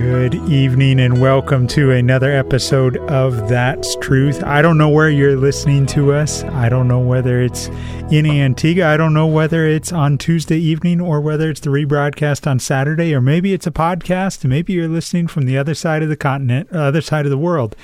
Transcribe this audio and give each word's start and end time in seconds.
Good 0.00 0.36
evening 0.48 1.00
and 1.00 1.20
welcome 1.20 1.66
to 1.68 1.90
another 1.90 2.30
episode 2.30 2.98
of 3.10 3.48
That's 3.48 3.96
Truth. 3.96 4.44
I 4.44 4.62
don't 4.62 4.78
know 4.78 4.88
where 4.88 5.10
you're 5.10 5.36
listening 5.36 5.86
to 5.86 6.12
us. 6.12 6.44
I 6.44 6.68
don't 6.68 6.86
know 6.86 7.00
whether 7.00 7.42
it's 7.42 7.66
in 8.08 8.24
Antigua. 8.24 8.86
I 8.86 8.96
don't 8.96 9.12
know 9.12 9.26
whether 9.26 9.66
it's 9.66 9.92
on 9.92 10.16
Tuesday 10.16 10.56
evening 10.56 11.00
or 11.00 11.20
whether 11.20 11.50
it's 11.50 11.58
the 11.58 11.70
rebroadcast 11.70 12.46
on 12.46 12.60
Saturday 12.60 13.12
or 13.12 13.20
maybe 13.20 13.52
it's 13.52 13.66
a 13.66 13.72
podcast. 13.72 14.44
Maybe 14.44 14.72
you're 14.72 14.86
listening 14.86 15.26
from 15.26 15.46
the 15.46 15.58
other 15.58 15.74
side 15.74 16.04
of 16.04 16.08
the 16.08 16.16
continent, 16.16 16.70
other 16.70 17.00
side 17.00 17.26
of 17.26 17.30
the 17.30 17.36
world. 17.36 17.74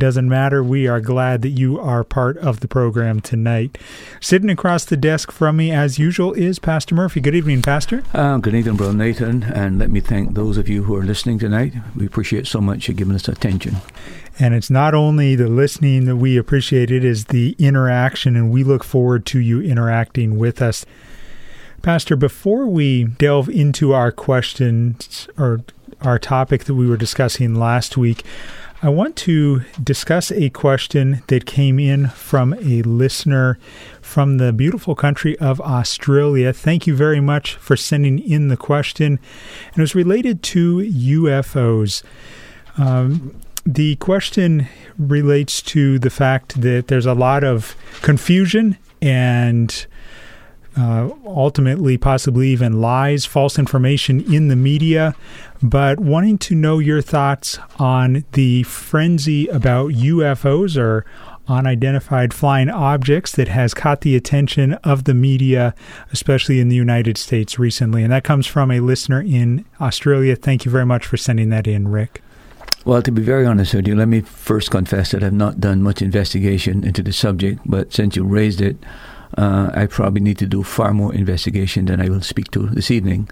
Doesn't 0.00 0.30
matter. 0.30 0.64
We 0.64 0.88
are 0.88 0.98
glad 0.98 1.42
that 1.42 1.50
you 1.50 1.78
are 1.78 2.04
part 2.04 2.38
of 2.38 2.60
the 2.60 2.68
program 2.68 3.20
tonight. 3.20 3.76
Sitting 4.18 4.48
across 4.48 4.86
the 4.86 4.96
desk 4.96 5.30
from 5.30 5.58
me, 5.58 5.70
as 5.72 5.98
usual, 5.98 6.32
is 6.32 6.58
Pastor 6.58 6.94
Murphy. 6.94 7.20
Good 7.20 7.34
evening, 7.34 7.60
Pastor. 7.60 8.02
Uh, 8.14 8.38
good 8.38 8.54
evening, 8.54 8.76
Brother 8.76 8.94
Nathan. 8.94 9.42
And 9.42 9.78
let 9.78 9.90
me 9.90 10.00
thank 10.00 10.32
those 10.32 10.56
of 10.56 10.70
you 10.70 10.84
who 10.84 10.96
are 10.96 11.02
listening 11.02 11.38
tonight. 11.38 11.74
We 11.94 12.06
appreciate 12.06 12.46
so 12.46 12.62
much 12.62 12.88
you 12.88 12.94
giving 12.94 13.14
us 13.14 13.28
attention. 13.28 13.76
And 14.38 14.54
it's 14.54 14.70
not 14.70 14.94
only 14.94 15.34
the 15.34 15.48
listening 15.48 16.06
that 16.06 16.16
we 16.16 16.38
appreciate, 16.38 16.90
it 16.90 17.04
is 17.04 17.26
the 17.26 17.54
interaction, 17.58 18.36
and 18.36 18.50
we 18.50 18.64
look 18.64 18.82
forward 18.82 19.26
to 19.26 19.38
you 19.38 19.60
interacting 19.60 20.38
with 20.38 20.62
us. 20.62 20.86
Pastor, 21.82 22.16
before 22.16 22.66
we 22.66 23.04
delve 23.04 23.50
into 23.50 23.92
our 23.92 24.12
questions 24.12 25.28
or 25.36 25.60
our 26.00 26.18
topic 26.18 26.64
that 26.64 26.74
we 26.74 26.88
were 26.88 26.96
discussing 26.96 27.54
last 27.54 27.98
week, 27.98 28.24
I 28.82 28.88
want 28.88 29.14
to 29.16 29.60
discuss 29.82 30.32
a 30.32 30.48
question 30.48 31.22
that 31.26 31.44
came 31.44 31.78
in 31.78 32.08
from 32.08 32.54
a 32.54 32.80
listener 32.80 33.58
from 34.00 34.38
the 34.38 34.54
beautiful 34.54 34.94
country 34.94 35.38
of 35.38 35.60
Australia. 35.60 36.54
Thank 36.54 36.86
you 36.86 36.96
very 36.96 37.20
much 37.20 37.56
for 37.56 37.76
sending 37.76 38.18
in 38.18 38.48
the 38.48 38.56
question. 38.56 39.18
And 39.66 39.76
it 39.76 39.80
was 39.82 39.94
related 39.94 40.42
to 40.44 40.78
UFOs. 40.78 42.02
Um, 42.78 43.38
the 43.66 43.96
question 43.96 44.66
relates 44.98 45.60
to 45.62 45.98
the 45.98 46.08
fact 46.08 46.62
that 46.62 46.88
there's 46.88 47.04
a 47.04 47.12
lot 47.12 47.44
of 47.44 47.76
confusion 48.00 48.78
and 49.02 49.86
uh, 50.76 51.10
ultimately, 51.24 51.98
possibly 51.98 52.48
even 52.48 52.80
lies, 52.80 53.24
false 53.24 53.58
information 53.58 54.20
in 54.32 54.48
the 54.48 54.56
media, 54.56 55.14
but 55.62 56.00
wanting 56.00 56.38
to 56.38 56.54
know 56.54 56.78
your 56.78 57.02
thoughts 57.02 57.58
on 57.78 58.24
the 58.32 58.62
frenzy 58.64 59.46
about 59.48 59.90
UFOs 59.92 60.76
or 60.76 61.04
unidentified 61.48 62.32
flying 62.32 62.70
objects 62.70 63.32
that 63.32 63.48
has 63.48 63.74
caught 63.74 64.02
the 64.02 64.14
attention 64.14 64.74
of 64.74 65.04
the 65.04 65.14
media, 65.14 65.74
especially 66.12 66.60
in 66.60 66.68
the 66.68 66.76
United 66.76 67.18
States 67.18 67.58
recently. 67.58 68.02
And 68.02 68.12
that 68.12 68.24
comes 68.24 68.46
from 68.46 68.70
a 68.70 68.80
listener 68.80 69.20
in 69.20 69.64
Australia. 69.80 70.36
Thank 70.36 70.64
you 70.64 70.70
very 70.70 70.86
much 70.86 71.04
for 71.04 71.16
sending 71.16 71.50
that 71.50 71.66
in, 71.66 71.88
Rick. 71.88 72.22
Well, 72.84 73.02
to 73.02 73.12
be 73.12 73.20
very 73.20 73.44
honest 73.44 73.74
with 73.74 73.86
you, 73.86 73.94
let 73.94 74.08
me 74.08 74.22
first 74.22 74.70
confess 74.70 75.10
that 75.10 75.22
I've 75.22 75.34
not 75.34 75.60
done 75.60 75.82
much 75.82 76.00
investigation 76.00 76.82
into 76.82 77.02
the 77.02 77.12
subject, 77.12 77.60
but 77.66 77.92
since 77.92 78.16
you 78.16 78.24
raised 78.24 78.62
it, 78.62 78.76
uh, 79.40 79.70
I 79.72 79.86
probably 79.86 80.20
need 80.20 80.36
to 80.38 80.46
do 80.46 80.62
far 80.62 80.92
more 80.92 81.14
investigation 81.14 81.86
than 81.86 82.00
I 82.00 82.10
will 82.10 82.20
speak 82.20 82.50
to 82.50 82.66
this 82.66 82.90
evening. 82.90 83.28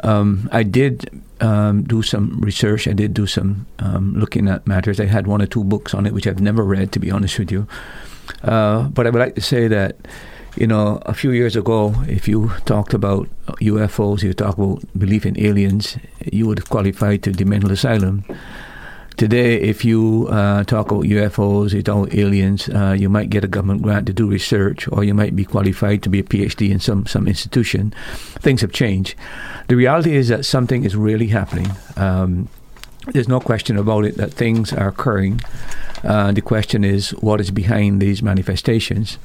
Um, 0.00 0.48
I 0.52 0.62
did 0.62 1.08
um, 1.40 1.84
do 1.84 2.02
some 2.02 2.38
research. 2.40 2.86
I 2.86 2.92
did 2.92 3.14
do 3.14 3.26
some 3.26 3.66
um, 3.78 4.12
looking 4.14 4.46
at 4.48 4.66
matters. 4.66 5.00
I 5.00 5.06
had 5.06 5.26
one 5.26 5.40
or 5.40 5.46
two 5.46 5.64
books 5.64 5.94
on 5.94 6.04
it, 6.04 6.12
which 6.12 6.26
I've 6.26 6.40
never 6.40 6.62
read, 6.62 6.92
to 6.92 7.00
be 7.00 7.10
honest 7.10 7.38
with 7.38 7.50
you. 7.50 7.66
Uh, 8.42 8.88
but 8.88 9.06
I 9.06 9.10
would 9.10 9.18
like 9.18 9.36
to 9.36 9.40
say 9.40 9.68
that, 9.68 9.96
you 10.56 10.66
know, 10.66 11.00
a 11.06 11.14
few 11.14 11.30
years 11.30 11.56
ago, 11.56 11.94
if 12.06 12.28
you 12.28 12.52
talked 12.66 12.92
about 12.92 13.26
UFOs, 13.62 14.22
you 14.22 14.34
talked 14.34 14.58
about 14.58 14.82
belief 14.98 15.24
in 15.24 15.40
aliens, 15.40 15.96
you 16.30 16.46
would 16.46 16.68
qualify 16.68 17.16
to 17.16 17.32
the 17.32 17.44
mental 17.44 17.72
asylum. 17.72 18.22
Today, 19.18 19.60
if 19.60 19.84
you 19.84 20.28
uh, 20.30 20.62
talk 20.62 20.92
about 20.92 21.02
UFOs, 21.02 21.72
talk 21.84 22.06
about 22.06 22.14
aliens, 22.14 22.68
uh, 22.68 22.94
you 22.96 23.08
might 23.08 23.30
get 23.30 23.42
a 23.42 23.48
government 23.48 23.82
grant 23.82 24.06
to 24.06 24.12
do 24.12 24.28
research, 24.28 24.86
or 24.92 25.02
you 25.02 25.12
might 25.12 25.34
be 25.34 25.44
qualified 25.44 26.04
to 26.04 26.08
be 26.08 26.20
a 26.20 26.22
PhD 26.22 26.70
in 26.70 26.78
some, 26.78 27.04
some 27.04 27.26
institution. 27.26 27.92
Things 28.38 28.60
have 28.60 28.70
changed. 28.70 29.16
The 29.66 29.74
reality 29.74 30.14
is 30.14 30.28
that 30.28 30.46
something 30.46 30.84
is 30.84 30.94
really 30.94 31.26
happening. 31.26 31.66
Um, 31.96 32.48
there's 33.08 33.26
no 33.26 33.40
question 33.40 33.76
about 33.76 34.04
it 34.04 34.16
that 34.18 34.32
things 34.32 34.72
are 34.72 34.86
occurring. 34.86 35.40
Uh, 36.04 36.30
the 36.30 36.40
question 36.40 36.84
is 36.84 37.10
what 37.10 37.40
is 37.40 37.50
behind 37.50 38.00
these 38.00 38.22
manifestations. 38.22 39.18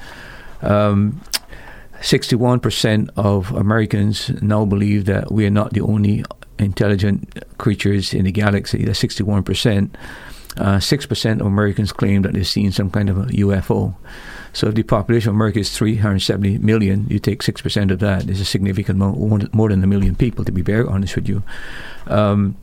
Um, 0.64 1.22
61% 2.00 3.12
of 3.16 3.52
Americans 3.52 4.31
now 4.42 4.66
believe 4.66 5.06
that 5.06 5.31
we 5.31 5.46
are 5.46 5.52
not 5.52 5.74
the 5.74 5.81
only 5.81 6.25
intelligent 6.59 7.58
creatures 7.58 8.14
in 8.14 8.25
the 8.25 8.31
galaxy. 8.31 8.86
That's 8.86 9.02
61%. 9.02 9.96
Uh, 10.56 10.78
6% 10.78 11.40
of 11.40 11.47
Americans 11.47 11.91
claim 11.91 12.22
that 12.22 12.34
they've 12.34 12.47
seen 12.47 12.72
some 12.72 12.91
kind 12.91 13.09
of 13.09 13.18
a 13.18 13.24
UFO. 13.24 13.96
So 14.53 14.68
if 14.68 14.75
the 14.75 14.84
population 14.84 15.30
of 15.30 15.36
America 15.36 15.59
is 15.59 15.75
370 15.75 16.59
million, 16.59 17.08
you 17.09 17.18
take 17.18 17.42
6% 17.42 17.92
of 17.92 18.00
that, 18.00 18.30
is 18.30 18.40
a 18.40 18.46
significant 18.46 19.02
amount, 19.02 19.53
more 19.53 19.69
than 19.69 19.84
a 19.84 19.88
million 19.88 20.16
people, 20.16 20.46
to 20.46 20.52
be 20.52 20.62
very 20.62 20.88
honest 20.88 21.16
with 21.16 21.28
you. 21.28 21.42
Um, 22.06 22.56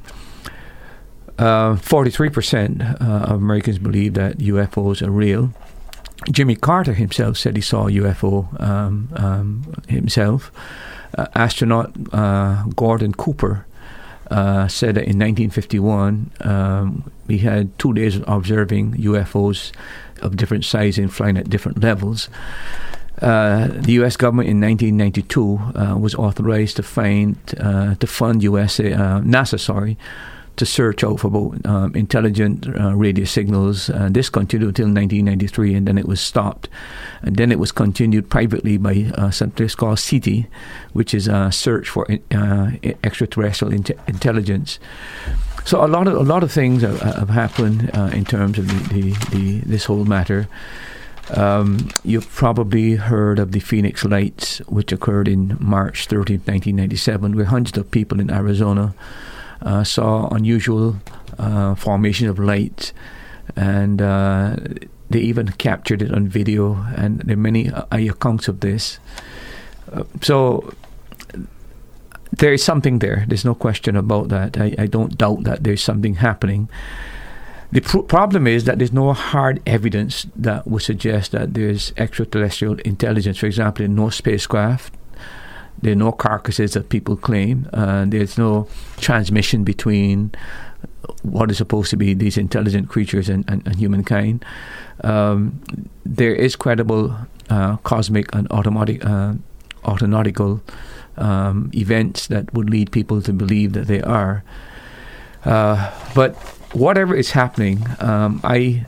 uh, 1.36 1.74
43% 1.74 3.00
uh, 3.00 3.04
of 3.04 3.42
Americans 3.42 3.78
believe 3.78 4.14
that 4.14 4.38
UFOs 4.38 5.04
are 5.04 5.10
real. 5.10 5.52
Jimmy 6.30 6.54
Carter 6.54 6.94
himself 6.94 7.38
said 7.38 7.56
he 7.56 7.62
saw 7.62 7.88
a 7.88 7.90
UFO 7.90 8.60
um, 8.60 9.08
um, 9.16 9.74
himself. 9.88 10.52
Uh, 11.16 11.26
astronaut 11.34 11.92
uh, 12.12 12.64
Gordon 12.76 13.12
Cooper 13.14 13.66
uh, 14.30 14.68
said 14.68 14.94
that 14.94 15.04
in 15.04 15.18
1951 15.18 16.30
um, 16.42 17.10
we 17.26 17.38
had 17.38 17.76
two 17.78 17.92
days 17.92 18.16
of 18.16 18.24
observing 18.28 18.94
UFOs 18.94 19.72
of 20.22 20.36
different 20.36 20.64
sizes 20.64 20.98
and 20.98 21.12
flying 21.12 21.36
at 21.36 21.50
different 21.50 21.82
levels. 21.82 22.28
Uh, 23.20 23.68
the 23.68 23.92
U.S. 23.92 24.16
government 24.16 24.48
in 24.48 24.60
1992 24.60 25.58
uh, 25.74 25.98
was 25.98 26.14
authorized 26.14 26.76
to 26.76 26.82
find 26.82 27.36
uh, 27.58 27.94
to 27.96 28.06
fund 28.06 28.42
USA 28.42 28.92
uh, 28.92 29.20
NASA, 29.20 29.60
sorry, 29.60 29.98
to 30.56 30.66
search 30.66 31.02
out 31.02 31.20
for 31.20 31.28
about 31.28 31.66
um, 31.66 31.94
intelligent 31.94 32.66
uh, 32.78 32.94
radio 32.94 33.24
signals. 33.24 33.90
Uh, 33.90 34.08
this 34.10 34.28
continued 34.28 34.68
until 34.68 34.86
1993, 34.86 35.74
and 35.74 35.86
then 35.86 35.98
it 35.98 36.06
was 36.06 36.20
stopped. 36.20 36.68
And 37.22 37.36
then 37.36 37.52
it 37.52 37.58
was 37.58 37.72
continued 37.72 38.28
privately 38.30 38.76
by 38.76 39.10
uh, 39.14 39.30
something 39.30 39.68
called 39.68 39.98
SETI, 39.98 40.46
which 40.92 41.14
is 41.14 41.28
a 41.28 41.50
search 41.50 41.88
for 41.88 42.06
uh, 42.30 42.70
extraterrestrial 43.04 43.72
in- 43.72 43.84
intelligence. 44.06 44.78
So 45.64 45.84
a 45.84 45.88
lot 45.88 46.08
of 46.08 46.14
a 46.14 46.22
lot 46.22 46.42
of 46.42 46.50
things 46.50 46.82
have, 46.82 47.00
have 47.00 47.28
happened 47.28 47.90
uh, 47.94 48.10
in 48.12 48.24
terms 48.24 48.58
of 48.58 48.66
the, 48.66 48.94
the, 48.94 49.26
the, 49.30 49.58
this 49.60 49.84
whole 49.84 50.04
matter. 50.04 50.48
Um, 51.36 51.88
you've 52.02 52.28
probably 52.28 52.96
heard 52.96 53.38
of 53.38 53.52
the 53.52 53.60
Phoenix 53.60 54.04
Lights, 54.04 54.58
which 54.68 54.90
occurred 54.90 55.28
in 55.28 55.56
March 55.60 56.06
13, 56.06 56.38
1997, 56.38 57.36
where 57.36 57.44
hundreds 57.44 57.78
of 57.78 57.90
people 57.90 58.20
in 58.20 58.30
Arizona 58.30 58.94
uh, 59.62 59.84
saw 59.84 60.28
unusual 60.28 60.96
uh, 61.38 61.74
formation 61.74 62.28
of 62.28 62.38
light, 62.38 62.92
and 63.56 64.00
uh, 64.00 64.56
they 65.08 65.20
even 65.20 65.48
captured 65.52 66.02
it 66.02 66.12
on 66.12 66.28
video. 66.28 66.74
And 66.96 67.20
there 67.20 67.34
are 67.34 67.40
many 67.40 67.70
accounts 67.90 68.48
of 68.48 68.60
this. 68.60 68.98
so 70.22 70.72
there 72.32 72.52
is 72.52 72.62
something 72.62 73.00
there. 73.00 73.24
There's 73.28 73.44
no 73.44 73.54
question 73.54 73.96
about 73.96 74.28
that. 74.28 74.58
I, 74.58 74.74
I 74.78 74.86
don't 74.86 75.16
doubt 75.18 75.44
that 75.44 75.64
there's 75.64 75.82
something 75.82 76.14
happening. 76.14 76.68
The 77.72 77.80
pr- 77.80 77.98
problem 78.00 78.46
is 78.46 78.64
that 78.64 78.78
there's 78.78 78.92
no 78.92 79.12
hard 79.12 79.60
evidence 79.66 80.26
that 80.36 80.66
would 80.66 80.82
suggest 80.82 81.32
that 81.32 81.54
there's 81.54 81.92
extraterrestrial 81.96 82.74
intelligence. 82.80 83.38
For 83.38 83.46
example, 83.46 83.84
in 83.84 83.94
no 83.94 84.10
spacecraft, 84.10 84.94
there 85.82 85.92
are 85.92 85.96
no 85.96 86.12
carcasses 86.12 86.74
that 86.74 86.88
people 86.88 87.16
claim. 87.16 87.68
Uh, 87.72 88.04
there's 88.06 88.36
no 88.36 88.68
transmission 88.98 89.64
between 89.64 90.32
what 91.22 91.50
is 91.50 91.58
supposed 91.58 91.90
to 91.90 91.96
be 91.96 92.14
these 92.14 92.36
intelligent 92.36 92.88
creatures 92.88 93.28
and, 93.28 93.44
and, 93.48 93.66
and 93.66 93.76
humankind. 93.76 94.44
Um, 95.02 95.60
there 96.04 96.34
is 96.34 96.56
credible 96.56 97.16
uh, 97.48 97.76
cosmic 97.78 98.34
and 98.34 98.50
automatic, 98.50 99.04
uh, 99.04 99.34
autonautical 99.84 100.60
um, 101.16 101.70
events 101.74 102.26
that 102.28 102.52
would 102.54 102.70
lead 102.70 102.92
people 102.92 103.22
to 103.22 103.32
believe 103.32 103.72
that 103.72 103.86
they 103.86 104.02
are. 104.02 104.44
Uh, 105.44 105.90
but 106.14 106.36
whatever 106.74 107.14
is 107.14 107.30
happening, 107.30 107.86
um, 108.00 108.40
I 108.44 108.84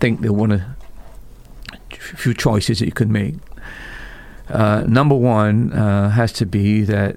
think 0.00 0.20
there 0.20 0.30
are 0.30 0.34
one 0.34 0.52
of 0.52 0.62
few 1.90 2.34
choices 2.34 2.78
that 2.78 2.86
you 2.86 2.92
can 2.92 3.10
make. 3.10 3.34
Uh, 4.48 4.84
number 4.86 5.14
one 5.14 5.72
uh, 5.72 6.10
has 6.10 6.32
to 6.32 6.46
be 6.46 6.82
that 6.82 7.16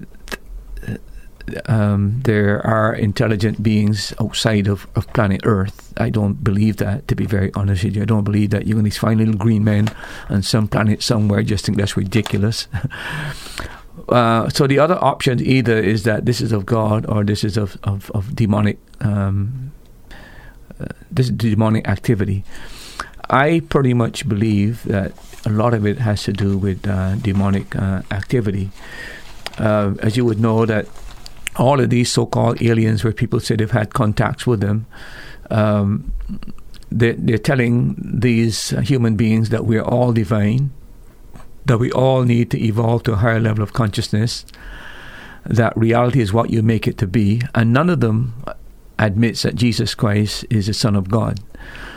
um, 1.66 2.20
there 2.22 2.64
are 2.66 2.94
intelligent 2.94 3.62
beings 3.62 4.12
outside 4.20 4.66
of, 4.66 4.86
of 4.94 5.06
planet 5.12 5.40
Earth. 5.44 5.92
I 5.96 6.10
don't 6.10 6.42
believe 6.44 6.76
that, 6.78 7.08
to 7.08 7.14
be 7.14 7.26
very 7.26 7.52
honest 7.54 7.84
with 7.84 7.96
you. 7.96 8.02
I 8.02 8.04
don't 8.04 8.24
believe 8.24 8.50
that 8.50 8.66
you're 8.66 8.78
going 8.78 8.90
to 8.90 8.98
find 8.98 9.18
little 9.18 9.34
green 9.34 9.64
men 9.64 9.88
on 10.28 10.42
some 10.42 10.68
planet 10.68 11.02
somewhere. 11.02 11.40
I 11.40 11.42
just 11.42 11.66
think 11.66 11.78
that's 11.78 11.96
ridiculous. 11.96 12.68
uh, 14.08 14.48
so 14.48 14.66
the 14.66 14.78
other 14.78 15.02
option 15.02 15.40
either 15.40 15.78
is 15.78 16.04
that 16.04 16.26
this 16.26 16.40
is 16.40 16.52
of 16.52 16.66
God 16.66 17.06
or 17.06 17.24
this 17.24 17.44
is 17.44 17.56
of, 17.56 17.78
of, 17.82 18.10
of 18.12 18.34
demonic 18.34 18.78
um, 19.00 19.72
uh, 20.80 20.86
this 21.10 21.26
is 21.26 21.32
demonic 21.32 21.86
activity. 21.88 22.44
I 23.28 23.60
pretty 23.68 23.94
much 23.94 24.28
believe 24.28 24.82
that 24.84 25.12
a 25.46 25.50
lot 25.50 25.74
of 25.74 25.86
it 25.86 25.98
has 25.98 26.22
to 26.24 26.32
do 26.32 26.58
with 26.58 26.86
uh, 26.86 27.16
demonic 27.16 27.74
uh, 27.76 28.02
activity. 28.10 28.70
Uh, 29.58 29.94
as 30.00 30.16
you 30.16 30.24
would 30.24 30.40
know, 30.40 30.66
that 30.66 30.86
all 31.56 31.80
of 31.80 31.90
these 31.90 32.10
so-called 32.12 32.62
aliens, 32.62 33.02
where 33.04 33.12
people 33.12 33.40
say 33.40 33.56
they've 33.56 33.70
had 33.70 33.92
contacts 33.92 34.46
with 34.46 34.60
them, 34.60 34.86
um, 35.50 36.12
they're, 36.90 37.14
they're, 37.14 37.38
telling 37.38 37.96
these 37.98 38.70
human 38.82 39.16
beings 39.16 39.50
that 39.50 39.64
we're 39.64 39.82
all 39.82 40.12
divine, 40.12 40.70
that 41.66 41.78
we 41.78 41.90
all 41.92 42.22
need 42.22 42.50
to 42.50 42.62
evolve 42.62 43.02
to 43.04 43.12
a 43.12 43.16
higher 43.16 43.40
level 43.40 43.62
of 43.62 43.72
consciousness, 43.72 44.44
that 45.44 45.76
reality 45.76 46.20
is 46.20 46.32
what 46.32 46.50
you 46.50 46.62
make 46.62 46.86
it 46.86 46.98
to 46.98 47.06
be, 47.06 47.42
and 47.54 47.72
none 47.72 47.90
of 47.90 48.00
them 48.00 48.34
admits 48.98 49.42
that 49.42 49.54
Jesus 49.54 49.94
Christ 49.94 50.44
is 50.50 50.66
the 50.66 50.74
Son 50.74 50.94
of 50.94 51.08
God. 51.08 51.40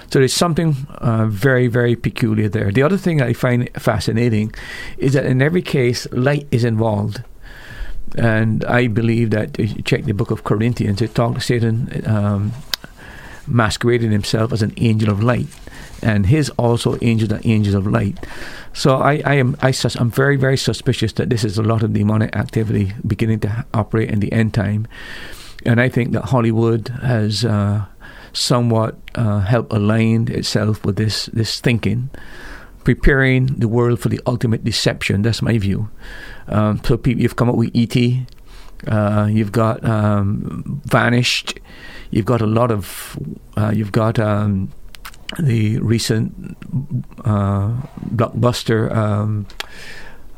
So 0.09 0.19
there's 0.19 0.33
something 0.33 0.75
uh, 0.99 1.25
very, 1.27 1.67
very 1.67 1.95
peculiar 1.95 2.49
there. 2.49 2.71
The 2.71 2.83
other 2.83 2.97
thing 2.97 3.21
I 3.21 3.33
find 3.33 3.69
fascinating 3.77 4.53
is 4.97 5.13
that 5.13 5.25
in 5.25 5.41
every 5.41 5.61
case, 5.61 6.07
light 6.11 6.47
is 6.51 6.63
involved. 6.63 7.23
And 8.15 8.63
I 8.65 8.87
believe 8.87 9.31
that 9.31 9.59
if 9.59 9.75
you 9.75 9.81
check 9.81 10.03
the 10.05 10.13
book 10.13 10.29
of 10.29 10.43
Corinthians, 10.43 11.01
it 11.01 11.15
talks 11.15 11.47
Satan 11.47 12.03
um, 12.05 12.51
masquerading 13.47 14.11
himself 14.11 14.53
as 14.53 14.61
an 14.61 14.73
angel 14.77 15.09
of 15.09 15.23
light, 15.23 15.47
and 16.01 16.27
his 16.27 16.49
also 16.51 16.97
angels 17.01 17.31
are 17.31 17.41
angels 17.43 17.75
of 17.75 17.87
light. 17.87 18.17
So 18.73 18.97
I, 18.97 19.21
I 19.25 19.33
am 19.35 19.55
I 19.61 19.71
sus- 19.71 19.95
I'm 19.95 20.11
very 20.11 20.37
very 20.37 20.57
suspicious 20.57 21.13
that 21.13 21.29
this 21.29 21.43
is 21.43 21.57
a 21.57 21.63
lot 21.63 21.83
of 21.83 21.93
demonic 21.93 22.35
activity 22.35 22.93
beginning 23.05 23.39
to 23.41 23.65
operate 23.73 24.09
in 24.09 24.19
the 24.19 24.31
end 24.31 24.53
time, 24.53 24.87
and 25.65 25.81
I 25.81 25.89
think 25.89 26.11
that 26.11 26.25
Hollywood 26.25 26.89
has 27.01 27.43
uh, 27.43 27.85
somewhat 28.33 28.97
uh, 29.15 29.39
helped 29.39 29.71
align 29.71 30.27
itself 30.31 30.83
with 30.85 30.95
this 30.97 31.27
this 31.27 31.61
thinking 31.61 32.09
preparing 32.83 33.47
the 33.47 33.67
world 33.67 33.99
for 33.99 34.09
the 34.09 34.19
ultimate 34.27 34.63
deception. 34.63 35.21
That's 35.21 35.41
my 35.41 35.57
view. 35.57 35.89
Um, 36.47 36.81
so 36.83 36.97
people, 36.97 37.21
you've 37.21 37.35
come 37.35 37.49
up 37.49 37.55
with 37.55 37.71
ET. 37.73 37.95
Uh, 38.87 39.27
you've 39.31 39.51
got 39.51 39.83
um, 39.85 40.81
Vanished. 40.85 41.59
You've 42.11 42.25
got 42.25 42.41
a 42.41 42.45
lot 42.45 42.71
of. 42.71 43.17
Uh, 43.57 43.71
you've 43.73 43.91
got 43.91 44.19
um, 44.19 44.71
the 45.39 45.79
recent 45.79 46.57
uh, 47.23 47.81
blockbuster. 48.13 48.93
Um, 48.93 49.47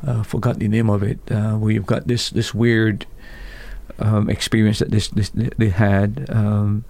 uh, 0.06 0.22
forgot 0.24 0.60
the 0.60 0.68
name 0.68 0.90
of 0.90 1.02
it. 1.02 1.20
Uh, 1.30 1.54
where 1.54 1.72
you've 1.72 1.88
got 1.88 2.08
this 2.08 2.30
this 2.30 2.54
weird 2.54 3.08
um, 3.98 4.30
experience 4.30 4.80
that 4.80 4.92
this, 4.92 5.08
this 5.10 5.32
they 5.32 5.70
had. 5.70 6.30
Um, 6.30 6.86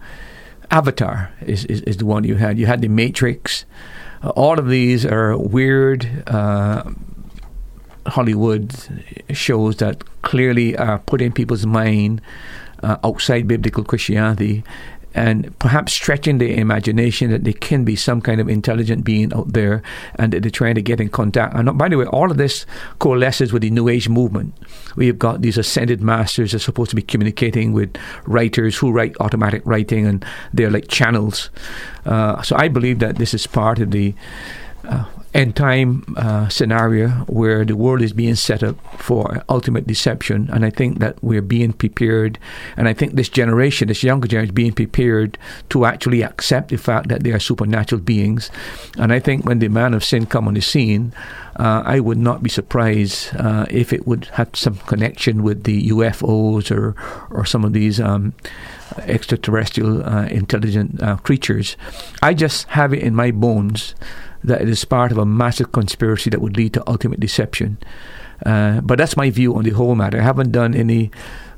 Avatar 0.72 1.32
is, 1.42 1.66
is, 1.66 1.82
is 1.82 1.98
the 1.98 2.06
one 2.06 2.24
you 2.24 2.36
had. 2.36 2.58
You 2.58 2.66
had 2.66 2.82
the 2.82 2.88
Matrix. 2.88 3.66
Uh, 4.24 4.30
all 4.30 4.60
of 4.60 4.70
these 4.70 5.06
are 5.06 5.38
weird 5.38 6.08
uh, 6.28 6.84
Hollywood 8.08 8.74
shows 9.32 9.78
that 9.78 10.04
clearly 10.22 10.78
are 10.78 11.00
put 11.00 11.22
in 11.22 11.32
people's 11.32 11.66
mind 11.66 12.22
uh, 12.84 12.98
outside 13.04 13.48
biblical 13.48 13.84
Christianity 13.84 14.64
and 15.16 15.58
perhaps 15.60 15.94
stretching 15.94 16.38
their 16.38 16.50
imagination 16.50 17.32
that 17.32 17.46
there 17.46 17.54
can 17.54 17.86
be 17.86 17.96
some 17.96 18.22
kind 18.22 18.42
of 18.42 18.50
intelligent 18.50 19.06
being 19.06 19.34
out 19.34 19.54
there 19.54 19.82
and 20.16 20.34
that 20.34 20.42
they're 20.42 20.52
trying 20.52 20.76
to 20.76 20.82
get 20.82 21.00
in 21.00 21.08
contact. 21.08 21.56
And 21.56 21.78
by 21.78 21.88
the 21.88 21.96
way, 21.96 22.06
all 22.06 22.30
of 22.30 22.38
this 22.38 22.66
coalesces 23.00 23.54
with 23.54 23.62
the 23.62 23.70
New 23.70 23.88
Age 23.88 24.10
movement. 24.10 24.54
We've 24.98 25.18
got 25.18 25.42
these 25.42 25.58
ascended 25.58 26.02
masters 26.02 26.52
that 26.52 26.58
are 26.58 26.60
supposed 26.60 26.90
to 26.90 26.96
be 26.98 27.02
communicating 27.02 27.72
with 27.72 27.96
writers 28.26 28.76
who 28.78 28.92
write 28.92 29.16
automatic 29.22 29.62
writing 29.66 30.06
and 30.06 30.26
they're 30.54 30.70
like 30.70 30.90
channels. 30.90 31.50
Uh, 32.06 32.42
so 32.42 32.58
I 32.58 32.68
believe 32.68 33.00
that 33.00 33.16
this 33.16 33.34
is 33.34 33.48
part 33.48 33.80
of 33.80 33.92
the 33.92 34.14
uh, 34.84 35.06
end 35.36 35.56
time 35.56 36.04
uh, 36.18 36.48
scenario 36.48 37.10
where 37.28 37.66
the 37.66 37.76
world 37.76 38.02
is 38.02 38.14
being 38.14 38.36
set 38.36 38.64
up 38.64 38.78
for 38.98 39.44
ultimate 39.50 39.86
deception. 39.86 40.50
And 40.52 40.66
I 40.66 40.70
think 40.70 41.00
that 41.00 41.22
we're 41.22 41.42
being 41.42 41.74
prepared. 41.74 42.40
And 42.78 42.88
I 42.88 42.94
think 42.94 43.14
this 43.14 43.30
generation, 43.30 43.90
this 43.90 44.02
younger 44.02 44.28
generation, 44.28 44.50
is 44.50 44.56
being 44.56 44.74
prepared 44.74 45.38
to 45.70 45.86
actually 45.86 46.24
accept 46.24 46.70
the 46.70 46.78
fact 46.78 47.10
that 47.10 47.24
they 47.24 47.32
are 47.32 47.40
supernatural 47.40 48.02
beings. 48.02 48.50
And 48.98 49.12
I 49.12 49.20
think 49.20 49.46
when 49.46 49.60
the 49.60 49.68
man 49.68 49.94
of 49.94 50.04
sin 50.04 50.26
come 50.26 50.48
on 50.48 50.54
the 50.54 50.62
scene, 50.62 51.14
uh, 51.58 51.84
I 51.86 52.00
would 52.00 52.18
not 52.18 52.42
be 52.42 52.50
surprised 52.50 53.36
uh, 53.36 53.66
if 53.70 53.92
it 53.92 54.08
would 54.08 54.26
have 54.34 54.56
some 54.56 54.78
connection 54.88 55.44
with 55.44 55.64
the 55.64 55.90
UFOs 55.90 56.72
or, 56.72 56.96
or 57.30 57.46
some 57.46 57.66
of 57.66 57.74
these. 57.74 58.00
Um, 58.00 58.34
extraterrestrial 59.00 60.06
uh, 60.08 60.28
intelligent 60.28 61.02
uh, 61.02 61.18
creatures. 61.18 61.76
I 62.22 62.34
just 62.34 62.68
have 62.70 62.94
it 62.94 63.02
in 63.02 63.16
my 63.16 63.32
bones 63.32 63.96
that 64.46 64.62
it 64.62 64.70
is 64.70 64.86
part 64.86 65.12
of 65.12 65.18
a 65.18 65.26
massive 65.26 65.72
conspiracy 65.72 66.30
that 66.30 66.42
would 66.42 66.58
lead 66.58 66.74
to 66.74 66.84
ultimate 66.88 67.20
deception. 67.20 67.78
Uh, 68.46 68.82
but 68.82 68.98
that's 68.98 69.18
my 69.18 69.30
view 69.30 69.56
on 69.56 69.64
the 69.64 69.72
whole 69.72 69.96
matter. 69.96 70.20
I 70.20 70.24
haven't 70.24 70.52
done 70.52 70.76
any 70.76 71.12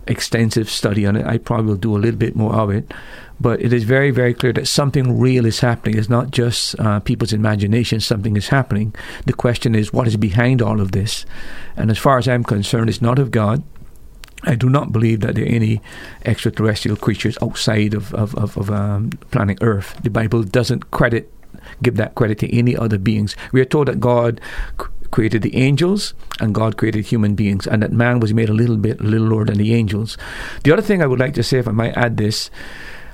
extensive 0.08 0.70
study 0.70 1.06
on 1.06 1.16
it. 1.16 1.26
I 1.26 1.38
probably 1.38 1.68
will 1.68 1.76
do 1.76 1.96
a 1.96 2.00
little 2.00 2.18
bit 2.18 2.36
more 2.36 2.54
of 2.54 2.70
it. 2.70 2.94
But 3.40 3.62
it 3.62 3.72
is 3.72 3.84
very, 3.84 4.10
very 4.10 4.34
clear 4.34 4.54
that 4.54 4.68
something 4.68 5.20
real 5.20 5.46
is 5.46 5.60
happening. 5.60 5.98
It's 5.98 6.10
not 6.10 6.32
just 6.32 6.80
uh, 6.80 7.00
people's 7.02 7.34
imagination, 7.34 8.00
something 8.00 8.36
is 8.36 8.48
happening. 8.50 8.96
The 9.26 9.34
question 9.34 9.76
is, 9.76 9.94
what 9.94 10.08
is 10.08 10.18
behind 10.18 10.62
all 10.62 10.82
of 10.82 10.92
this? 10.92 11.26
And 11.76 11.92
as 11.92 12.00
far 12.00 12.18
as 12.18 12.28
I'm 12.28 12.44
concerned, 12.44 12.90
it's 12.90 13.02
not 13.02 13.20
of 13.20 13.30
God. 13.30 13.64
I 14.44 14.56
do 14.56 14.70
not 14.70 14.92
believe 14.92 15.20
that 15.22 15.36
there 15.36 15.44
are 15.44 15.48
any 15.48 15.82
extraterrestrial 16.26 16.98
creatures 16.98 17.38
outside 17.42 17.94
of, 17.94 18.14
of, 18.14 18.36
of, 18.36 18.58
of 18.58 18.72
um, 18.72 19.10
planet 19.32 19.60
Earth. 19.62 20.00
The 20.04 20.10
Bible 20.10 20.44
doesn't 20.44 20.92
credit 20.92 21.32
give 21.82 21.96
that 21.98 22.16
credit 22.16 22.40
to 22.40 22.56
any 22.56 22.76
other 22.76 22.98
beings. 22.98 23.36
We 23.52 23.62
are 23.62 23.66
told 23.66 23.88
that 23.88 24.00
God 24.00 24.42
created 25.12 25.42
the 25.42 25.56
angels 25.56 26.14
and 26.40 26.54
God 26.54 26.78
created 26.78 27.06
human 27.06 27.36
beings, 27.36 27.68
and 27.68 27.82
that 27.82 27.92
man 27.92 28.20
was 28.20 28.34
made 28.34 28.50
a 28.50 28.54
little 28.54 28.78
bit 28.78 29.00
a 29.00 29.04
little 29.04 29.28
lower 29.28 29.46
than 29.46 29.58
the 29.58 29.74
angels. 29.74 30.18
The 30.64 30.72
other 30.72 30.82
thing 30.82 31.02
I 31.02 31.08
would 31.08 31.20
like 31.20 31.34
to 31.36 31.44
say, 31.44 31.60
if 31.60 31.68
I 31.68 31.72
might 31.72 31.96
add 31.98 32.18
this, 32.18 32.50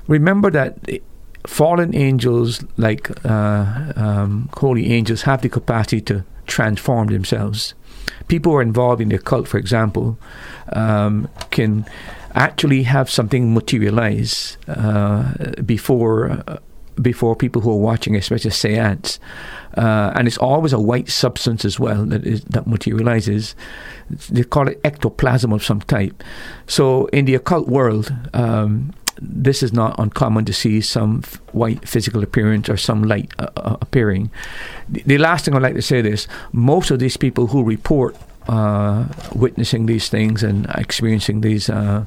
remember 0.07 0.49
that 0.51 0.77
fallen 1.45 1.95
angels, 1.95 2.63
like 2.77 3.09
uh, 3.25 3.93
um, 3.95 4.49
holy 4.57 4.91
angels, 4.91 5.23
have 5.23 5.41
the 5.41 5.49
capacity 5.49 6.01
to 6.01 6.23
transform 6.47 7.07
themselves. 7.07 7.73
People 8.27 8.51
who 8.51 8.57
are 8.57 8.61
involved 8.61 9.01
in 9.01 9.09
the 9.09 9.17
cult, 9.19 9.47
for 9.47 9.57
example, 9.57 10.17
um, 10.73 11.29
can 11.51 11.85
actually 12.33 12.83
have 12.83 13.09
something 13.09 13.53
materialize 13.53 14.57
uh, 14.67 15.33
before. 15.65 16.43
Uh, 16.47 16.57
before 17.01 17.35
people 17.35 17.61
who 17.61 17.71
are 17.71 17.77
watching, 17.77 18.15
especially 18.15 18.51
seance. 18.51 19.19
Uh, 19.75 20.11
and 20.15 20.27
it's 20.27 20.37
always 20.37 20.73
a 20.73 20.79
white 20.79 21.09
substance 21.09 21.65
as 21.65 21.79
well 21.79 22.05
that 22.05 22.25
is 22.25 22.43
that 22.45 22.67
materializes. 22.67 23.55
They 24.29 24.43
call 24.43 24.67
it 24.67 24.79
ectoplasm 24.83 25.51
of 25.51 25.63
some 25.63 25.81
type. 25.81 26.23
So 26.67 27.07
in 27.07 27.25
the 27.25 27.35
occult 27.35 27.67
world, 27.67 28.13
um, 28.33 28.93
this 29.19 29.63
is 29.63 29.73
not 29.73 29.97
uncommon 29.99 30.45
to 30.45 30.53
see 30.53 30.81
some 30.81 31.21
f- 31.23 31.39
white 31.53 31.87
physical 31.87 32.23
appearance 32.23 32.69
or 32.69 32.77
some 32.77 33.03
light 33.03 33.31
uh, 33.39 33.47
uh, 33.57 33.77
appearing. 33.81 34.31
The, 34.89 35.03
the, 35.05 35.17
last 35.17 35.45
thing 35.45 35.55
I'd 35.55 35.61
like 35.61 35.75
to 35.75 35.81
say 35.81 35.99
is 35.99 36.27
most 36.51 36.91
of 36.91 36.99
these 36.99 37.17
people 37.17 37.47
who 37.47 37.63
report 37.63 38.17
uh, 38.47 39.07
witnessing 39.33 39.85
these 39.85 40.09
things 40.09 40.43
and 40.43 40.65
experiencing 40.75 41.41
these 41.41 41.69
uh, 41.69 42.05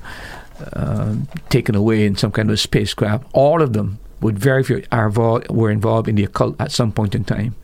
uh, 0.73 1.15
taken 1.49 1.75
away 1.75 2.07
in 2.07 2.17
some 2.17 2.33
kind 2.33 2.51
of 2.51 2.61
spacecraft, 2.61 3.25
all 3.33 3.63
of 3.63 3.73
them 3.73 3.99
would 4.21 4.39
very 4.39 4.63
few 4.65 4.83
are 4.91 5.07
involved, 5.07 5.49
were 5.51 5.71
involved 5.71 6.09
in 6.09 6.17
the 6.17 6.25
occult 6.25 6.61
at 6.61 6.73
some 6.73 6.93
point 6.93 7.15
in 7.15 7.25
time, 7.25 7.55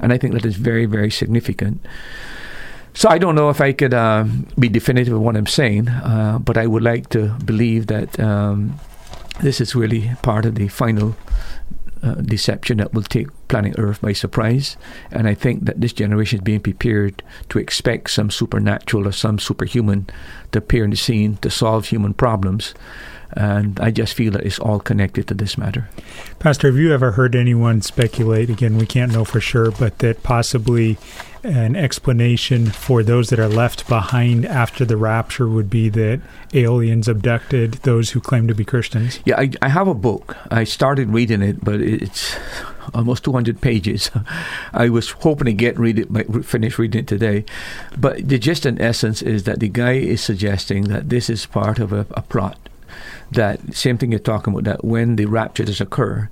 and 0.00 0.12
I 0.12 0.18
think 0.18 0.34
that 0.34 0.44
is 0.44 0.56
very 0.56 0.86
very 0.86 1.10
significant. 1.10 1.80
So 2.92 3.08
I 3.08 3.18
don't 3.18 3.34
know 3.34 3.50
if 3.50 3.60
I 3.60 3.72
could 3.72 3.94
uh, 3.94 4.24
be 4.58 4.68
definitive 4.68 5.14
of 5.14 5.20
what 5.20 5.36
I'm 5.36 5.46
saying, 5.46 5.88
uh, 5.88 6.38
but 6.40 6.56
I 6.56 6.66
would 6.66 6.82
like 6.82 7.08
to 7.10 7.28
believe 7.44 7.86
that 7.86 8.18
um, 8.18 8.80
this 9.40 9.60
is 9.60 9.74
really 9.74 10.10
part 10.22 10.44
of 10.44 10.56
the 10.56 10.68
final 10.68 11.14
uh, 12.02 12.14
deception 12.14 12.78
that 12.78 12.92
will 12.92 13.02
take 13.02 13.28
planet 13.48 13.74
Earth 13.78 14.00
by 14.00 14.12
surprise. 14.12 14.76
And 15.10 15.28
I 15.28 15.34
think 15.34 15.64
that 15.64 15.80
this 15.80 15.92
generation 15.92 16.38
is 16.38 16.42
being 16.42 16.60
prepared 16.60 17.22
to 17.50 17.58
expect 17.58 18.10
some 18.10 18.30
supernatural 18.30 19.06
or 19.06 19.12
some 19.12 19.38
superhuman 19.38 20.08
to 20.52 20.58
appear 20.58 20.84
in 20.84 20.90
the 20.90 20.96
scene 20.96 21.36
to 21.38 21.50
solve 21.50 21.86
human 21.86 22.14
problems. 22.14 22.74
And 23.32 23.78
I 23.80 23.90
just 23.90 24.14
feel 24.14 24.32
that 24.32 24.44
it's 24.44 24.58
all 24.58 24.80
connected 24.80 25.28
to 25.28 25.34
this 25.34 25.56
matter. 25.56 25.88
Pastor, 26.38 26.68
have 26.68 26.76
you 26.76 26.92
ever 26.92 27.12
heard 27.12 27.34
anyone 27.34 27.82
speculate? 27.82 28.50
Again, 28.50 28.76
we 28.76 28.86
can't 28.86 29.12
know 29.12 29.24
for 29.24 29.40
sure, 29.40 29.70
but 29.70 29.98
that 29.98 30.22
possibly 30.22 30.98
an 31.42 31.74
explanation 31.74 32.66
for 32.66 33.02
those 33.02 33.30
that 33.30 33.38
are 33.38 33.48
left 33.48 33.88
behind 33.88 34.44
after 34.44 34.84
the 34.84 34.96
rapture 34.96 35.48
would 35.48 35.70
be 35.70 35.88
that 35.88 36.20
aliens 36.52 37.08
abducted 37.08 37.72
those 37.82 38.10
who 38.10 38.20
claim 38.20 38.46
to 38.48 38.54
be 38.54 38.64
Christians? 38.64 39.20
Yeah, 39.24 39.38
I, 39.38 39.50
I 39.62 39.68
have 39.68 39.88
a 39.88 39.94
book. 39.94 40.36
I 40.50 40.64
started 40.64 41.08
reading 41.10 41.42
it, 41.42 41.64
but 41.64 41.80
it's 41.80 42.36
almost 42.94 43.24
200 43.24 43.60
pages. 43.60 44.10
I 44.72 44.88
was 44.88 45.10
hoping 45.10 45.46
to 45.46 45.52
get 45.52 45.78
read 45.78 45.98
it, 45.98 46.12
but 46.12 46.44
finish 46.44 46.78
reading 46.78 47.00
it 47.00 47.06
today. 47.06 47.44
But 47.96 48.28
the 48.28 48.38
gist 48.38 48.66
in 48.66 48.80
essence 48.80 49.22
is 49.22 49.44
that 49.44 49.60
the 49.60 49.68
guy 49.68 49.92
is 49.92 50.20
suggesting 50.20 50.84
that 50.84 51.08
this 51.08 51.30
is 51.30 51.46
part 51.46 51.78
of 51.78 51.92
a, 51.92 52.06
a 52.10 52.22
plot. 52.22 52.58
That 53.32 53.74
same 53.74 53.98
thing 53.98 54.10
you're 54.10 54.18
talking 54.18 54.52
about, 54.52 54.64
that 54.64 54.84
when 54.84 55.16
the 55.16 55.26
rapture 55.26 55.64
does 55.64 55.80
occur, 55.80 56.28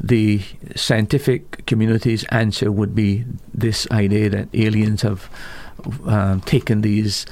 the 0.00 0.42
scientific 0.76 1.66
community's 1.66 2.24
answer 2.24 2.70
would 2.70 2.94
be 2.94 3.24
this 3.52 3.90
idea 3.90 4.30
that 4.30 4.48
aliens 4.54 5.02
have 5.02 5.28
um, 6.06 6.40
taken 6.42 6.82
these 6.82 7.26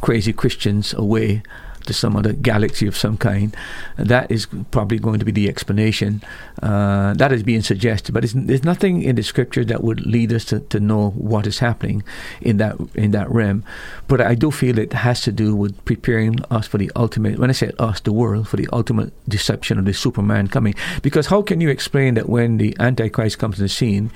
crazy 0.00 0.32
Christians 0.32 0.94
away 0.94 1.42
to 1.86 1.92
some 1.92 2.16
other 2.16 2.32
galaxy 2.32 2.86
of 2.86 2.96
some 2.96 3.16
kind. 3.16 3.54
That 3.96 4.30
is 4.30 4.46
probably 4.70 4.98
going 4.98 5.18
to 5.18 5.24
be 5.24 5.32
the 5.32 5.48
explanation. 5.48 6.22
Uh, 6.62 7.14
that 7.14 7.32
is 7.32 7.42
being 7.42 7.62
suggested, 7.62 8.12
but 8.12 8.24
there's 8.34 8.64
nothing 8.64 9.02
in 9.02 9.16
the 9.16 9.22
scripture 9.22 9.64
that 9.64 9.82
would 9.82 10.04
lead 10.06 10.32
us 10.32 10.44
to, 10.46 10.60
to 10.60 10.80
know 10.80 11.10
what 11.10 11.46
is 11.46 11.58
happening 11.58 12.02
in 12.40 12.56
that 12.58 12.76
in 12.94 13.10
that 13.12 13.30
realm. 13.30 13.64
But 14.08 14.20
I 14.20 14.34
do 14.34 14.50
feel 14.50 14.78
it 14.78 14.92
has 14.92 15.20
to 15.22 15.32
do 15.32 15.54
with 15.54 15.84
preparing 15.84 16.42
us 16.50 16.66
for 16.66 16.78
the 16.78 16.90
ultimate. 16.96 17.38
When 17.38 17.50
I 17.50 17.54
say 17.54 17.72
us, 17.78 18.00
the 18.00 18.12
world 18.12 18.48
for 18.48 18.56
the 18.56 18.68
ultimate 18.72 19.12
deception 19.28 19.78
of 19.78 19.84
the 19.84 19.94
Superman 19.94 20.48
coming. 20.48 20.74
Because 21.02 21.26
how 21.26 21.42
can 21.42 21.60
you 21.60 21.68
explain 21.68 22.14
that 22.14 22.28
when 22.28 22.58
the 22.58 22.76
Antichrist 22.78 23.38
comes 23.38 23.58
on 23.58 23.64
the 23.64 23.68
scene, 23.68 24.10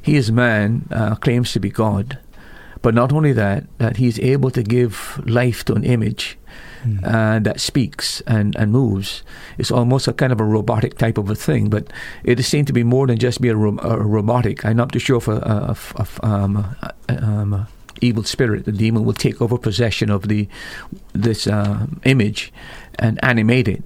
he 0.00 0.16
is 0.16 0.32
man, 0.32 0.88
uh, 0.90 1.14
claims 1.14 1.52
to 1.52 1.60
be 1.60 1.70
God. 1.70 2.18
But 2.82 2.94
not 2.94 3.12
only 3.12 3.32
that, 3.32 3.64
that 3.78 3.98
he's 3.98 4.18
able 4.18 4.50
to 4.50 4.62
give 4.62 5.22
life 5.24 5.64
to 5.66 5.74
an 5.74 5.84
image 5.84 6.36
mm. 6.84 7.04
uh, 7.04 7.38
that 7.40 7.60
speaks 7.60 8.20
and, 8.22 8.54
and 8.56 8.72
moves. 8.72 9.22
It's 9.58 9.70
almost 9.70 10.08
a 10.08 10.12
kind 10.12 10.32
of 10.32 10.40
a 10.40 10.44
robotic 10.44 10.98
type 10.98 11.18
of 11.18 11.30
a 11.30 11.34
thing, 11.34 11.70
but 11.70 11.92
it 12.24 12.42
seems 12.44 12.66
to 12.66 12.72
be 12.72 12.84
more 12.84 13.06
than 13.06 13.18
just 13.18 13.40
be 13.40 13.48
a, 13.48 13.56
ro- 13.56 13.78
a 13.82 13.98
robotic. 13.98 14.64
I'm 14.64 14.76
not 14.76 14.92
too 14.92 14.98
sure 14.98 15.18
if 15.18 15.28
a, 15.28 15.32
a, 15.32 15.76
a, 15.96 16.26
um, 16.26 16.76
um, 17.08 17.66
evil 18.02 18.24
spirit, 18.24 18.64
the 18.64 18.72
demon, 18.72 19.04
will 19.04 19.14
take 19.14 19.40
over 19.40 19.56
possession 19.56 20.10
of 20.10 20.28
the 20.28 20.48
this 21.12 21.46
uh, 21.46 21.86
image 22.04 22.52
and 22.98 23.22
animate 23.22 23.68
it. 23.68 23.82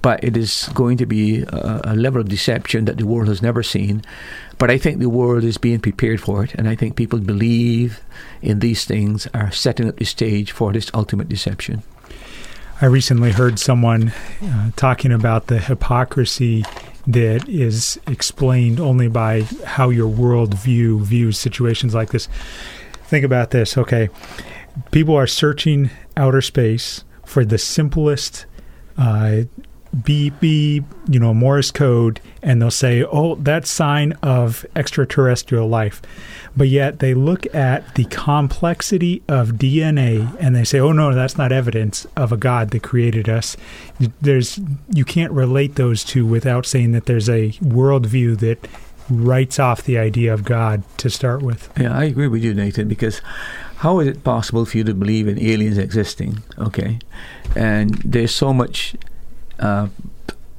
But 0.00 0.22
it 0.22 0.36
is 0.36 0.68
going 0.74 0.96
to 0.98 1.06
be 1.06 1.42
a, 1.42 1.80
a, 1.84 1.96
level 1.96 2.20
of 2.20 2.28
deception 2.28 2.84
that 2.84 2.98
the 2.98 3.06
world 3.06 3.28
has 3.28 3.42
never 3.42 3.62
seen. 3.62 4.02
But 4.56 4.70
I 4.70 4.78
think 4.78 4.98
the 4.98 5.08
world 5.08 5.44
is 5.44 5.58
being 5.58 5.80
prepared 5.80 6.20
for 6.20 6.44
it, 6.44 6.54
and 6.54 6.68
I 6.68 6.74
think 6.76 6.96
people 6.96 7.18
believe 7.18 8.00
in 8.40 8.60
these 8.60 8.84
things 8.84 9.26
are 9.34 9.50
setting 9.50 9.88
up 9.88 9.96
the 9.96 10.04
stage 10.04 10.52
for 10.52 10.72
this 10.72 10.90
ultimate 10.94 11.28
deception. 11.28 11.82
I 12.80 12.86
recently 12.86 13.32
heard 13.32 13.58
someone 13.58 14.12
uh, 14.40 14.70
talking 14.76 15.10
about 15.10 15.48
the 15.48 15.58
hypocrisy 15.58 16.64
that 17.08 17.48
is 17.48 17.98
explained 18.06 18.78
only 18.78 19.08
by 19.08 19.42
how 19.64 19.88
your 19.88 20.08
worldview 20.08 21.00
views 21.02 21.38
situations 21.38 21.92
like 21.92 22.10
this. 22.10 22.28
Think 23.04 23.24
about 23.24 23.50
this. 23.50 23.76
Okay, 23.76 24.10
people 24.92 25.16
are 25.16 25.26
searching 25.26 25.90
outer 26.16 26.40
space 26.40 27.02
for 27.24 27.44
the 27.44 27.58
simplest 27.58 28.46
uh, 28.96 29.42
beep 30.04 30.38
beep, 30.38 30.84
you 31.08 31.18
know, 31.18 31.34
Morse 31.34 31.70
code, 31.70 32.20
and 32.42 32.62
they'll 32.62 32.70
say, 32.70 33.02
"Oh, 33.02 33.34
that's 33.36 33.68
sign 33.68 34.12
of 34.22 34.64
extraterrestrial 34.76 35.68
life." 35.68 36.00
But 36.58 36.68
yet 36.68 36.98
they 36.98 37.14
look 37.14 37.52
at 37.54 37.94
the 37.94 38.04
complexity 38.06 39.22
of 39.28 39.52
DNA 39.52 40.36
and 40.40 40.56
they 40.56 40.64
say, 40.64 40.80
"Oh 40.80 40.90
no, 40.90 41.14
that's 41.14 41.38
not 41.38 41.52
evidence 41.52 42.04
of 42.16 42.32
a 42.32 42.36
God 42.36 42.70
that 42.70 42.82
created 42.82 43.28
us." 43.28 43.56
There's 44.20 44.58
you 44.92 45.04
can't 45.04 45.32
relate 45.32 45.76
those 45.76 46.02
two 46.02 46.26
without 46.26 46.66
saying 46.66 46.90
that 46.92 47.06
there's 47.06 47.28
a 47.28 47.52
worldview 47.62 48.40
that 48.40 48.66
writes 49.08 49.60
off 49.60 49.84
the 49.84 49.98
idea 49.98 50.34
of 50.34 50.44
God 50.44 50.82
to 50.98 51.08
start 51.08 51.42
with. 51.42 51.70
Yeah, 51.78 51.96
I 51.96 52.04
agree 52.04 52.26
with 52.26 52.42
you, 52.42 52.52
Nathan, 52.54 52.88
because 52.88 53.22
how 53.76 54.00
is 54.00 54.08
it 54.08 54.24
possible 54.24 54.64
for 54.64 54.76
you 54.78 54.84
to 54.84 54.94
believe 54.94 55.28
in 55.28 55.38
aliens 55.38 55.78
existing? 55.78 56.42
Okay, 56.58 56.98
and 57.54 57.94
there's 58.04 58.34
so 58.34 58.52
much 58.52 58.96
uh, 59.60 59.86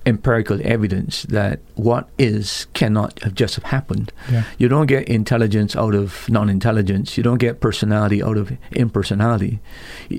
empirical 0.09 0.59
evidence 0.63 1.23
that 1.23 1.59
what 1.75 2.09
is 2.17 2.65
cannot 2.73 3.19
have 3.19 3.35
just 3.35 3.55
have 3.55 3.65
happened. 3.65 4.11
Yeah. 4.31 4.43
You 4.57 4.67
don't 4.67 4.87
get 4.87 5.07
intelligence 5.07 5.75
out 5.75 5.93
of 5.93 6.27
non-intelligence. 6.29 7.15
You 7.15 7.23
don't 7.23 7.37
get 7.37 7.61
personality 7.61 8.21
out 8.23 8.35
of 8.35 8.51
impersonality. 8.71 9.59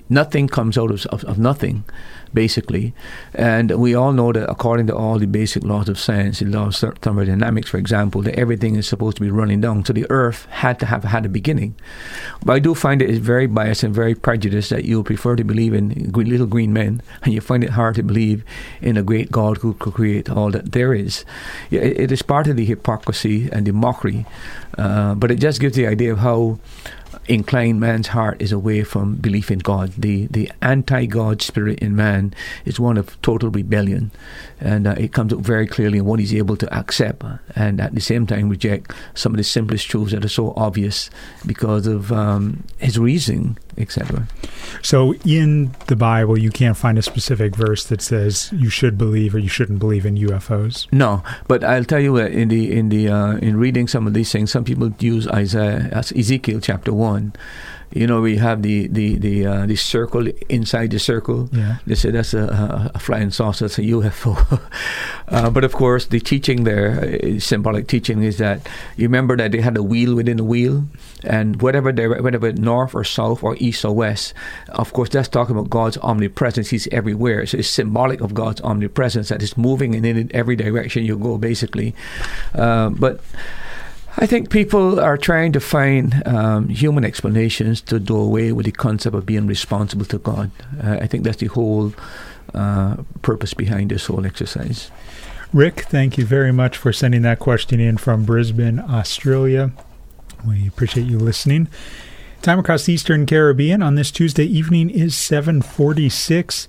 Nothing 0.08 0.46
comes 0.46 0.78
out 0.78 0.90
of, 0.92 1.04
of, 1.06 1.24
of 1.24 1.38
nothing 1.38 1.84
basically. 2.32 2.94
And 3.34 3.70
we 3.72 3.94
all 3.94 4.12
know 4.12 4.32
that 4.32 4.50
according 4.50 4.86
to 4.88 4.96
all 4.96 5.18
the 5.18 5.26
basic 5.26 5.64
laws 5.64 5.88
of 5.88 5.98
science, 5.98 6.40
the 6.40 6.46
law 6.46 6.66
of 6.68 6.76
thermodynamics, 6.76 7.70
for 7.70 7.78
example, 7.78 8.22
that 8.22 8.38
everything 8.38 8.76
is 8.76 8.86
supposed 8.86 9.16
to 9.16 9.22
be 9.22 9.30
running 9.30 9.60
down. 9.60 9.84
So 9.84 9.92
the 9.92 10.06
Earth 10.10 10.46
had 10.50 10.78
to 10.80 10.86
have 10.86 11.04
had 11.04 11.26
a 11.26 11.28
beginning. 11.28 11.74
But 12.44 12.54
I 12.54 12.58
do 12.58 12.74
find 12.74 13.02
it 13.02 13.10
is 13.10 13.18
very 13.18 13.46
biased 13.46 13.82
and 13.82 13.94
very 13.94 14.14
prejudiced 14.14 14.70
that 14.70 14.84
you 14.84 15.02
prefer 15.02 15.36
to 15.36 15.44
believe 15.44 15.74
in 15.74 16.10
little 16.12 16.46
green 16.46 16.72
men, 16.72 17.02
and 17.22 17.32
you 17.32 17.40
find 17.40 17.64
it 17.64 17.70
hard 17.70 17.94
to 17.96 18.02
believe 18.02 18.44
in 18.80 18.96
a 18.96 19.02
great 19.02 19.30
God 19.30 19.58
who 19.58 19.74
could 19.74 19.94
create 19.94 20.30
all 20.30 20.50
that 20.50 20.72
there 20.72 20.94
is. 20.94 21.24
it 21.70 22.12
is 22.12 22.22
part 22.22 22.46
of 22.46 22.56
the 22.56 22.64
hypocrisy 22.64 23.48
and 23.52 23.66
the 23.66 23.72
mockery, 23.72 24.26
uh, 24.78 25.14
but 25.14 25.30
it 25.30 25.36
just 25.36 25.60
gives 25.60 25.76
the 25.76 25.86
idea 25.86 26.12
of 26.12 26.18
how 26.18 26.58
incline 27.30 27.78
man's 27.78 28.08
heart 28.08 28.42
is 28.42 28.50
away 28.50 28.82
from 28.82 29.14
belief 29.14 29.50
in 29.50 29.60
God. 29.60 29.92
The 29.96 30.26
the 30.26 30.50
anti-God 30.60 31.42
spirit 31.42 31.78
in 31.78 31.94
man 31.94 32.34
is 32.64 32.80
one 32.80 32.98
of 32.98 33.20
total 33.22 33.50
rebellion, 33.50 34.10
and 34.60 34.86
uh, 34.86 34.94
it 34.98 35.12
comes 35.12 35.32
up 35.32 35.38
very 35.40 35.66
clearly 35.66 35.98
in 35.98 36.04
what 36.04 36.18
he's 36.18 36.34
able 36.34 36.56
to 36.56 36.74
accept, 36.74 37.22
and 37.54 37.80
at 37.80 37.94
the 37.94 38.00
same 38.00 38.26
time 38.26 38.48
reject 38.48 38.92
some 39.14 39.32
of 39.32 39.36
the 39.36 39.44
simplest 39.44 39.88
truths 39.88 40.12
that 40.12 40.24
are 40.24 40.28
so 40.28 40.52
obvious 40.56 41.08
because 41.46 41.86
of 41.86 42.10
um, 42.10 42.64
his 42.78 42.98
reasoning, 42.98 43.56
etc. 43.78 44.26
So, 44.82 45.14
in 45.26 45.74
the 45.86 45.96
Bible, 45.96 46.38
you 46.38 46.50
can't 46.50 46.76
find 46.76 46.98
a 46.98 47.02
specific 47.02 47.54
verse 47.56 47.84
that 47.84 48.02
says 48.02 48.50
you 48.52 48.70
should 48.70 48.96
believe 48.96 49.34
or 49.34 49.38
you 49.38 49.48
shouldn't 49.48 49.78
believe 49.78 50.06
in 50.06 50.16
UFOs. 50.16 50.86
No, 50.92 51.22
but 51.48 51.64
I'll 51.64 51.84
tell 51.84 52.00
you. 52.00 52.10
In 52.10 52.48
the 52.48 52.72
in 52.72 52.88
the 52.88 53.08
uh, 53.08 53.36
in 53.36 53.56
reading 53.56 53.88
some 53.88 54.06
of 54.06 54.14
these 54.14 54.30
things, 54.32 54.50
some 54.50 54.64
people 54.64 54.92
use 54.98 55.26
Isaiah, 55.28 55.90
Ezekiel 55.94 56.60
chapter 56.60 56.92
one 56.92 57.32
you 57.92 58.06
know, 58.06 58.20
we 58.20 58.36
have 58.36 58.62
the 58.62 58.86
the 58.86 59.16
the 59.16 59.46
uh, 59.46 59.66
the 59.66 59.76
circle 59.76 60.28
inside 60.48 60.90
the 60.92 60.98
circle. 60.98 61.48
Yeah. 61.52 61.78
They 61.86 61.96
say 61.96 62.10
that's 62.10 62.34
a, 62.34 62.90
a 62.94 62.98
flying 62.98 63.30
saucer, 63.30 63.64
that's 63.64 63.78
a 63.78 63.82
UFO. 63.82 64.60
uh, 65.28 65.50
but 65.50 65.64
of 65.64 65.72
course, 65.72 66.06
the 66.06 66.20
teaching 66.20 66.62
there, 66.64 67.00
uh, 67.00 67.40
symbolic 67.40 67.88
teaching, 67.88 68.22
is 68.22 68.38
that 68.38 68.68
you 68.96 69.08
remember 69.08 69.36
that 69.36 69.50
they 69.50 69.60
had 69.60 69.76
a 69.76 69.82
wheel 69.82 70.14
within 70.14 70.38
a 70.38 70.44
wheel, 70.44 70.84
and 71.24 71.60
whatever 71.60 71.90
they 71.90 72.06
whatever 72.06 72.52
north 72.52 72.94
or 72.94 73.02
south 73.02 73.42
or 73.42 73.56
east 73.58 73.84
or 73.84 73.92
west, 73.92 74.34
of 74.68 74.92
course, 74.92 75.08
that's 75.08 75.28
talking 75.28 75.56
about 75.56 75.68
God's 75.68 75.98
omnipresence. 75.98 76.70
He's 76.70 76.86
everywhere, 76.88 77.44
so 77.46 77.58
it's 77.58 77.68
symbolic 77.68 78.20
of 78.20 78.34
God's 78.34 78.60
omnipresence 78.60 79.30
that 79.30 79.42
is 79.42 79.56
moving 79.56 79.94
in 79.94 80.30
every 80.32 80.54
direction 80.54 81.04
you 81.04 81.18
go, 81.18 81.38
basically. 81.38 81.94
Uh, 82.54 82.90
but 82.90 83.20
I 84.16 84.26
think 84.26 84.50
people 84.50 84.98
are 84.98 85.16
trying 85.16 85.52
to 85.52 85.60
find 85.60 86.26
um, 86.26 86.68
human 86.68 87.04
explanations 87.04 87.80
to 87.82 88.00
do 88.00 88.16
away 88.16 88.52
with 88.52 88.66
the 88.66 88.72
concept 88.72 89.14
of 89.14 89.24
being 89.24 89.46
responsible 89.46 90.04
to 90.06 90.18
God. 90.18 90.50
Uh, 90.82 90.98
I 91.00 91.06
think 91.06 91.24
that's 91.24 91.38
the 91.38 91.46
whole 91.46 91.92
uh, 92.54 92.96
purpose 93.22 93.54
behind 93.54 93.90
this 93.90 94.06
whole 94.06 94.26
exercise. 94.26 94.90
Rick, 95.52 95.82
thank 95.82 96.18
you 96.18 96.24
very 96.24 96.52
much 96.52 96.76
for 96.76 96.92
sending 96.92 97.22
that 97.22 97.38
question 97.38 97.80
in 97.80 97.96
from 97.96 98.24
Brisbane, 98.24 98.78
Australia. 98.78 99.72
We 100.46 100.66
appreciate 100.66 101.06
you 101.06 101.18
listening. 101.18 101.68
Time 102.42 102.58
across 102.58 102.84
the 102.84 102.94
Eastern 102.94 103.26
Caribbean 103.26 103.82
on 103.82 103.96
this 103.96 104.10
Tuesday 104.10 104.44
evening 104.44 104.88
is 104.88 105.14
746. 105.14 106.68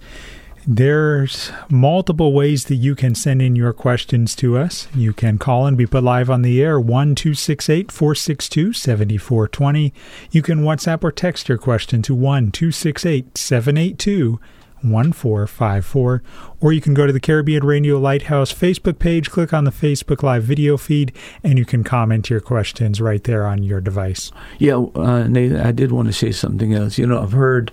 There's 0.68 1.52
multiple 1.70 2.34
ways 2.34 2.66
that 2.66 2.76
you 2.76 2.96
can 2.96 3.16
send 3.16 3.42
in 3.42 3.56
your 3.56 3.74
questions 3.74 4.36
to 4.36 4.58
us. 4.58 4.88
You 4.94 5.14
can 5.14 5.38
call 5.38 5.66
and 5.66 5.78
be 5.78 5.88
put 5.88 6.04
live 6.04 6.30
on 6.30 6.44
the 6.44 6.62
air 6.62 6.80
1 6.80 7.16
462 7.16 8.74
7420. 8.74 9.94
You 10.30 10.42
can 10.42 10.64
WhatsApp 10.64 11.04
or 11.04 11.12
text 11.12 11.50
your 11.50 11.58
question 11.58 12.02
to 12.04 12.14
1 12.14 12.52
782 12.54 14.40
1454. 14.82 16.24
Or 16.60 16.74
you 16.74 16.82
can 16.82 16.94
go 16.94 17.08
to 17.08 17.14
the 17.14 17.20
Caribbean 17.20 17.64
Radio 17.64 17.98
Lighthouse 17.98 18.54
Facebook 18.54 19.00
page, 19.00 19.30
click 19.30 19.54
on 19.54 19.64
the 19.64 19.72
Facebook 19.72 20.24
Live 20.24 20.44
video 20.44 20.78
feed, 20.78 21.14
and 21.44 21.58
you 21.58 21.66
can 21.66 21.84
comment 21.84 22.30
your 22.30 22.40
questions 22.40 23.02
right 23.02 23.24
there 23.24 23.46
on 23.46 23.64
your 23.64 23.82
device. 23.82 24.32
Yeah, 24.60 24.76
uh, 24.76 25.28
Nathan, 25.28 25.60
I 25.60 25.72
did 25.72 25.92
want 25.92 26.08
to 26.08 26.14
say 26.14 26.32
something 26.32 26.74
else. 26.74 26.98
You 26.98 27.08
know, 27.08 27.22
I've 27.22 27.32
heard, 27.32 27.72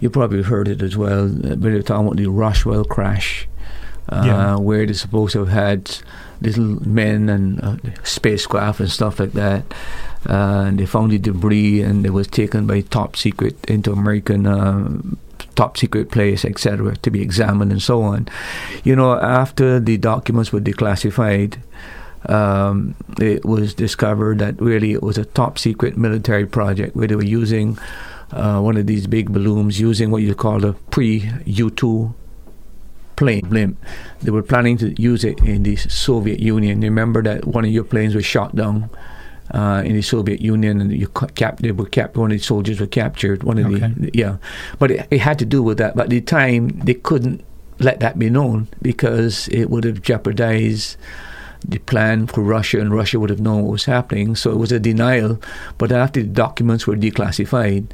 you 0.00 0.10
probably 0.10 0.42
heard 0.42 0.68
it 0.68 0.82
as 0.82 0.96
well, 0.96 1.28
but 1.28 1.60
they're 1.60 1.82
talking 1.82 2.06
about 2.06 2.16
the 2.16 2.26
Roswell 2.26 2.84
crash, 2.84 3.48
uh, 4.08 4.22
yeah. 4.24 4.56
where 4.56 4.84
they're 4.86 4.94
supposed 4.94 5.32
to 5.34 5.40
have 5.40 5.48
had 5.48 5.98
little 6.40 6.86
men 6.86 7.28
and 7.28 7.60
uh, 7.60 7.76
spacecraft 8.02 8.80
and 8.80 8.90
stuff 8.90 9.20
like 9.20 9.32
that. 9.32 9.64
Uh, 10.28 10.64
and 10.66 10.78
they 10.78 10.86
found 10.86 11.12
the 11.12 11.18
debris 11.18 11.80
and 11.80 12.04
it 12.04 12.10
was 12.10 12.26
taken 12.26 12.66
by 12.66 12.80
top 12.82 13.16
secret 13.16 13.56
into 13.68 13.92
American 13.92 14.46
uh, 14.46 14.90
top 15.54 15.76
secret 15.76 16.10
place, 16.10 16.44
etc., 16.44 16.96
to 16.96 17.10
be 17.10 17.20
examined 17.20 17.72
and 17.72 17.82
so 17.82 18.02
on. 18.02 18.28
You 18.84 18.96
know, 18.96 19.18
after 19.18 19.80
the 19.80 19.96
documents 19.96 20.52
were 20.52 20.60
declassified, 20.60 21.58
um, 22.26 22.94
it 23.18 23.44
was 23.44 23.74
discovered 23.74 24.38
that 24.38 24.60
really 24.60 24.92
it 24.92 25.02
was 25.02 25.18
a 25.18 25.24
top 25.24 25.58
secret 25.58 25.96
military 25.96 26.46
project 26.46 26.94
where 26.96 27.08
they 27.08 27.16
were 27.16 27.24
using 27.24 27.78
uh, 28.32 28.60
one 28.60 28.76
of 28.76 28.86
these 28.86 29.06
big 29.06 29.32
balloons, 29.32 29.80
using 29.80 30.10
what 30.10 30.22
you 30.22 30.34
call 30.34 30.64
a 30.64 30.72
pre 30.72 31.30
U 31.44 31.70
2 31.70 32.14
plane 33.16 33.46
blimp. 33.48 33.78
They 34.22 34.30
were 34.30 34.42
planning 34.42 34.78
to 34.78 35.00
use 35.00 35.24
it 35.24 35.38
in 35.40 35.62
the 35.62 35.76
Soviet 35.76 36.40
Union. 36.40 36.80
Remember 36.80 37.22
that 37.22 37.46
one 37.46 37.64
of 37.64 37.70
your 37.70 37.84
planes 37.84 38.14
was 38.14 38.24
shot 38.24 38.56
down 38.56 38.88
uh, 39.52 39.82
in 39.84 39.94
the 39.94 40.02
Soviet 40.02 40.40
Union, 40.40 40.80
and 40.80 40.92
you 40.92 41.08
cap- 41.08 41.58
they 41.58 41.72
were 41.72 41.86
cap- 41.86 42.16
one 42.16 42.30
of 42.30 42.38
the 42.38 42.42
soldiers 42.42 42.80
were 42.80 42.86
captured. 42.86 43.42
One 43.42 43.58
of 43.58 43.66
okay. 43.66 43.92
the 43.96 44.10
yeah, 44.14 44.36
but 44.78 44.90
it, 44.90 45.08
it, 45.10 45.20
had 45.20 45.38
to 45.40 45.44
do 45.44 45.62
with 45.62 45.78
that. 45.78 45.96
But 45.96 46.04
at 46.04 46.10
the 46.10 46.20
time, 46.20 46.68
they 46.80 46.94
couldn't 46.94 47.44
let 47.78 48.00
that 48.00 48.18
be 48.18 48.30
known 48.30 48.68
because 48.80 49.48
it 49.48 49.70
would 49.70 49.84
have 49.84 50.02
jeopardized 50.02 50.96
the 51.66 51.78
plan 51.78 52.26
for 52.26 52.42
Russia, 52.42 52.80
and 52.80 52.92
Russia 52.92 53.20
would 53.20 53.30
have 53.30 53.40
known 53.40 53.62
what 53.62 53.72
was 53.72 53.84
happening. 53.84 54.36
So 54.36 54.50
it 54.50 54.56
was 54.56 54.72
a 54.72 54.80
denial. 54.80 55.40
But 55.78 55.92
after 55.92 56.22
the 56.22 56.28
documents 56.28 56.86
were 56.86 56.96
declassified, 56.96 57.86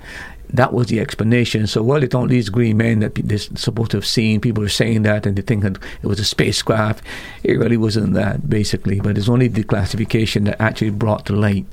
that 0.50 0.73
was 0.73 0.87
the 0.87 1.00
explanation. 1.00 1.66
So, 1.66 1.82
well, 1.82 2.02
it's 2.02 2.14
all 2.14 2.28
these 2.28 2.49
green 2.49 2.76
men 2.76 3.00
that 3.00 3.16
they're 3.16 3.38
supposed 3.38 3.90
to 3.90 3.96
have 3.96 4.06
seen. 4.06 4.40
People 4.40 4.62
are 4.62 4.68
saying 4.68 5.02
that, 5.02 5.26
and 5.26 5.37
they 5.37 5.42
think 5.42 5.64
that 5.64 5.78
it 6.02 6.06
was 6.06 6.20
a 6.20 6.25
spacecraft. 6.25 7.04
It 7.42 7.58
really 7.58 7.76
wasn't 7.76 8.14
that, 8.14 8.49
basically. 8.49 9.00
But 9.00 9.18
it's 9.18 9.28
only 9.28 9.49
the 9.49 9.64
classification 9.64 10.44
that 10.44 10.61
actually 10.62 10.90
brought 10.90 11.26
to 11.26 11.32
light, 11.35 11.66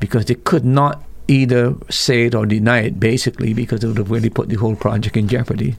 because 0.00 0.26
they 0.26 0.34
could 0.34 0.66
not 0.66 1.02
either 1.28 1.74
say 1.88 2.26
it 2.26 2.34
or 2.34 2.44
deny 2.44 2.80
it, 2.80 3.00
basically, 3.00 3.54
because 3.54 3.82
it 3.82 3.86
would 3.86 3.96
have 3.96 4.10
really 4.10 4.30
put 4.30 4.48
the 4.48 4.56
whole 4.56 4.76
project 4.76 5.16
in 5.16 5.28
jeopardy. 5.28 5.76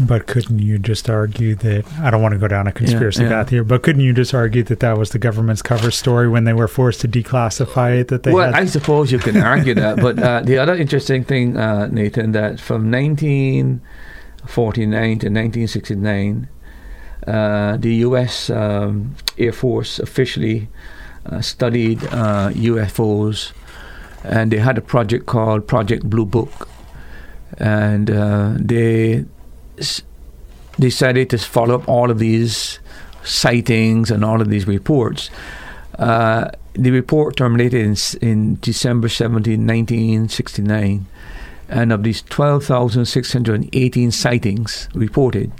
But 0.00 0.26
couldn't 0.26 0.60
you 0.60 0.78
just 0.78 1.10
argue 1.10 1.56
that 1.56 1.84
I 2.00 2.10
don't 2.10 2.22
want 2.22 2.32
to 2.32 2.38
go 2.38 2.46
down 2.46 2.68
a 2.68 2.72
conspiracy 2.72 3.22
yeah, 3.22 3.30
yeah. 3.30 3.42
path 3.42 3.50
here? 3.50 3.64
But 3.64 3.82
couldn't 3.82 4.02
you 4.02 4.12
just 4.12 4.32
argue 4.32 4.62
that 4.64 4.80
that 4.80 4.96
was 4.96 5.10
the 5.10 5.18
government's 5.18 5.62
cover 5.62 5.90
story 5.90 6.28
when 6.28 6.44
they 6.44 6.52
were 6.52 6.68
forced 6.68 7.00
to 7.00 7.08
declassify 7.08 8.00
it? 8.00 8.08
That 8.08 8.22
they 8.22 8.32
well, 8.32 8.52
had? 8.52 8.62
I 8.62 8.66
suppose 8.66 9.10
you 9.10 9.18
can 9.18 9.36
argue 9.42 9.74
that. 9.74 10.00
But 10.00 10.18
uh, 10.18 10.42
the 10.42 10.58
other 10.58 10.76
interesting 10.76 11.24
thing, 11.24 11.56
uh, 11.56 11.88
Nathan, 11.88 12.30
that 12.32 12.60
from 12.60 12.92
1949 12.92 15.18
to 15.18 15.26
1969, 15.26 16.48
uh, 17.26 17.76
the 17.76 17.94
U.S. 17.96 18.50
Um, 18.50 19.16
Air 19.36 19.52
Force 19.52 19.98
officially 19.98 20.68
uh, 21.26 21.40
studied 21.40 21.98
UFOs, 21.98 23.50
uh, 23.50 23.54
and 24.24 24.52
they 24.52 24.58
had 24.58 24.78
a 24.78 24.80
project 24.80 25.26
called 25.26 25.66
Project 25.66 26.08
Blue 26.08 26.24
Book, 26.24 26.68
and 27.58 28.08
uh, 28.10 28.54
they 28.56 29.24
decided 30.78 31.30
to 31.30 31.38
follow 31.38 31.76
up 31.76 31.88
all 31.88 32.10
of 32.10 32.18
these 32.18 32.78
sightings 33.24 34.10
and 34.10 34.22
all 34.24 34.40
of 34.40 34.48
these 34.48 34.66
reports. 34.66 35.30
Uh, 35.98 36.50
the 36.74 36.90
report 36.90 37.36
terminated 37.36 37.84
in, 37.84 37.96
in 38.20 38.58
December 38.60 39.08
17, 39.08 39.66
1969, 39.66 41.06
and 41.68 41.92
of 41.92 42.02
these 42.04 42.22
12,618 42.22 44.10
sightings 44.10 44.88
reported, 44.94 45.52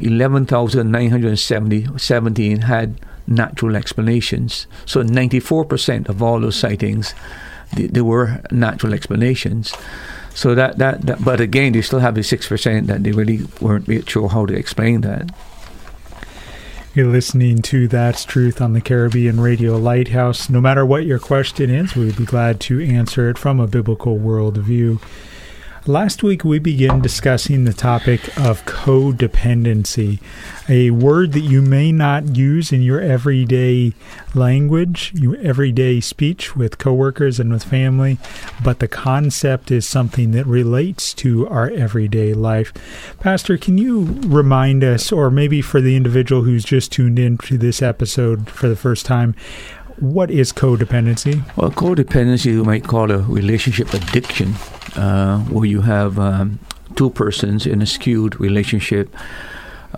11,917 0.00 2.60
had 2.62 2.98
natural 3.26 3.76
explanations. 3.76 4.66
So 4.86 5.02
94% 5.02 6.08
of 6.08 6.22
all 6.22 6.40
those 6.40 6.56
sightings, 6.56 7.14
there 7.72 8.04
were 8.04 8.40
natural 8.50 8.94
explanations. 8.94 9.74
So 10.34 10.54
that, 10.54 10.78
that, 10.78 11.02
that 11.02 11.24
but 11.24 11.40
again, 11.40 11.72
they 11.72 11.82
still 11.82 12.00
have 12.00 12.14
the 12.14 12.22
six 12.22 12.48
percent 12.48 12.88
that 12.88 13.04
they 13.04 13.12
really 13.12 13.46
weren't 13.60 14.08
sure 14.08 14.28
how 14.28 14.46
to 14.46 14.54
explain 14.54 15.00
that. 15.02 15.30
You're 16.94 17.06
listening 17.08 17.60
to 17.62 17.88
That's 17.88 18.24
Truth 18.24 18.60
on 18.60 18.72
the 18.72 18.80
Caribbean 18.80 19.40
Radio 19.40 19.76
Lighthouse. 19.76 20.48
No 20.48 20.60
matter 20.60 20.86
what 20.86 21.04
your 21.04 21.18
question 21.18 21.68
is, 21.68 21.96
we'd 21.96 22.16
be 22.16 22.24
glad 22.24 22.60
to 22.60 22.80
answer 22.84 23.28
it 23.28 23.36
from 23.36 23.58
a 23.58 23.66
biblical 23.66 24.16
worldview. 24.16 25.00
Last 25.86 26.22
week, 26.22 26.44
we 26.44 26.58
began 26.58 27.02
discussing 27.02 27.64
the 27.64 27.74
topic 27.74 28.26
of 28.38 28.64
codependency, 28.64 30.18
a 30.66 30.90
word 30.92 31.32
that 31.32 31.40
you 31.40 31.60
may 31.60 31.92
not 31.92 32.38
use 32.38 32.72
in 32.72 32.80
your 32.80 33.02
everyday 33.02 33.92
language, 34.34 35.12
your 35.14 35.36
everyday 35.40 36.00
speech 36.00 36.56
with 36.56 36.78
coworkers 36.78 37.38
and 37.38 37.52
with 37.52 37.64
family, 37.64 38.16
but 38.62 38.78
the 38.78 38.88
concept 38.88 39.70
is 39.70 39.86
something 39.86 40.30
that 40.30 40.46
relates 40.46 41.12
to 41.12 41.46
our 41.48 41.68
everyday 41.68 42.32
life. 42.32 42.72
Pastor, 43.20 43.58
can 43.58 43.76
you 43.76 44.04
remind 44.24 44.82
us, 44.82 45.12
or 45.12 45.30
maybe 45.30 45.60
for 45.60 45.82
the 45.82 45.96
individual 45.96 46.44
who's 46.44 46.64
just 46.64 46.92
tuned 46.92 47.18
in 47.18 47.36
to 47.36 47.58
this 47.58 47.82
episode 47.82 48.48
for 48.48 48.68
the 48.68 48.76
first 48.76 49.04
time, 49.04 49.34
what 50.00 50.30
is 50.30 50.52
codependency? 50.52 51.44
Well, 51.56 51.70
codependency 51.70 52.46
you 52.46 52.64
might 52.64 52.84
call 52.84 53.10
a 53.10 53.18
relationship 53.18 53.92
addiction 53.94 54.54
uh, 54.96 55.40
where 55.44 55.66
you 55.66 55.82
have 55.82 56.18
um, 56.18 56.58
two 56.96 57.10
persons 57.10 57.66
in 57.66 57.82
a 57.82 57.86
skewed 57.86 58.40
relationship. 58.40 59.14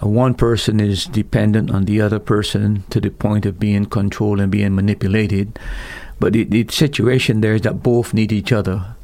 Uh, 0.03 0.09
one 0.09 0.35
person 0.35 0.81
is 0.81 1.07
dependent 1.07 1.71
on 1.71 1.85
the 1.85 2.01
other 2.01 2.19
person 2.19 2.85
to 2.91 3.01
the 3.01 3.11
point 3.11 3.47
of 3.47 3.59
being 3.59 3.87
controlled 3.87 4.41
and 4.41 4.53
being 4.53 4.75
manipulated. 4.75 5.59
But 6.21 6.33
the, 6.33 6.45
the 6.45 6.67
situation 6.71 7.41
there 7.41 7.55
is 7.55 7.63
that 7.63 7.83
both 7.83 8.15
need 8.15 8.33
each 8.33 8.53
other. 8.53 8.97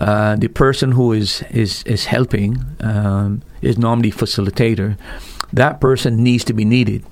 Uh, 0.00 0.36
the 0.36 0.48
person 0.48 0.92
who 0.92 1.12
is 1.12 1.42
is 1.50 1.82
is 1.82 2.06
helping 2.06 2.64
um, 2.80 3.42
is 3.60 3.76
normally 3.76 4.12
facilitator. 4.12 4.96
That 5.52 5.80
person 5.80 6.22
needs 6.22 6.44
to 6.44 6.52
be 6.52 6.64
needed, 6.64 7.04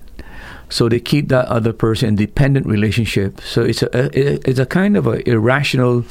so 0.68 0.88
they 0.88 1.00
keep 1.00 1.28
that 1.28 1.46
other 1.46 1.72
person 1.72 2.08
in 2.08 2.16
dependent 2.16 2.66
relationship. 2.66 3.40
So 3.40 3.62
it's 3.62 3.82
a, 3.82 3.88
a 3.94 4.48
it's 4.48 4.58
a 4.58 4.66
kind 4.66 4.96
of 4.96 5.06
a 5.06 5.26
irrational 5.28 6.04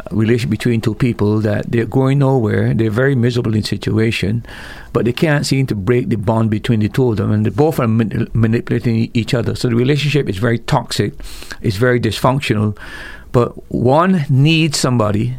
uh, 0.00 0.04
relation 0.10 0.50
between 0.50 0.80
two 0.80 0.94
people 0.94 1.40
that 1.40 1.70
they're 1.70 1.86
going 1.86 2.18
nowhere. 2.20 2.74
They're 2.74 2.90
very 2.90 3.14
miserable 3.14 3.54
in 3.54 3.62
situation, 3.62 4.44
but 4.92 5.04
they 5.04 5.12
can't 5.12 5.46
seem 5.46 5.66
to 5.66 5.74
break 5.74 6.08
the 6.08 6.16
bond 6.16 6.50
between 6.50 6.80
the 6.80 6.88
two 6.88 7.10
of 7.10 7.16
them, 7.16 7.30
and 7.30 7.44
they 7.44 7.50
both 7.50 7.78
are 7.78 7.88
man- 7.88 8.28
manipulating 8.32 9.10
each 9.14 9.34
other. 9.34 9.54
So 9.54 9.68
the 9.68 9.76
relationship 9.76 10.28
is 10.28 10.38
very 10.38 10.58
toxic. 10.58 11.12
It's 11.60 11.76
very 11.76 12.00
dysfunctional. 12.00 12.76
But 13.32 13.50
one 13.70 14.24
needs 14.30 14.78
somebody. 14.78 15.36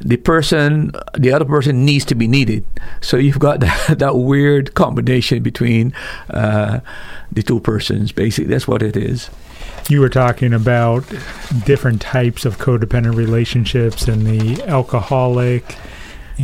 The 0.00 0.16
person, 0.16 0.92
the 1.16 1.32
other 1.32 1.44
person 1.44 1.84
needs 1.84 2.04
to 2.06 2.14
be 2.14 2.26
needed. 2.26 2.64
So 3.00 3.16
you've 3.16 3.38
got 3.38 3.60
that, 3.88 3.98
that 3.98 4.16
weird 4.16 4.74
combination 4.74 5.42
between 5.42 5.92
uh, 6.30 6.80
the 7.30 7.42
two 7.42 7.60
persons. 7.60 8.12
Basically, 8.12 8.50
that's 8.50 8.68
what 8.68 8.82
it 8.82 8.96
is 8.96 9.30
you 9.88 10.00
were 10.00 10.08
talking 10.08 10.52
about 10.52 11.04
different 11.64 12.00
types 12.00 12.44
of 12.44 12.58
codependent 12.58 13.16
relationships 13.16 14.06
and 14.06 14.24
the 14.24 14.62
alcoholic 14.64 15.76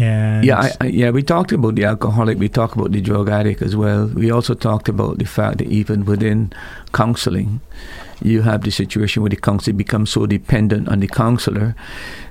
and 0.01 0.45
yeah, 0.45 0.61
I, 0.61 0.73
I, 0.81 0.87
yeah, 0.87 1.11
we 1.11 1.23
talked 1.23 1.53
about 1.53 1.75
the 1.75 1.85
alcoholic. 1.85 2.38
We 2.38 2.51
talked 2.51 2.77
about 2.77 2.92
the 2.92 3.01
drug 3.01 3.31
addict 3.31 3.62
as 3.62 3.75
well. 3.75 4.07
We 4.09 4.31
also 4.31 4.55
talked 4.55 4.90
about 4.90 5.19
the 5.19 5.25
fact 5.25 5.59
that 5.59 5.69
even 5.69 6.05
within 6.05 6.53
counseling, 6.92 7.61
you 8.22 8.42
have 8.42 8.62
the 8.62 8.70
situation 8.70 9.22
where 9.22 9.31
the 9.31 9.37
counselor 9.37 9.74
becomes 9.74 10.11
so 10.11 10.26
dependent 10.26 10.88
on 10.88 11.00
the 11.00 11.09
counselor 11.09 11.74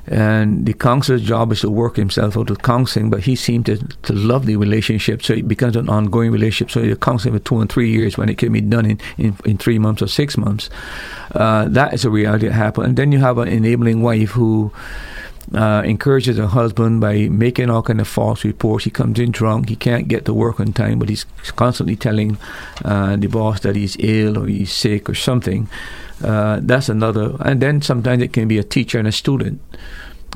and 0.08 0.68
the 0.68 0.74
counselor's 0.74 1.24
job 1.24 1.52
is 1.52 1.62
to 1.62 1.70
work 1.70 1.96
himself 1.96 2.38
out 2.38 2.52
of 2.52 2.62
counseling, 2.62 3.10
but 3.10 3.22
he 3.22 3.36
seemed 3.36 3.66
to, 3.66 3.78
to 4.04 4.14
love 4.14 4.46
the 4.46 4.56
relationship, 4.56 5.24
so 5.24 5.34
it 5.34 5.48
becomes 5.48 5.76
an 5.76 5.90
ongoing 5.90 6.32
relationship. 6.32 6.72
So 6.72 6.82
you're 6.82 6.96
counseling 6.96 7.34
for 7.34 7.44
two 7.44 7.60
and 7.60 7.72
three 7.72 7.90
years 7.90 8.16
when 8.18 8.30
it 8.30 8.38
can 8.38 8.54
be 8.54 8.62
done 8.62 8.86
in, 8.86 9.00
in, 9.18 9.36
in 9.46 9.58
three 9.58 9.80
months 9.80 10.04
or 10.04 10.08
six 10.08 10.38
months. 10.38 10.70
Uh, 11.32 11.68
that 11.70 11.94
is 11.94 12.06
a 12.06 12.12
reality 12.12 12.48
that 12.48 12.54
happens. 12.54 12.88
And 12.88 12.98
then 12.98 13.12
you 13.12 13.20
have 13.20 13.40
an 13.40 13.48
enabling 13.48 14.04
wife 14.04 14.30
who 14.30 14.72
uh, 15.54 15.84
encourages 15.86 16.38
her 16.38 16.48
husband 16.48 17.02
by 17.02 17.28
making 17.30 17.70
all 17.70 17.84
kind 17.84 18.02
of 18.02 18.08
false 18.08 18.44
reports. 18.44 18.86
He 18.86 18.90
comes 18.90 19.20
in 19.20 19.32
drunk. 19.32 19.70
He 19.70 19.76
can't 19.76 20.08
get 20.08 20.26
to 20.26 20.34
work 20.34 20.60
on 20.60 20.74
time, 20.74 21.00
but 21.00 21.10
he's 21.10 21.26
constantly 21.56 21.96
telling 21.96 22.38
uh, 22.84 23.16
the 23.16 23.28
boss 23.28 23.60
that 23.62 23.76
he's 23.76 23.96
ill 24.00 24.38
or 24.38 24.48
he's 24.48 24.72
sick 24.72 25.10
or 25.10 25.16
something. 25.16 25.70
Uh, 26.24 26.60
that's 26.62 26.90
another. 26.90 27.36
And 27.42 27.62
then 27.62 27.82
sometimes 27.82 28.24
it 28.24 28.34
can 28.34 28.48
be 28.48 28.58
a 28.58 28.64
teacher 28.64 28.98
and 28.98 29.08
a 29.08 29.12
student. 29.12 29.62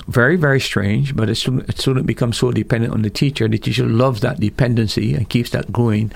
Very, 0.07 0.37
very 0.37 0.59
strange, 0.59 1.15
but 1.15 1.29
a 1.29 1.35
student, 1.35 1.69
a 1.69 1.71
student 1.73 2.05
becomes 2.07 2.37
so 2.37 2.51
dependent 2.51 2.93
on 2.93 3.03
the 3.03 3.09
teacher. 3.09 3.47
The 3.47 3.59
teacher 3.59 3.85
loves 3.85 4.21
that 4.21 4.39
dependency 4.39 5.13
and 5.13 5.29
keeps 5.29 5.51
that 5.51 5.71
going. 5.71 6.11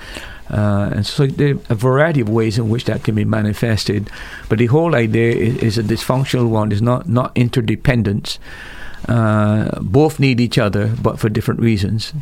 Uh, 0.50 0.90
and 0.92 1.06
so 1.06 1.26
there 1.26 1.54
are 1.54 1.60
a 1.70 1.74
variety 1.74 2.20
of 2.20 2.28
ways 2.28 2.58
in 2.58 2.68
which 2.68 2.84
that 2.84 3.04
can 3.04 3.14
be 3.14 3.24
manifested. 3.24 4.10
But 4.48 4.58
the 4.58 4.66
whole 4.66 4.94
idea 4.94 5.34
is, 5.34 5.56
is 5.58 5.78
a 5.78 5.82
dysfunctional 5.82 6.48
one, 6.48 6.72
is 6.72 6.82
not, 6.82 7.08
not 7.08 7.32
interdependence. 7.36 8.38
Uh, 9.08 9.80
both 9.80 10.18
need 10.18 10.40
each 10.40 10.58
other, 10.58 10.94
but 11.02 11.18
for 11.18 11.28
different 11.28 11.60
reasons. 11.60 12.12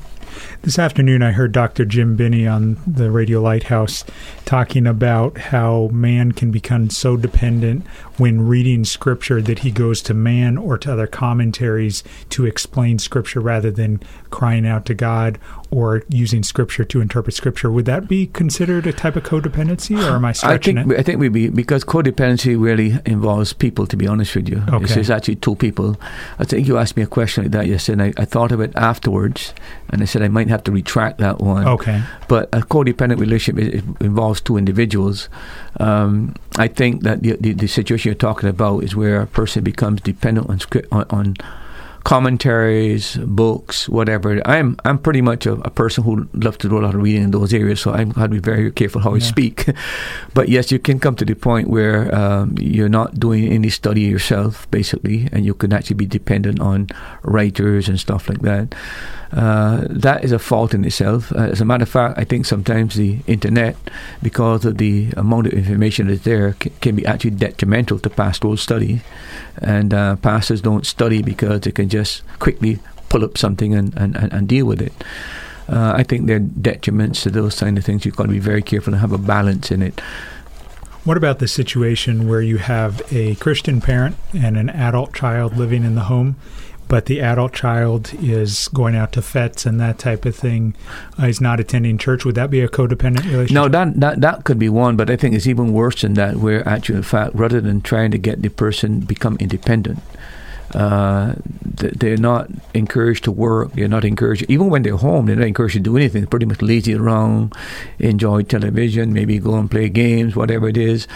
This 0.63 0.79
afternoon, 0.79 1.25
I 1.25 1.33
heard 1.33 1.51
Dr. 1.51 1.85
Jim 1.85 2.15
Binney 2.15 2.47
on 2.47 2.79
the 2.87 3.11
Radio 3.11 3.41
Lighthouse 3.41 4.05
talking 4.45 4.87
about 4.87 5.37
how 5.37 5.89
man 5.93 6.31
can 6.31 6.53
become 6.53 6.89
so 6.89 7.17
dependent 7.17 7.85
when 8.17 8.47
reading 8.47 8.85
scripture 8.85 9.43
that 9.43 9.61
he 9.61 9.73
goes 9.73 10.01
to 10.03 10.15
man 10.15 10.57
or 10.57 10.79
to 10.79 10.93
other 10.93 11.09
commentaries 11.09 12.05
to 12.31 12.47
explain 12.47 13.01
scripture 13.01 13.41
rather 13.41 13.73
than 13.73 14.01
crying 14.31 14.65
out 14.65 14.87
to 14.87 14.95
God 14.95 15.37
or 15.73 16.05
using 16.09 16.45
scripture 16.45 16.85
to 16.85 17.01
interpret 17.01 17.35
scripture. 17.35 17.69
Would 17.73 17.87
that 17.87 18.07
be 18.07 18.29
considered 18.29 18.87
a 18.87 18.93
type 18.93 19.17
of 19.17 19.25
codependency, 19.25 19.99
or 19.99 20.15
am 20.15 20.25
I 20.25 20.31
stretching 20.33 20.79
I 20.79 20.83
think, 20.83 20.93
it? 20.93 21.01
I 21.01 21.03
think 21.03 21.19
we 21.19 21.29
be 21.29 21.49
because 21.49 21.83
codependency 21.83 22.61
really 22.61 23.01
involves 23.05 23.53
people. 23.53 23.87
To 23.89 23.97
be 23.97 24.07
honest 24.07 24.37
with 24.37 24.49
you, 24.49 24.63
Okay. 24.69 24.85
it's, 24.85 24.97
it's 24.97 25.11
actually 25.11 25.37
two 25.37 25.57
people. 25.57 25.99
I 26.39 26.45
think 26.45 26.69
you 26.69 26.79
asked 26.79 26.97
me 26.97 27.03
a 27.03 27.07
question 27.07 27.43
like 27.45 27.53
that 27.53 27.67
yesterday. 27.67 27.93
And 28.11 28.15
I, 28.19 28.23
I 28.23 28.25
thought 28.27 28.53
of 28.53 28.61
it 28.61 28.73
afterwards, 28.77 29.55
and 29.91 30.03
I 30.03 30.05
said 30.05 30.23
I 30.23 30.29
might 30.29 30.49
have 30.53 30.63
to 30.65 30.73
retract 30.73 31.19
that 31.19 31.41
one. 31.41 31.67
Okay. 31.67 32.03
But 32.29 32.49
a 32.53 32.61
codependent 32.61 33.19
relationship 33.19 33.85
involves 34.01 34.41
two 34.41 34.57
individuals. 34.57 35.29
Um, 35.81 36.35
I 36.57 36.69
think 36.69 37.03
that 37.03 37.23
the, 37.23 37.37
the, 37.41 37.53
the 37.53 37.67
situation 37.67 38.11
you're 38.11 38.15
talking 38.15 38.49
about 38.49 38.85
is 38.85 38.95
where 38.95 39.21
a 39.21 39.27
person 39.27 39.65
becomes 39.65 40.01
dependent 40.01 40.49
on 40.49 40.61
script 40.61 40.89
on, 40.93 41.07
on 41.11 41.37
commentaries, 42.05 43.17
books, 43.17 43.89
whatever. 43.89 44.41
I'm 44.47 44.77
I'm 44.85 44.99
pretty 44.99 45.23
much 45.23 45.47
a, 45.47 45.55
a 45.63 45.71
person 45.71 46.05
who 46.05 46.29
loves 46.35 46.59
to 46.59 46.69
do 46.69 46.79
a 46.79 46.83
lot 46.83 46.95
of 46.95 47.03
reading 47.03 47.23
in 47.23 47.31
those 47.31 47.55
areas, 47.55 47.81
so 47.81 47.93
I'm 47.93 48.11
got 48.11 48.25
to 48.25 48.29
be 48.29 48.39
very 48.39 48.71
careful 48.73 49.01
how 49.01 49.15
I 49.15 49.19
speak. 49.21 49.69
but 50.35 50.49
yes, 50.49 50.73
you 50.73 50.79
can 50.79 50.99
come 50.99 51.15
to 51.17 51.25
the 51.25 51.35
point 51.35 51.69
where 51.69 52.13
um, 52.15 52.57
you're 52.59 52.89
not 52.89 53.19
doing 53.19 53.49
any 53.49 53.71
study 53.71 54.03
yourself, 54.03 54.71
basically, 54.71 55.29
and 55.33 55.45
you 55.45 55.55
can 55.55 55.73
actually 55.73 55.97
be 55.97 56.07
dependent 56.07 56.61
on 56.61 56.89
writers 57.23 57.89
and 57.89 57.99
stuff 57.99 58.29
like 58.29 58.41
that. 58.41 58.75
Uh, 59.33 59.87
that 59.89 60.23
is 60.25 60.33
a 60.33 60.39
fault 60.39 60.75
in 60.75 60.85
itself. 60.85 61.33
Uh, 61.33 61.39
as 61.39 61.61
a 61.61 61.65
matter 61.65 61.85
of 61.85 61.89
fact, 61.89 62.19
I 62.19 62.25
think 62.25 62.45
sometimes 62.45 62.97
the 62.97 63.21
internet, 63.27 63.77
because 64.23 64.67
of 64.67 64.77
the 64.77 65.09
amount 65.17 65.47
of 65.47 65.55
information 65.55 66.09
that's 66.09 66.23
there, 66.23 66.55
c- 66.63 66.71
can 66.83 66.97
be 66.97 67.07
actually 67.07 67.31
detrimental 67.31 67.99
to 68.01 68.11
pastoral 68.11 68.59
study. 68.59 69.01
And 69.59 69.95
uh, 69.95 70.17
pastors 70.17 70.61
don't 70.61 70.87
study 70.87 71.23
because 71.23 71.63
they 71.63 71.73
can 71.73 71.89
just 71.89 72.23
quickly 72.41 72.79
pull 73.09 73.25
up 73.25 73.39
something 73.39 73.75
and, 73.75 73.97
and, 73.97 74.17
and, 74.17 74.49
deal 74.49 74.67
with 74.67 74.83
it. 74.83 74.93
Uh, 75.69 75.93
I 75.97 76.03
think 76.03 76.27
there 76.27 76.37
are 76.37 76.41
detriments 76.41 77.23
to 77.23 77.31
those 77.31 77.59
kind 77.59 77.79
of 77.79 77.85
things. 77.85 78.05
You've 78.05 78.17
got 78.17 78.25
to 78.25 78.31
be 78.31 78.39
very 78.39 78.63
careful 78.63 78.93
and 78.93 79.01
have 79.01 79.13
a 79.13 79.19
balance 79.19 79.71
in 79.71 79.83
it. 79.83 80.01
What 81.05 81.17
about 81.17 81.39
the 81.39 81.49
situation 81.49 82.29
where 82.29 82.41
you 82.41 82.59
have 82.59 83.03
a 83.13 83.35
Christian 83.37 83.81
parent 83.81 84.17
and 84.33 84.57
an 84.57 84.71
adult 84.71 85.13
child 85.13 85.57
living 85.57 85.85
in 85.85 85.95
the 85.95 86.03
home, 86.03 86.37
but 86.93 87.07
the 87.07 87.23
adult 87.23 87.55
child 87.55 88.13
is 88.21 88.69
going 88.69 88.95
out 88.95 89.13
to 89.13 89.23
fetes 89.23 89.65
and 89.65 89.81
that 89.81 89.99
type 89.99 90.27
of 90.27 90.37
thing? 90.37 90.75
Uh, 91.19 91.25
he's 91.25 91.41
not 91.41 91.59
attending 91.59 91.97
church. 91.97 92.27
Would 92.27 92.35
that 92.35 92.51
be 92.51 92.61
a 92.61 92.69
codependent 92.69 93.25
relationship? 93.25 93.55
No, 93.55 93.67
that, 93.69 93.99
that 93.99 94.21
that 94.21 94.45
could 94.45 94.59
be 94.59 94.69
one, 94.69 94.95
but 94.95 95.09
I 95.09 95.17
think 95.17 95.35
it's 95.35 95.47
even 95.47 95.73
worse 95.73 96.03
than 96.03 96.13
that. 96.15 96.37
Where 96.37 96.69
actually, 96.69 96.97
in 96.97 97.03
fact, 97.03 97.35
rather 97.35 97.63
than 97.63 97.81
trying 97.81 98.11
to 98.11 98.19
get 98.19 98.43
the 98.43 98.51
person 98.51 99.01
become 99.01 99.39
independent, 99.41 100.01
uh, 100.75 101.35
th- 101.77 101.95
they're 101.95 102.17
not 102.17 102.49
encouraged 102.75 103.25
to 103.25 103.33
work. 103.33 103.73
They're 103.73 103.89
not 103.89 104.05
encouraged, 104.05 104.45
even 104.49 104.71
when 104.71 104.83
they're 104.83 104.97
home, 104.97 105.27
they're 105.27 105.37
not 105.37 105.47
encouraged 105.47 105.75
to 105.75 105.81
do 105.81 105.97
anything. 105.97 106.23
They're 106.23 106.29
pretty 106.29 106.47
much 106.47 106.63
lazy 106.63 106.95
around, 106.95 107.55
enjoy 107.99 108.43
television, 108.43 109.13
maybe 109.13 109.39
go 109.39 109.55
and 109.55 109.71
play 109.71 109.89
games, 109.89 110.37
whatever 110.37 110.69
it 110.69 110.77
is. 110.77 111.07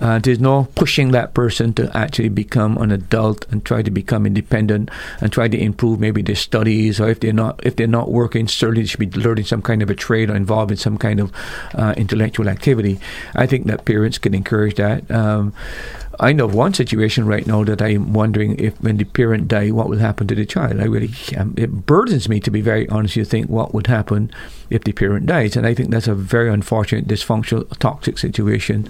Uh, 0.00 0.18
there's 0.18 0.40
no 0.40 0.68
pushing 0.74 1.12
that 1.12 1.34
person 1.34 1.74
to 1.74 1.90
actually 1.96 2.28
become 2.28 2.76
an 2.78 2.90
adult 2.90 3.46
and 3.50 3.64
try 3.64 3.82
to 3.82 3.90
become 3.90 4.26
independent 4.26 4.90
and 5.20 5.32
try 5.32 5.48
to 5.48 5.58
improve 5.58 6.00
maybe 6.00 6.22
their 6.22 6.34
studies, 6.34 7.00
or 7.00 7.08
if 7.08 7.20
they're 7.20 7.32
not 7.32 7.60
if 7.64 7.76
they're 7.76 7.86
not 7.86 8.10
working, 8.10 8.48
certainly 8.48 8.82
they 8.82 8.88
should 8.88 9.00
be 9.00 9.20
learning 9.20 9.44
some 9.44 9.62
kind 9.62 9.82
of 9.82 9.90
a 9.90 9.94
trade 9.94 10.30
or 10.30 10.36
involved 10.36 10.70
in 10.70 10.76
some 10.76 10.98
kind 10.98 11.20
of 11.20 11.32
uh, 11.74 11.94
intellectual 11.96 12.48
activity. 12.48 12.98
I 13.34 13.46
think 13.46 13.66
that 13.66 13.84
parents 13.84 14.18
can 14.18 14.34
encourage 14.34 14.76
that. 14.76 15.10
Um, 15.10 15.52
I 16.20 16.32
know 16.32 16.44
of 16.46 16.54
one 16.54 16.74
situation 16.74 17.26
right 17.26 17.46
now 17.46 17.64
that 17.64 17.82
I'm 17.82 18.12
wondering 18.12 18.58
if 18.58 18.80
when 18.80 18.96
the 18.96 19.04
parent 19.04 19.48
die, 19.48 19.70
what 19.70 19.88
will 19.88 19.98
happen 19.98 20.26
to 20.28 20.34
the 20.34 20.46
child. 20.46 20.80
I 20.80 20.84
really, 20.84 21.10
um, 21.36 21.54
it 21.56 21.86
burdens 21.86 22.28
me 22.28 22.40
to 22.40 22.50
be 22.50 22.60
very 22.60 22.88
honest. 22.88 23.16
You 23.16 23.24
think 23.24 23.48
what 23.48 23.74
would 23.74 23.86
happen 23.86 24.30
if 24.70 24.84
the 24.84 24.92
parent 24.92 25.26
dies, 25.26 25.56
and 25.56 25.66
I 25.66 25.74
think 25.74 25.90
that's 25.90 26.08
a 26.08 26.14
very 26.14 26.50
unfortunate, 26.50 27.06
dysfunctional, 27.06 27.68
toxic 27.78 28.18
situation 28.18 28.88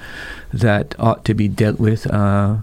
that 0.52 0.94
ought 0.98 1.24
to 1.24 1.34
be 1.34 1.48
dealt 1.48 1.78
with. 1.78 2.06
Uh, 2.06 2.58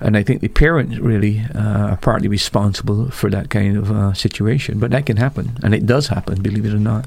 and 0.00 0.16
I 0.16 0.22
think 0.22 0.40
the 0.40 0.48
parents 0.48 0.98
really 0.98 1.44
uh, 1.54 1.88
are 1.88 1.96
partly 1.96 2.28
responsible 2.28 3.10
for 3.10 3.30
that 3.30 3.50
kind 3.50 3.76
of 3.76 3.90
uh, 3.90 4.12
situation. 4.14 4.78
But 4.78 4.92
that 4.92 5.06
can 5.06 5.16
happen, 5.16 5.58
and 5.62 5.74
it 5.74 5.86
does 5.86 6.08
happen, 6.08 6.40
believe 6.42 6.64
it 6.64 6.74
or 6.74 6.78
not. 6.78 7.06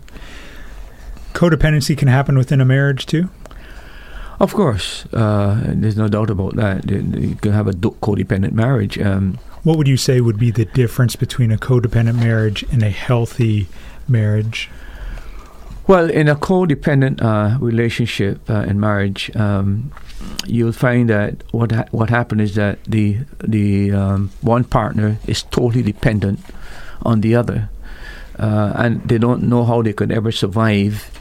Codependency 1.34 1.98
can 1.98 2.10
happen 2.10 2.38
within 2.38 2.60
a 2.60 2.65
marriage 2.65 3.06
too. 3.06 3.30
Of 4.41 4.56
course, 4.56 5.06
uh, 5.13 5.62
there's 5.67 5.95
no 5.95 6.08
doubt 6.08 6.32
about 6.32 6.56
that. 6.56 6.89
You 6.89 7.36
can 7.39 7.51
have 7.51 7.67
a 7.67 7.73
codependent 7.73 8.54
marriage. 8.54 8.97
Um, 8.97 9.38
What 9.63 9.77
would 9.77 9.88
you 9.88 9.97
say 9.97 10.19
would 10.21 10.39
be 10.39 10.49
the 10.49 10.65
difference 10.65 11.15
between 11.15 11.51
a 11.51 11.58
codependent 11.58 12.15
marriage 12.17 12.65
and 12.71 12.82
a 12.82 12.89
healthy 12.89 13.67
marriage? 14.08 14.71
Well, 15.86 16.10
in 16.10 16.27
a 16.27 16.36
codependent 16.36 17.21
uh, 17.21 17.60
relationship 17.60 18.49
uh, 18.49 18.65
in 18.67 18.80
marriage, 18.80 19.30
um, 19.36 19.91
you'll 20.47 20.71
find 20.73 21.08
that 21.10 21.43
what 21.51 21.71
ha- 21.71 21.89
what 21.91 22.10
happened 22.10 22.41
is 22.41 22.56
that 22.56 22.80
the 22.88 23.17
the 23.58 23.91
um, 23.91 24.32
one 24.41 24.63
partner 24.63 25.17
is 25.27 25.43
totally 25.43 25.84
dependent 25.84 26.39
on 27.04 27.21
the 27.21 27.36
other, 27.36 27.69
uh, 28.39 28.73
and 28.75 29.08
they 29.08 29.19
don't 29.19 29.43
know 29.43 29.63
how 29.65 29.84
they 29.84 29.93
could 29.93 30.12
ever 30.12 30.32
survive 30.32 31.12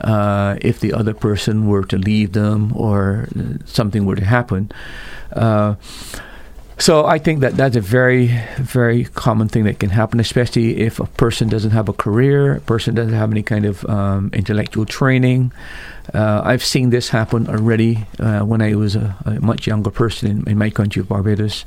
uh, 0.00 0.56
if 0.60 0.80
the 0.80 0.92
other 0.92 1.14
person 1.14 1.66
were 1.68 1.84
to 1.84 1.98
leave 1.98 2.32
them 2.32 2.72
or 2.76 3.28
something 3.64 4.04
were 4.04 4.16
to 4.16 4.24
happen. 4.24 4.70
Uh, 5.32 5.74
so 6.78 7.06
I 7.06 7.18
think 7.18 7.40
that 7.40 7.56
that's 7.56 7.76
a 7.76 7.80
very, 7.80 8.40
very 8.56 9.04
common 9.04 9.48
thing 9.48 9.64
that 9.64 9.78
can 9.78 9.90
happen, 9.90 10.18
especially 10.18 10.80
if 10.80 10.98
a 10.98 11.06
person 11.06 11.48
doesn't 11.48 11.70
have 11.70 11.88
a 11.88 11.92
career, 11.92 12.56
a 12.56 12.60
person 12.60 12.94
doesn't 12.94 13.14
have 13.14 13.30
any 13.30 13.42
kind 13.42 13.64
of 13.64 13.84
um, 13.88 14.30
intellectual 14.32 14.84
training. 14.84 15.52
Uh, 16.12 16.42
I've 16.44 16.64
seen 16.64 16.90
this 16.90 17.10
happen 17.10 17.48
already 17.48 18.06
uh, 18.18 18.40
when 18.40 18.60
I 18.60 18.74
was 18.74 18.96
a, 18.96 19.14
a 19.24 19.40
much 19.40 19.68
younger 19.68 19.90
person 19.90 20.28
in, 20.28 20.48
in 20.48 20.58
my 20.58 20.70
country 20.70 20.98
of 20.98 21.08
Barbados. 21.08 21.64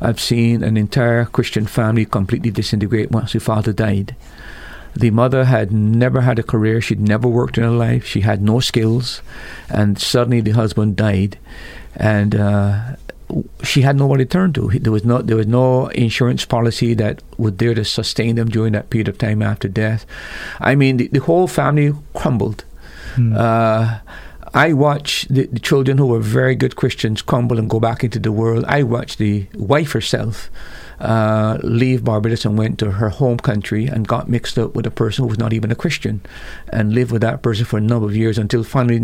I've 0.00 0.20
seen 0.20 0.62
an 0.62 0.76
entire 0.76 1.24
Christian 1.24 1.66
family 1.66 2.04
completely 2.04 2.50
disintegrate 2.50 3.10
once 3.10 3.32
the 3.32 3.40
father 3.40 3.72
died. 3.72 4.14
The 4.96 5.10
mother 5.10 5.44
had 5.44 5.72
never 5.72 6.22
had 6.22 6.38
a 6.38 6.42
career. 6.42 6.80
She'd 6.80 7.00
never 7.00 7.28
worked 7.28 7.58
in 7.58 7.64
her 7.64 7.70
life. 7.70 8.06
She 8.06 8.22
had 8.22 8.40
no 8.42 8.60
skills, 8.60 9.20
and 9.68 10.00
suddenly 10.00 10.40
the 10.40 10.52
husband 10.52 10.96
died, 10.96 11.38
and 11.94 12.34
uh, 12.34 12.96
she 13.62 13.82
had 13.82 13.96
nobody 13.96 14.24
to 14.24 14.30
turn 14.30 14.52
to. 14.54 14.70
There 14.70 14.92
was 14.92 15.04
no 15.04 15.20
there 15.20 15.36
was 15.36 15.46
no 15.46 15.88
insurance 15.88 16.44
policy 16.44 16.94
that 16.94 17.22
was 17.36 17.56
there 17.56 17.74
to 17.74 17.84
sustain 17.84 18.36
them 18.36 18.48
during 18.48 18.72
that 18.72 18.88
period 18.88 19.08
of 19.08 19.18
time 19.18 19.42
after 19.42 19.68
death. 19.68 20.06
I 20.60 20.74
mean, 20.74 20.96
the, 20.96 21.08
the 21.08 21.20
whole 21.20 21.46
family 21.46 21.92
crumbled. 22.14 22.64
Hmm. 23.14 23.34
Uh, 23.36 23.98
I 24.54 24.72
watched 24.72 25.28
the, 25.28 25.46
the 25.46 25.60
children 25.60 25.98
who 25.98 26.06
were 26.06 26.20
very 26.20 26.54
good 26.54 26.76
Christians 26.76 27.20
crumble 27.20 27.58
and 27.58 27.68
go 27.68 27.80
back 27.80 28.02
into 28.02 28.18
the 28.18 28.32
world. 28.32 28.64
I 28.66 28.82
watched 28.82 29.18
the 29.18 29.46
wife 29.54 29.92
herself 29.92 30.50
uh, 31.00 31.58
leave 31.62 32.04
Barbados 32.04 32.44
and 32.44 32.56
went 32.56 32.78
to 32.78 32.92
her 32.92 33.08
home 33.08 33.38
country 33.38 33.86
and 33.86 34.06
got 34.06 34.28
mixed 34.28 34.58
up 34.58 34.74
with 34.74 34.86
a 34.86 34.90
person 34.90 35.24
who 35.24 35.28
was 35.28 35.38
not 35.38 35.52
even 35.52 35.70
a 35.70 35.74
Christian, 35.74 36.20
and 36.72 36.94
lived 36.94 37.12
with 37.12 37.22
that 37.22 37.42
person 37.42 37.64
for 37.64 37.78
a 37.78 37.80
number 37.80 38.06
of 38.06 38.16
years 38.16 38.38
until 38.38 38.64
finally, 38.64 39.00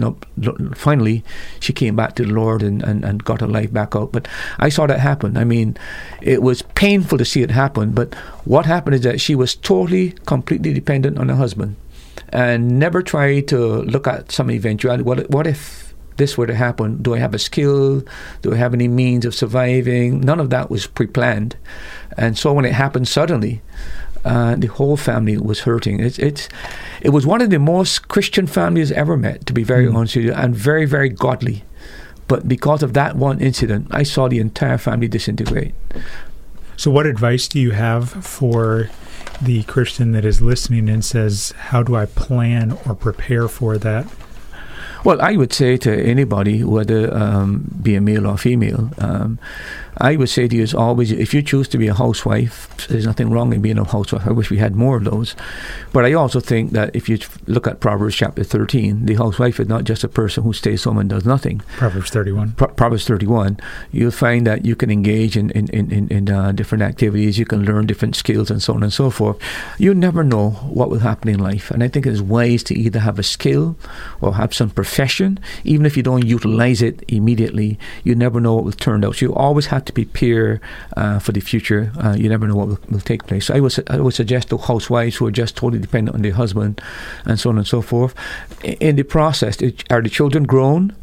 finally, 0.75 1.25
she 1.61 1.73
came 1.73 1.97
back 1.97 2.15
to 2.17 2.25
the 2.25 2.33
Lord 2.33 2.63
and, 2.63 2.83
and, 2.83 3.05
and 3.05 3.25
got 3.25 3.41
her 3.41 3.47
life 3.47 3.73
back 3.73 3.95
out. 3.95 4.13
But 4.13 4.29
I 4.59 4.69
saw 4.69 4.87
that 4.87 5.01
happen. 5.01 5.37
I 5.37 5.45
mean, 5.45 5.77
it 6.21 6.43
was 6.43 6.63
painful 6.63 7.19
to 7.19 7.25
see 7.25 7.43
it 7.43 7.51
happen. 7.51 7.93
But 7.93 8.15
what 8.45 8.67
happened 8.67 8.95
is 8.95 9.03
that 9.03 9.21
she 9.21 9.35
was 9.35 9.55
totally, 9.55 10.13
completely 10.27 10.73
dependent 10.73 11.19
on 11.19 11.29
her 11.29 11.37
husband 11.37 11.77
and 12.31 12.79
never 12.79 13.03
try 13.03 13.41
to 13.41 13.83
look 13.83 14.07
at 14.07 14.33
some 14.33 14.51
eventuality. 14.51 15.03
What, 15.03 15.29
what 15.31 15.47
if 15.47 15.82
this 16.17 16.37
were 16.37 16.47
to 16.47 16.55
happen, 16.55 17.03
do 17.03 17.15
I 17.15 17.19
have 17.19 17.35
a 17.35 17.39
skill? 17.39 18.03
Do 18.43 18.53
I 18.53 18.57
have 18.57 18.75
any 18.75 18.89
means 18.89 19.25
of 19.25 19.35
surviving? 19.35 20.21
None 20.21 20.41
of 20.41 20.51
that 20.51 20.71
was 20.71 20.87
pre 20.87 21.07
planned. 21.07 21.57
And 22.17 22.37
so 22.37 22.53
when 22.53 22.65
it 22.65 22.73
happened 22.73 23.09
suddenly, 23.09 23.63
uh, 24.25 24.55
the 24.57 24.69
whole 24.69 24.97
family 24.97 25.37
was 25.37 25.61
hurting. 25.61 26.01
It's, 26.01 26.19
it's, 26.19 26.49
it 27.01 27.11
was 27.11 27.27
one 27.27 27.41
of 27.41 27.51
the 27.51 27.59
most 27.59 28.09
Christian 28.09 28.47
families 28.47 28.93
ever 28.93 29.17
met, 29.17 29.47
to 29.47 29.53
be 29.53 29.65
very 29.65 29.87
mm. 29.87 29.95
honest 29.95 30.17
with 30.17 30.27
you, 30.27 30.33
and 30.33 30.55
very, 30.55 30.85
very 30.85 31.09
godly. 31.09 31.65
But 32.29 32.47
because 32.49 32.83
of 32.83 32.93
that 32.95 33.17
one 33.17 33.41
incident, 33.41 33.89
I 33.91 34.05
saw 34.05 34.29
the 34.29 34.39
entire 34.39 34.79
family 34.79 35.09
disintegrate. 35.09 35.75
So, 36.77 36.91
what 36.91 37.07
advice 37.07 37.49
do 37.49 37.61
you 37.61 37.73
have 37.73 38.11
for 38.11 38.91
the 39.41 39.65
Christian 39.65 40.13
that 40.13 40.25
is 40.25 40.41
listening 40.41 40.89
and 40.89 41.05
says, 41.05 41.53
How 41.57 41.83
do 41.83 41.97
I 41.97 42.07
plan 42.07 42.79
or 42.87 42.95
prepare 42.95 43.49
for 43.49 43.77
that? 43.79 44.07
Well, 45.05 45.21
I 45.21 45.37
would 45.37 45.53
say 45.53 45.77
to 45.79 45.93
anybody, 45.93 46.63
whether 46.63 47.13
um, 47.13 47.65
be 47.83 47.97
a 47.97 48.01
male 48.01 48.27
or 48.27 48.39
female, 48.39 48.91
um, 48.99 49.39
I 49.99 50.17
would 50.17 50.29
say 50.29 50.49
to 50.49 50.57
you 50.57 50.63
is 50.63 50.75
always 50.75 51.13
if 51.13 51.35
you 51.35 51.43
choose 51.43 51.69
to 51.69 51.79
be 51.79 51.89
a 51.89 51.95
housewife, 51.95 52.87
there's 52.89 53.07
nothing 53.07 53.31
wrong 53.31 53.53
in 53.53 53.61
being 53.61 53.79
a 53.79 53.85
housewife. 53.85 54.27
I 54.27 54.33
wish 54.33 54.51
we 54.51 54.59
had 54.59 54.75
more 54.75 54.97
of 54.97 55.05
those. 55.05 55.37
But 55.93 56.05
I 56.05 56.15
also 56.15 56.41
think 56.41 56.73
that 56.73 56.95
if 56.97 57.09
you 57.09 57.19
look 57.47 57.67
at 57.67 57.81
Proverbs 57.81 58.17
chapter 58.17 58.43
13, 58.43 59.07
the 59.07 59.15
housewife 59.15 59.61
is 59.61 59.69
not 59.69 59.85
just 59.85 60.05
a 60.05 60.09
person 60.09 60.45
who 60.45 60.53
stays 60.53 60.85
home 60.85 60.99
and 60.99 61.11
does 61.11 61.27
nothing. 61.27 61.61
Proverbs 61.77 62.11
31. 62.11 62.53
Pro- 62.53 62.69
Proverbs 62.69 63.07
31. 63.07 63.59
You'll 63.91 64.11
find 64.11 64.47
that 64.47 64.65
you 64.65 64.75
can 64.75 64.91
engage 64.91 65.37
in, 65.37 65.51
in, 65.51 65.69
in, 65.69 66.09
in 66.09 66.31
uh, 66.31 66.53
different 66.53 66.83
activities, 66.83 67.39
you 67.39 67.45
can 67.45 67.65
learn 67.65 67.87
different 67.87 68.17
skills 68.17 68.51
and 68.51 68.63
so 68.63 68.75
on 68.75 68.83
and 68.83 68.93
so 68.93 69.11
forth. 69.11 69.39
You 69.79 69.95
never 69.95 70.25
know 70.25 70.51
what 70.51 70.91
will 70.91 71.01
happen 71.01 71.29
in 71.29 71.39
life. 71.39 71.71
And 71.71 71.83
I 71.83 71.89
think 71.89 72.07
it's 72.07 72.21
wise 72.21 72.63
to 72.65 72.75
either 72.75 73.01
have 73.01 73.19
a 73.19 73.23
skill 73.23 73.77
or 74.21 74.35
have 74.35 74.55
some 74.55 74.71
profession. 74.71 75.39
Even 75.65 75.85
if 75.85 75.97
you 75.97 76.03
don't 76.03 76.25
utilize 76.25 76.83
it 76.83 77.05
immediately, 77.09 77.79
you 78.05 78.15
never 78.15 78.41
know 78.41 78.55
what 78.55 78.65
will 78.65 78.73
turn 78.73 79.05
out. 79.05 79.17
So 79.17 79.27
you 79.27 79.35
always 79.35 79.67
have 79.67 79.82
to 79.87 79.93
prepare 79.93 80.61
uh, 80.97 81.19
for 81.19 81.33
the 81.33 81.41
future. 81.41 81.93
Uh, 81.99 82.15
you 82.17 82.29
never 82.29 82.47
know 82.47 82.57
what 82.57 82.69
will, 82.69 82.79
will, 82.91 83.01
take 83.01 83.27
place. 83.27 83.47
So 83.47 83.55
I 83.55 83.61
would, 83.61 83.91
I 83.91 83.99
would 83.99 84.15
suggest 84.15 84.51
to 84.51 84.59
housewives 84.59 85.17
who 85.17 85.27
are 85.27 85.31
just 85.31 85.57
totally 85.57 85.81
dependent 85.81 86.15
on 86.15 86.23
their 86.23 86.33
husband 86.33 86.81
and 87.25 87.39
so 87.39 87.51
on 87.51 87.59
and 87.59 87.67
so 87.67 87.83
forth. 87.83 88.15
In 88.63 88.97
the 88.97 89.03
process, 89.03 89.59
are 89.91 90.03
the 90.03 90.11
children 90.11 90.45
grown? 90.45 90.95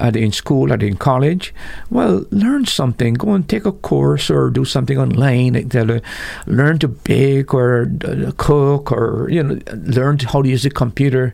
Are 0.00 0.10
they 0.10 0.22
in 0.22 0.32
school? 0.32 0.72
Are 0.72 0.76
they 0.76 0.88
in 0.88 0.96
college? 0.96 1.54
Well, 1.90 2.24
learn 2.30 2.66
something. 2.66 3.14
Go 3.14 3.32
and 3.32 3.48
take 3.48 3.64
a 3.64 3.72
course 3.72 4.28
or 4.28 4.50
do 4.50 4.64
something 4.64 4.98
online. 4.98 5.54
Learn 6.46 6.78
to 6.80 6.88
bake 6.88 7.54
or 7.54 7.92
uh, 8.04 8.32
cook 8.36 8.90
or 8.90 9.28
you 9.30 9.42
know 9.42 9.60
learn 9.72 10.18
how 10.18 10.42
to 10.42 10.48
use 10.48 10.64
the 10.64 10.70
computer 10.70 11.32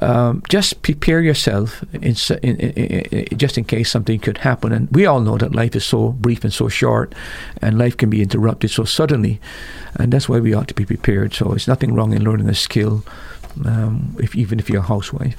um, 0.00 0.42
just 0.48 0.82
prepare 0.82 1.20
yourself 1.20 1.82
in, 1.92 2.14
in, 2.42 2.56
in, 2.60 3.38
just 3.38 3.58
in 3.58 3.64
case 3.64 3.90
something 3.90 4.18
could 4.18 4.38
happen. 4.38 4.72
And 4.72 4.88
we 4.90 5.06
all 5.06 5.20
know 5.20 5.36
that 5.38 5.54
life 5.54 5.76
is 5.76 5.84
so 5.84 6.10
brief 6.12 6.44
and 6.44 6.52
so 6.52 6.68
short, 6.68 7.14
and 7.60 7.78
life 7.78 7.96
can 7.96 8.10
be 8.10 8.22
interrupted 8.22 8.70
so 8.70 8.84
suddenly, 8.84 9.40
and 9.96 10.12
that's 10.12 10.28
why 10.28 10.40
we 10.40 10.54
ought 10.54 10.68
to 10.68 10.74
be 10.74 10.86
prepared. 10.86 11.34
So 11.34 11.52
it's 11.52 11.68
nothing 11.68 11.94
wrong 11.94 12.12
in 12.12 12.24
learning 12.24 12.48
a 12.48 12.54
skill, 12.54 13.04
um, 13.64 14.16
if, 14.18 14.34
even 14.34 14.58
if 14.58 14.70
you're 14.70 14.80
a 14.80 14.86
housewife. 14.86 15.36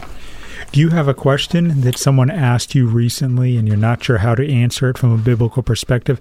Do 0.72 0.80
you 0.80 0.90
have 0.90 1.08
a 1.08 1.14
question 1.14 1.82
that 1.82 2.00
someone 2.00 2.32
asked 2.32 2.74
you 2.74 2.88
recently 2.88 3.58
and 3.58 3.68
you're 3.68 3.78
not 3.78 4.04
sure 4.04 4.20
how 4.20 4.34
to 4.34 4.52
answer 4.52 4.90
it 4.90 4.98
from 4.98 5.12
a 5.12 5.18
biblical 5.18 5.62
perspective? 5.62 6.20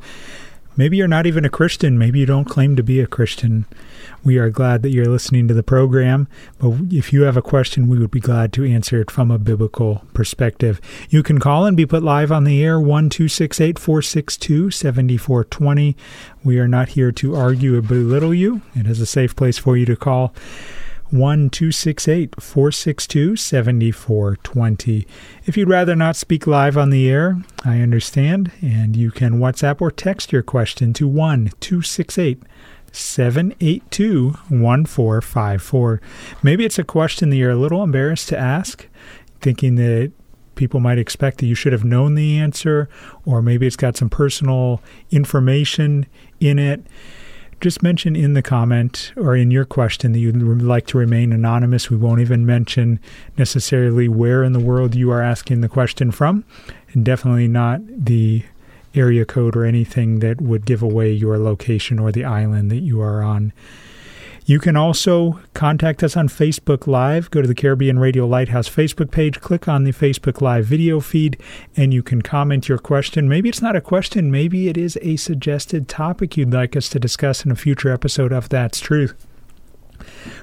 Maybe 0.77 0.97
you're 0.97 1.09
not 1.09 1.27
even 1.27 1.45
a 1.45 1.51
Christian. 1.51 1.99
Maybe 1.99 2.19
you 2.21 2.27
don't 2.27 2.47
claim 2.47 2.77
to 2.77 2.83
be 2.83 3.01
a 3.01 3.07
Christian. 3.07 3.67
We 4.25 4.39
are 4.39 4.49
glad 4.51 4.83
that 4.83 4.91
you're 4.91 5.07
listening 5.07 5.49
to 5.49 5.55
the 5.55 5.63
program, 5.63 6.29
but 6.59 6.75
if 6.91 7.13
you 7.13 7.23
have 7.23 7.37
a 7.37 7.43
question, 7.43 7.89
we 7.89 7.99
would 7.99 8.11
be 8.11 8.21
glad 8.21 8.53
to 8.55 8.65
answer 8.65 9.01
it 9.01 9.11
from 9.11 9.31
a 9.31 9.39
biblical 9.39 10.05
perspective. 10.15 10.81
You 11.11 11.23
can 11.23 11.39
call 11.41 11.67
and 11.67 11.77
be 11.77 11.87
put 11.87 12.03
live 12.03 12.33
on 12.33 12.45
the 12.45 12.65
air 12.65 12.81
1 12.81 13.11
462 13.11 14.71
7420. 14.71 15.97
We 16.45 16.59
are 16.59 16.69
not 16.69 16.91
here 16.91 17.13
to 17.13 17.35
argue 17.35 17.77
or 17.77 17.83
belittle 17.83 18.33
you. 18.33 18.63
It 18.75 18.87
is 18.87 19.01
a 19.01 19.07
safe 19.07 19.37
place 19.37 19.59
for 19.59 19.77
you 19.77 19.85
to 19.87 19.97
call. 19.97 20.33
1 21.13 21.51
462 21.51 23.37
7420. 23.37 25.07
If 25.45 25.57
you'd 25.57 25.69
rather 25.69 25.95
not 25.95 26.17
speak 26.17 26.47
live 26.47 26.79
on 26.79 26.89
the 26.91 27.11
air, 27.11 27.43
I 27.65 27.81
understand, 27.81 28.51
and 28.63 28.97
you 28.97 29.11
can 29.11 29.35
WhatsApp 29.35 29.83
or 29.83 29.91
text 29.91 30.33
your 30.33 30.43
question 30.43 30.95
to 30.95 31.07
1 31.07 31.51
782 31.61 34.31
1454. 34.49 36.01
Maybe 36.43 36.65
it's 36.65 36.79
a 36.79 36.85
question 36.85 37.29
that 37.31 37.37
you're 37.37 37.51
a 37.51 37.57
little 37.57 37.83
embarrassed 37.83 38.29
to 38.31 38.39
ask, 38.39 38.89
thinking 39.41 39.75
that 39.75 40.13
people 40.55 40.81
might 40.81 40.99
expect 40.99 41.39
that 41.39 41.47
you 41.47 41.55
should 41.55 41.73
have 41.73 41.85
known 41.85 42.15
the 42.15 42.39
answer, 42.39 42.89
or 43.27 43.43
maybe 43.43 43.67
it's 43.67 43.77
got 43.77 43.97
some 43.97 44.09
personal 44.09 44.81
information 45.11 46.07
in 46.41 46.59
it. 46.59 46.83
Just 47.63 47.81
mention 47.81 48.17
in 48.17 48.33
the 48.33 48.43
comment 48.43 49.13
or 49.17 49.37
in 49.37 49.53
your 49.53 49.65
question 49.65 50.11
that 50.11 50.19
you'd 50.19 50.35
like 50.37 50.85
to 50.89 50.99
remain 50.99 51.33
anonymous. 51.33 51.89
We 51.89 51.97
won't 51.97 52.21
even 52.21 52.45
mention 52.45 52.99
necessarily 53.39 54.09
where 54.09 54.43
in 54.43 54.53
the 54.53 54.59
world 54.59 54.97
you 54.97 55.13
are 55.13 55.23
asking 55.23 55.61
the 55.61 55.69
question 55.69 56.11
from, 56.11 56.45
and 56.93 57.05
definitely 57.05 57.47
not 57.47 57.81
the 57.87 58.43
area 58.97 59.25
code 59.25 59.55
or 59.55 59.65
anything 59.65 60.19
that 60.19 60.41
would 60.41 60.67
give 60.67 60.83
away 60.83 61.13
your 61.13 61.39
location 61.39 62.01
or 62.01 62.11
the 62.11 62.25
island 62.25 62.69
that 62.73 62.81
you 62.81 63.01
are 63.01 63.23
on. 63.23 63.53
You 64.45 64.59
can 64.59 64.77
also 64.77 65.39
contact 65.55 66.03
us 66.03 66.17
on 66.17 66.29
Facebook 66.29 66.89
Live. 66.89 67.31
Go 67.31 67.43
to 67.43 67.49
the 67.49 67.55
Caribbean 67.55 68.01
Radio 68.01 68.27
Lighthouse 68.27 68.69
Facebook 68.69 69.13
page, 69.13 69.41
click 69.41 69.69
on 69.69 69.85
the 69.85 69.93
Facebook 69.93 70.41
Live 70.41 70.67
video 70.67 70.99
feed, 70.99 71.41
and 71.77 71.95
you 71.95 72.03
can 72.03 72.23
comment 72.23 72.69
your 72.69 72.79
question. 72.79 73.29
Maybe 73.29 73.49
it's 73.49 73.63
not 73.63 73.77
a 73.77 73.81
question, 73.81 74.33
maybe 74.33 74.69
it 74.69 74.77
is 74.77 74.99
a 75.01 75.15
suggested 75.17 75.89
topic 75.89 76.37
you'd 76.37 76.53
like 76.53 76.75
us 76.75 76.89
to 76.89 76.99
discuss 76.99 77.45
in 77.45 77.53
a 77.53 77.57
future 77.57 77.91
episode 77.91 78.33
of 78.33 78.49
That's 78.49 78.81
Truth. 78.81 79.27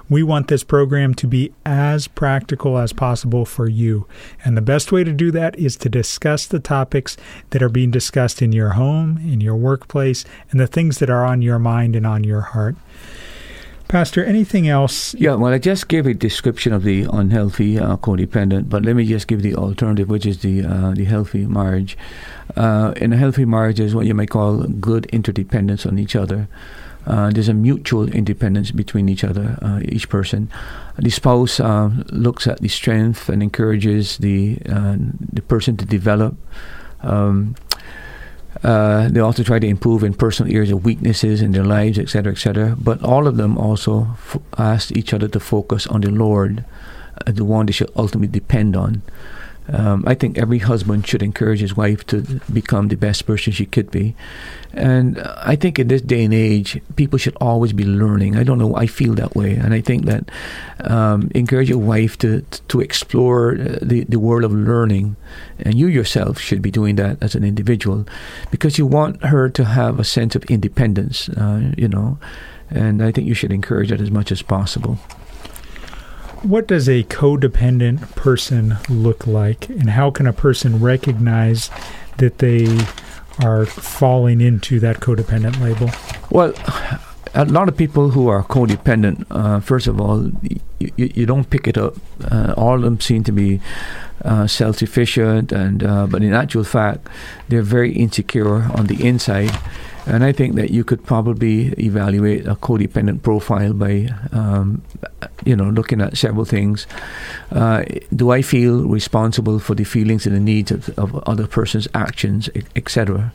We 0.08 0.24
want 0.24 0.48
this 0.48 0.64
program 0.64 1.14
to 1.16 1.28
be 1.28 1.52
as 1.66 2.08
practical 2.08 2.78
as 2.78 2.94
possible 2.94 3.44
for 3.44 3.68
you. 3.68 4.08
And 4.46 4.56
the 4.56 4.62
best 4.62 4.94
way 4.94 5.04
to 5.04 5.12
do 5.12 5.30
that 5.32 5.60
is 5.60 5.76
to 5.76 5.90
discuss 5.90 6.46
the 6.46 6.62
topics 6.62 7.18
that 7.50 7.62
are 7.62 7.68
being 7.68 7.92
discussed 7.92 8.42
in 8.42 8.54
your 8.54 8.72
home, 8.72 9.18
in 9.18 9.42
your 9.42 9.58
workplace, 9.58 10.24
and 10.52 10.60
the 10.60 10.68
things 10.68 11.00
that 11.00 11.10
are 11.10 11.26
on 11.26 11.42
your 11.42 11.60
mind 11.60 11.98
and 11.98 12.08
on 12.08 12.24
your 12.24 12.42
heart. 12.42 12.78
Pastor, 13.90 14.24
anything 14.24 14.68
else? 14.68 15.16
Yeah, 15.16 15.34
well, 15.34 15.52
I 15.52 15.58
just 15.58 15.88
gave 15.88 16.06
a 16.06 16.14
description 16.14 16.74
of 16.74 16.84
the 16.84 17.08
unhealthy 17.12 17.80
uh, 17.80 17.98
codependent, 17.98 18.70
but 18.70 18.84
let 18.84 18.96
me 18.96 19.04
just 19.04 19.28
give 19.28 19.42
the 19.42 19.56
alternative, 19.56 20.08
which 20.08 20.28
is 20.28 20.44
the 20.44 20.64
uh, 20.64 20.92
the 20.92 21.06
healthy 21.06 21.48
marriage. 21.48 21.98
Uh, 22.56 22.94
in 22.98 23.14
a 23.14 23.18
healthy 23.18 23.46
marriage 23.46 23.80
is 23.80 23.96
what 23.96 24.06
you 24.06 24.14
might 24.14 24.30
call 24.30 24.62
good 24.62 25.08
interdependence 25.08 25.88
on 25.88 25.98
each 25.98 26.16
other. 26.16 26.48
Uh, 27.08 27.32
there's 27.32 27.50
a 27.50 27.54
mutual 27.56 28.08
independence 28.10 28.70
between 28.70 29.10
each 29.10 29.24
other, 29.24 29.58
uh, 29.64 29.80
each 29.82 30.08
person. 30.08 30.52
The 31.00 31.10
spouse 31.10 31.60
uh, 31.60 31.90
looks 32.12 32.46
at 32.46 32.62
the 32.62 32.68
strength 32.68 33.28
and 33.28 33.42
encourages 33.42 34.20
the 34.20 34.60
uh, 34.70 34.98
the 35.34 35.42
person 35.42 35.78
to 35.78 35.86
develop. 35.86 36.38
Um, 37.02 37.56
uh, 38.64 39.08
they 39.10 39.20
also 39.20 39.44
try 39.44 39.60
to 39.60 39.68
improve 39.68 40.04
in 40.04 40.14
personal 40.14 40.54
areas 40.54 40.72
of 40.72 40.84
weaknesses 40.84 41.42
in 41.42 41.52
their 41.52 41.64
lives, 41.64 41.98
etc., 42.00 42.32
etc. 42.32 42.76
But 42.80 43.04
all 43.04 43.28
of 43.28 43.38
them 43.38 43.58
also 43.58 44.08
f- 44.14 44.38
ask 44.58 44.92
each 44.92 45.14
other 45.14 45.28
to 45.28 45.40
focus 45.40 45.88
on 45.88 46.02
the 46.02 46.10
Lord, 46.10 46.66
uh, 47.26 47.32
the 47.32 47.46
one 47.46 47.68
they 47.68 47.72
should 47.72 47.92
ultimately 47.96 48.40
depend 48.40 48.76
on. 48.76 49.02
Um, 49.72 50.04
I 50.08 50.16
think 50.16 50.38
every 50.38 50.60
husband 50.60 51.08
should 51.08 51.22
encourage 51.22 51.60
his 51.60 51.78
wife 51.78 52.06
to 52.08 52.22
become 52.52 52.88
the 52.88 52.96
best 52.96 53.26
person 53.26 53.54
she 53.54 53.66
could 53.66 53.92
be. 53.92 54.16
And 54.74 55.20
I 55.38 55.56
think 55.56 55.80
in 55.80 55.88
this 55.88 56.02
day 56.02 56.24
and 56.24 56.34
age, 56.34 56.82
people 56.96 57.18
should 57.18 57.36
always 57.38 57.74
be 57.74 57.86
learning. 57.86 58.36
I 58.36 58.44
don't 58.44 58.58
know, 58.58 58.76
I 58.76 58.88
feel 58.88 59.14
that 59.16 59.36
way. 59.36 59.54
And 59.54 59.74
I 59.74 59.82
think 59.82 60.06
that 60.06 60.30
um, 60.82 61.30
encourage 61.36 61.70
your 61.70 61.80
wife 61.80 62.18
to, 62.20 62.42
to 62.70 62.82
explore 62.82 63.54
uh, 63.54 63.80
the, 63.82 64.06
the 64.06 64.20
world 64.20 64.44
of 64.44 64.52
learning. 64.52 65.16
And 65.60 65.76
you 65.76 65.88
yourself 65.88 66.40
should 66.40 66.62
be 66.62 66.72
doing 66.72 66.96
that 66.96 67.22
as 67.22 67.36
an 67.36 67.44
individual 67.44 68.06
because 68.52 68.78
you 68.78 68.86
want 68.86 69.24
her 69.24 69.50
to 69.50 69.66
have 69.66 70.00
a 70.00 70.04
sense 70.04 70.36
of 70.36 70.44
independence, 70.46 71.30
uh, 71.30 71.74
you 71.78 71.88
know. 71.88 72.18
And 72.72 73.04
I 73.04 73.12
think 73.12 73.28
you 73.28 73.34
should 73.34 73.52
encourage 73.52 73.90
that 73.90 74.02
as 74.02 74.12
much 74.12 74.32
as 74.32 74.42
possible 74.42 75.00
what 76.44 76.68
does 76.68 76.88
a 76.88 77.04
codependent 77.04 78.16
person 78.16 78.78
look 78.90 79.28
like, 79.28 79.70
and 79.70 79.90
how 79.90 80.12
can 80.12 80.28
a 80.28 80.34
person 80.34 80.80
recognize 80.80 81.70
that 82.18 82.40
they 82.40 82.68
are 83.44 83.66
falling 83.66 84.42
into 84.42 84.80
that 84.80 84.98
codependent 84.98 85.60
label? 85.62 85.90
Well, 86.30 86.54
a 87.34 87.46
lot 87.46 87.68
of 87.68 87.78
people 87.78 88.10
who 88.10 88.28
are 88.28 88.44
codependent, 88.44 89.26
uh, 89.32 89.60
first 89.60 89.88
of 89.88 90.00
all, 90.00 90.32
you, 90.80 90.92
you, 90.98 91.26
don't 91.26 91.50
pick 91.50 91.68
it 91.68 91.78
up. 91.78 91.96
Uh, 92.32 92.54
all 92.58 92.76
of 92.76 92.82
them 92.82 93.00
seem 93.00 93.24
to 93.26 93.32
be 93.32 93.60
uh, 94.24 94.48
self-sufficient, 94.48 95.52
and 95.52 95.84
uh, 95.84 96.08
but 96.08 96.24
in 96.24 96.34
actual 96.34 96.64
fact, 96.64 97.08
they're 97.50 97.62
very 97.62 97.94
insecure 97.94 98.64
on 98.64 98.88
the 98.88 99.06
inside. 99.06 99.52
And 100.06 100.24
I 100.24 100.32
think 100.32 100.56
that 100.56 100.72
you 100.72 100.84
could 100.84 101.06
probably 101.06 101.68
evaluate 101.74 102.48
a 102.48 102.56
codependent 102.56 103.22
profile 103.22 103.74
by, 103.74 104.10
um, 104.32 104.82
you 105.46 105.56
know, 105.56 105.70
looking 105.70 106.02
at 106.02 106.18
several 106.18 106.46
things. 106.46 106.88
Uh, 107.52 107.84
do 108.16 108.32
I 108.32 108.42
feel 108.42 108.88
responsible 108.88 109.60
for 109.60 109.76
the 109.76 109.84
feelings 109.84 110.26
and 110.26 110.36
the 110.36 110.40
needs 110.40 110.72
of, 110.72 110.90
of 110.98 111.16
other 111.28 111.46
person's 111.46 111.88
actions, 111.94 112.50
etc.? 112.76 113.32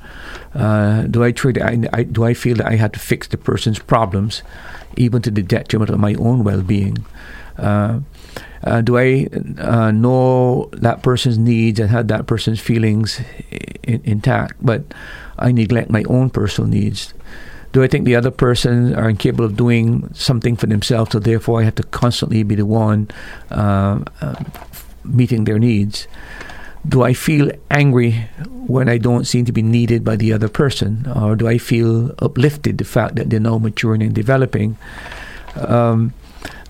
Uh, 0.52 1.02
do 1.02 1.22
I, 1.22 1.30
treat, 1.30 1.62
I, 1.62 1.84
I, 1.92 2.02
do 2.02 2.24
I 2.24 2.34
feel 2.34 2.56
that 2.56 2.66
I 2.66 2.74
had 2.74 2.92
to 2.94 2.98
fix 2.98 3.28
the 3.28 3.36
person's 3.36 3.78
problems, 3.78 4.42
even 4.96 5.22
to 5.22 5.30
the 5.30 5.42
detriment 5.42 5.90
of 5.90 5.98
my 5.98 6.14
own 6.14 6.44
well-being? 6.44 7.04
Uh, 7.58 8.00
uh, 8.64 8.80
do 8.80 8.96
I 8.96 9.28
uh, 9.58 9.90
know 9.90 10.70
that 10.72 11.02
person's 11.02 11.38
needs 11.38 11.78
and 11.78 11.90
have 11.90 12.08
that 12.08 12.26
person's 12.26 12.60
feelings 12.60 13.20
in, 13.82 14.00
intact, 14.04 14.56
but 14.60 14.82
I 15.38 15.52
neglect 15.52 15.90
my 15.90 16.02
own 16.08 16.30
personal 16.30 16.68
needs? 16.68 17.12
Do 17.72 17.82
I 17.82 17.88
think 17.88 18.04
the 18.04 18.16
other 18.16 18.30
person 18.30 18.94
are 18.94 19.08
incapable 19.08 19.44
of 19.44 19.56
doing 19.56 20.08
something 20.14 20.56
for 20.56 20.66
themselves, 20.66 21.12
so 21.12 21.18
therefore 21.18 21.60
I 21.60 21.64
have 21.64 21.74
to 21.74 21.82
constantly 21.82 22.42
be 22.42 22.54
the 22.54 22.66
one 22.66 23.08
uh, 23.50 24.00
uh 24.20 24.44
meeting 25.04 25.44
their 25.44 25.58
needs? 25.58 26.08
Do 26.86 27.02
I 27.02 27.14
feel 27.14 27.50
angry 27.70 28.12
when 28.66 28.88
I 28.88 28.98
don't 28.98 29.24
seem 29.24 29.44
to 29.46 29.52
be 29.52 29.62
needed 29.62 30.04
by 30.04 30.16
the 30.16 30.32
other 30.32 30.48
person, 30.48 31.06
or 31.14 31.34
do 31.34 31.48
I 31.48 31.58
feel 31.58 32.14
uplifted 32.18 32.78
the 32.78 32.84
fact 32.84 33.16
that 33.16 33.30
they're 33.30 33.40
now 33.40 33.58
maturing 33.58 34.02
and 34.02 34.14
developing? 34.14 34.76
Um, 35.56 36.12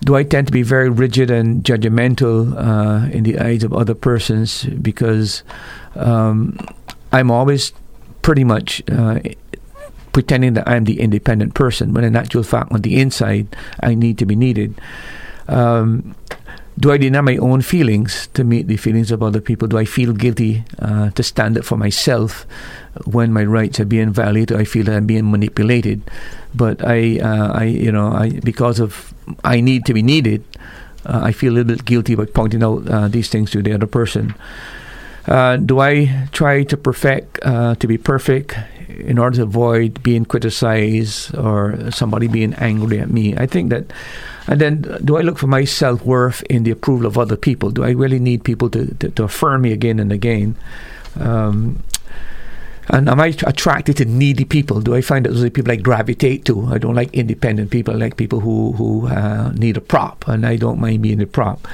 do 0.01 0.15
I 0.15 0.23
tend 0.23 0.47
to 0.47 0.53
be 0.53 0.61
very 0.61 0.89
rigid 0.89 1.31
and 1.31 1.63
judgmental 1.63 2.53
uh, 2.55 3.09
in 3.11 3.23
the 3.23 3.39
eyes 3.39 3.63
of 3.63 3.73
other 3.73 3.93
persons 3.93 4.63
because 4.65 5.43
um, 5.95 6.59
I'm 7.11 7.31
always 7.31 7.73
pretty 8.21 8.43
much 8.43 8.83
uh, 8.91 9.19
pretending 10.11 10.53
that 10.53 10.67
I'm 10.67 10.85
the 10.85 10.99
independent 10.99 11.55
person, 11.55 11.93
when 11.93 12.03
in 12.03 12.15
actual 12.15 12.43
fact, 12.43 12.71
on 12.71 12.81
the 12.81 12.99
inside, 12.99 13.53
I 13.81 13.95
need 13.95 14.17
to 14.19 14.25
be 14.25 14.35
needed. 14.35 14.79
Um, 15.47 16.15
do 16.77 16.91
I 16.91 16.97
deny 16.97 17.21
my 17.21 17.37
own 17.37 17.61
feelings 17.61 18.27
to 18.33 18.43
meet 18.43 18.67
the 18.67 18.77
feelings 18.77 19.11
of 19.11 19.23
other 19.23 19.39
people? 19.39 19.67
Do 19.67 19.77
I 19.77 19.85
feel 19.85 20.11
guilty 20.11 20.65
uh, 20.79 21.09
to 21.11 21.23
stand 21.23 21.57
up 21.57 21.63
for 21.63 21.77
myself 21.77 22.45
when 23.05 23.31
my 23.31 23.45
rights 23.45 23.79
are 23.79 23.85
being 23.85 24.11
violated? 24.11 24.49
Do 24.49 24.57
I 24.57 24.65
feel 24.65 24.83
that 24.85 24.95
I'm 24.95 25.05
being 25.05 25.31
manipulated? 25.31 26.01
But 26.53 26.85
I, 26.85 27.19
uh, 27.19 27.53
I, 27.53 27.63
you 27.65 27.91
know, 27.91 28.11
I 28.11 28.39
because 28.43 28.79
of 28.79 29.13
I 29.43 29.61
need 29.61 29.85
to 29.85 29.93
be 29.93 30.01
needed, 30.01 30.43
uh, 31.05 31.21
I 31.23 31.31
feel 31.31 31.53
a 31.53 31.55
little 31.55 31.75
bit 31.75 31.85
guilty 31.85 32.13
about 32.13 32.33
pointing 32.33 32.63
out 32.63 32.87
uh, 32.89 33.07
these 33.07 33.29
things 33.29 33.51
to 33.51 33.61
the 33.61 33.73
other 33.73 33.87
person. 33.87 34.35
Uh, 35.27 35.57
do 35.57 35.79
I 35.79 36.27
try 36.33 36.63
to 36.63 36.77
perfect, 36.77 37.39
uh, 37.43 37.75
to 37.75 37.87
be 37.87 37.97
perfect 37.97 38.55
in 38.89 39.17
order 39.17 39.37
to 39.37 39.43
avoid 39.43 40.03
being 40.03 40.23
criticized 40.23 41.35
or 41.35 41.89
somebody 41.89 42.27
being 42.27 42.53
angry 42.55 42.99
at 42.99 43.09
me? 43.09 43.35
I 43.35 43.47
think 43.47 43.69
that 43.71 43.85
and 44.47 44.61
then, 44.61 44.81
do 45.03 45.17
I 45.17 45.21
look 45.21 45.37
for 45.37 45.47
my 45.47 45.65
self 45.65 46.05
worth 46.05 46.43
in 46.43 46.63
the 46.63 46.71
approval 46.71 47.07
of 47.07 47.17
other 47.17 47.35
people? 47.35 47.71
Do 47.71 47.83
I 47.83 47.91
really 47.91 48.19
need 48.19 48.43
people 48.43 48.69
to, 48.71 48.93
to, 48.95 49.09
to 49.09 49.23
affirm 49.23 49.63
me 49.63 49.71
again 49.71 49.99
and 49.99 50.11
again? 50.11 50.55
Um, 51.19 51.83
and 52.89 53.09
am 53.09 53.19
I 53.19 53.27
attracted 53.27 53.97
to 53.97 54.05
needy 54.05 54.45
people? 54.45 54.79
Do 54.79 54.93
I 54.93 55.01
find 55.01 55.25
that 55.25 55.31
those 55.31 55.43
are 55.43 55.49
people 55.49 55.71
I 55.71 55.77
gravitate 55.77 56.45
to? 56.45 56.67
I 56.67 56.77
don't 56.77 56.93
like 56.93 57.11
independent 57.13 57.71
people. 57.71 57.95
I 57.95 57.97
like 57.97 58.17
people 58.17 58.41
who 58.41 58.73
who 58.73 59.07
uh, 59.07 59.51
need 59.53 59.77
a 59.77 59.81
prop, 59.81 60.27
and 60.27 60.45
I 60.45 60.55
don't 60.55 60.79
mind 60.79 61.01
being 61.01 61.21
a 61.21 61.25
prop. 61.25 61.67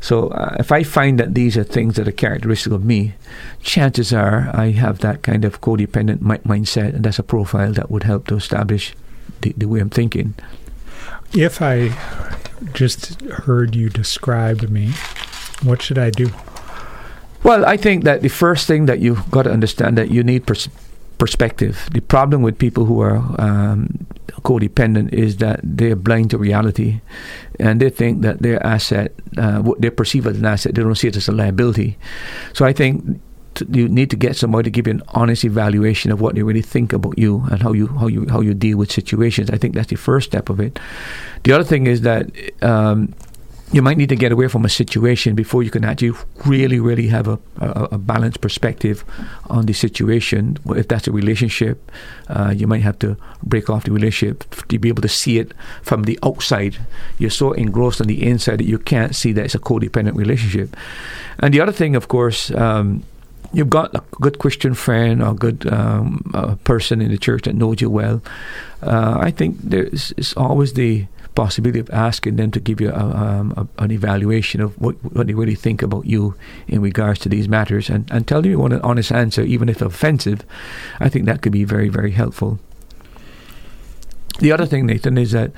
So 0.00 0.28
uh, 0.28 0.56
if 0.58 0.72
I 0.72 0.82
find 0.82 1.18
that 1.20 1.34
these 1.34 1.56
are 1.56 1.64
things 1.64 1.96
that 1.96 2.08
are 2.08 2.12
characteristic 2.12 2.72
of 2.72 2.84
me, 2.84 3.14
chances 3.62 4.12
are 4.12 4.50
I 4.52 4.70
have 4.72 4.98
that 5.00 5.22
kind 5.22 5.44
of 5.44 5.60
codependent 5.60 6.20
mi- 6.20 6.38
mindset, 6.38 6.94
and 6.94 7.04
that's 7.04 7.18
a 7.18 7.22
profile 7.22 7.72
that 7.72 7.90
would 7.90 8.04
help 8.04 8.26
to 8.28 8.36
establish 8.36 8.94
the, 9.40 9.52
the 9.56 9.66
way 9.66 9.80
I'm 9.80 9.90
thinking. 9.90 10.34
If 11.32 11.62
I 11.62 11.96
just 12.72 13.20
heard 13.22 13.74
you 13.76 13.88
describe 13.88 14.62
me, 14.62 14.92
what 15.62 15.82
should 15.82 15.98
I 15.98 16.10
do? 16.10 16.30
Well, 17.42 17.64
I 17.64 17.76
think 17.76 18.04
that 18.04 18.22
the 18.22 18.28
first 18.28 18.66
thing 18.66 18.86
that 18.86 18.98
you've 18.98 19.30
got 19.30 19.44
to 19.44 19.50
understand 19.50 19.96
that 19.96 20.10
you 20.10 20.22
need 20.22 20.46
pers- 20.46 20.68
perspective. 21.18 21.88
The 21.92 22.00
problem 22.00 22.42
with 22.42 22.58
people 22.58 22.84
who 22.84 23.00
are 23.00 23.18
um, 23.38 24.06
codependent 24.42 25.12
is 25.12 25.36
that 25.36 25.60
they're 25.62 25.96
blind 25.96 26.30
to 26.30 26.38
reality, 26.38 27.00
and 27.58 27.80
they 27.80 27.90
think 27.90 28.22
that 28.22 28.42
their 28.42 28.64
asset, 28.66 29.12
uh, 29.38 29.60
what 29.60 29.80
they 29.80 29.90
perceive 29.90 30.26
as 30.26 30.38
an 30.38 30.46
asset, 30.46 30.74
they 30.74 30.82
don't 30.82 30.94
see 30.96 31.08
it 31.08 31.16
as 31.16 31.28
a 31.28 31.32
liability. 31.32 31.96
So 32.52 32.64
I 32.64 32.72
think 32.72 33.20
to, 33.54 33.66
you 33.70 33.88
need 33.88 34.10
to 34.10 34.16
get 34.16 34.36
somebody 34.36 34.64
to 34.64 34.70
give 34.70 34.86
you 34.86 34.94
an 34.94 35.02
honest 35.08 35.44
evaluation 35.44 36.12
of 36.12 36.20
what 36.20 36.34
they 36.34 36.42
really 36.42 36.62
think 36.62 36.92
about 36.92 37.18
you 37.18 37.44
and 37.50 37.62
how 37.62 37.72
you 37.72 37.88
how 37.88 38.06
you 38.06 38.26
how 38.28 38.40
you 38.40 38.54
deal 38.54 38.78
with 38.78 38.90
situations. 38.92 39.50
I 39.50 39.58
think 39.58 39.74
that's 39.74 39.88
the 39.88 39.96
first 39.96 40.28
step 40.30 40.48
of 40.48 40.60
it. 40.60 40.78
The 41.44 41.52
other 41.52 41.64
thing 41.64 41.86
is 41.86 42.02
that. 42.02 42.30
Um, 42.62 43.14
you 43.72 43.82
might 43.82 43.96
need 43.96 44.08
to 44.08 44.16
get 44.16 44.32
away 44.32 44.48
from 44.48 44.64
a 44.64 44.68
situation 44.68 45.36
before 45.36 45.62
you 45.62 45.70
can 45.70 45.84
actually 45.84 46.12
really, 46.44 46.80
really 46.80 47.06
have 47.06 47.28
a, 47.28 47.38
a, 47.60 47.88
a 47.92 47.98
balanced 47.98 48.40
perspective 48.40 49.04
on 49.48 49.66
the 49.66 49.72
situation. 49.72 50.58
If 50.70 50.88
that's 50.88 51.06
a 51.06 51.12
relationship, 51.12 51.90
uh, 52.28 52.52
you 52.56 52.66
might 52.66 52.82
have 52.82 52.98
to 52.98 53.16
break 53.44 53.70
off 53.70 53.84
the 53.84 53.92
relationship 53.92 54.44
to 54.66 54.78
be 54.78 54.88
able 54.88 55.02
to 55.02 55.08
see 55.08 55.38
it 55.38 55.52
from 55.82 56.02
the 56.02 56.18
outside. 56.24 56.78
You're 57.18 57.30
so 57.30 57.52
engrossed 57.52 58.00
on 58.00 58.08
the 58.08 58.26
inside 58.26 58.58
that 58.58 58.66
you 58.66 58.78
can't 58.78 59.14
see 59.14 59.32
that 59.34 59.44
it's 59.44 59.54
a 59.54 59.60
codependent 59.60 60.16
relationship. 60.16 60.76
And 61.38 61.54
the 61.54 61.60
other 61.60 61.72
thing, 61.72 61.94
of 61.94 62.08
course, 62.08 62.50
um, 62.50 63.04
you've 63.52 63.70
got 63.70 63.94
a 63.94 64.02
good 64.20 64.38
Christian 64.38 64.74
friend 64.74 65.22
or 65.22 65.30
a 65.30 65.34
good 65.34 65.66
um, 65.72 66.58
person 66.64 67.00
in 67.00 67.10
the 67.10 67.18
church 67.18 67.42
that 67.42 67.54
knows 67.54 67.80
you 67.80 67.90
well, 67.90 68.22
uh, 68.82 69.18
I 69.20 69.30
think 69.30 69.58
there's 69.62 70.34
always 70.36 70.74
the 70.74 71.06
possibility 71.34 71.78
of 71.78 71.90
asking 71.90 72.36
them 72.36 72.50
to 72.50 72.60
give 72.60 72.80
you 72.80 72.90
a, 72.90 72.94
um, 72.94 73.52
a, 73.56 73.82
an 73.82 73.90
evaluation 73.90 74.60
of 74.60 74.78
what, 74.80 74.96
what 75.14 75.26
they 75.26 75.34
really 75.34 75.54
think 75.54 75.82
about 75.82 76.06
you 76.06 76.34
in 76.66 76.80
regards 76.82 77.20
to 77.20 77.28
these 77.28 77.48
matters 77.48 77.88
and, 77.88 78.10
and 78.10 78.26
tell 78.26 78.44
you 78.44 78.64
an 78.64 78.80
honest 78.80 79.12
answer, 79.12 79.42
even 79.42 79.68
if 79.68 79.80
offensive. 79.80 80.44
I 80.98 81.08
think 81.08 81.26
that 81.26 81.42
could 81.42 81.52
be 81.52 81.64
very, 81.64 81.88
very 81.88 82.10
helpful. 82.10 82.58
The 84.38 84.52
other 84.52 84.66
thing, 84.66 84.86
Nathan, 84.86 85.18
is 85.18 85.32
that 85.32 85.52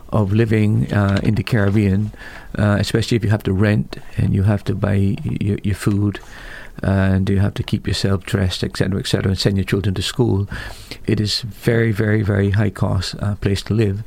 of 0.10 0.32
living 0.32 0.94
uh, 0.94 1.20
in 1.24 1.36
the 1.36 1.44
Caribbean, 1.44 2.12
uh, 2.58 2.78
especially 2.80 3.18
if 3.18 3.24
you 3.24 3.30
have 3.32 3.44
to 3.44 3.54
rent 3.54 3.98
and 4.18 4.34
you 4.34 4.44
have 4.44 4.64
to 4.66 4.76
buy 4.76 5.18
your, 5.24 5.58
your 5.64 5.76
food. 5.76 6.20
And 6.84 7.30
you 7.30 7.40
have 7.40 7.54
to 7.56 7.64
keep 7.64 7.88
yourself 7.88 8.24
dressed, 8.26 8.64
etc., 8.64 9.00
etc., 9.00 9.30
and 9.30 9.40
send 9.40 9.58
your 9.58 9.66
children 9.66 9.96
to 9.96 10.02
school. 10.02 10.48
It 11.08 11.20
is 11.20 11.42
very, 11.42 11.92
very, 11.92 12.22
very 12.22 12.52
high 12.52 12.70
cost 12.70 13.16
uh, 13.20 13.36
place 13.36 13.62
to 13.64 13.74
live, 13.74 14.04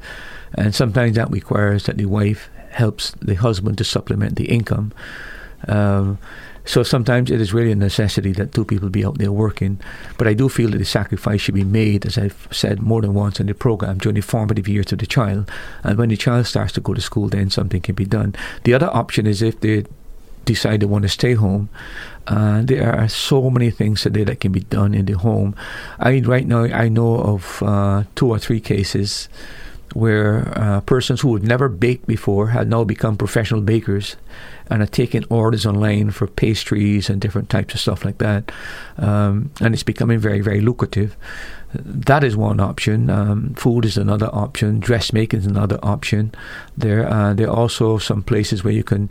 and 0.54 0.74
sometimes 0.74 1.16
that 1.16 1.30
requires 1.30 1.84
that 1.84 1.96
the 1.96 2.06
wife 2.06 2.50
helps 2.70 3.12
the 3.22 3.34
husband 3.34 3.78
to 3.78 3.84
supplement 3.84 4.36
the 4.36 4.50
income. 4.50 4.92
Um, 5.66 6.18
so 6.68 6.82
sometimes 6.82 7.30
it 7.30 7.40
is 7.40 7.54
really 7.54 7.72
a 7.72 7.76
necessity 7.76 8.32
that 8.32 8.52
two 8.52 8.64
people 8.64 8.90
be 8.90 9.02
out 9.02 9.16
there 9.16 9.32
working. 9.32 9.80
But 10.18 10.28
I 10.28 10.34
do 10.34 10.50
feel 10.50 10.68
that 10.70 10.76
the 10.76 10.84
sacrifice 10.84 11.40
should 11.40 11.54
be 11.54 11.64
made, 11.64 12.04
as 12.04 12.18
I've 12.18 12.46
said 12.50 12.82
more 12.82 13.00
than 13.00 13.14
once 13.14 13.40
in 13.40 13.46
the 13.46 13.54
program, 13.54 13.96
during 13.96 14.16
the 14.16 14.20
formative 14.20 14.68
years 14.68 14.92
of 14.92 14.98
the 14.98 15.06
child. 15.06 15.50
And 15.82 15.96
when 15.96 16.10
the 16.10 16.16
child 16.18 16.46
starts 16.46 16.72
to 16.74 16.82
go 16.82 16.92
to 16.92 17.00
school, 17.00 17.28
then 17.28 17.48
something 17.48 17.80
can 17.80 17.94
be 17.94 18.04
done. 18.04 18.34
The 18.64 18.74
other 18.74 18.90
option 18.92 19.26
is 19.26 19.40
if 19.40 19.58
they 19.60 19.86
decide 20.44 20.80
they 20.80 20.86
want 20.86 21.04
to 21.04 21.08
stay 21.08 21.32
home. 21.32 21.70
Uh, 22.28 22.60
there 22.62 22.94
are 22.94 23.08
so 23.08 23.48
many 23.50 23.70
things 23.70 24.02
today 24.02 24.24
that 24.24 24.40
can 24.40 24.52
be 24.52 24.60
done 24.60 24.94
in 24.94 25.06
the 25.06 25.14
home. 25.14 25.54
I 25.98 26.20
right 26.20 26.46
now 26.46 26.64
I 26.64 26.88
know 26.88 27.16
of 27.16 27.62
uh, 27.62 28.04
two 28.14 28.28
or 28.28 28.38
three 28.38 28.60
cases 28.60 29.28
where 29.94 30.52
uh, 30.56 30.80
persons 30.82 31.22
who 31.22 31.34
had 31.34 31.42
never 31.42 31.68
baked 31.68 32.06
before 32.06 32.48
had 32.48 32.68
now 32.68 32.84
become 32.84 33.16
professional 33.16 33.62
bakers 33.62 34.16
and 34.70 34.82
are 34.82 34.86
taking 34.86 35.24
orders 35.30 35.64
online 35.64 36.10
for 36.10 36.26
pastries 36.26 37.08
and 37.08 37.20
different 37.20 37.48
types 37.48 37.72
of 37.74 37.80
stuff 37.80 38.04
like 38.04 38.18
that. 38.18 38.52
Um, 38.98 39.50
and 39.60 39.72
it's 39.72 39.82
becoming 39.82 40.18
very, 40.18 40.40
very 40.40 40.60
lucrative. 40.60 41.16
That 41.74 42.22
is 42.22 42.36
one 42.36 42.60
option. 42.60 43.10
Um, 43.10 43.54
food 43.54 43.84
is 43.84 43.96
another 43.96 44.28
option. 44.32 44.80
Dressmaking 44.80 45.40
is 45.40 45.46
another 45.46 45.78
option. 45.82 46.32
There, 46.76 47.10
uh, 47.10 47.34
there 47.34 47.48
are 47.48 47.56
also 47.56 47.98
some 47.98 48.22
places 48.22 48.62
where 48.62 48.72
you 48.72 48.84
can 48.84 49.10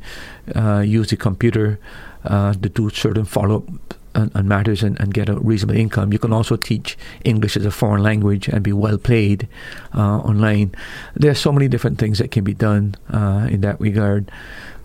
uh, 0.55 0.79
use 0.79 1.09
the 1.09 1.17
computer 1.17 1.79
uh, 2.27 2.53
to 2.53 2.69
do 2.69 2.89
certain 2.89 3.25
follow 3.25 3.57
up 3.57 3.95
and, 4.17 4.31
and 4.35 4.49
matters 4.49 4.83
and, 4.83 4.99
and, 4.99 5.13
get 5.13 5.29
a 5.29 5.35
reasonable 5.35 5.79
income. 5.79 6.11
You 6.11 6.19
can 6.19 6.33
also 6.33 6.55
teach 6.55 6.97
English 7.23 7.55
as 7.55 7.65
a 7.65 7.71
foreign 7.71 8.03
language 8.03 8.47
and 8.47 8.63
be 8.63 8.73
well 8.73 8.97
paid 8.97 9.47
uh, 9.95 10.17
online. 10.19 10.73
There 11.15 11.31
are 11.31 11.35
so 11.35 11.51
many 11.51 11.67
different 11.67 11.99
things 11.99 12.17
that 12.17 12.31
can 12.31 12.43
be 12.43 12.53
done 12.53 12.95
uh, 13.13 13.47
in 13.49 13.61
that 13.61 13.79
regard. 13.79 14.31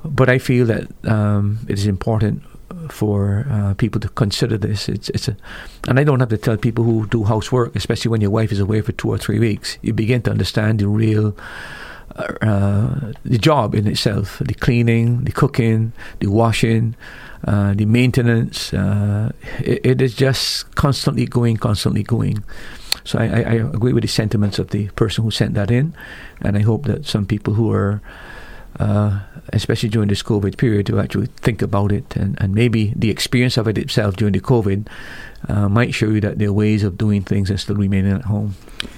But 0.05 0.29
I 0.29 0.39
feel 0.39 0.67
that 0.67 0.89
um, 1.09 1.61
it 1.69 1.79
is 1.79 1.87
important 1.87 2.43
for 2.89 3.47
uh, 3.51 3.75
people 3.75 4.01
to 4.01 4.09
consider 4.09 4.59
this. 4.59 4.89
It's 4.89 5.09
it's 5.11 5.29
a, 5.29 5.37
and 5.89 5.99
I 5.99 6.05
don't 6.05 6.21
have 6.21 6.31
to 6.31 6.39
tell 6.39 6.57
people 6.57 6.85
who 6.85 7.07
do 7.07 7.25
housework, 7.25 7.77
especially 7.77 8.11
when 8.11 8.21
your 8.21 8.31
wife 8.31 8.53
is 8.53 8.59
away 8.59 8.81
for 8.81 8.93
two 8.93 9.09
or 9.09 9.19
three 9.19 9.39
weeks. 9.39 9.79
You 9.83 9.93
begin 9.93 10.23
to 10.23 10.31
understand 10.31 10.81
the 10.81 10.89
real. 10.89 11.37
Uh, 12.15 13.13
the 13.25 13.39
job 13.39 13.75
in 13.75 13.87
itself, 13.87 14.39
the 14.45 14.53
cleaning, 14.53 15.25
the 15.25 15.33
cooking, 15.33 15.95
the 16.19 16.27
washing, 16.27 16.95
uh, 17.45 17.75
the 17.75 17.85
maintenance, 17.85 18.73
uh, 18.73 19.33
it, 19.59 19.85
it 19.85 20.03
is 20.03 20.15
just 20.15 20.75
constantly 20.75 21.27
going, 21.27 21.57
constantly 21.57 22.03
going. 22.03 22.45
So 23.05 23.19
I, 23.19 23.25
I, 23.25 23.55
agree 23.55 23.93
with 23.93 24.03
the 24.03 24.09
sentiments 24.09 24.61
of 24.61 24.71
the 24.71 24.89
person 24.91 25.25
who 25.25 25.33
sent 25.33 25.55
that 25.55 25.71
in, 25.71 25.93
and 26.41 26.57
I 26.57 26.61
hope 26.61 26.87
that 26.87 27.05
some 27.05 27.27
people 27.27 27.55
who 27.55 27.73
are 27.73 28.01
uh, 28.79 29.21
especially 29.53 29.89
during 29.89 30.09
this 30.09 30.23
COVID 30.23 30.57
period, 30.57 30.87
to 30.87 30.99
actually 30.99 31.27
think 31.27 31.63
about 31.63 31.93
it. 31.93 32.17
And, 32.17 32.41
and 32.41 32.55
maybe 32.55 32.93
the 32.97 33.11
experience 33.11 33.57
of 33.57 33.69
it 33.69 33.79
itself 33.79 34.17
during 34.17 34.33
the 34.33 34.41
COVID 34.41 34.89
uh, 35.49 35.69
might 35.69 35.95
show 35.95 36.07
you 36.07 36.21
that 36.21 36.39
there 36.39 36.49
are 36.49 36.53
ways 36.53 36.83
of 36.83 36.97
doing 36.97 37.23
things 37.23 37.51
and 37.51 37.61
still 37.61 37.77
remaining 37.77 38.13
at 38.13 38.23
home. 38.23 38.55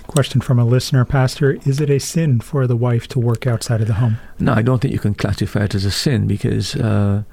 Question 0.07 0.41
from 0.41 0.59
a 0.59 0.65
listener, 0.65 1.05
Pastor 1.05 1.59
Is 1.67 1.81
it 1.81 1.91
a 1.91 1.99
sin 1.99 2.41
for 2.41 2.67
the 2.67 2.77
wife 2.77 3.09
to 3.09 3.19
work 3.19 3.47
outside 3.47 3.81
of 3.81 3.89
the 3.89 3.95
home? 3.95 4.19
No, 4.39 4.53
I 4.53 4.63
don't 4.63 4.81
think 4.81 4.93
you 4.93 5.01
can 5.01 5.15
classify 5.15 5.65
it 5.65 5.75
as 5.75 5.85
a 5.85 5.91
sin 5.91 6.27
because. 6.27 6.77
Uh, 6.77 7.25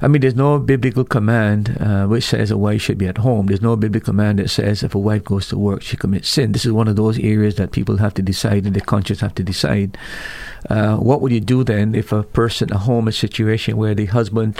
I 0.00 0.08
mean, 0.08 0.20
there's 0.20 0.34
no 0.34 0.58
biblical 0.58 1.04
command 1.04 1.76
uh, 1.80 2.06
which 2.06 2.24
says 2.24 2.50
a 2.50 2.58
wife 2.58 2.82
should 2.82 2.98
be 2.98 3.06
at 3.06 3.18
home. 3.18 3.46
There's 3.46 3.62
no 3.62 3.76
biblical 3.76 4.12
command 4.12 4.38
that 4.38 4.50
says 4.50 4.82
if 4.82 4.94
a 4.94 4.98
wife 4.98 5.24
goes 5.24 5.48
to 5.48 5.58
work, 5.58 5.82
she 5.82 5.96
commits 5.96 6.28
sin. 6.28 6.52
This 6.52 6.66
is 6.66 6.72
one 6.72 6.88
of 6.88 6.96
those 6.96 7.18
areas 7.18 7.54
that 7.56 7.72
people 7.72 7.96
have 7.96 8.14
to 8.14 8.22
decide 8.22 8.66
and 8.66 8.74
the 8.74 8.80
conscience 8.80 9.20
have 9.20 9.34
to 9.36 9.42
decide. 9.42 9.96
Uh, 10.68 10.96
what 10.96 11.20
would 11.20 11.32
you 11.32 11.40
do 11.40 11.64
then 11.64 11.94
if 11.94 12.12
a 12.12 12.22
person, 12.22 12.72
a 12.72 12.78
home, 12.78 13.08
a 13.08 13.12
situation 13.12 13.76
where 13.76 13.94
the 13.94 14.06
husband 14.06 14.58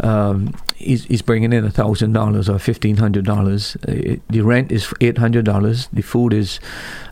um, 0.00 0.54
is, 0.78 1.06
is 1.06 1.22
bringing 1.22 1.52
in 1.52 1.64
a 1.64 1.70
thousand 1.70 2.12
dollars 2.12 2.48
or 2.48 2.58
fifteen 2.58 2.96
hundred 2.96 3.24
dollars? 3.24 3.76
Uh, 3.88 4.16
the 4.28 4.40
rent 4.42 4.72
is 4.72 4.92
eight 5.00 5.18
hundred 5.18 5.44
dollars. 5.44 5.88
The 5.92 6.02
food 6.02 6.32
is. 6.32 6.60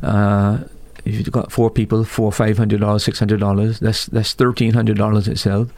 Uh, 0.03 0.65
if 1.05 1.17
you've 1.17 1.33
got 1.33 1.53
four 1.53 1.71
people, 1.71 2.03
four 2.03 2.33
five 2.33 2.57
hundred 2.57 2.81
dollars, 2.81 3.05
six 3.05 3.19
hundred 3.19 3.39
dollars, 3.39 3.79
that's 3.79 4.07
that's 4.07 4.33
thirteen 4.33 4.73
hundred 4.73 4.97
dollars 4.97 5.29
itself 5.29 5.71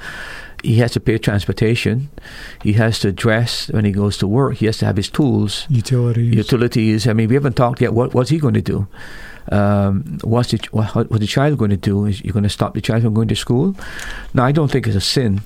he 0.62 0.76
has 0.76 0.92
to 0.92 1.00
pay 1.00 1.18
transportation. 1.18 2.08
He 2.62 2.74
has 2.74 2.98
to 3.00 3.12
dress 3.12 3.68
when 3.68 3.84
he 3.84 3.92
goes 3.92 4.16
to 4.18 4.26
work. 4.26 4.56
He 4.56 4.66
has 4.66 4.78
to 4.78 4.86
have 4.86 4.96
his 4.96 5.08
tools, 5.08 5.66
utilities. 5.68 6.34
Utilities. 6.34 7.06
I 7.06 7.12
mean, 7.12 7.28
we 7.28 7.34
haven't 7.34 7.56
talked 7.56 7.80
yet. 7.80 7.92
What 7.92 8.14
what's 8.14 8.30
he 8.30 8.38
going 8.38 8.54
to 8.54 8.62
do? 8.62 8.86
Um, 9.52 10.18
what's 10.22 10.50
the, 10.50 10.58
what, 10.72 10.92
what 10.94 11.20
the 11.20 11.26
child 11.26 11.58
going 11.58 11.70
to 11.70 11.76
do? 11.76 12.04
Is 12.06 12.20
you 12.24 12.32
going 12.32 12.42
to 12.42 12.48
stop 12.48 12.74
the 12.74 12.80
child 12.80 13.02
from 13.02 13.14
going 13.14 13.28
to 13.28 13.36
school? 13.36 13.76
No, 14.34 14.42
I 14.42 14.50
don't 14.50 14.70
think 14.70 14.86
it's 14.86 14.96
a 14.96 15.00
sin. 15.00 15.42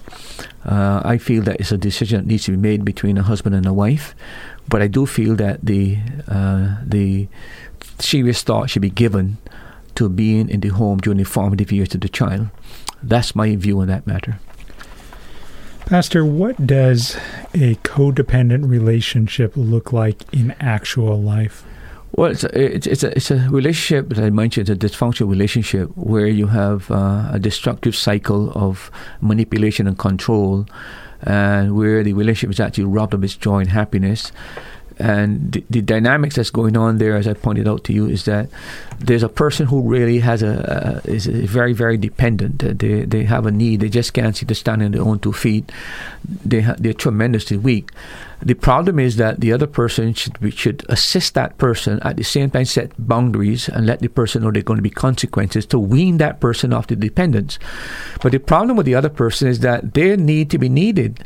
Uh, 0.65 1.03
I 1.05 1.19
feel 1.19 1.43
that 1.43 1.61
it's 1.61 1.73
a 1.73 1.77
decision 1.77 2.21
that 2.21 2.27
needs 2.27 2.45
to 2.45 2.53
be 2.53 2.57
made 2.57 2.85
between 2.85 3.19
a 3.19 3.23
husband 3.23 3.55
and 3.55 3.67
a 3.67 3.75
wife. 3.75 4.15
But 4.69 4.81
I 4.81 4.87
do 4.87 5.05
feel 5.05 5.35
that 5.37 5.65
the 5.65 5.99
uh, 6.29 6.77
the 6.85 7.29
serious 7.99 8.43
thought 8.43 8.71
should 8.71 8.83
be 8.83 8.91
given 8.91 9.39
to 9.97 10.09
being 10.09 10.49
in 10.49 10.61
the 10.61 10.69
home 10.69 10.99
during 10.99 11.19
the 11.19 11.25
formative 11.25 11.73
years 11.73 11.95
of 11.95 12.01
the 12.01 12.09
child. 12.09 12.49
That's 13.03 13.35
my 13.35 13.57
view 13.57 13.81
on 13.81 13.89
that 13.89 14.07
matter. 14.07 14.39
Pastor, 15.91 16.25
what 16.25 16.69
does 16.69 17.17
a 17.53 17.75
codependent 17.83 18.71
relationship 18.71 19.55
look 19.57 19.93
like 19.93 20.23
in 20.33 20.53
actual 20.61 21.21
life? 21.21 21.65
Well, 22.13 22.31
it's 22.31 22.45
a, 22.45 22.77
it's, 22.77 22.87
it's, 22.87 23.03
a, 23.03 23.17
it's 23.17 23.33
a 23.33 23.49
relationship, 23.51 24.09
that 24.11 24.25
I 24.25 24.31
mentioned, 24.31 24.71
a 24.71 24.77
dysfunctional 24.77 25.29
relationship 25.29 25.91
where 25.97 26.29
you 26.29 26.47
have 26.47 26.89
uh, 26.93 27.31
a 27.33 27.41
destructive 27.41 27.97
cycle 27.97 28.53
of 28.53 28.89
manipulation 29.21 29.89
and 29.89 29.99
control, 29.99 30.65
and 31.25 31.75
where 31.75 32.05
the 32.05 32.13
relationship 32.13 32.55
is 32.55 32.61
actually 32.61 32.85
robbed 32.85 33.13
of 33.13 33.25
its 33.25 33.35
joy 33.35 33.59
and 33.59 33.71
happiness 33.71 34.31
and 35.01 35.53
the, 35.53 35.65
the, 35.71 35.81
dynamics 35.81 36.37
that's 36.37 36.51
going 36.51 36.77
on 36.77 36.99
there, 36.99 37.17
as 37.17 37.27
I 37.27 37.35
pointed 37.35 37.67
out 37.67 37.85
to 37.85 37.93
you, 37.93 38.07
is 38.07 38.25
that 38.27 38.49
there's 38.99 39.23
a 39.23 39.29
person 39.29 39.67
who 39.67 39.83
really 39.83 40.21
has 40.21 40.43
a 40.43 41.01
is 41.05 41.27
very 41.27 41.73
very 41.73 41.97
dependent. 41.97 42.63
Uh, 42.63 42.73
they 42.75 43.05
they 43.05 43.25
have 43.25 43.47
a 43.47 43.51
need. 43.51 43.81
They 43.81 43.89
just 43.89 44.13
can't 44.13 44.37
seem 44.37 44.47
to 44.49 44.55
stand 44.55 44.83
on 44.83 44.93
their 44.93 45.03
own 45.03 45.19
two 45.19 45.33
feet. 45.33 45.73
They 46.45 46.61
ha- 46.61 46.77
they're 46.79 46.93
tremendously 46.93 47.57
weak. 47.57 47.91
The 48.43 48.55
problem 48.55 48.99
is 48.99 49.17
that 49.17 49.41
the 49.41 49.53
other 49.53 49.67
person 49.67 50.15
should 50.15 50.37
should 50.55 50.85
assist 50.89 51.35
that 51.35 51.59
person 51.59 52.01
at 52.01 52.17
the 52.17 52.25
same 52.25 52.51
time 52.51 52.65
set 52.65 52.93
boundaries 52.99 53.69
and 53.69 53.87
let 53.87 54.01
the 54.01 54.09
person 54.09 54.43
know 54.43 54.51
there 54.51 54.61
are 54.61 54.71
going 54.71 54.79
to 54.79 54.83
be 54.83 54.91
consequences 54.91 55.67
to 55.67 55.79
wean 55.79 56.19
that 56.19 56.41
person 56.41 56.73
off 56.73 56.87
the 56.87 56.97
dependence. 56.97 57.59
But 58.23 58.33
the 58.33 58.39
problem 58.39 58.77
with 58.77 58.87
the 58.87 58.95
other 58.95 59.11
person 59.11 59.49
is 59.49 59.61
that 59.61 59.95
they 59.95 60.17
need 60.17 60.51
to 60.51 60.59
be 60.59 60.69
needed 60.69 61.25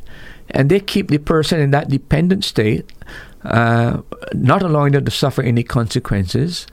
and 0.50 0.70
they 0.70 0.80
keep 0.80 1.08
the 1.08 1.18
person 1.18 1.60
in 1.60 1.70
that 1.70 1.88
dependent 1.88 2.44
state 2.44 2.90
uh, 3.44 4.00
not 4.32 4.62
allowing 4.62 4.92
them 4.92 5.04
to 5.04 5.10
suffer 5.10 5.42
any 5.42 5.62
consequences, 5.62 6.66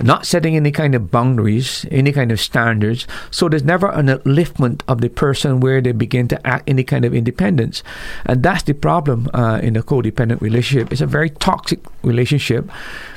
not 0.00 0.26
setting 0.26 0.56
any 0.56 0.72
kind 0.72 0.94
of 0.94 1.10
boundaries, 1.10 1.86
any 1.90 2.12
kind 2.12 2.32
of 2.32 2.40
standards. 2.40 3.06
So 3.30 3.48
there's 3.48 3.64
never 3.64 3.90
an 3.90 4.06
upliftment 4.06 4.82
of 4.88 5.00
the 5.00 5.08
person 5.08 5.60
where 5.60 5.80
they 5.80 5.92
begin 5.92 6.28
to 6.28 6.46
act 6.46 6.68
any 6.68 6.84
kind 6.84 7.04
of 7.04 7.14
independence. 7.14 7.82
And 8.24 8.42
that's 8.42 8.64
the 8.64 8.74
problem 8.74 9.30
uh, 9.32 9.60
in 9.62 9.76
a 9.76 9.82
codependent 9.82 10.40
relationship. 10.40 10.92
It's 10.92 11.00
a 11.00 11.06
very 11.06 11.30
toxic 11.30 11.80
relationship, 12.02 12.68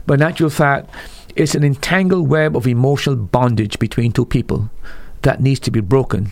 but 0.06 0.16
in 0.16 0.22
actual 0.22 0.50
fact, 0.50 0.90
it's 1.36 1.56
an 1.56 1.64
entangled 1.64 2.28
web 2.28 2.56
of 2.56 2.68
emotional 2.68 3.16
bondage 3.16 3.80
between 3.80 4.12
two 4.12 4.26
people 4.26 4.70
that 5.22 5.42
needs 5.42 5.60
to 5.62 5.72
be 5.72 5.80
broken. 5.80 6.32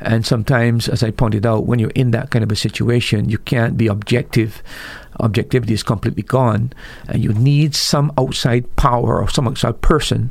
And 0.00 0.24
sometimes, 0.24 0.88
as 0.88 1.02
I 1.02 1.10
pointed 1.10 1.44
out, 1.44 1.66
when 1.66 1.78
you're 1.78 1.90
in 1.90 2.10
that 2.12 2.30
kind 2.30 2.42
of 2.42 2.50
a 2.50 2.56
situation, 2.56 3.28
you 3.28 3.38
can't 3.38 3.76
be 3.76 3.86
objective 3.86 4.62
objectivity 5.20 5.74
is 5.74 5.82
completely 5.82 6.22
gone, 6.22 6.72
and 7.08 7.22
you 7.22 7.32
need 7.32 7.74
some 7.74 8.12
outside 8.18 8.74
power 8.76 9.20
or 9.20 9.28
some 9.28 9.48
outside 9.48 9.80
person 9.80 10.30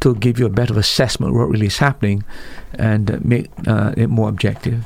to 0.00 0.14
give 0.16 0.38
you 0.38 0.46
a 0.46 0.50
better 0.50 0.78
assessment 0.78 1.30
of 1.30 1.38
what 1.38 1.48
really 1.48 1.66
is 1.66 1.78
happening 1.78 2.24
and 2.74 3.24
make 3.24 3.48
uh, 3.66 3.94
it 3.96 4.08
more 4.08 4.28
objective. 4.28 4.84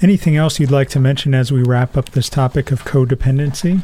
Anything 0.00 0.36
else 0.36 0.60
you'd 0.60 0.70
like 0.70 0.88
to 0.90 1.00
mention 1.00 1.34
as 1.34 1.50
we 1.52 1.62
wrap 1.62 1.96
up 1.96 2.10
this 2.10 2.28
topic 2.28 2.70
of 2.70 2.84
codependency? 2.84 3.82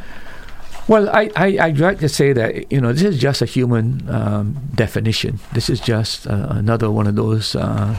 Well, 0.87 1.09
I, 1.09 1.31
I, 1.35 1.47
I'd 1.59 1.79
like 1.79 1.99
to 2.01 2.09
say 2.09 2.33
that, 2.35 2.71
you 2.71 2.81
know, 2.81 2.93
this 2.93 3.03
is 3.03 3.19
just 3.19 3.41
a 3.41 3.47
human 3.47 4.09
um, 4.09 4.57
definition. 4.75 5.41
This 5.53 5.71
is 5.71 5.81
just 5.81 6.27
uh, 6.27 6.49
another 6.51 6.91
one 6.91 7.07
of 7.07 7.17
those 7.17 7.57
uh, 7.57 7.99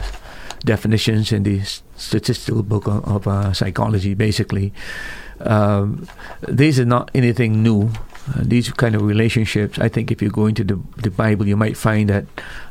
definitions 0.64 1.32
in 1.32 1.42
the 1.42 1.60
statistical 1.96 2.62
book 2.62 2.86
of, 2.86 3.04
of 3.04 3.26
uh, 3.28 3.52
psychology, 3.52 4.14
basically. 4.14 4.72
Um, 5.40 6.08
these 6.48 6.80
are 6.80 6.86
not 6.86 7.10
anything 7.14 7.62
new. 7.62 7.90
uh, 8.34 8.42
these 8.42 8.70
kind 8.72 8.94
of 8.94 9.02
relationships, 9.02 9.78
I 9.78 9.88
think 9.88 10.10
if 10.10 10.20
you 10.20 10.30
go 10.30 10.46
into 10.46 10.64
the, 10.64 10.80
the 10.96 11.10
Bible, 11.10 11.46
you 11.46 11.56
might 11.56 11.76
find 11.76 12.10
that 12.10 12.24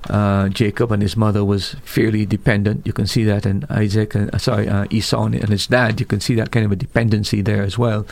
uh, 0.10 0.50
Jacob 0.50 0.92
and 0.92 1.02
his 1.02 1.16
mother 1.16 1.46
was 1.46 1.76
fairly 1.86 2.26
dependent. 2.26 2.86
You 2.86 2.94
can 2.94 3.08
see 3.08 3.24
that 3.24 3.46
in 3.46 3.66
Isaac, 3.70 4.16
and, 4.16 4.34
uh, 4.34 4.38
sorry, 4.38 4.68
uh, 4.68 4.86
Esau 4.90 5.26
and 5.26 5.50
his 5.50 5.68
dad. 5.68 6.00
You 6.00 6.06
can 6.06 6.20
see 6.20 6.36
that 6.36 6.52
kind 6.52 6.66
of 6.66 6.72
a 6.72 6.76
dependency 6.76 7.42
there 7.42 7.64
as 7.64 7.78
well. 7.78 8.06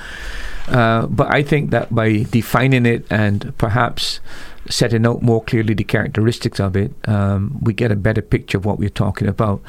Uh, 0.68 1.08
but 1.08 1.34
I 1.34 1.44
think 1.44 1.72
that 1.72 1.94
by 1.94 2.24
defining 2.24 2.86
it 2.86 3.06
and 3.10 3.54
perhaps 3.58 4.22
setting 4.70 5.06
out 5.06 5.22
more 5.22 5.44
clearly 5.44 5.74
the 5.74 5.84
characteristics 5.84 6.60
of 6.60 6.76
it, 6.76 6.92
um, 7.08 7.58
we 7.62 7.74
get 7.74 7.92
a 7.92 7.96
better 7.96 8.22
picture 8.22 8.58
of 8.58 8.66
what 8.66 8.80
we're 8.80 8.90
talking 8.90 9.28
about. 9.28 9.62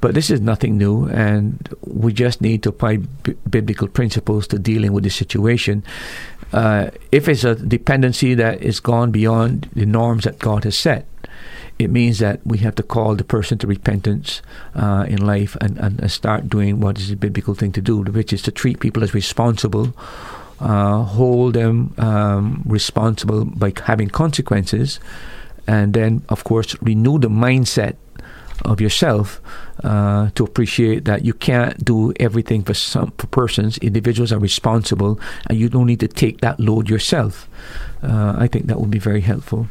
But 0.00 0.14
this 0.14 0.30
is 0.30 0.40
nothing 0.40 0.76
new, 0.76 1.06
and 1.08 1.68
we 1.82 2.12
just 2.12 2.40
need 2.40 2.62
to 2.64 2.70
apply 2.70 2.96
b- 2.96 3.36
biblical 3.48 3.88
principles 3.88 4.46
to 4.48 4.58
dealing 4.58 4.92
with 4.92 5.04
the 5.04 5.10
situation. 5.10 5.84
Uh, 6.52 6.90
if 7.12 7.28
it's 7.28 7.44
a 7.44 7.54
dependency 7.54 8.34
that 8.34 8.60
is 8.60 8.80
gone 8.80 9.10
beyond 9.10 9.70
the 9.74 9.86
norms 9.86 10.24
that 10.24 10.38
God 10.38 10.64
has 10.64 10.76
set, 10.76 11.06
it 11.78 11.90
means 11.90 12.18
that 12.18 12.40
we 12.46 12.58
have 12.58 12.74
to 12.76 12.82
call 12.82 13.14
the 13.14 13.24
person 13.24 13.58
to 13.58 13.66
repentance 13.66 14.42
uh, 14.74 15.06
in 15.08 15.24
life 15.24 15.56
and, 15.60 15.78
and, 15.78 16.10
start 16.10 16.48
doing 16.48 16.78
what 16.80 16.98
is 16.98 17.10
a 17.10 17.16
biblical 17.16 17.54
thing 17.54 17.72
to 17.72 17.80
do, 17.80 18.02
which 18.02 18.32
is 18.32 18.42
to 18.42 18.52
treat 18.52 18.80
people 18.80 19.02
as 19.02 19.14
responsible 19.14 19.94
uh, 20.62 21.02
hold 21.02 21.54
them 21.54 21.94
um, 21.98 22.62
responsible 22.64 23.44
by 23.44 23.72
having 23.84 24.08
consequences, 24.08 25.00
and 25.66 25.94
then, 25.94 26.22
of 26.28 26.44
course, 26.44 26.76
renew 26.82 27.18
the 27.18 27.28
mindset 27.28 27.96
of 28.64 28.80
yourself 28.80 29.40
uh, 29.82 30.30
to 30.34 30.44
appreciate 30.44 31.04
that 31.04 31.24
you 31.24 31.32
can't 31.32 31.84
do 31.84 32.12
everything 32.20 32.62
for 32.62 32.74
some 32.74 33.12
for 33.18 33.26
persons. 33.26 33.78
Individuals 33.78 34.32
are 34.32 34.38
responsible, 34.38 35.18
and 35.48 35.58
you 35.58 35.68
don't 35.68 35.86
need 35.86 36.00
to 36.00 36.08
take 36.08 36.40
that 36.40 36.58
load 36.60 36.88
yourself. 36.88 37.48
Uh, 38.02 38.34
I 38.38 38.46
think 38.46 38.66
that 38.66 38.78
would 38.78 38.90
be 38.90 39.00
very 39.00 39.20
helpful. 39.20 39.66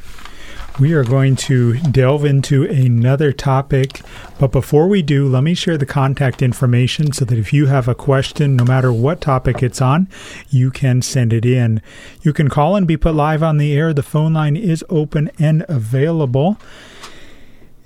We 0.82 0.94
are 0.94 1.04
going 1.04 1.36
to 1.36 1.78
delve 1.78 2.26
into 2.26 2.64
another 2.64 3.32
topic, 3.32 4.02
but 4.40 4.52
before 4.52 4.88
we 4.88 5.04
do, 5.04 5.28
let 5.28 5.44
me 5.44 5.54
share 5.54 5.78
the 5.78 5.86
contact 5.86 6.42
information 6.42 7.12
so 7.12 7.24
that 7.24 7.38
if 7.38 7.54
you 7.54 7.68
have 7.68 7.88
a 7.88 7.94
question, 7.94 8.56
no 8.56 8.66
matter 8.66 8.92
what 8.92 9.22
topic 9.22 9.62
it's 9.62 9.80
on, 9.80 10.10
you 10.50 10.72
can 10.72 11.04
send 11.04 11.34
it 11.34 11.46
in. 11.46 11.84
You 12.24 12.34
can 12.34 12.50
call 12.50 12.76
and 12.76 12.88
be 12.88 12.98
put 12.98 13.14
live 13.14 13.44
on 13.44 13.58
the 13.58 13.78
air. 13.78 13.94
The 13.94 14.02
phone 14.02 14.34
line 14.34 14.58
is 14.58 14.84
open 14.90 15.30
and 15.38 15.64
available. 15.70 16.58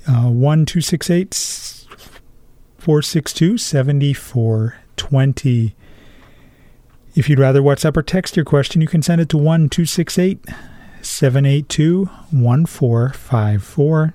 Uh, 0.08 0.30
1 0.30 0.66
462 0.66 3.58
7420. 3.58 5.76
If 7.14 7.28
you'd 7.28 7.40
rather 7.40 7.62
WhatsApp 7.62 7.98
or 7.98 8.04
text 8.04 8.38
your 8.38 8.46
question, 8.46 8.80
you 8.80 8.88
can 8.88 9.02
send 9.02 9.20
it 9.20 9.28
to 9.28 9.38
1 9.38 9.68
268 9.68 10.40
782 11.16 12.10
1454. 12.32 14.14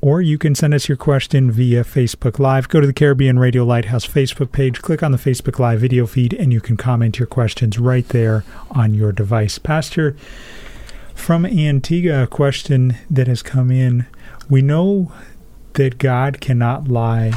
Or 0.00 0.22
you 0.22 0.38
can 0.38 0.54
send 0.54 0.74
us 0.74 0.88
your 0.88 0.96
question 0.96 1.50
via 1.50 1.82
Facebook 1.82 2.38
Live. 2.38 2.68
Go 2.68 2.80
to 2.80 2.86
the 2.86 2.92
Caribbean 2.92 3.40
Radio 3.40 3.64
Lighthouse 3.64 4.06
Facebook 4.06 4.52
page, 4.52 4.80
click 4.80 5.02
on 5.02 5.10
the 5.10 5.18
Facebook 5.18 5.58
Live 5.58 5.80
video 5.80 6.06
feed, 6.06 6.32
and 6.32 6.52
you 6.52 6.60
can 6.60 6.76
comment 6.76 7.18
your 7.18 7.26
questions 7.26 7.80
right 7.80 8.08
there 8.10 8.44
on 8.70 8.94
your 8.94 9.10
device. 9.10 9.58
Pastor, 9.58 10.16
from 11.16 11.44
Antigua, 11.44 12.22
a 12.22 12.26
question 12.28 12.98
that 13.10 13.26
has 13.26 13.42
come 13.42 13.72
in. 13.72 14.06
We 14.48 14.62
know 14.62 15.10
that 15.72 15.98
God 15.98 16.40
cannot 16.40 16.86
lie. 16.86 17.32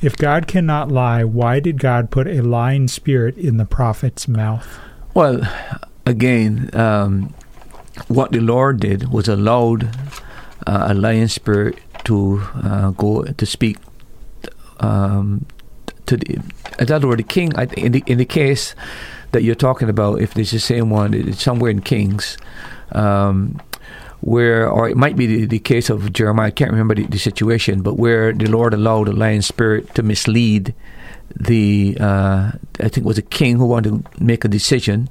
If 0.00 0.16
God 0.16 0.46
cannot 0.46 0.92
lie, 0.92 1.24
why 1.24 1.58
did 1.58 1.80
God 1.80 2.12
put 2.12 2.28
a 2.28 2.40
lying 2.40 2.86
spirit 2.86 3.36
in 3.36 3.56
the 3.56 3.66
prophet's 3.66 4.28
mouth? 4.28 4.78
Well, 5.12 5.40
again, 6.06 6.70
um, 6.74 7.34
what 8.08 8.32
the 8.32 8.40
Lord 8.40 8.80
did 8.80 9.10
was 9.10 9.28
allowed 9.28 9.84
uh, 10.66 10.86
a 10.88 10.94
lying 10.94 11.28
spirit 11.28 11.78
to 12.04 12.42
uh, 12.62 12.90
go 12.90 13.24
to 13.24 13.46
speak 13.46 13.78
um, 14.80 15.46
to 16.06 16.16
the. 16.16 16.42
In 16.78 16.90
other 16.90 17.06
words, 17.06 17.18
the 17.18 17.28
king. 17.28 17.52
In 17.76 17.92
the 17.92 18.02
in 18.06 18.18
the 18.18 18.24
case 18.24 18.74
that 19.32 19.42
you're 19.42 19.54
talking 19.54 19.88
about, 19.88 20.20
if 20.20 20.36
it's 20.36 20.50
the 20.50 20.60
same 20.60 20.90
one, 20.90 21.14
it's 21.14 21.42
somewhere 21.42 21.70
in 21.70 21.80
Kings. 21.80 22.36
Um, 22.92 23.60
where, 24.20 24.70
or 24.70 24.88
it 24.88 24.96
might 24.96 25.16
be 25.16 25.26
the, 25.26 25.46
the, 25.46 25.58
case 25.58 25.90
of 25.90 26.12
Jeremiah, 26.12 26.46
I 26.46 26.50
can't 26.52 26.70
remember 26.70 26.94
the, 26.94 27.06
the, 27.06 27.18
situation, 27.18 27.82
but 27.82 27.96
where 27.96 28.32
the 28.32 28.48
Lord 28.48 28.72
allowed 28.72 29.08
a 29.08 29.12
lying 29.12 29.42
spirit 29.42 29.92
to 29.96 30.04
mislead 30.04 30.74
the, 31.34 31.96
uh, 31.98 32.52
I 32.78 32.88
think 32.88 32.98
it 32.98 33.04
was 33.04 33.18
a 33.18 33.22
king 33.22 33.56
who 33.56 33.66
wanted 33.66 34.04
to 34.04 34.22
make 34.22 34.44
a 34.44 34.48
decision 34.48 35.08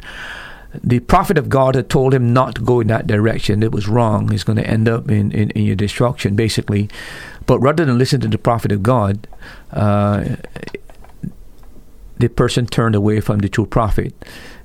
the 0.83 0.99
prophet 0.99 1.37
of 1.37 1.49
God 1.49 1.75
had 1.75 1.89
told 1.89 2.13
him 2.13 2.33
not 2.33 2.55
to 2.55 2.61
go 2.61 2.79
in 2.79 2.87
that 2.87 3.07
direction. 3.07 3.61
It 3.63 3.71
was 3.71 3.87
wrong. 3.87 4.29
He's 4.29 4.43
going 4.43 4.57
to 4.57 4.67
end 4.67 4.87
up 4.87 5.09
in, 5.09 5.31
in, 5.31 5.49
in 5.51 5.65
your 5.65 5.75
destruction, 5.75 6.35
basically. 6.35 6.89
But 7.45 7.59
rather 7.59 7.85
than 7.85 7.97
listen 7.97 8.21
to 8.21 8.27
the 8.27 8.37
prophet 8.37 8.71
of 8.71 8.81
God, 8.81 9.27
uh, 9.71 10.37
the 12.17 12.29
person 12.29 12.67
turned 12.67 12.95
away 12.95 13.19
from 13.19 13.39
the 13.39 13.49
true 13.49 13.65
prophet. 13.65 14.13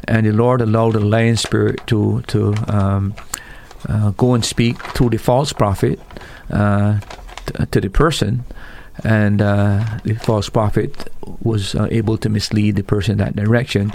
And 0.06 0.26
the 0.26 0.32
Lord 0.32 0.60
allowed 0.60 0.92
the 0.92 1.00
lying 1.00 1.36
spirit 1.36 1.84
to, 1.88 2.22
to 2.28 2.54
um, 2.68 3.14
uh, 3.88 4.10
go 4.10 4.34
and 4.34 4.44
speak 4.44 4.80
to 4.94 5.08
the 5.10 5.16
false 5.16 5.52
prophet, 5.52 5.98
uh, 6.50 7.00
t- 7.46 7.66
to 7.66 7.80
the 7.80 7.90
person 7.90 8.44
and 9.04 9.42
uh, 9.42 9.98
the 10.04 10.14
false 10.14 10.48
prophet 10.48 11.10
was 11.42 11.74
uh, 11.74 11.88
able 11.90 12.16
to 12.18 12.28
mislead 12.28 12.76
the 12.76 12.82
person 12.82 13.12
in 13.12 13.18
that 13.18 13.36
direction. 13.36 13.92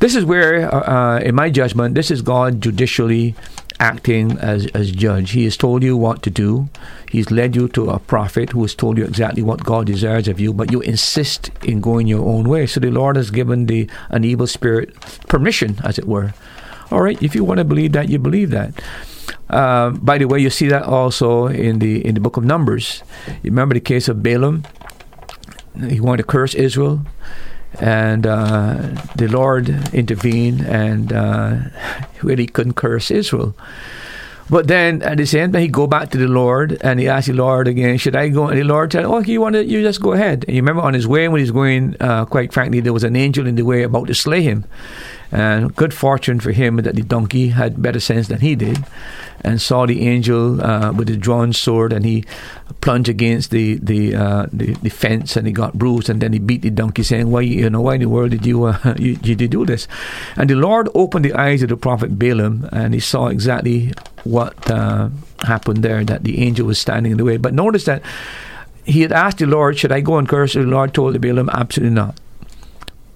This 0.00 0.14
is 0.14 0.24
where, 0.24 0.72
uh, 0.74 0.80
uh, 0.80 1.18
in 1.18 1.34
my 1.34 1.50
judgment, 1.50 1.94
this 1.94 2.10
is 2.10 2.22
God 2.22 2.60
judicially 2.60 3.34
acting 3.80 4.38
as, 4.38 4.66
as 4.68 4.90
judge. 4.90 5.32
He 5.32 5.44
has 5.44 5.56
told 5.56 5.82
you 5.82 5.96
what 5.96 6.22
to 6.22 6.30
do. 6.30 6.68
He's 7.10 7.30
led 7.30 7.56
you 7.56 7.68
to 7.68 7.90
a 7.90 7.98
prophet 7.98 8.50
who 8.50 8.62
has 8.62 8.74
told 8.74 8.98
you 8.98 9.04
exactly 9.04 9.42
what 9.42 9.64
God 9.64 9.86
desires 9.86 10.28
of 10.28 10.40
you, 10.40 10.52
but 10.52 10.70
you 10.70 10.80
insist 10.80 11.50
in 11.62 11.80
going 11.80 12.06
your 12.06 12.24
own 12.24 12.48
way. 12.48 12.66
So 12.66 12.80
the 12.80 12.90
Lord 12.90 13.16
has 13.16 13.30
given 13.30 13.66
the 13.66 13.88
an 14.10 14.24
evil 14.24 14.46
spirit 14.46 14.94
permission, 15.28 15.78
as 15.84 15.98
it 15.98 16.06
were. 16.06 16.34
All 16.90 17.02
right, 17.02 17.20
if 17.22 17.34
you 17.34 17.44
want 17.44 17.58
to 17.58 17.64
believe 17.64 17.92
that, 17.92 18.08
you 18.08 18.18
believe 18.18 18.50
that. 18.50 18.74
Uh, 19.50 19.90
by 19.90 20.18
the 20.18 20.26
way, 20.26 20.38
you 20.38 20.50
see 20.50 20.68
that 20.68 20.84
also 20.84 21.46
in 21.46 21.78
the 21.78 22.04
in 22.04 22.14
the 22.14 22.20
book 22.20 22.36
of 22.36 22.44
Numbers. 22.44 23.02
You 23.42 23.50
remember 23.50 23.74
the 23.74 23.80
case 23.80 24.08
of 24.08 24.22
Balaam? 24.22 24.64
He 25.88 26.00
wanted 26.00 26.22
to 26.22 26.28
curse 26.28 26.54
Israel, 26.54 27.04
and 27.80 28.26
uh, 28.26 28.94
the 29.16 29.28
Lord 29.28 29.68
intervened 29.92 30.60
and 30.62 31.12
uh, 31.12 31.56
really 32.22 32.46
couldn't 32.46 32.74
curse 32.74 33.10
Israel. 33.10 33.54
But 34.50 34.68
then 34.68 35.02
at 35.02 35.16
the 35.16 35.26
same 35.26 35.52
time, 35.52 35.62
he 35.62 35.68
go 35.68 35.86
back 35.86 36.10
to 36.10 36.18
the 36.18 36.28
Lord 36.28 36.76
and 36.82 37.00
he 37.00 37.08
asked 37.08 37.28
the 37.28 37.32
Lord 37.32 37.66
again, 37.66 37.96
"Should 37.96 38.14
I 38.14 38.28
go?" 38.28 38.48
And 38.48 38.58
the 38.58 38.64
Lord 38.64 38.92
said, 38.92 39.04
"Oh, 39.04 39.20
you 39.20 39.40
want 39.40 39.54
to? 39.54 39.64
You 39.64 39.82
just 39.82 40.00
go 40.00 40.12
ahead." 40.12 40.44
And 40.46 40.54
you 40.54 40.62
remember 40.62 40.82
on 40.82 40.94
his 40.94 41.08
way 41.08 41.28
when 41.28 41.40
he's 41.40 41.50
going, 41.50 41.96
uh, 42.00 42.26
quite 42.26 42.52
frankly, 42.52 42.80
there 42.80 42.92
was 42.92 43.04
an 43.04 43.16
angel 43.16 43.46
in 43.46 43.54
the 43.56 43.62
way 43.62 43.82
about 43.82 44.06
to 44.08 44.14
slay 44.14 44.42
him. 44.42 44.64
And 45.32 45.74
good 45.74 45.92
fortune 45.92 46.40
for 46.40 46.52
him 46.52 46.76
that 46.76 46.94
the 46.94 47.02
donkey 47.02 47.48
had 47.48 47.82
better 47.82 48.00
sense 48.00 48.28
than 48.28 48.40
he 48.40 48.54
did, 48.54 48.84
and 49.40 49.60
saw 49.60 49.84
the 49.84 50.06
angel 50.06 50.60
uh, 50.62 50.92
with 50.92 51.08
the 51.08 51.16
drawn 51.16 51.52
sword, 51.52 51.92
and 51.92 52.04
he 52.04 52.24
plunged 52.80 53.08
against 53.08 53.50
the 53.50 53.76
the, 53.76 54.14
uh, 54.14 54.46
the, 54.52 54.74
the 54.74 54.90
fence, 54.90 55.36
and 55.36 55.46
he 55.46 55.52
got 55.52 55.74
bruised, 55.74 56.08
and 56.08 56.20
then 56.20 56.32
he 56.32 56.38
beat 56.38 56.62
the 56.62 56.70
donkey, 56.70 57.02
saying, 57.02 57.30
"Why 57.30 57.40
you 57.40 57.68
know 57.68 57.80
why 57.80 57.94
in 57.94 58.00
the 58.00 58.08
world 58.08 58.30
did 58.30 58.46
you 58.46 58.64
uh, 58.64 58.78
you, 58.98 59.18
you 59.22 59.34
did 59.34 59.50
do 59.50 59.66
this?" 59.66 59.88
And 60.36 60.48
the 60.48 60.54
Lord 60.56 60.88
opened 60.94 61.24
the 61.24 61.34
eyes 61.34 61.62
of 61.62 61.68
the 61.68 61.76
prophet 61.76 62.18
Balaam, 62.18 62.68
and 62.72 62.94
he 62.94 63.00
saw 63.00 63.26
exactly 63.26 63.92
what 64.24 64.70
uh, 64.70 65.08
happened 65.42 65.82
there. 65.82 66.04
That 66.04 66.24
the 66.24 66.42
angel 66.44 66.66
was 66.66 66.78
standing 66.78 67.12
in 67.12 67.18
the 67.18 67.24
way. 67.24 67.36
But 67.36 67.54
notice 67.54 67.84
that 67.84 68.02
he 68.84 69.00
had 69.02 69.12
asked 69.12 69.38
the 69.38 69.46
Lord, 69.46 69.78
"Should 69.78 69.92
I 69.92 70.00
go 70.00 70.16
and 70.16 70.28
curse?" 70.28 70.54
The 70.54 70.60
Lord 70.62 70.94
told 70.94 71.20
Balaam, 71.20 71.50
"Absolutely 71.50 71.94
not." 71.94 72.18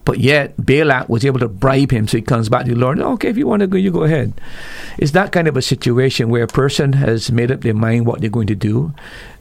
But 0.09 0.20
yet 0.20 0.54
Balak 0.56 1.11
was 1.11 1.22
able 1.26 1.38
to 1.40 1.48
bribe 1.48 1.90
him, 1.90 2.09
so 2.09 2.16
he 2.16 2.22
comes 2.22 2.48
back 2.48 2.64
to 2.64 2.72
the 2.72 2.80
Lord. 2.80 2.98
Okay, 2.98 3.28
if 3.28 3.36
you 3.36 3.46
want 3.46 3.61
to 3.61 3.66
go, 3.66 3.76
you 3.76 3.90
go 3.90 4.04
ahead. 4.04 4.32
It's 4.96 5.11
that 5.11 5.32
kind 5.32 5.46
of 5.46 5.54
a 5.54 5.61
situation 5.61 6.30
where 6.30 6.44
a 6.44 6.46
person 6.46 6.94
has 6.94 7.30
made 7.30 7.50
up 7.50 7.61
their 7.61 7.74
mind 7.74 8.06
what 8.06 8.22
they're 8.22 8.30
going 8.30 8.46
to 8.46 8.54
do, 8.54 8.94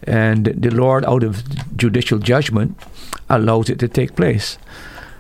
and 0.04 0.48
the 0.48 0.70
Lord, 0.70 1.06
out 1.06 1.24
of 1.24 1.42
judicial 1.78 2.20
judgment, 2.20 2.78
allows 3.30 3.70
it 3.70 3.80
to 3.80 3.88
take 3.88 4.18
place. 4.18 4.58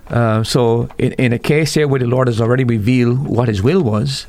Uh, 0.10 0.44
so, 0.44 0.90
in, 0.98 1.14
in 1.14 1.32
a 1.32 1.40
case 1.40 1.76
here 1.76 1.88
where 1.88 2.02
the 2.02 2.08
Lord 2.08 2.28
has 2.28 2.42
already 2.42 2.66
revealed 2.66 3.26
what 3.26 3.48
His 3.48 3.64
will 3.64 3.82
was, 3.82 4.28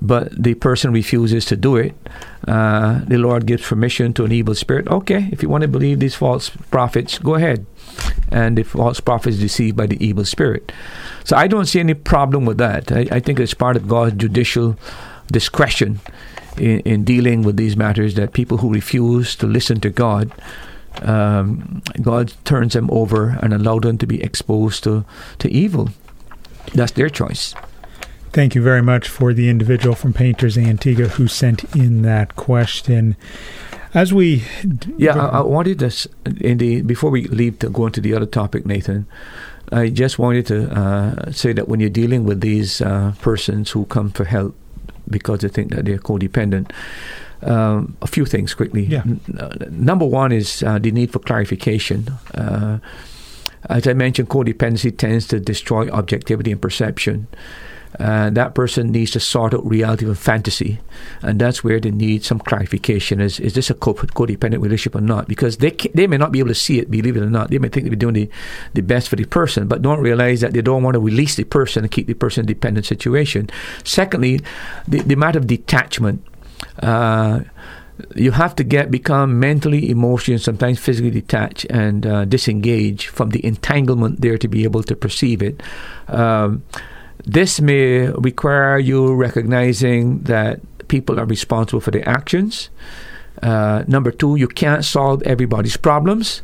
but 0.00 0.30
the 0.40 0.54
person 0.54 0.92
refuses 0.92 1.44
to 1.46 1.56
do 1.56 1.74
it, 1.74 1.96
uh, 2.46 3.00
the 3.08 3.18
Lord 3.18 3.46
gives 3.46 3.66
permission 3.66 4.12
to 4.12 4.24
an 4.24 4.30
evil 4.30 4.54
spirit. 4.54 4.86
Okay, 4.86 5.28
if 5.32 5.42
you 5.42 5.48
want 5.48 5.62
to 5.62 5.68
believe 5.68 5.98
these 5.98 6.14
false 6.14 6.50
prophets, 6.70 7.18
go 7.18 7.34
ahead 7.34 7.66
and 8.30 8.56
the 8.56 8.62
false 8.62 9.00
prophet 9.00 9.30
is 9.30 9.40
deceived 9.40 9.76
by 9.76 9.86
the 9.86 10.04
evil 10.04 10.24
spirit. 10.24 10.72
So 11.24 11.36
I 11.36 11.46
don't 11.46 11.66
see 11.66 11.80
any 11.80 11.94
problem 11.94 12.44
with 12.44 12.58
that. 12.58 12.90
I, 12.90 13.06
I 13.10 13.20
think 13.20 13.38
it's 13.38 13.54
part 13.54 13.76
of 13.76 13.88
God's 13.88 14.16
judicial 14.16 14.76
discretion 15.30 16.00
in, 16.56 16.80
in, 16.80 17.04
dealing 17.04 17.42
with 17.42 17.56
these 17.56 17.76
matters 17.76 18.14
that 18.14 18.32
people 18.32 18.58
who 18.58 18.72
refuse 18.72 19.36
to 19.36 19.46
listen 19.46 19.80
to 19.80 19.90
God, 19.90 20.32
um, 21.02 21.82
God 22.00 22.32
turns 22.44 22.74
them 22.74 22.90
over 22.90 23.38
and 23.42 23.52
allow 23.52 23.78
them 23.78 23.98
to 23.98 24.06
be 24.06 24.22
exposed 24.22 24.84
to, 24.84 25.04
to 25.38 25.50
evil. 25.50 25.90
That's 26.74 26.92
their 26.92 27.08
choice. 27.08 27.54
Thank 28.32 28.54
you 28.54 28.62
very 28.62 28.82
much 28.82 29.08
for 29.08 29.34
the 29.34 29.50
individual 29.50 29.94
from 29.94 30.14
Painters 30.14 30.56
Antigua 30.56 31.08
who 31.08 31.28
sent 31.28 31.64
in 31.76 32.00
that 32.02 32.34
question. 32.34 33.16
As 33.94 34.12
we, 34.12 34.42
yeah, 34.96 35.16
I, 35.16 35.38
I 35.38 35.40
wanted 35.42 35.78
to 35.80 36.08
in 36.40 36.58
the 36.58 36.80
before 36.80 37.10
we 37.10 37.28
leave 37.28 37.58
to 37.58 37.68
go 37.68 37.86
into 37.86 38.00
the 38.00 38.14
other 38.14 38.26
topic, 38.26 38.64
Nathan. 38.64 39.06
I 39.70 39.88
just 39.88 40.18
wanted 40.18 40.46
to 40.46 40.70
uh, 40.70 41.32
say 41.32 41.52
that 41.54 41.68
when 41.68 41.80
you're 41.80 41.88
dealing 41.90 42.24
with 42.24 42.40
these 42.40 42.80
uh, 42.82 43.14
persons 43.20 43.70
who 43.70 43.86
come 43.86 44.10
for 44.10 44.24
help 44.24 44.54
because 45.08 45.40
they 45.40 45.48
think 45.48 45.74
that 45.74 45.84
they're 45.86 45.98
codependent, 45.98 46.70
um, 47.42 47.96
a 48.02 48.06
few 48.06 48.26
things 48.26 48.54
quickly. 48.54 48.84
Yeah. 48.84 49.02
N- 49.04 49.20
uh, 49.38 49.56
number 49.70 50.04
one 50.04 50.32
is 50.32 50.62
uh, 50.62 50.78
the 50.78 50.90
need 50.90 51.12
for 51.12 51.20
clarification. 51.20 52.08
Uh, 52.34 52.78
as 53.68 53.86
I 53.86 53.94
mentioned, 53.94 54.28
codependency 54.28 54.96
tends 54.96 55.26
to 55.28 55.40
destroy 55.40 55.88
objectivity 55.90 56.52
and 56.52 56.60
perception. 56.60 57.26
Uh, 57.98 58.30
that 58.30 58.54
person 58.54 58.90
needs 58.90 59.10
to 59.10 59.20
sort 59.20 59.52
out 59.52 59.64
reality 59.66 60.06
from 60.06 60.14
fantasy, 60.14 60.80
and 61.20 61.38
that's 61.38 61.62
where 61.62 61.78
they 61.78 61.90
need 61.90 62.24
some 62.24 62.38
clarification: 62.38 63.20
is 63.20 63.38
is 63.38 63.52
this 63.52 63.70
a 63.70 63.74
codependent 63.74 64.62
relationship 64.62 64.94
or 64.94 65.00
not? 65.00 65.28
Because 65.28 65.58
they 65.58 65.70
they 65.94 66.06
may 66.06 66.16
not 66.16 66.32
be 66.32 66.38
able 66.38 66.48
to 66.48 66.54
see 66.54 66.78
it, 66.78 66.90
believe 66.90 67.16
it 67.16 67.22
or 67.22 67.30
not. 67.30 67.50
They 67.50 67.58
may 67.58 67.68
think 67.68 67.86
they're 67.86 67.96
doing 67.96 68.14
the, 68.14 68.30
the 68.72 68.80
best 68.80 69.08
for 69.08 69.16
the 69.16 69.26
person, 69.26 69.68
but 69.68 69.82
don't 69.82 70.00
realize 70.00 70.40
that 70.40 70.54
they 70.54 70.62
don't 70.62 70.82
want 70.82 70.94
to 70.94 71.00
release 71.00 71.36
the 71.36 71.44
person 71.44 71.84
and 71.84 71.92
keep 71.92 72.06
the 72.06 72.14
person 72.14 72.44
in 72.44 72.50
a 72.50 72.54
dependent 72.54 72.86
situation. 72.86 73.50
Secondly, 73.84 74.40
the, 74.88 75.00
the 75.02 75.16
matter 75.16 75.38
of 75.38 75.46
detachment. 75.46 76.24
Uh, 76.80 77.40
you 78.14 78.30
have 78.30 78.56
to 78.56 78.64
get 78.64 78.90
become 78.90 79.38
mentally, 79.38 79.90
emotionally, 79.90 80.38
sometimes 80.38 80.78
physically 80.78 81.10
detached 81.10 81.66
and 81.66 82.06
uh, 82.06 82.24
disengage 82.24 83.06
from 83.08 83.30
the 83.30 83.44
entanglement 83.44 84.20
there 84.20 84.38
to 84.38 84.48
be 84.48 84.64
able 84.64 84.82
to 84.82 84.96
perceive 84.96 85.42
it. 85.42 85.62
Um, 86.08 86.64
this 87.24 87.60
may 87.60 88.08
require 88.08 88.78
you 88.78 89.14
recognizing 89.14 90.22
that 90.22 90.60
people 90.88 91.18
are 91.18 91.26
responsible 91.26 91.80
for 91.80 91.90
their 91.90 92.08
actions. 92.08 92.68
Uh, 93.42 93.84
number 93.86 94.10
two, 94.10 94.36
you 94.36 94.48
can't 94.48 94.84
solve 94.84 95.22
everybody's 95.22 95.76
problems, 95.76 96.42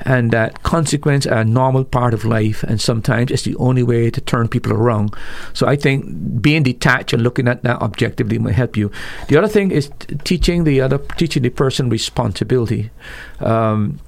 and 0.00 0.30
that 0.32 0.62
consequence 0.62 1.26
are 1.26 1.40
a 1.40 1.44
normal 1.44 1.84
part 1.84 2.14
of 2.14 2.24
life, 2.24 2.62
and 2.62 2.80
sometimes 2.80 3.30
it's 3.30 3.42
the 3.42 3.54
only 3.56 3.82
way 3.82 4.10
to 4.10 4.20
turn 4.20 4.48
people 4.48 4.72
around. 4.72 5.14
So 5.52 5.66
I 5.66 5.76
think 5.76 6.40
being 6.40 6.62
detached 6.62 7.12
and 7.12 7.22
looking 7.22 7.46
at 7.46 7.62
that 7.62 7.80
objectively 7.82 8.38
might 8.38 8.54
help 8.54 8.76
you. 8.76 8.90
The 9.28 9.36
other 9.36 9.48
thing 9.48 9.70
is 9.70 9.90
t- 9.98 10.16
teaching 10.24 10.64
the 10.64 10.80
other, 10.80 10.98
teaching 11.16 11.42
the 11.42 11.50
person 11.50 11.90
responsibility. 11.90 12.90
Um, 13.40 14.00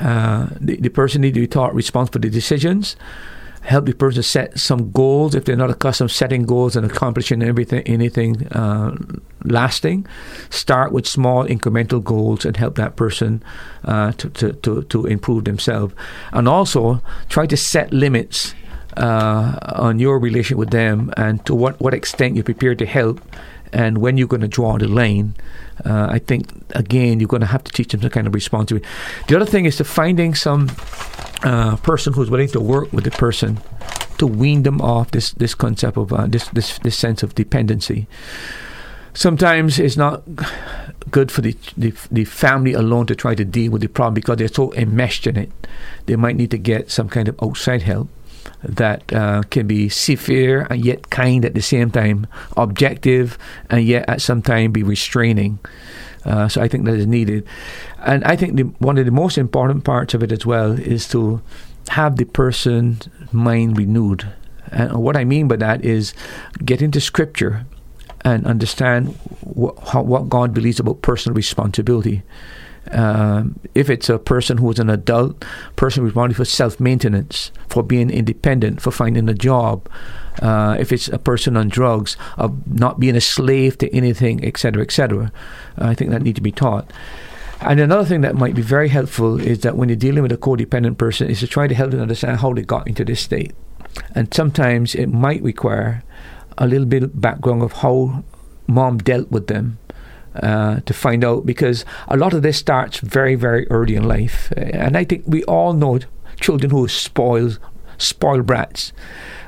uh, 0.00 0.48
the, 0.60 0.76
the 0.76 0.88
person 0.88 1.20
needs 1.20 1.34
to 1.34 1.40
be 1.40 1.46
taught 1.46 1.74
responsible 1.74 2.14
for 2.14 2.18
the 2.18 2.30
decisions 2.30 2.96
help 3.62 3.86
the 3.86 3.94
person 3.94 4.22
set 4.22 4.58
some 4.58 4.90
goals. 4.92 5.34
If 5.34 5.44
they're 5.44 5.56
not 5.56 5.70
accustomed 5.70 6.10
to 6.10 6.16
setting 6.16 6.42
goals 6.44 6.76
and 6.76 6.84
accomplishing 6.84 7.42
everything 7.42 7.82
anything 7.82 8.46
uh, 8.48 8.96
lasting 9.44 10.06
start 10.50 10.92
with 10.92 11.06
small 11.06 11.46
incremental 11.46 12.02
goals 12.02 12.44
and 12.44 12.56
help 12.56 12.74
that 12.76 12.96
person 12.96 13.42
uh, 13.84 14.12
to, 14.12 14.30
to, 14.30 14.52
to, 14.52 14.82
to 14.82 15.06
improve 15.06 15.44
themselves. 15.44 15.94
And 16.32 16.48
also 16.48 17.00
try 17.28 17.46
to 17.46 17.56
set 17.56 17.92
limits 17.92 18.54
uh, 18.96 19.58
on 19.76 19.98
your 19.98 20.18
relation 20.18 20.58
with 20.58 20.70
them 20.70 21.12
and 21.16 21.44
to 21.46 21.54
what, 21.54 21.80
what 21.80 21.94
extent 21.94 22.34
you're 22.34 22.44
prepared 22.44 22.78
to 22.78 22.86
help 22.86 23.20
and 23.72 23.98
when 23.98 24.18
you're 24.18 24.28
going 24.28 24.42
to 24.42 24.48
draw 24.48 24.76
the 24.76 24.86
line 24.88 25.34
uh, 25.84 26.08
I 26.10 26.18
think 26.18 26.48
again 26.74 27.20
you're 27.20 27.28
going 27.28 27.40
to 27.40 27.46
have 27.46 27.64
to 27.64 27.72
teach 27.72 27.92
them 27.92 28.00
some 28.00 28.10
kind 28.10 28.26
of 28.26 28.34
responsibility. 28.34 28.86
The 29.28 29.36
other 29.36 29.46
thing 29.46 29.64
is 29.64 29.76
to 29.76 29.84
finding 29.84 30.34
some 30.34 30.70
uh, 31.42 31.76
person 31.76 32.12
who's 32.12 32.30
willing 32.30 32.48
to 32.48 32.60
work 32.60 32.92
with 32.92 33.04
the 33.04 33.10
person 33.10 33.60
to 34.18 34.26
wean 34.26 34.62
them 34.62 34.80
off 34.80 35.10
this 35.10 35.32
this 35.32 35.54
concept 35.54 35.96
of 35.96 36.12
uh, 36.12 36.26
this 36.26 36.48
this 36.48 36.78
this 36.80 36.96
sense 36.96 37.22
of 37.22 37.34
dependency. 37.34 38.06
Sometimes 39.14 39.78
it's 39.78 39.96
not 39.96 40.22
good 41.10 41.30
for 41.30 41.42
the, 41.42 41.56
the 41.76 41.92
the 42.10 42.24
family 42.24 42.72
alone 42.72 43.06
to 43.06 43.14
try 43.14 43.34
to 43.34 43.44
deal 43.44 43.72
with 43.72 43.82
the 43.82 43.88
problem 43.88 44.14
because 44.14 44.36
they're 44.36 44.48
so 44.48 44.72
enmeshed 44.74 45.26
in 45.26 45.36
it. 45.36 45.50
They 46.06 46.16
might 46.16 46.36
need 46.36 46.50
to 46.52 46.58
get 46.58 46.90
some 46.90 47.08
kind 47.08 47.28
of 47.28 47.38
outside 47.42 47.82
help 47.82 48.08
that 48.62 49.12
uh, 49.12 49.42
can 49.50 49.66
be 49.66 49.88
severe 49.88 50.66
and 50.70 50.84
yet 50.84 51.10
kind 51.10 51.44
at 51.44 51.54
the 51.54 51.62
same 51.62 51.90
time, 51.90 52.26
objective 52.56 53.38
and 53.70 53.84
yet 53.84 54.08
at 54.08 54.20
some 54.20 54.42
time 54.42 54.72
be 54.72 54.82
restraining. 54.82 55.58
Uh, 56.24 56.48
so 56.48 56.62
I 56.62 56.68
think 56.68 56.84
that 56.84 56.94
is 56.94 57.06
needed, 57.06 57.44
and 57.98 58.22
I 58.22 58.36
think 58.36 58.56
the, 58.56 58.62
one 58.78 58.96
of 58.96 59.06
the 59.06 59.10
most 59.10 59.36
important 59.38 59.82
parts 59.82 60.14
of 60.14 60.22
it 60.22 60.30
as 60.30 60.46
well 60.46 60.72
is 60.78 61.08
to 61.08 61.42
have 61.88 62.16
the 62.16 62.24
person's 62.24 63.08
mind 63.32 63.76
renewed. 63.76 64.30
And 64.70 65.02
what 65.02 65.16
I 65.16 65.24
mean 65.24 65.48
by 65.48 65.56
that 65.56 65.84
is 65.84 66.14
get 66.64 66.80
into 66.80 67.00
Scripture 67.00 67.66
and 68.24 68.46
understand 68.46 69.18
how, 69.88 70.02
what 70.02 70.28
God 70.28 70.54
believes 70.54 70.78
about 70.78 71.02
personal 71.02 71.34
responsibility. 71.34 72.22
Um, 72.90 73.58
if 73.74 73.88
it's 73.88 74.08
a 74.08 74.18
person 74.18 74.58
who 74.58 74.70
is 74.70 74.78
an 74.78 74.90
adult, 74.90 75.44
person 75.76 76.04
responsible 76.04 76.44
for 76.44 76.44
self 76.44 76.80
maintenance, 76.80 77.52
for 77.68 77.82
being 77.82 78.10
independent, 78.10 78.80
for 78.80 78.90
finding 78.90 79.28
a 79.28 79.34
job, 79.34 79.88
uh, 80.40 80.76
if 80.78 80.92
it's 80.92 81.08
a 81.08 81.18
person 81.18 81.56
on 81.56 81.68
drugs, 81.68 82.16
of 82.36 82.66
not 82.66 82.98
being 82.98 83.16
a 83.16 83.20
slave 83.20 83.78
to 83.78 83.94
anything, 83.94 84.44
etc., 84.44 84.82
etc., 84.82 85.32
uh, 85.80 85.86
I 85.86 85.94
think 85.94 86.10
that 86.10 86.22
needs 86.22 86.36
to 86.36 86.42
be 86.42 86.52
taught. 86.52 86.90
And 87.60 87.78
another 87.78 88.04
thing 88.04 88.22
that 88.22 88.34
might 88.34 88.56
be 88.56 88.62
very 88.62 88.88
helpful 88.88 89.40
is 89.40 89.60
that 89.60 89.76
when 89.76 89.88
you're 89.88 89.96
dealing 89.96 90.22
with 90.22 90.32
a 90.32 90.36
codependent 90.36 90.98
person, 90.98 91.30
is 91.30 91.40
to 91.40 91.46
try 91.46 91.68
to 91.68 91.74
help 91.74 91.92
them 91.92 92.00
understand 92.00 92.40
how 92.40 92.52
they 92.52 92.62
got 92.62 92.88
into 92.88 93.04
this 93.04 93.20
state. 93.20 93.52
And 94.14 94.32
sometimes 94.34 94.94
it 94.96 95.06
might 95.06 95.42
require 95.42 96.02
a 96.58 96.66
little 96.66 96.86
bit 96.86 97.04
of 97.04 97.20
background 97.20 97.62
of 97.62 97.72
how 97.72 98.24
mom 98.66 98.98
dealt 98.98 99.30
with 99.30 99.46
them 99.46 99.78
uh, 100.36 100.80
to 100.80 100.94
find 100.94 101.24
out 101.24 101.44
because 101.44 101.84
a 102.08 102.16
lot 102.16 102.32
of 102.32 102.42
this 102.42 102.58
starts 102.58 102.98
very, 102.98 103.34
very 103.34 103.68
early 103.68 103.96
in 103.96 104.04
life. 104.04 104.52
And 104.56 104.96
I 104.96 105.04
think 105.04 105.24
we 105.26 105.44
all 105.44 105.72
know 105.72 106.00
children 106.40 106.70
who 106.70 106.84
are 106.84 106.88
spoiled, 106.88 107.58
spoiled 107.98 108.46
brats. 108.46 108.92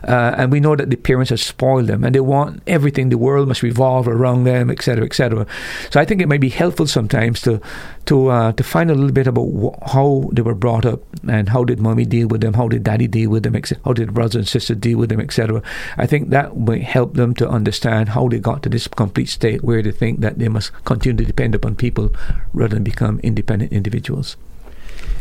Uh, 0.07 0.35
and 0.37 0.53
we 0.53 0.61
know 0.61 0.77
that 0.77 0.91
the 0.91 0.97
parents 0.97 1.31
have 1.31 1.41
spoiled 1.41 1.87
them 1.87 2.05
and 2.05 2.15
they 2.15 2.21
want 2.21 2.63
everything, 2.67 3.09
the 3.09 3.19
world 3.19 3.49
must 3.49 3.63
revolve 3.63 4.07
around 4.07 4.45
them, 4.45 4.71
etc., 4.71 5.05
etc. 5.05 5.47
So 5.91 6.01
I 6.01 6.05
think 6.05 6.21
it 6.21 6.29
might 6.29 6.41
be 6.41 6.51
helpful 6.51 6.87
sometimes 6.87 7.41
to 7.43 7.61
to 8.07 8.29
uh, 8.29 8.53
to 8.53 8.63
find 8.63 8.91
a 8.91 8.95
little 8.95 9.13
bit 9.13 9.27
about 9.27 9.49
wh- 9.49 9.93
how 9.93 10.29
they 10.33 10.43
were 10.43 10.55
brought 10.55 10.85
up 10.85 11.01
and 11.29 11.49
how 11.49 11.65
did 11.65 11.81
mommy 11.81 12.05
deal 12.05 12.29
with 12.29 12.41
them, 12.43 12.55
how 12.55 12.69
did 12.69 12.85
daddy 12.85 13.07
deal 13.07 13.31
with 13.31 13.43
them, 13.43 13.57
how 13.85 13.93
did 13.93 14.13
brothers 14.13 14.37
and 14.37 14.49
sisters 14.49 14.77
deal 14.77 14.99
with 14.99 15.09
them, 15.09 15.21
etc. 15.21 15.63
I 15.97 16.07
think 16.07 16.31
that 16.31 16.57
might 16.57 16.83
help 16.83 17.15
them 17.15 17.35
to 17.35 17.49
understand 17.49 18.11
how 18.11 18.29
they 18.29 18.39
got 18.39 18.63
to 18.65 18.69
this 18.69 18.89
complete 18.89 19.29
state 19.29 19.65
where 19.65 19.83
they 19.83 19.93
think 19.93 20.21
that 20.21 20.39
they 20.39 20.49
must 20.49 20.73
continue 20.85 21.17
to 21.17 21.25
depend 21.25 21.55
upon 21.55 21.77
people 21.77 22.13
rather 22.53 22.75
than 22.75 22.85
become 22.85 23.21
independent 23.23 23.73
individuals. 23.73 24.37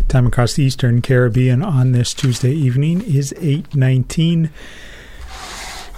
Time 0.07 0.27
across 0.27 0.53
the 0.53 0.63
Eastern 0.63 1.01
Caribbean 1.01 1.63
on 1.63 1.91
this 1.91 2.13
Tuesday 2.13 2.51
evening 2.51 3.01
is 3.01 3.33
819. 3.39 4.51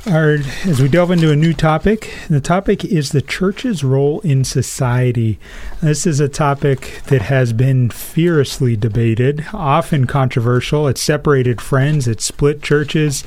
Our, 0.07 0.37
as 0.65 0.79
we 0.79 0.87
delve 0.87 1.09
into 1.09 1.31
a 1.31 1.35
new 1.35 1.51
topic, 1.51 2.13
the 2.29 2.39
topic 2.39 2.85
is 2.85 3.09
the 3.09 3.23
church's 3.23 3.83
role 3.83 4.19
in 4.19 4.43
society. 4.43 5.39
This 5.81 6.05
is 6.05 6.19
a 6.19 6.29
topic 6.29 7.01
that 7.07 7.23
has 7.23 7.53
been 7.53 7.89
fiercely 7.89 8.75
debated, 8.75 9.47
often 9.51 10.05
controversial. 10.05 10.87
It's 10.87 11.01
separated 11.01 11.59
friends, 11.59 12.07
it's 12.07 12.23
split 12.23 12.61
churches. 12.61 13.23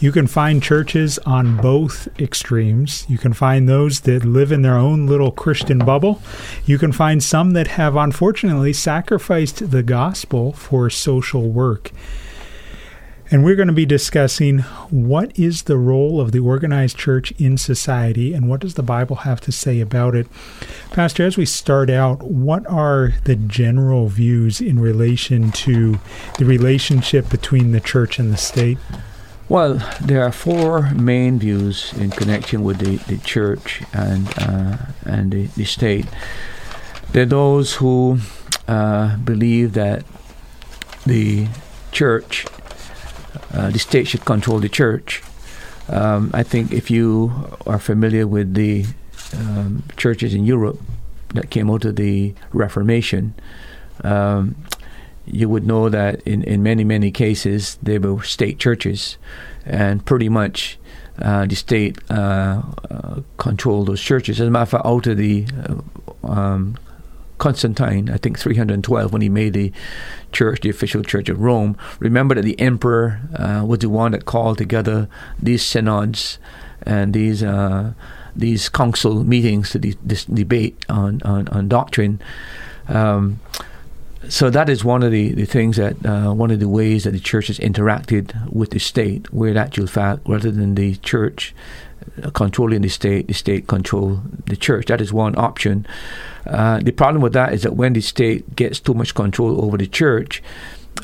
You 0.00 0.10
can 0.10 0.26
find 0.26 0.62
churches 0.62 1.18
on 1.26 1.58
both 1.58 2.08
extremes. 2.18 3.04
You 3.10 3.18
can 3.18 3.34
find 3.34 3.68
those 3.68 4.00
that 4.00 4.24
live 4.24 4.52
in 4.52 4.62
their 4.62 4.78
own 4.78 5.06
little 5.06 5.32
Christian 5.32 5.80
bubble. 5.80 6.22
You 6.64 6.78
can 6.78 6.92
find 6.92 7.22
some 7.22 7.50
that 7.50 7.66
have 7.66 7.94
unfortunately 7.94 8.72
sacrificed 8.72 9.70
the 9.70 9.82
gospel 9.82 10.54
for 10.54 10.88
social 10.88 11.50
work. 11.50 11.90
And 13.32 13.42
we're 13.42 13.56
going 13.56 13.68
to 13.68 13.72
be 13.72 13.86
discussing 13.86 14.58
what 14.90 15.38
is 15.38 15.62
the 15.62 15.78
role 15.78 16.20
of 16.20 16.32
the 16.32 16.40
organized 16.40 16.98
church 16.98 17.30
in 17.38 17.56
society 17.56 18.34
and 18.34 18.46
what 18.46 18.60
does 18.60 18.74
the 18.74 18.82
Bible 18.82 19.16
have 19.16 19.40
to 19.40 19.50
say 19.50 19.80
about 19.80 20.14
it. 20.14 20.26
Pastor, 20.90 21.24
as 21.24 21.38
we 21.38 21.46
start 21.46 21.88
out, 21.88 22.22
what 22.22 22.66
are 22.66 23.14
the 23.24 23.34
general 23.34 24.08
views 24.08 24.60
in 24.60 24.78
relation 24.78 25.50
to 25.52 25.98
the 26.36 26.44
relationship 26.44 27.30
between 27.30 27.72
the 27.72 27.80
church 27.80 28.18
and 28.18 28.30
the 28.30 28.36
state? 28.36 28.76
Well, 29.48 29.80
there 29.98 30.22
are 30.22 30.30
four 30.30 30.90
main 30.90 31.38
views 31.38 31.94
in 31.94 32.10
connection 32.10 32.62
with 32.62 32.80
the, 32.80 32.96
the 33.10 33.16
church 33.16 33.82
and 33.94 34.28
uh, 34.36 34.76
and 35.06 35.32
the, 35.32 35.46
the 35.56 35.64
state. 35.64 36.04
There 37.12 37.22
are 37.22 37.26
those 37.26 37.76
who 37.76 38.18
uh, 38.68 39.16
believe 39.16 39.72
that 39.72 40.04
the 41.06 41.48
church 41.92 42.46
uh, 43.52 43.70
the 43.70 43.78
state 43.78 44.06
should 44.06 44.24
control 44.24 44.58
the 44.58 44.68
church. 44.68 45.22
Um, 45.88 46.30
I 46.32 46.42
think 46.42 46.72
if 46.72 46.90
you 46.90 47.32
are 47.66 47.78
familiar 47.78 48.26
with 48.26 48.54
the 48.54 48.86
um, 49.36 49.82
churches 49.96 50.34
in 50.34 50.44
Europe 50.44 50.80
that 51.34 51.50
came 51.50 51.70
out 51.70 51.84
of 51.84 51.96
the 51.96 52.34
Reformation, 52.52 53.34
um, 54.04 54.54
you 55.26 55.48
would 55.48 55.66
know 55.66 55.88
that 55.88 56.20
in, 56.22 56.42
in 56.44 56.62
many, 56.62 56.84
many 56.84 57.10
cases 57.10 57.78
they 57.82 57.98
were 57.98 58.22
state 58.22 58.58
churches, 58.58 59.18
and 59.64 60.04
pretty 60.04 60.28
much 60.28 60.78
uh, 61.20 61.46
the 61.46 61.54
state 61.54 61.98
uh, 62.10 62.62
control 63.36 63.84
those 63.84 64.00
churches. 64.00 64.40
As 64.40 64.48
a 64.48 64.50
matter 64.50 64.62
of 64.62 64.68
fact, 64.70 64.86
out 64.86 65.06
of 65.06 65.16
the 65.16 65.46
um, 66.24 66.76
Constantine, 67.42 68.08
I 68.08 68.18
think 68.18 68.38
312, 68.38 69.12
when 69.12 69.20
he 69.20 69.28
made 69.28 69.54
the 69.54 69.72
church, 70.30 70.60
the 70.60 70.70
official 70.70 71.02
church 71.02 71.28
of 71.28 71.40
Rome, 71.40 71.76
remember 71.98 72.36
that 72.36 72.42
the 72.42 72.58
emperor 72.60 73.20
uh, 73.34 73.64
was 73.66 73.80
the 73.80 73.88
one 73.88 74.12
that 74.12 74.26
called 74.26 74.58
together 74.58 75.08
these 75.42 75.64
synods 75.64 76.38
and 76.82 77.12
these 77.12 77.42
uh, 77.42 77.94
these 78.36 78.68
council 78.68 79.24
meetings 79.24 79.70
to 79.70 79.80
de- 79.80 79.96
this 80.04 80.24
debate 80.24 80.76
on, 80.88 81.20
on, 81.24 81.48
on 81.48 81.66
doctrine. 81.66 82.22
Um, 82.86 83.40
so 84.28 84.48
that 84.48 84.68
is 84.68 84.84
one 84.84 85.02
of 85.02 85.10
the, 85.10 85.32
the 85.32 85.44
things 85.44 85.78
that 85.78 85.96
uh, 86.06 86.32
one 86.32 86.52
of 86.52 86.60
the 86.60 86.68
ways 86.68 87.02
that 87.02 87.10
the 87.10 87.18
church 87.18 87.48
has 87.48 87.58
interacted 87.58 88.52
with 88.52 88.70
the 88.70 88.78
state, 88.78 89.32
where 89.32 89.50
in 89.50 89.56
actual 89.56 89.88
fact, 89.88 90.20
rather 90.28 90.52
than 90.52 90.76
the 90.76 90.94
church 90.96 91.56
controlling 92.34 92.82
the 92.82 92.88
state, 92.88 93.28
the 93.28 93.34
state 93.34 93.66
control 93.66 94.20
the 94.46 94.56
church. 94.56 94.86
That 94.86 95.00
is 95.00 95.12
one 95.12 95.36
option. 95.38 95.86
Uh, 96.46 96.80
the 96.80 96.92
problem 96.92 97.22
with 97.22 97.32
that 97.34 97.52
is 97.52 97.62
that 97.62 97.76
when 97.76 97.92
the 97.92 98.00
state 98.00 98.56
gets 98.56 98.80
too 98.80 98.94
much 98.94 99.14
control 99.14 99.64
over 99.64 99.76
the 99.76 99.86
church, 99.86 100.42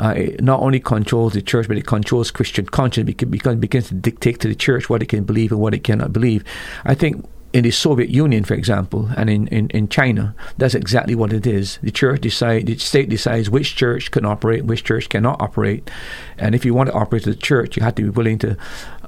uh, 0.01 0.15
it 0.17 0.41
not 0.43 0.61
only 0.61 0.81
controls 0.81 1.33
the 1.33 1.43
church, 1.43 1.67
but 1.67 1.77
it 1.77 1.87
controls 1.87 2.31
Christian 2.31 2.67
conscience 2.67 3.07
because, 3.07 3.55
it 3.55 3.61
begins 3.61 3.89
to 3.89 3.95
dictate 3.95 4.41
to 4.41 4.49
the 4.49 4.55
church 4.55 4.91
what 4.91 5.03
it 5.03 5.07
can 5.07 5.25
believe 5.25 5.51
and 5.51 5.61
what 5.61 5.75
it 5.75 5.85
cannot 5.85 6.13
believe. 6.13 6.45
I 6.85 6.95
think 6.95 7.25
in 7.53 7.65
the 7.65 7.71
Soviet 7.71 8.11
Union, 8.11 8.45
for 8.45 8.55
example, 8.55 9.09
and 9.17 9.31
in, 9.31 9.47
in, 9.49 9.71
in 9.71 9.89
China, 9.89 10.35
that's 10.59 10.75
exactly 10.75 11.15
what 11.15 11.33
it 11.33 11.47
is. 11.47 11.79
The 11.83 11.91
church 11.91 12.21
decide, 12.21 12.67
the 12.67 12.77
state 12.77 13.09
decides 13.09 13.49
which 13.49 13.75
church 13.75 14.11
can 14.11 14.25
operate, 14.25 14.65
which 14.65 14.85
church 14.85 15.09
cannot 15.09 15.41
operate, 15.41 15.91
and 16.37 16.55
if 16.55 16.65
you 16.65 16.75
want 16.75 16.91
to 16.91 16.95
operate 16.95 17.27
a 17.27 17.35
church, 17.35 17.77
you 17.77 17.83
have 17.83 17.95
to 17.97 18.03
be 18.03 18.11
willing 18.11 18.39
to 18.41 18.57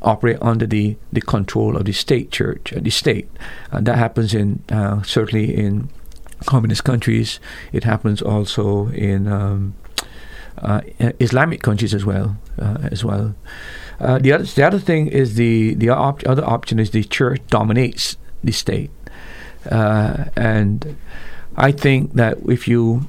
operate 0.02 0.38
under 0.40 0.66
the, 0.66 0.96
the 1.12 1.20
control 1.20 1.76
of 1.76 1.84
the 1.84 1.92
state 1.92 2.30
church, 2.30 2.72
uh, 2.72 2.80
the 2.80 2.90
state, 2.90 3.28
and 3.70 3.86
that 3.86 3.98
happens 3.98 4.32
in 4.32 4.62
uh, 4.70 5.02
certainly 5.02 5.54
in 5.54 5.90
communist 6.46 6.84
countries. 6.84 7.40
It 7.72 7.84
happens 7.84 8.22
also 8.22 8.88
in 8.88 9.28
um, 9.28 9.74
uh, 10.58 10.80
Islamic 11.18 11.62
countries 11.62 11.92
as 11.92 12.04
well, 12.06 12.38
uh, 12.58 12.78
as 12.90 13.04
well. 13.04 13.34
Uh, 14.00 14.18
the 14.18 14.32
other 14.32 14.44
the 14.44 14.66
other 14.66 14.78
thing 14.78 15.08
is 15.08 15.34
the 15.34 15.74
the 15.74 15.90
op- 15.90 16.26
other 16.26 16.44
option 16.44 16.78
is 16.78 16.90
the 16.90 17.04
church 17.04 17.42
dominates 17.48 18.16
the 18.42 18.52
state. 18.52 18.90
Uh, 19.70 20.24
and 20.36 20.96
I 21.56 21.72
think 21.72 22.14
that 22.14 22.38
if 22.48 22.66
you 22.66 23.06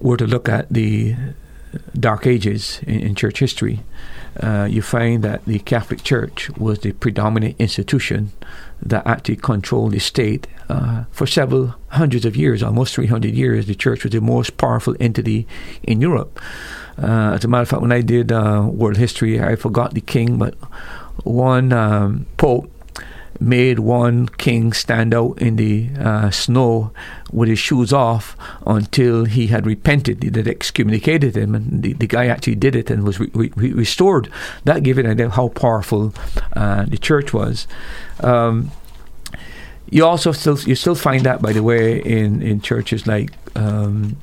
were 0.00 0.16
to 0.16 0.26
look 0.26 0.48
at 0.48 0.68
the 0.70 1.16
Dark 1.98 2.26
Ages 2.26 2.80
in, 2.86 3.00
in 3.00 3.14
church 3.14 3.38
history, 3.40 3.80
uh, 4.40 4.68
you 4.70 4.82
find 4.82 5.22
that 5.24 5.44
the 5.44 5.58
Catholic 5.60 6.02
Church 6.02 6.50
was 6.56 6.80
the 6.80 6.92
predominant 6.92 7.56
institution 7.58 8.32
that 8.80 9.06
actually 9.06 9.36
controlled 9.36 9.92
the 9.92 9.98
state 9.98 10.46
uh, 10.68 11.04
for 11.10 11.26
several 11.26 11.74
hundreds 11.88 12.24
of 12.24 12.36
years, 12.36 12.62
almost 12.62 12.94
300 12.94 13.34
years. 13.34 13.66
The 13.66 13.74
church 13.74 14.04
was 14.04 14.12
the 14.12 14.20
most 14.20 14.56
powerful 14.56 14.94
entity 15.00 15.46
in 15.82 16.00
Europe. 16.00 16.40
Uh, 16.96 17.32
as 17.34 17.44
a 17.44 17.48
matter 17.48 17.62
of 17.62 17.68
fact, 17.68 17.82
when 17.82 17.92
I 17.92 18.00
did 18.00 18.30
uh, 18.30 18.66
world 18.70 18.96
history, 18.96 19.40
I 19.40 19.56
forgot 19.56 19.94
the 19.94 20.00
king, 20.00 20.38
but 20.38 20.54
one 21.24 21.72
um, 21.72 22.26
pope 22.36 22.70
made 23.40 23.78
one 23.78 24.28
king 24.28 24.72
stand 24.72 25.14
out 25.14 25.40
in 25.40 25.56
the 25.56 25.88
uh, 25.98 26.30
snow 26.30 26.90
with 27.32 27.48
his 27.48 27.58
shoes 27.58 27.92
off 27.92 28.36
until 28.66 29.24
he 29.24 29.48
had 29.48 29.66
repented. 29.66 30.20
They 30.20 30.50
excommunicated 30.50 31.36
him, 31.36 31.54
and 31.54 31.82
the, 31.82 31.92
the 31.92 32.06
guy 32.06 32.26
actually 32.26 32.56
did 32.56 32.74
it 32.74 32.90
and 32.90 33.04
was 33.04 33.20
re- 33.20 33.30
re- 33.34 33.72
restored. 33.72 34.30
That 34.64 34.82
gave 34.82 34.98
an 34.98 35.06
idea 35.06 35.26
of 35.26 35.32
how 35.32 35.48
powerful 35.48 36.14
uh, 36.54 36.84
the 36.86 36.98
church 36.98 37.32
was. 37.32 37.66
Um, 38.20 38.70
you 39.90 40.04
also 40.04 40.32
still 40.32 40.58
you 40.60 40.74
still 40.74 40.94
find 40.94 41.24
that, 41.24 41.40
by 41.40 41.52
the 41.52 41.62
way, 41.62 42.00
in 42.00 42.42
in 42.42 42.60
churches 42.60 43.06
like. 43.06 43.32
Um, 43.54 44.16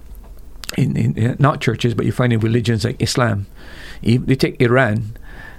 in, 0.77 0.97
in, 0.97 1.35
not 1.39 1.61
churches, 1.61 1.93
but 1.93 2.05
you 2.05 2.11
find 2.11 2.33
in 2.33 2.39
religions 2.39 2.83
like 2.83 3.01
Islam. 3.01 3.45
You 4.01 4.19
take 4.35 4.59
Iran, 4.59 5.15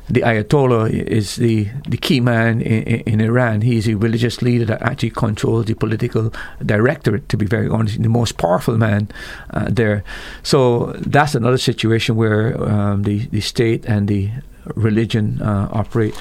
the 0.08 0.20
Ayatollah 0.20 0.90
is 0.90 1.36
the, 1.36 1.68
the 1.88 1.96
key 1.96 2.20
man 2.20 2.60
in, 2.60 3.00
in, 3.00 3.20
Iran. 3.20 3.62
He's 3.62 3.88
a 3.88 3.94
religious 3.94 4.40
leader 4.40 4.64
that 4.66 4.82
actually 4.82 5.10
controls 5.10 5.66
the 5.66 5.74
political 5.74 6.32
directorate, 6.64 7.28
to 7.30 7.36
be 7.36 7.44
very 7.44 7.68
honest, 7.68 8.00
the 8.00 8.08
most 8.08 8.38
powerful 8.38 8.78
man 8.78 9.08
uh, 9.50 9.66
there. 9.68 10.04
So 10.44 10.92
that's 10.98 11.34
another 11.34 11.58
situation 11.58 12.14
where 12.14 12.56
um, 12.62 13.02
the, 13.02 13.26
the 13.26 13.40
state 13.40 13.84
and 13.86 14.06
the 14.06 14.30
religion 14.76 15.42
uh, 15.42 15.68
operate. 15.72 16.14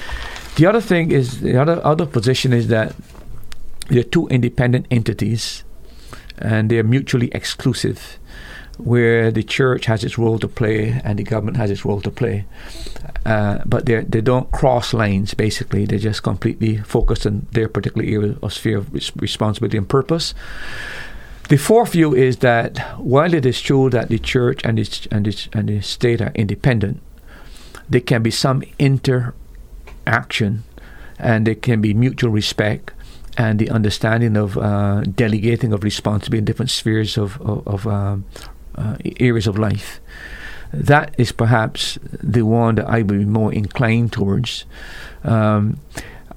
The 0.56 0.66
other 0.66 0.80
thing 0.80 1.12
is, 1.12 1.40
the 1.40 1.56
other, 1.56 1.80
other 1.84 2.06
position 2.06 2.52
is 2.52 2.68
that 2.68 2.94
they're 3.88 4.02
two 4.02 4.26
independent 4.28 4.86
entities 4.90 5.62
and 6.38 6.70
they're 6.70 6.82
mutually 6.82 7.28
exclusive 7.32 8.18
where 8.78 9.30
the 9.30 9.42
church 9.42 9.86
has 9.86 10.04
its 10.04 10.18
role 10.18 10.38
to 10.38 10.48
play 10.48 11.00
and 11.04 11.18
the 11.18 11.22
government 11.22 11.56
has 11.56 11.70
its 11.70 11.84
role 11.84 12.00
to 12.00 12.10
play. 12.10 12.44
Uh, 13.24 13.58
but 13.64 13.86
they 13.86 14.02
they 14.02 14.20
don't 14.20 14.50
cross 14.52 14.92
lines. 14.92 15.34
Basically, 15.34 15.84
they're 15.86 15.98
just 15.98 16.22
completely 16.22 16.78
focus 16.78 17.26
on 17.26 17.46
their 17.52 17.68
particular 17.68 18.06
area 18.06 18.36
of 18.42 18.52
sphere 18.52 18.78
of 18.78 18.92
responsibility 19.16 19.78
and 19.78 19.88
purpose. 19.88 20.34
The 21.48 21.56
fourth 21.56 21.92
view 21.92 22.14
is 22.14 22.38
that 22.38 22.78
while 22.98 23.32
it 23.32 23.46
is 23.46 23.60
true 23.60 23.88
that 23.90 24.08
the 24.08 24.18
church 24.18 24.60
and 24.64 24.78
the, 24.78 25.08
and 25.12 25.26
the, 25.26 25.48
and 25.52 25.68
the 25.68 25.80
state 25.80 26.20
are 26.20 26.32
independent, 26.34 27.00
there 27.88 28.00
can 28.00 28.22
be 28.24 28.32
some 28.32 28.64
interaction 28.80 30.64
and 31.18 31.46
there 31.46 31.54
can 31.54 31.80
be 31.80 31.94
mutual 31.94 32.30
respect 32.30 32.92
and 33.38 33.58
the 33.58 33.70
understanding 33.70 34.36
of 34.36 34.56
uh, 34.58 35.02
delegating 35.02 35.72
of 35.72 35.84
responsibility 35.84 36.38
in 36.38 36.44
different 36.44 36.70
spheres 36.70 37.16
of, 37.16 37.40
of, 37.40 37.66
of 37.68 37.86
um, 37.86 38.24
uh, 38.76 38.96
areas 39.20 39.46
of 39.46 39.58
life. 39.58 40.00
That 40.72 41.14
is 41.18 41.32
perhaps 41.32 41.98
the 42.02 42.42
one 42.42 42.76
that 42.76 42.88
I 42.88 42.98
would 42.98 43.18
be 43.18 43.24
more 43.24 43.52
inclined 43.52 44.12
towards. 44.12 44.64
Um, 45.24 45.78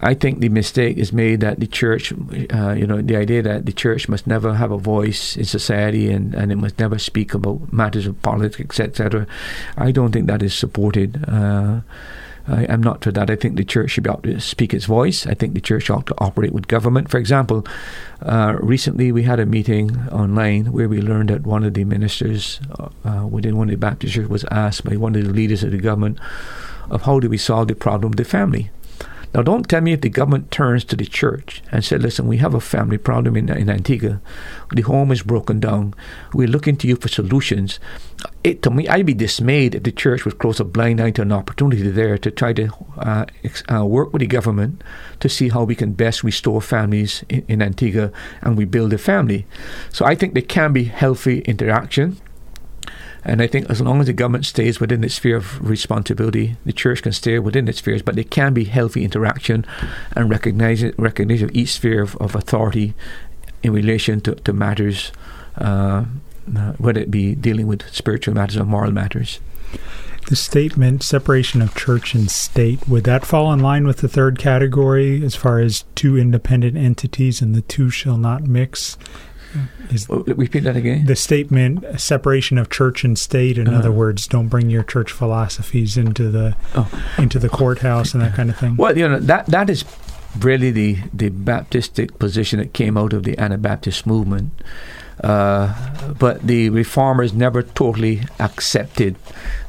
I 0.02 0.14
think 0.14 0.40
the 0.40 0.50
mistake 0.50 0.98
is 0.98 1.12
made 1.12 1.42
that 1.42 1.60
the 1.60 1.68
church, 1.68 2.14
uh, 2.54 2.72
you 2.72 2.88
know, 2.88 3.02
the 3.02 3.18
idea 3.18 3.42
that 3.42 3.66
the 3.66 3.74
church 3.74 4.08
must 4.08 4.28
never 4.28 4.54
have 4.54 4.72
a 4.72 4.78
voice 4.78 5.36
in 5.36 5.44
society 5.44 6.10
and, 6.10 6.34
and 6.34 6.52
it 6.54 6.56
must 6.56 6.80
never 6.80 6.98
speak 6.98 7.34
about 7.34 7.74
matters 7.74 8.08
of 8.08 8.22
politics, 8.22 8.80
etc. 8.80 9.28
I 9.76 9.92
don't 9.92 10.14
think 10.14 10.28
that 10.28 10.42
is 10.42 10.54
supported. 10.54 11.26
Uh, 11.28 11.82
I, 12.50 12.64
am 12.64 12.82
not 12.82 13.04
for 13.04 13.12
that. 13.12 13.30
I 13.30 13.36
think 13.36 13.56
the 13.56 13.64
church 13.64 13.92
should 13.92 14.04
be 14.04 14.10
able 14.10 14.22
to 14.24 14.40
speak 14.40 14.74
its 14.74 14.86
voice. 14.86 15.28
I 15.28 15.34
think 15.34 15.54
the 15.54 15.62
church 15.62 15.90
ought 15.90 16.08
to 16.08 16.16
operate 16.18 16.52
with 16.52 16.68
government. 16.68 17.10
For 17.10 17.18
example, 17.18 17.66
uh, 18.22 18.58
recently 18.60 19.12
we 19.12 19.24
had 19.24 19.40
a 19.40 19.46
meeting 19.46 19.98
online 20.12 20.72
where 20.72 20.90
we 20.90 21.02
learned 21.02 21.30
that 21.30 21.44
one 21.44 21.64
of 21.64 21.74
the 21.74 21.86
ministers 21.86 22.60
uh, 23.06 23.28
within 23.30 23.58
one 23.58 23.70
of 23.70 23.72
the 23.72 23.78
Baptist 23.78 24.14
churches 24.14 24.30
was 24.30 24.46
asked 24.52 24.84
by 24.84 24.96
one 24.96 25.16
of 25.16 25.24
the 25.24 25.32
leaders 25.32 25.64
of 25.64 25.72
the 25.72 25.78
government 25.78 26.20
of 26.90 27.04
how 27.04 27.20
do 27.20 27.30
we 27.30 27.38
solve 27.38 27.68
the 27.68 27.76
problem 27.76 28.14
of 28.14 28.18
the 28.18 28.26
family. 28.26 28.72
Now, 29.34 29.44
don't 29.44 29.70
tell 29.70 29.82
me 29.82 29.94
if 29.94 30.02
the 30.02 30.10
government 30.10 30.50
turns 30.50 30.84
to 30.86 30.96
the 30.96 31.06
church 31.06 31.62
and 31.72 31.86
said, 31.86 32.02
listen, 32.02 32.28
we 32.28 32.38
have 32.38 32.56
a 32.56 32.60
family 32.60 32.98
problem 32.98 33.36
in, 33.36 33.50
in 33.50 33.70
Antigua. 33.70 34.22
The 34.72 34.82
home 34.82 35.12
is 35.12 35.22
broken 35.22 35.60
down. 35.60 35.94
We're 36.34 36.48
looking 36.48 36.78
to 36.78 36.88
you 36.88 36.96
for 36.96 37.10
solutions. 37.10 37.80
It, 38.44 38.64
to 38.64 38.72
me, 38.72 38.88
I'd 38.88 39.06
be 39.06 39.14
dismayed 39.14 39.76
if 39.76 39.84
the 39.84 39.92
church 39.92 40.26
would 40.26 40.40
close 40.40 40.60
a 40.60 40.66
blind 40.66 41.00
eye 41.00 41.12
to 41.12 41.22
an 41.22 41.32
opportunity 41.32 41.90
there 41.90 42.18
to 42.18 42.32
try 42.32 42.54
to 42.54 42.70
uh, 42.98 43.26
uh, 43.72 43.86
work 43.86 44.14
with 44.14 44.22
the 44.22 44.28
government 44.28 44.84
to 45.20 45.30
see 45.30 45.50
how 45.50 45.64
we 45.64 45.76
can 45.76 45.94
best 45.94 46.24
restore 46.24 46.62
families 46.62 47.24
in, 47.30 47.46
in 47.48 47.62
Antigua 47.62 48.12
and 48.42 48.58
rebuild 48.58 48.94
a 48.94 48.98
family. 48.98 49.46
So 49.92 50.06
I 50.06 50.16
think 50.16 50.34
there 50.34 50.42
can 50.42 50.74
be 50.74 50.86
healthy 50.86 51.42
interaction 51.42 52.18
and 53.24 53.42
I 53.42 53.48
think 53.48 53.70
as 53.70 53.82
long 53.82 54.00
as 54.00 54.08
the 54.08 54.14
government 54.14 54.46
stays 54.46 54.80
within 54.80 55.04
its 55.04 55.16
sphere 55.16 55.38
of 55.38 55.68
responsibility, 55.68 56.56
the 56.66 56.74
church 56.74 57.04
can 57.04 57.12
stay 57.12 57.38
within 57.40 57.68
its 57.68 57.80
spheres, 57.80 58.02
but 58.02 58.16
there 58.16 58.24
can 58.24 58.54
be 58.54 58.64
healthy 58.64 59.04
interaction 59.04 59.66
and 60.16 60.30
recognition, 60.30 60.94
recognition 60.98 61.50
of 61.50 61.56
each 61.56 61.74
sphere 61.74 62.02
of, 62.02 62.16
of 62.18 62.36
authority 62.36 62.94
in 63.62 63.74
relation 63.74 64.22
to, 64.22 64.36
to 64.36 64.54
matters, 64.54 65.12
uh, 65.58 66.06
uh, 66.56 66.74
whether 66.74 67.02
it 67.02 67.12
be 67.12 67.36
dealing 67.36 67.68
with 67.68 67.88
spiritual 67.94 68.34
matters 68.34 68.58
or 68.58 68.66
moral 68.66 68.92
matters. 68.92 69.40
The 70.28 70.36
statement, 70.36 71.02
separation 71.02 71.62
of 71.62 71.76
church 71.76 72.14
and 72.14 72.30
state, 72.30 72.88
would 72.88 73.04
that 73.06 73.26
fall 73.26 73.52
in 73.52 73.60
line 73.60 73.88
with 73.88 73.98
the 73.98 74.08
third 74.08 74.38
category 74.38 75.24
as 75.26 75.36
far 75.36 75.60
as 75.60 75.86
two 75.96 76.18
independent 76.18 76.78
entities 76.78 77.42
and 77.42 77.56
the 77.56 77.62
two 77.62 77.90
shall 77.90 78.18
not 78.18 78.44
mix? 78.44 78.98
Is 79.92 80.08
repeat 80.10 80.64
that 80.64 80.76
again. 80.76 81.06
The 81.06 81.16
statement 81.16 82.00
separation 82.00 82.58
of 82.58 82.70
church 82.70 83.04
and 83.04 83.18
state. 83.18 83.58
In 83.58 83.68
uh-huh. 83.68 83.80
other 83.80 83.92
words, 83.92 84.28
don't 84.28 84.48
bring 84.48 84.70
your 84.70 84.84
church 84.84 85.12
philosophies 85.12 85.98
into 85.98 86.30
the 86.30 86.56
oh. 86.76 86.88
into 87.18 87.40
the 87.40 87.50
courthouse 87.50 88.14
and 88.14 88.22
that 88.22 88.36
kind 88.36 88.50
of 88.50 88.58
thing. 88.58 88.76
Well, 88.78 88.98
you 88.98 89.08
know 89.08 89.20
that 89.20 89.48
that 89.48 89.70
is 89.70 89.84
really 90.38 90.72
the 90.72 90.98
the 91.14 91.30
Baptistic 91.30 92.20
position 92.20 92.60
that 92.60 92.74
came 92.74 92.98
out 92.98 93.14
of 93.14 93.24
the 93.24 93.38
Anabaptist 93.38 94.06
movement. 94.06 94.52
Uh, 95.24 96.14
but 96.18 96.42
the 96.48 96.70
reformers 96.70 97.34
never 97.34 97.62
totally 97.62 98.22
accepted 98.40 99.18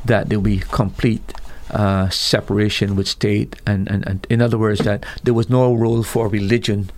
that 0.04 0.28
there 0.28 0.38
will 0.38 0.44
be 0.44 0.58
complete 0.58 1.32
uh, 1.72 2.08
separation 2.08 2.96
with 2.96 3.08
state, 3.08 3.56
and, 3.66 3.88
and, 3.90 4.06
and 4.06 4.26
in 4.30 4.40
other 4.42 4.58
words, 4.58 4.80
that 4.80 5.04
there 5.22 5.34
was 5.34 5.48
no 5.48 5.74
role 5.74 6.02
for 6.02 6.28
religion 6.28 6.90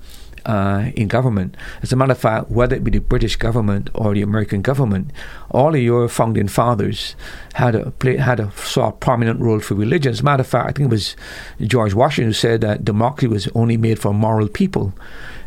uh, 0.47 0.90
in 0.95 1.09
government. 1.09 1.57
As 1.82 1.93
a 1.93 1.97
matter 1.97 2.12
of 2.12 2.18
fact, 2.18 2.51
whether 2.51 2.76
it 2.76 2.84
be 2.84 2.90
the 2.90 3.01
British 3.01 3.36
government 3.36 3.90
or 3.95 4.14
the 4.14 4.22
American 4.22 4.62
government, 4.62 5.11
all 5.51 5.74
of 5.74 5.80
your 5.80 6.09
founding 6.09 6.49
fathers 6.49 7.16
had 7.55 7.74
a 7.74 7.90
play, 7.93 8.16
had 8.16 8.40
a 8.40 8.51
saw 8.53 8.88
a 8.88 8.93
prominent 8.93 9.40
role 9.40 9.61
for 9.61 9.74
religion. 9.74 10.12
As 10.12 10.20
a 10.20 10.24
matter 10.24 10.43
of 10.43 10.47
fact, 10.47 10.68
I 10.68 10.72
think 10.72 10.90
it 10.90 10.95
was 10.95 11.16
George 11.61 11.95
Washington 11.95 12.30
who 12.30 12.34
said 12.34 12.61
that 12.62 12.84
democracy 12.84 13.28
was 13.28 13.49
only 13.55 13.76
made 13.76 13.99
for 13.99 14.12
moral 14.12 14.49
people. 14.49 14.93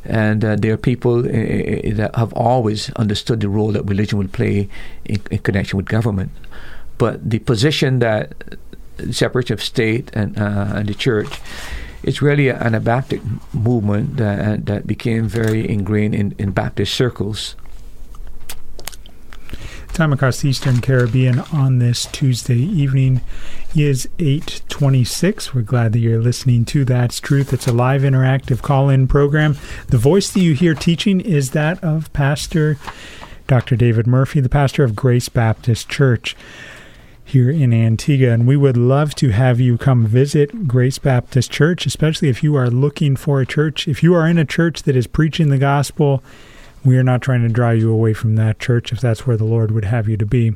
And 0.03 0.45
uh, 0.45 0.55
there 0.55 0.73
are 0.73 0.77
people 0.77 1.19
uh, 1.19 1.23
that 1.95 2.11
have 2.15 2.31
always 2.33 2.91
understood 2.91 3.39
the 3.39 3.49
role 3.49 3.71
that 3.71 3.83
religion 3.83 4.19
would 4.19 4.31
play 4.31 4.69
in, 5.05 5.19
in 5.31 5.39
connection 5.39 5.77
with 5.77 5.87
government. 5.87 6.31
But 6.97 7.27
the 7.27 7.39
position 7.39 7.99
that 7.99 8.33
separation 9.11 9.53
of 9.53 9.63
state 9.63 10.09
and, 10.13 10.37
uh, 10.37 10.73
and 10.75 10.87
the 10.87 10.93
church 10.93 11.41
it's 12.05 12.21
really 12.21 12.49
an 12.49 12.57
Anabaptist 12.57 13.23
movement 13.51 14.17
that, 14.17 14.39
uh, 14.39 14.57
that 14.61 14.85
became 14.85 15.27
very 15.27 15.67
ingrained 15.67 16.13
in, 16.13 16.35
in 16.37 16.51
Baptist 16.51 16.93
circles. 16.93 17.55
Time 19.91 20.13
across 20.13 20.41
the 20.41 20.49
Eastern 20.49 20.81
Caribbean 20.81 21.39
on 21.51 21.79
this 21.79 22.05
Tuesday 22.05 22.59
evening 22.59 23.21
is 23.75 24.07
826. 24.19 25.55
We're 25.55 25.61
glad 25.61 25.93
that 25.93 25.99
you're 25.99 26.21
listening 26.21 26.65
to 26.65 26.85
That's 26.85 27.19
Truth. 27.19 27.51
It's 27.53 27.65
a 27.65 27.73
live 27.73 28.03
interactive 28.03 28.61
call-in 28.61 29.07
program. 29.07 29.57
The 29.87 29.97
voice 29.97 30.29
that 30.31 30.41
you 30.41 30.53
hear 30.53 30.75
teaching 30.75 31.21
is 31.21 31.51
that 31.51 31.83
of 31.83 32.13
Pastor 32.13 32.77
Dr. 33.47 33.75
David 33.75 34.05
Murphy, 34.05 34.41
the 34.41 34.49
pastor 34.49 34.83
of 34.83 34.95
Grace 34.95 35.29
Baptist 35.29 35.89
Church 35.89 36.35
here 37.25 37.49
in 37.49 37.73
Antigua. 37.73 38.31
And 38.31 38.47
we 38.47 38.55
would 38.55 38.77
love 38.77 39.15
to 39.15 39.29
have 39.29 39.59
you 39.59 39.77
come 39.77 40.05
visit 40.05 40.67
Grace 40.67 40.99
Baptist 40.99 41.51
Church, 41.51 41.85
especially 41.85 42.29
if 42.29 42.43
you 42.43 42.55
are 42.55 42.69
looking 42.69 43.15
for 43.15 43.41
a 43.41 43.45
church. 43.45 43.87
If 43.87 44.03
you 44.03 44.13
are 44.13 44.27
in 44.27 44.37
a 44.37 44.45
church 44.45 44.83
that 44.83 44.95
is 44.95 45.07
preaching 45.07 45.49
the 45.49 45.57
gospel, 45.57 46.23
we 46.83 46.97
are 46.97 47.03
not 47.03 47.21
trying 47.21 47.41
to 47.41 47.49
draw 47.49 47.71
you 47.71 47.91
away 47.91 48.13
from 48.13 48.35
that 48.35 48.59
church 48.59 48.93
if 48.93 49.01
that's 49.01 49.25
where 49.25 49.37
the 49.37 49.43
Lord 49.43 49.71
would 49.71 49.85
have 49.85 50.07
you 50.07 50.17
to 50.17 50.25
be. 50.25 50.53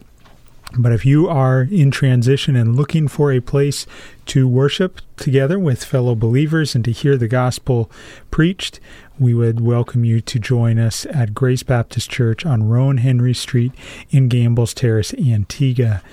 But 0.78 0.92
if 0.92 1.04
you 1.04 1.28
are 1.28 1.64
in 1.64 1.90
transition 1.90 2.56
and 2.56 2.76
looking 2.76 3.08
for 3.08 3.32
a 3.32 3.40
place 3.40 3.88
to 4.28 4.48
worship 4.48 5.02
together 5.18 5.58
with 5.58 5.84
fellow 5.84 6.14
believers 6.14 6.76
and 6.76 6.86
to 6.86 6.92
hear 6.92 7.18
the 7.18 7.28
gospel 7.28 7.90
preached, 8.30 8.80
we 9.18 9.34
would 9.34 9.60
welcome 9.60 10.06
you 10.06 10.22
to 10.22 10.38
join 10.38 10.78
us 10.78 11.08
at 11.08 11.34
Grace 11.34 11.64
Baptist 11.64 12.12
Church 12.12 12.46
on 12.46 12.70
Roan 12.70 12.98
Henry 12.98 13.34
Street 13.34 13.74
in 14.12 14.30
Gambles 14.30 14.76
Terrace, 14.76 15.14
Antigua. 15.16 16.04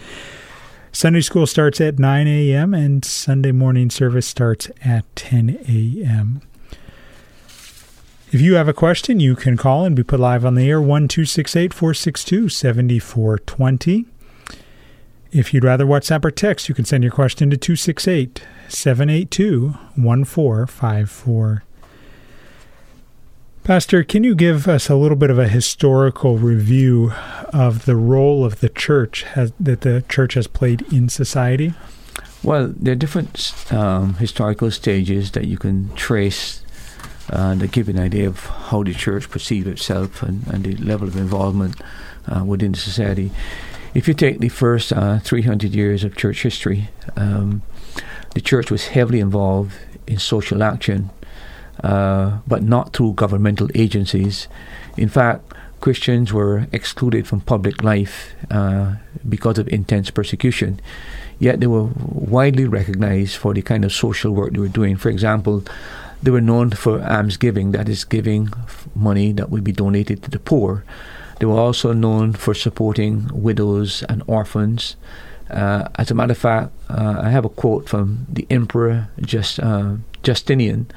Sunday 0.97 1.21
school 1.21 1.47
starts 1.47 1.79
at 1.79 1.99
9 1.99 2.27
a.m. 2.27 2.73
and 2.73 3.05
Sunday 3.05 3.53
morning 3.53 3.91
service 3.91 4.27
starts 4.27 4.71
at 4.83 5.05
10 5.15 5.51
a.m. 5.69 6.41
If 8.33 8.41
you 8.41 8.55
have 8.55 8.67
a 8.67 8.73
question, 8.73 9.21
you 9.21 9.37
can 9.37 9.59
call 9.59 9.85
and 9.85 9.95
be 9.95 10.03
put 10.03 10.19
live 10.19 10.47
on 10.47 10.55
the 10.55 10.71
air 10.71 10.81
1 10.81 11.07
462 11.09 12.49
7420. 12.49 14.07
If 15.33 15.53
you'd 15.53 15.65
rather 15.65 15.85
WhatsApp 15.85 16.25
or 16.25 16.31
text, 16.31 16.67
you 16.67 16.75
can 16.75 16.87
send 16.87 17.05
your 17.05 17.13
question 17.13 17.51
to 17.51 17.59
268 17.59 18.43
782 18.69 19.75
1454. 19.97 21.63
Pastor, 23.67 24.05
can 24.05 24.23
you 24.23 24.37
give 24.37 24.69
us 24.69 24.89
a 24.89 24.95
little 24.95 25.17
bit 25.17 25.29
of 25.29 25.41
a 25.41 25.49
historical 25.49 26.39
review 26.39 27.13
of 27.53 27.85
the 27.85 27.97
role 27.97 28.45
of 28.45 28.61
the 28.61 28.69
church 28.69 29.25
has, 29.25 29.53
that 29.59 29.81
the 29.81 30.05
church 30.09 30.35
has 30.35 30.47
played 30.47 30.83
in 30.93 31.09
society? 31.09 31.75
Well, 32.45 32.73
there 32.77 32.93
are 32.93 32.95
different 32.95 33.53
um, 33.73 34.15
historical 34.15 34.71
stages 34.71 35.33
that 35.33 35.49
you 35.49 35.59
can 35.59 35.93
trace 35.97 36.63
uh, 37.31 37.57
that 37.57 37.73
give 37.73 37.89
an 37.89 37.99
idea 37.99 38.29
of 38.29 38.39
how 38.39 38.85
the 38.85 38.95
church 38.95 39.29
perceived 39.29 39.67
itself 39.67 40.23
and, 40.23 40.47
and 40.47 40.63
the 40.63 40.77
level 40.77 41.09
of 41.09 41.17
involvement 41.17 41.75
uh, 42.29 42.45
within 42.45 42.73
society. 42.73 43.33
If 43.95 44.07
you 44.07 44.15
take 44.15 44.39
the 44.39 44.49
first 44.49 44.93
uh, 44.93 45.19
300 45.19 45.75
years 45.75 46.05
of 46.05 46.15
church 46.15 46.45
history, 46.45 46.91
um, 47.17 47.63
the 48.33 48.41
church 48.41 48.71
was 48.71 48.87
heavily 48.87 49.19
involved 49.19 49.73
in 50.07 50.21
social 50.21 50.63
action 50.63 51.11
uh, 51.83 52.39
but 52.47 52.63
not 52.63 52.93
through 52.93 53.15
governmental 53.15 53.69
agencies. 53.75 54.49
In 54.97 55.09
fact, 55.09 55.53
Christians 55.81 56.33
were 56.33 56.67
excluded 56.73 57.27
from 57.27 57.41
public 57.41 57.83
life 57.83 58.35
uh, 58.51 58.95
because 59.29 59.59
of 59.59 59.69
intense 59.69 60.11
persecution. 60.11 60.81
Yet 61.39 61.61
they 61.61 61.67
were 61.67 61.91
widely 61.97 62.65
recognized 62.65 63.37
for 63.37 63.53
the 63.53 63.63
kind 63.63 63.85
of 63.85 63.93
social 63.93 64.33
work 64.33 64.53
they 64.53 64.61
were 64.61 64.69
doing. 64.69 64.97
For 64.97 65.11
example, 65.11 65.63
they 66.23 66.31
were 66.31 66.41
known 66.41 66.71
for 66.71 67.01
almsgiving, 67.03 67.73
that 67.73 67.89
is, 67.89 68.05
giving 68.05 68.49
money 68.95 69.33
that 69.33 69.51
would 69.51 69.65
be 69.65 69.73
donated 69.73 70.23
to 70.23 70.31
the 70.31 70.39
poor. 70.39 70.83
They 71.39 71.47
were 71.47 71.61
also 71.61 71.93
known 71.93 72.33
for 72.33 72.55
supporting 72.55 73.29
widows 73.33 74.03
and 74.09 74.23
orphans. 74.27 74.97
Uh, 75.51 75.89
as 75.97 76.11
a 76.11 76.15
matter 76.15 76.33
of 76.33 76.39
fact, 76.39 76.73
uh, 76.89 77.21
I 77.23 77.31
have 77.31 77.45
a 77.45 77.51
quote 77.51 77.89
from 77.89 78.27
the 78.29 78.47
Emperor 78.49 79.09
Just, 79.21 79.61
uh, 79.61 79.97
Justinian, 80.23 80.91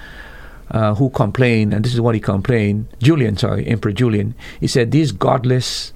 uh, 0.72 0.96
who 0.96 1.10
complained, 1.10 1.74
and 1.74 1.84
this 1.84 1.94
is 1.94 2.02
what 2.02 2.16
he 2.16 2.22
complained 2.22 2.88
Julian, 3.02 3.38
sorry, 3.38 3.66
Emperor 3.68 3.92
Julian. 3.92 4.36
He 4.60 4.68
said, 4.68 4.92
These 4.92 5.12
godless 5.12 5.94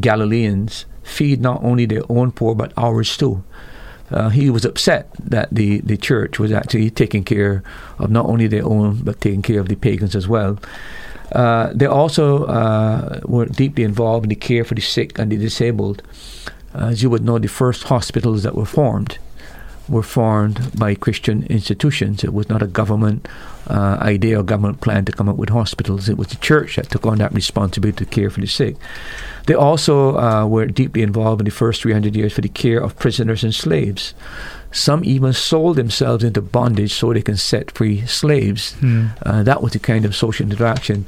Galileans 0.00 0.86
feed 1.02 1.40
not 1.40 1.62
only 1.62 1.86
their 1.86 2.02
own 2.08 2.32
poor, 2.32 2.54
but 2.54 2.72
ours 2.76 3.16
too. 3.16 3.42
Uh, 4.10 4.28
he 4.28 4.50
was 4.50 4.64
upset 4.64 5.10
that 5.18 5.48
the, 5.50 5.80
the 5.80 5.96
church 5.96 6.38
was 6.38 6.52
actually 6.52 6.90
taking 6.90 7.24
care 7.24 7.62
of 7.98 8.10
not 8.10 8.26
only 8.26 8.46
their 8.46 8.64
own, 8.64 8.96
but 9.02 9.20
taking 9.20 9.42
care 9.42 9.58
of 9.58 9.68
the 9.68 9.74
pagans 9.74 10.14
as 10.14 10.28
well. 10.28 10.58
Uh, 11.32 11.72
they 11.74 11.86
also 11.86 12.44
uh, 12.44 13.20
were 13.24 13.46
deeply 13.46 13.84
involved 13.84 14.26
in 14.26 14.28
the 14.28 14.34
care 14.34 14.64
for 14.64 14.74
the 14.74 14.82
sick 14.82 15.18
and 15.18 15.32
the 15.32 15.36
disabled. 15.38 16.02
As 16.74 17.02
you 17.02 17.08
would 17.08 17.24
know, 17.24 17.38
the 17.38 17.48
first 17.48 17.84
hospitals 17.84 18.42
that 18.42 18.54
were 18.54 18.66
formed 18.66 19.18
were 19.92 20.02
formed 20.02 20.76
by 20.76 20.94
Christian 20.94 21.44
institutions. 21.44 22.24
It 22.24 22.32
was 22.32 22.48
not 22.48 22.62
a 22.62 22.66
government 22.66 23.28
uh, 23.68 23.98
idea 24.00 24.40
or 24.40 24.42
government 24.42 24.80
plan 24.80 25.04
to 25.04 25.12
come 25.12 25.28
up 25.28 25.36
with 25.36 25.50
hospitals. 25.50 26.08
It 26.08 26.18
was 26.18 26.28
the 26.28 26.36
church 26.36 26.76
that 26.76 26.90
took 26.90 27.06
on 27.06 27.18
that 27.18 27.32
responsibility 27.32 28.04
to 28.04 28.10
care 28.10 28.30
for 28.30 28.40
the 28.40 28.46
sick. 28.46 28.76
They 29.46 29.54
also 29.54 30.16
uh, 30.18 30.46
were 30.46 30.66
deeply 30.66 31.02
involved 31.02 31.40
in 31.40 31.44
the 31.44 31.50
first 31.50 31.82
300 31.82 32.16
years 32.16 32.32
for 32.32 32.40
the 32.40 32.48
care 32.48 32.82
of 32.82 32.98
prisoners 32.98 33.44
and 33.44 33.54
slaves. 33.54 34.14
Some 34.72 35.04
even 35.04 35.32
sold 35.34 35.76
themselves 35.76 36.24
into 36.24 36.40
bondage 36.40 36.94
so 36.94 37.12
they 37.12 37.22
can 37.22 37.36
set 37.36 37.70
free 37.70 38.06
slaves. 38.06 38.72
Hmm. 38.74 39.08
Uh, 39.22 39.42
that 39.42 39.62
was 39.62 39.72
the 39.72 39.78
kind 39.78 40.04
of 40.04 40.16
social 40.16 40.46
interaction. 40.46 41.06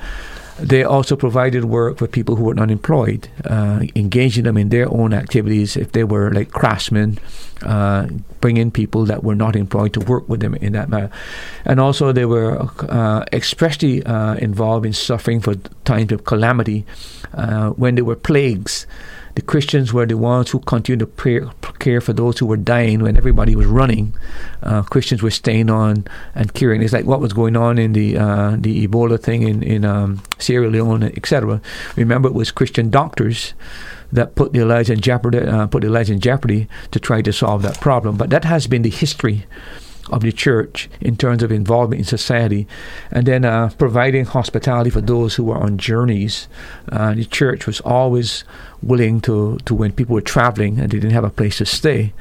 They 0.58 0.84
also 0.84 1.16
provided 1.16 1.64
work 1.64 1.98
for 1.98 2.06
people 2.06 2.36
who 2.36 2.44
were 2.44 2.58
unemployed, 2.58 3.28
uh, 3.44 3.82
engaging 3.96 4.44
them 4.44 4.56
in 4.56 4.68
their 4.68 4.88
own 4.88 5.12
activities. 5.12 5.76
If 5.76 5.92
they 5.92 6.04
were 6.04 6.30
like 6.30 6.52
craftsmen, 6.52 7.18
uh, 7.62 8.06
bring 8.40 8.56
in 8.56 8.70
people 8.70 9.04
that 9.06 9.24
were 9.24 9.34
not 9.34 9.56
employed 9.56 9.92
to 9.94 10.00
work 10.00 10.28
with 10.28 10.40
them 10.40 10.54
in 10.54 10.72
that 10.74 10.88
matter. 10.88 11.10
And 11.64 11.80
also, 11.80 12.12
they 12.12 12.24
were 12.24 12.68
uh, 12.88 13.24
especially 13.32 14.04
uh, 14.04 14.34
involved 14.34 14.86
in 14.86 14.92
suffering 14.92 15.40
for 15.40 15.54
times 15.84 16.12
of 16.12 16.24
calamity 16.24 16.86
uh, 17.34 17.70
when 17.70 17.96
there 17.96 18.04
were 18.04 18.16
plagues 18.16 18.86
the 19.34 19.42
Christians 19.42 19.92
were 19.92 20.06
the 20.06 20.16
ones 20.16 20.50
who 20.50 20.60
continued 20.60 21.00
to 21.00 21.06
pray, 21.06 21.40
care 21.78 22.00
for 22.00 22.12
those 22.12 22.38
who 22.38 22.46
were 22.46 22.56
dying 22.56 23.02
when 23.02 23.16
everybody 23.16 23.56
was 23.56 23.66
running. 23.66 24.14
Uh, 24.62 24.82
Christians 24.82 25.22
were 25.22 25.30
staying 25.30 25.70
on 25.70 26.06
and 26.34 26.54
curing. 26.54 26.82
It's 26.82 26.92
like 26.92 27.04
what 27.04 27.20
was 27.20 27.32
going 27.32 27.56
on 27.56 27.78
in 27.78 27.92
the 27.92 28.16
uh, 28.16 28.56
the 28.58 28.86
Ebola 28.86 29.20
thing 29.20 29.42
in 29.42 29.62
in 29.62 29.84
um, 29.84 30.22
Sierra 30.38 30.68
Leone, 30.68 31.02
etc. 31.02 31.60
Remember, 31.96 32.28
it 32.28 32.34
was 32.34 32.50
Christian 32.50 32.90
doctors 32.90 33.54
that 34.12 34.36
put 34.36 34.52
their 34.52 34.64
lives 34.64 34.88
in 34.88 35.00
jeopardy, 35.00 35.38
uh, 35.38 35.66
put 35.66 35.80
their 35.80 35.90
lives 35.90 36.10
in 36.10 36.20
jeopardy 36.20 36.68
to 36.92 37.00
try 37.00 37.20
to 37.20 37.32
solve 37.32 37.62
that 37.62 37.80
problem. 37.80 38.16
But 38.16 38.30
that 38.30 38.44
has 38.44 38.68
been 38.68 38.82
the 38.82 38.90
history 38.90 39.46
of 40.10 40.22
the 40.22 40.32
church 40.32 40.88
in 41.00 41.16
terms 41.16 41.42
of 41.42 41.50
involvement 41.52 42.00
in 42.00 42.04
society, 42.04 42.66
and 43.10 43.26
then 43.26 43.44
uh, 43.44 43.70
providing 43.78 44.24
hospitality 44.24 44.90
for 44.90 45.00
those 45.00 45.34
who 45.34 45.44
were 45.44 45.56
on 45.56 45.78
journeys. 45.78 46.48
Uh, 46.90 47.14
the 47.14 47.24
church 47.24 47.66
was 47.66 47.80
always 47.80 48.44
willing 48.82 49.20
to, 49.22 49.56
to 49.64 49.74
when 49.74 49.92
people 49.92 50.14
were 50.14 50.20
traveling 50.20 50.78
and 50.78 50.90
they 50.92 50.98
didn't 50.98 51.12
have 51.12 51.24
a 51.24 51.30
place 51.30 51.58
to 51.58 51.64
stay. 51.66 52.12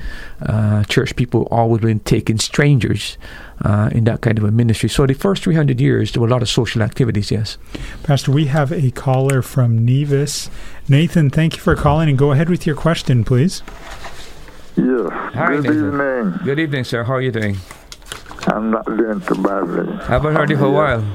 Uh, 0.41 0.83
church 0.85 1.15
people 1.15 1.45
always 1.51 1.81
willing 1.81 1.99
taking 2.01 2.37
strangers 2.39 3.17
uh, 3.61 3.89
in 3.91 4.05
that 4.05 4.21
kind 4.21 4.37
of 4.37 4.43
a 4.45 4.51
ministry. 4.51 4.87
So 4.89 5.05
the 5.05 5.13
first 5.13 5.43
300 5.43 5.81
years, 5.81 6.11
there 6.13 6.21
were 6.21 6.27
a 6.27 6.31
lot 6.31 6.41
of 6.41 6.49
social 6.49 6.81
activities, 6.81 7.31
yes. 7.31 7.57
Pastor, 8.03 8.31
we 8.31 8.45
have 8.45 8.71
a 8.71 8.91
caller 8.91 9.41
from 9.41 9.83
Nevis. 9.85 10.49
Nathan, 10.87 11.29
thank 11.29 11.55
you 11.57 11.61
for 11.61 11.75
calling 11.75 12.07
and 12.09 12.17
go 12.17 12.31
ahead 12.31 12.49
with 12.49 12.65
your 12.65 12.75
question, 12.75 13.23
please. 13.23 13.61
Yes. 14.75 15.09
Hi, 15.11 15.55
Good 15.55 15.63
Nathan. 15.63 15.87
evening. 15.87 16.39
Good 16.45 16.59
evening, 16.59 16.83
sir. 16.83 17.03
How 17.03 17.13
are 17.13 17.21
you 17.21 17.31
doing? 17.31 17.57
I'm 18.47 18.71
not 18.71 18.85
doing 18.85 19.21
too 19.21 19.41
badly. 19.41 19.91
I 19.93 20.05
haven't 20.05 20.35
heard 20.35 20.49
you 20.49 20.57
for 20.57 20.65
a 20.65 20.71
while. 20.71 21.05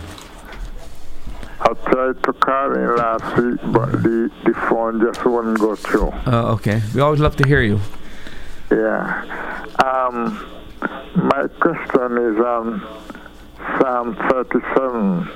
I 1.61 1.75
tried 1.91 2.23
to 2.23 2.33
call 2.33 2.75
in 2.75 2.97
last 2.97 3.37
week, 3.37 3.61
but 3.73 3.91
the, 4.03 4.31
the 4.45 4.55
phone 4.69 5.01
just 5.01 5.25
wouldn't 5.25 5.59
go 5.59 5.75
through. 5.75 6.11
Uh, 6.27 6.53
okay. 6.55 6.81
We 6.95 7.01
always 7.01 7.21
love 7.21 7.37
to 7.37 7.47
hear 7.47 7.63
you. 7.63 7.81
Yeah. 8.71 9.65
Um, 9.85 10.47
my 11.15 11.47
question 11.61 12.19
is 12.19 12.39
on 12.39 12.81
Psalm 13.81 14.17
37, 14.31 15.31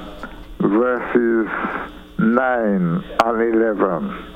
verses 0.61 1.49
9 2.19 3.05
and 3.25 3.55
11. 3.55 4.27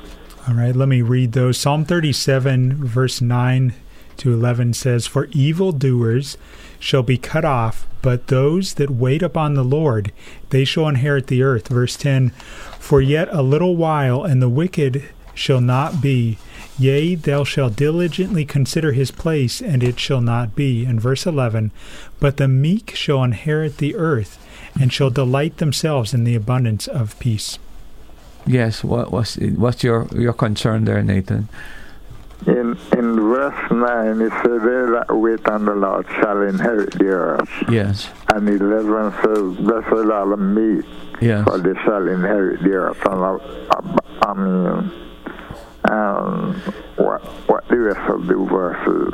All 0.47 0.53
right, 0.53 0.75
let 0.75 0.87
me 0.87 1.01
read 1.01 1.31
those. 1.31 1.57
Psalm 1.57 1.85
37, 1.85 2.85
verse 2.85 3.21
9 3.21 3.73
to 4.17 4.33
11 4.33 4.73
says, 4.73 5.07
For 5.07 5.25
evildoers 5.31 6.37
shall 6.79 7.03
be 7.03 7.17
cut 7.17 7.45
off, 7.45 7.87
but 8.01 8.27
those 8.27 8.75
that 8.75 8.89
wait 8.89 9.21
upon 9.21 9.53
the 9.53 9.63
Lord, 9.63 10.11
they 10.49 10.63
shall 10.63 10.87
inherit 10.87 11.27
the 11.27 11.43
earth. 11.43 11.67
Verse 11.67 11.95
10 11.97 12.29
For 12.79 13.01
yet 13.01 13.27
a 13.31 13.41
little 13.41 13.75
while, 13.75 14.23
and 14.23 14.41
the 14.41 14.49
wicked 14.49 15.03
shall 15.33 15.61
not 15.61 16.01
be. 16.01 16.37
Yea, 16.79 17.15
thou 17.15 17.43
shalt 17.43 17.75
diligently 17.75 18.45
consider 18.45 18.91
his 18.91 19.11
place, 19.11 19.61
and 19.61 19.83
it 19.83 19.99
shall 19.99 20.21
not 20.21 20.55
be. 20.55 20.85
And 20.85 21.01
verse 21.01 21.25
11 21.25 21.71
But 22.19 22.37
the 22.37 22.47
meek 22.47 22.95
shall 22.95 23.23
inherit 23.23 23.77
the 23.77 23.95
earth, 23.95 24.37
and 24.79 24.93
shall 24.93 25.09
delight 25.09 25.57
themselves 25.57 26.13
in 26.13 26.23
the 26.23 26.35
abundance 26.35 26.87
of 26.87 27.17
peace. 27.19 27.57
Yes, 28.45 28.83
what, 28.83 29.11
what's, 29.11 29.37
what's 29.37 29.83
your, 29.83 30.07
your 30.15 30.33
concern 30.33 30.85
there, 30.85 31.03
Nathan? 31.03 31.49
In 32.45 32.77
in 32.95 33.15
verse 33.19 33.71
9, 33.71 34.21
it 34.21 34.31
says, 34.31 34.43
They 34.43 34.91
that 34.93 35.05
wait 35.09 35.45
on 35.47 35.65
the 35.65 35.73
Lord 35.73 36.05
shall 36.21 36.41
inherit 36.43 36.91
the 36.93 37.07
earth. 37.07 37.49
Yes, 37.69 38.09
And 38.33 38.47
11 38.47 39.11
says, 39.23 39.65
Blessed 39.65 40.11
are 40.11 40.29
the 40.29 40.37
meek, 40.37 40.85
yes. 41.19 41.43
for 41.47 41.57
they 41.57 41.73
shall 41.83 42.07
inherit 42.07 42.61
the 42.61 42.69
earth. 42.71 43.03
And 43.05 43.23
I, 43.23 43.37
I, 43.71 44.29
I 44.29 44.33
mean, 44.33 44.91
um, 45.89 46.55
what, 46.97 47.21
what 47.47 47.67
the 47.69 47.77
rest 47.77 48.09
of 48.09 48.27
the 48.27 48.35
verses? 48.35 49.13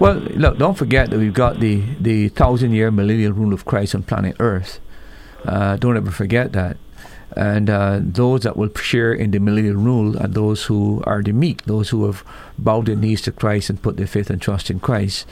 Well, 0.00 0.14
look, 0.14 0.58
don't 0.58 0.74
forget 0.76 1.10
that 1.10 1.18
we've 1.18 1.34
got 1.34 1.60
the, 1.60 1.82
the 2.00 2.28
thousand 2.30 2.72
year 2.72 2.90
millennial 2.90 3.32
rule 3.32 3.52
of 3.52 3.64
Christ 3.64 3.94
on 3.94 4.02
planet 4.04 4.36
Earth. 4.40 4.80
Uh, 5.44 5.76
don't 5.76 5.96
ever 5.96 6.10
forget 6.10 6.52
that. 6.52 6.76
And 7.36 7.68
uh, 7.68 8.00
those 8.00 8.42
that 8.42 8.56
will 8.56 8.72
share 8.74 9.12
in 9.12 9.32
the 9.32 9.40
millennial 9.40 9.76
rule 9.76 10.16
are 10.22 10.28
those 10.28 10.64
who 10.64 11.02
are 11.06 11.22
the 11.22 11.32
meek, 11.32 11.64
those 11.64 11.90
who 11.90 12.06
have 12.06 12.24
bowed 12.58 12.86
their 12.86 12.96
knees 12.96 13.22
to 13.22 13.32
Christ 13.32 13.70
and 13.70 13.82
put 13.82 13.96
their 13.96 14.06
faith 14.06 14.30
and 14.30 14.40
trust 14.40 14.70
in 14.70 14.78
Christ. 14.80 15.26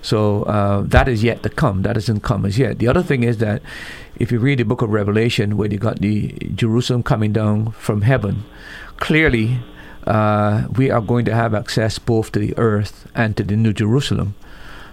So 0.00 0.44
uh, 0.44 0.82
that 0.82 1.08
is 1.08 1.24
yet 1.24 1.42
to 1.42 1.48
come. 1.48 1.82
That 1.82 1.96
hasn't 1.96 2.22
come 2.22 2.44
as 2.46 2.58
yet. 2.58 2.78
The 2.78 2.86
other 2.86 3.02
thing 3.02 3.24
is 3.24 3.38
that 3.38 3.62
if 4.16 4.30
you 4.30 4.38
read 4.38 4.58
the 4.58 4.64
book 4.64 4.82
of 4.82 4.90
Revelation, 4.90 5.56
where 5.56 5.68
you 5.68 5.78
got 5.78 5.98
the 5.98 6.28
Jerusalem 6.54 7.02
coming 7.02 7.32
down 7.32 7.72
from 7.72 8.02
heaven, 8.02 8.44
clearly 8.98 9.58
uh, 10.06 10.68
we 10.76 10.90
are 10.90 11.00
going 11.00 11.24
to 11.24 11.34
have 11.34 11.54
access 11.54 11.98
both 11.98 12.32
to 12.32 12.38
the 12.38 12.56
earth 12.56 13.08
and 13.14 13.36
to 13.36 13.42
the 13.42 13.56
New 13.56 13.72
Jerusalem. 13.72 14.34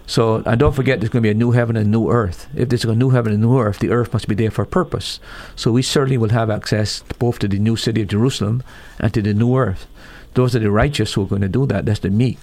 So, 0.07 0.43
and 0.45 0.59
don't 0.59 0.73
forget, 0.73 0.99
there's 0.99 1.09
going 1.09 1.23
to 1.23 1.27
be 1.27 1.31
a 1.31 1.33
new 1.33 1.51
heaven 1.51 1.75
and 1.75 1.87
a 1.87 1.89
new 1.89 2.09
earth. 2.09 2.47
If 2.55 2.69
there's 2.69 2.85
a 2.85 2.95
new 2.95 3.09
heaven 3.09 3.33
and 3.33 3.43
a 3.43 3.47
new 3.47 3.59
earth, 3.59 3.79
the 3.79 3.89
earth 3.89 4.13
must 4.13 4.27
be 4.27 4.35
there 4.35 4.51
for 4.51 4.61
a 4.61 4.67
purpose. 4.67 5.19
So, 5.55 5.71
we 5.71 5.81
certainly 5.81 6.17
will 6.17 6.29
have 6.29 6.49
access 6.49 7.03
both 7.19 7.39
to 7.39 7.47
the 7.47 7.59
new 7.59 7.75
city 7.75 8.01
of 8.01 8.09
Jerusalem 8.09 8.63
and 8.99 9.13
to 9.13 9.21
the 9.21 9.33
new 9.33 9.57
earth. 9.57 9.87
Those 10.35 10.55
are 10.55 10.59
the 10.59 10.69
righteous 10.71 11.13
who 11.13 11.23
are 11.23 11.27
going 11.27 11.41
to 11.41 11.47
do 11.49 11.65
that. 11.67 11.85
That's 11.85 12.01
the 12.01 12.09
meek. 12.09 12.37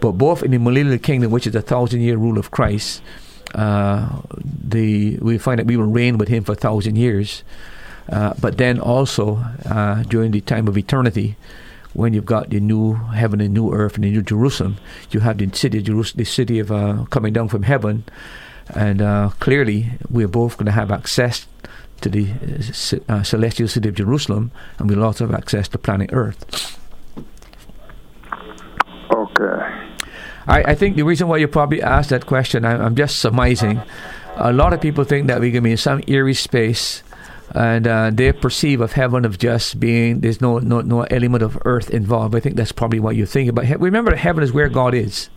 But 0.00 0.12
both 0.12 0.42
in 0.42 0.52
the 0.52 0.58
millennial 0.58 0.98
kingdom, 0.98 1.30
which 1.30 1.46
is 1.46 1.52
the 1.52 1.62
thousand 1.62 2.00
year 2.00 2.16
rule 2.16 2.38
of 2.38 2.50
Christ, 2.50 3.02
uh, 3.54 4.20
the 4.44 5.18
we 5.18 5.38
find 5.38 5.58
that 5.58 5.66
we 5.66 5.76
will 5.76 5.86
reign 5.86 6.18
with 6.18 6.28
Him 6.28 6.44
for 6.44 6.52
a 6.52 6.56
thousand 6.56 6.96
years. 6.96 7.42
Uh, 8.08 8.34
but 8.40 8.56
then 8.56 8.78
also 8.78 9.36
uh, 9.68 10.02
during 10.04 10.30
the 10.30 10.40
time 10.40 10.68
of 10.68 10.78
eternity, 10.78 11.36
when 11.96 12.12
you've 12.12 12.26
got 12.26 12.50
the 12.50 12.60
new 12.60 12.94
heaven 12.94 13.40
and 13.40 13.54
new 13.54 13.72
earth 13.72 13.94
and 13.94 14.04
the 14.04 14.10
new 14.10 14.22
Jerusalem, 14.22 14.76
you 15.10 15.20
have 15.20 15.38
the 15.38 15.48
city 15.56 15.78
of 15.78 15.84
Jerusalem, 15.84 16.18
the 16.18 16.24
city 16.24 16.58
of 16.58 16.70
uh, 16.70 17.06
coming 17.08 17.32
down 17.32 17.48
from 17.48 17.62
heaven, 17.62 18.04
and 18.74 19.00
uh, 19.00 19.30
clearly 19.40 19.92
we're 20.10 20.28
both 20.28 20.58
going 20.58 20.66
to 20.66 20.72
have 20.72 20.90
access 20.90 21.46
to 22.02 22.10
the 22.10 22.28
uh, 23.08 23.22
celestial 23.22 23.66
city 23.66 23.88
of 23.88 23.94
Jerusalem, 23.94 24.50
and 24.78 24.90
we'll 24.90 25.02
also 25.02 25.26
have 25.26 25.34
access 25.34 25.68
to 25.68 25.78
planet 25.78 26.10
Earth. 26.12 26.78
Okay. 29.10 29.86
I, 30.46 30.62
I 30.62 30.74
think 30.74 30.96
the 30.96 31.02
reason 31.02 31.28
why 31.28 31.38
you 31.38 31.48
probably 31.48 31.80
asked 31.80 32.10
that 32.10 32.26
question, 32.26 32.66
I, 32.66 32.72
I'm 32.76 32.94
just 32.94 33.20
surmising. 33.20 33.80
A 34.36 34.52
lot 34.52 34.74
of 34.74 34.82
people 34.82 35.04
think 35.04 35.28
that 35.28 35.40
we're 35.40 35.50
going 35.50 35.54
to 35.54 35.60
be 35.62 35.70
in 35.70 35.76
some 35.78 36.02
eerie 36.06 36.34
space 36.34 37.02
and 37.56 37.86
uh, 37.86 38.10
they 38.12 38.32
perceive 38.32 38.80
of 38.80 38.92
heaven 38.92 39.24
of 39.24 39.38
just 39.38 39.80
being 39.80 40.20
there's 40.20 40.40
no, 40.40 40.58
no 40.58 40.82
no 40.82 41.02
element 41.04 41.42
of 41.42 41.58
earth 41.64 41.90
involved. 41.90 42.34
I 42.34 42.40
think 42.40 42.56
that's 42.56 42.72
probably 42.72 43.00
what 43.00 43.16
you're 43.16 43.26
thinking. 43.26 43.54
But 43.54 43.64
he- 43.66 43.74
remember, 43.76 44.10
that 44.10 44.18
heaven 44.18 44.44
is 44.44 44.52
where 44.52 44.68
God 44.68 44.94
is. 44.94 45.30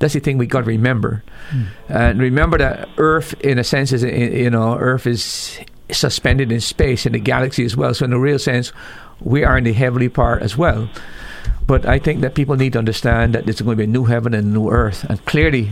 That's 0.00 0.14
the 0.14 0.20
thing 0.20 0.38
we 0.38 0.46
got 0.46 0.60
to 0.60 0.66
remember, 0.66 1.22
and 1.88 2.18
remember 2.20 2.56
that 2.56 2.88
Earth, 2.96 3.34
in 3.40 3.58
a 3.58 3.64
sense, 3.64 3.92
is 3.92 4.02
you 4.02 4.48
know 4.48 4.76
Earth 4.78 5.06
is 5.06 5.58
suspended 5.90 6.50
in 6.50 6.60
space 6.60 7.04
in 7.04 7.12
the 7.12 7.18
galaxy 7.18 7.66
as 7.66 7.76
well. 7.76 7.92
So 7.92 8.06
in 8.06 8.12
a 8.14 8.18
real 8.18 8.38
sense, 8.38 8.72
we 9.20 9.44
are 9.44 9.58
in 9.58 9.64
the 9.64 9.74
heavenly 9.74 10.08
part 10.08 10.40
as 10.40 10.56
well. 10.56 10.88
But 11.66 11.84
I 11.86 11.98
think 11.98 12.22
that 12.22 12.34
people 12.34 12.56
need 12.56 12.72
to 12.72 12.78
understand 12.78 13.34
that 13.34 13.44
there's 13.44 13.60
going 13.60 13.76
to 13.76 13.80
be 13.80 13.84
a 13.84 13.86
new 13.92 14.04
heaven 14.04 14.32
and 14.34 14.46
a 14.46 14.50
new 14.50 14.70
earth, 14.70 15.04
and 15.04 15.22
clearly, 15.26 15.70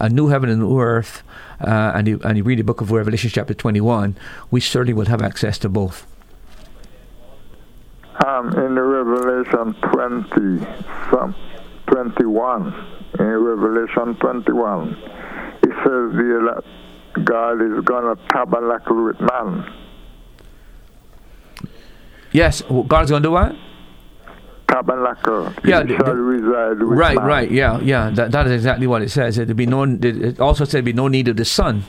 a 0.00 0.08
new 0.08 0.28
heaven 0.28 0.48
and 0.48 0.62
a 0.62 0.64
new 0.64 0.80
earth. 0.80 1.22
Uh, 1.60 1.92
and 1.94 2.06
you 2.06 2.20
and 2.24 2.38
you 2.38 2.44
read 2.44 2.58
the 2.58 2.64
book 2.64 2.80
of 2.80 2.90
Revelation, 2.90 3.30
chapter 3.30 3.54
twenty-one. 3.54 4.16
We 4.50 4.60
certainly 4.60 4.92
will 4.94 5.06
have 5.06 5.22
access 5.22 5.58
to 5.58 5.68
both. 5.68 6.06
Um, 8.26 8.48
in 8.48 8.74
the 8.74 8.82
Revelation 8.82 9.74
20, 9.80 10.66
some 11.10 11.36
21, 11.86 12.74
in 13.20 13.24
Revelation 13.24 14.16
21, 14.16 14.88
it 15.62 15.70
says 15.70 15.84
the 15.84 16.62
God 17.22 17.62
is 17.62 17.84
going 17.84 18.16
to 18.16 18.20
tabernacle 18.28 19.04
with 19.04 19.20
man. 19.20 19.72
Yes, 22.32 22.62
God's 22.88 23.10
going 23.10 23.22
to 23.22 23.28
do 23.28 23.32
what? 23.32 23.54
Tabernacle. 24.68 25.52
Yeah, 25.64 25.84
shall 25.86 26.14
reside 26.14 26.78
with 26.80 26.98
Right, 26.98 27.16
man. 27.16 27.24
right, 27.26 27.50
yeah, 27.50 27.80
yeah. 27.80 28.10
That 28.10 28.32
that 28.32 28.46
is 28.46 28.52
exactly 28.52 28.86
what 28.86 29.02
it 29.02 29.10
says. 29.10 29.36
There'd 29.36 29.56
be 29.56 29.66
no. 29.66 29.84
It 29.84 30.38
also 30.40 30.64
said 30.64 30.84
be 30.84 30.92
no 30.92 31.08
need 31.08 31.28
of 31.28 31.36
the 31.36 31.44
sun, 31.44 31.84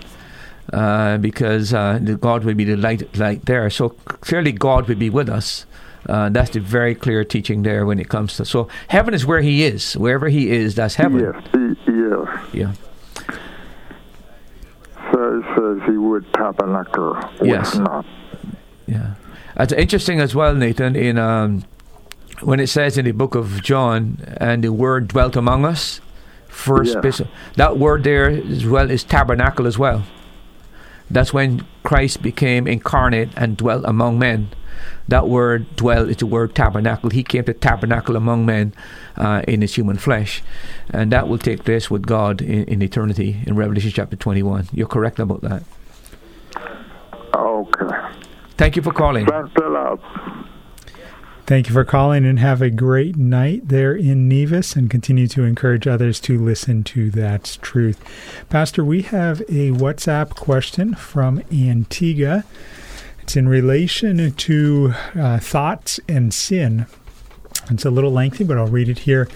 uh, 0.72 1.18
because 1.18 1.74
uh, 1.74 2.00
the 2.02 2.16
God 2.16 2.44
will 2.46 2.56
be 2.56 2.64
the 2.64 2.78
light, 2.78 3.18
light 3.18 3.46
there. 3.46 3.70
So 3.70 3.90
clearly, 3.90 4.52
God 4.54 4.88
will 4.88 4.96
be 4.96 5.10
with 5.10 5.30
us. 5.30 5.66
Uh, 6.08 6.30
that's 6.30 6.52
the 6.52 6.62
very 6.62 6.96
clear 6.96 7.24
teaching 7.26 7.64
there 7.64 7.86
when 7.86 8.00
it 8.00 8.08
comes 8.10 8.38
to. 8.38 8.46
So 8.46 8.70
heaven 8.88 9.14
is 9.14 9.26
where 9.26 9.42
He 9.42 9.64
is. 9.66 9.98
Wherever 9.98 10.30
He 10.30 10.50
is, 10.50 10.76
that's 10.76 10.96
heaven. 10.96 11.20
Yes, 11.20 11.44
he, 11.54 11.92
yes. 11.92 12.40
Yeah. 12.54 12.74
So 15.12 15.40
it 15.40 15.46
says 15.56 15.90
he 15.90 15.98
would 15.98 16.32
tabernacle 16.34 17.18
Yes. 17.42 17.76
man. 17.76 18.06
Yeah, 18.88 19.14
it's 19.58 19.74
interesting 19.74 20.20
as 20.20 20.34
well, 20.34 20.56
Nathan. 20.56 20.96
In 20.96 21.18
um, 21.18 21.64
when 22.42 22.60
it 22.60 22.68
says 22.68 22.98
in 22.98 23.06
the 23.06 23.12
book 23.12 23.36
of 23.36 23.62
John, 23.62 24.18
and 24.38 24.64
the 24.64 24.72
word 24.72 25.08
dwelt 25.08 25.36
among 25.36 25.66
us. 25.66 26.02
First, 26.48 26.96
Yeah. 26.96 27.02
bishop, 27.02 27.28
that 27.56 27.78
word 27.78 28.04
there 28.04 28.28
as 28.30 28.66
well 28.66 28.90
is 28.90 29.04
tabernacle 29.04 29.68
as 29.68 29.78
well. 29.78 30.04
That's 31.12 31.34
when 31.34 31.66
Christ 31.84 32.22
became 32.22 32.68
incarnate 32.68 33.30
and 33.36 33.58
dwelt 33.58 33.84
among 33.86 34.20
men. 34.20 34.50
That 35.08 35.28
word 35.28 35.76
dwell 35.76 36.08
is 36.08 36.18
the 36.18 36.26
word 36.26 36.54
tabernacle. 36.56 37.10
He 37.10 37.24
came 37.24 37.44
to 37.46 37.54
tabernacle 37.54 38.16
among 38.16 38.46
men 38.46 38.74
uh, 39.18 39.42
in 39.48 39.62
his 39.62 39.76
human 39.76 39.98
flesh. 39.98 40.44
And 40.92 41.12
that 41.12 41.28
will 41.28 41.40
take 41.40 41.64
place 41.64 41.90
with 41.90 42.06
God 42.06 42.42
in, 42.42 42.64
in 42.66 42.82
eternity 42.82 43.42
in 43.46 43.56
Revelation 43.56 43.92
chapter 43.94 44.16
21. 44.16 44.70
You're 44.72 44.88
correct 44.88 45.20
about 45.20 45.42
that. 45.42 45.64
Okay. 47.36 47.96
Thank 48.58 48.76
you 48.76 48.82
for 48.82 48.92
calling. 48.94 49.26
Thanks 49.26 49.52
a 49.56 49.70
lot. 49.70 50.00
Thank 51.50 51.68
you 51.68 51.74
for 51.74 51.84
calling 51.84 52.28
and 52.28 52.38
have 52.38 52.62
a 52.62 52.70
great 52.70 53.18
night 53.18 53.70
there 53.70 53.96
in 53.96 54.28
Nevis 54.28 54.76
and 54.76 54.88
continue 54.88 55.28
to 55.30 55.46
encourage 55.46 55.88
others 55.88 56.20
to 56.20 56.38
listen 56.38 56.84
to 56.84 57.10
That's 57.10 57.58
Truth. 57.58 58.00
Pastor, 58.50 58.86
we 58.86 59.02
have 59.02 59.42
a 59.42 59.72
WhatsApp 59.72 60.36
question 60.36 60.94
from 60.94 61.42
Antigua. 61.52 62.44
It's 63.24 63.36
in 63.36 63.50
relation 63.50 64.32
to 64.32 64.94
uh, 65.16 65.40
thoughts 65.40 66.00
and 66.08 66.32
sin. 66.32 66.86
It's 67.72 67.84
a 67.84 67.90
little 67.90 68.12
lengthy, 68.12 68.44
but 68.44 68.60
I'll 68.60 68.68
read 68.68 68.88
it 68.88 69.00
here. 69.00 69.28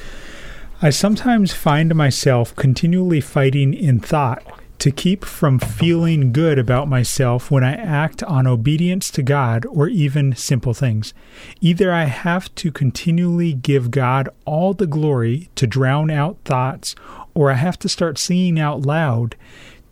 I 0.84 0.92
sometimes 0.92 1.52
find 1.52 1.96
myself 1.96 2.56
continually 2.56 3.22
fighting 3.22 3.74
in 3.74 4.00
thought 4.00 4.44
to 4.84 4.92
keep 4.92 5.24
from 5.24 5.60
feeling 5.60 6.34
good 6.34 6.60
about 6.60 6.90
myself 6.90 7.50
when 7.50 7.64
I 7.64 7.72
act 7.72 8.22
on 8.24 8.46
obedience 8.46 9.10
to 9.12 9.24
God 9.24 9.66
or 9.68 9.88
even 9.88 10.36
simple 10.36 10.74
things. 10.74 11.14
Either 11.62 11.94
I 11.94 12.04
have 12.04 12.54
to 12.56 12.70
continually 12.70 13.54
give 13.54 13.92
God 13.92 14.28
all 14.44 14.74
the 14.74 14.86
glory 14.86 15.48
to 15.56 15.66
drown 15.66 16.12
out 16.12 16.36
thoughts, 16.44 16.96
or 17.34 17.50
I 17.50 17.54
have 17.54 17.80
to 17.80 17.88
start 17.88 18.18
singing 18.18 18.60
out 18.60 18.82
loud 18.82 19.38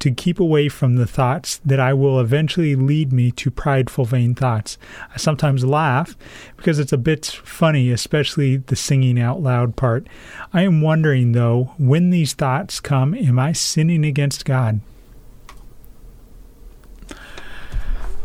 to 0.02 0.12
keep 0.12 0.40
away 0.40 0.68
from 0.68 0.96
the 0.96 1.06
thoughts 1.06 1.62
that 1.64 1.80
I 1.80 1.94
will 1.94 2.20
eventually 2.20 2.76
lead 2.76 3.14
me 3.14 3.32
to 3.34 3.52
prideful, 3.52 4.06
vain 4.06 4.34
thoughts. 4.34 4.78
I 5.14 5.18
sometimes 5.18 5.64
laugh 5.64 6.18
because 6.58 6.80
it's 6.80 6.92
a 6.92 6.98
bit 6.98 7.26
funny, 7.26 7.92
especially 7.92 8.58
the 8.58 8.76
singing 8.76 9.20
out 9.20 9.42
loud 9.42 9.76
part. 9.76 10.08
I 10.54 10.64
am 10.64 10.82
wondering, 10.82 11.34
though, 11.34 11.74
when 11.78 12.10
these 12.10 12.34
thoughts 12.34 12.80
come, 12.80 13.14
am 13.14 13.38
I 13.38 13.54
sinning 13.54 14.04
against 14.04 14.44
God? 14.44 14.82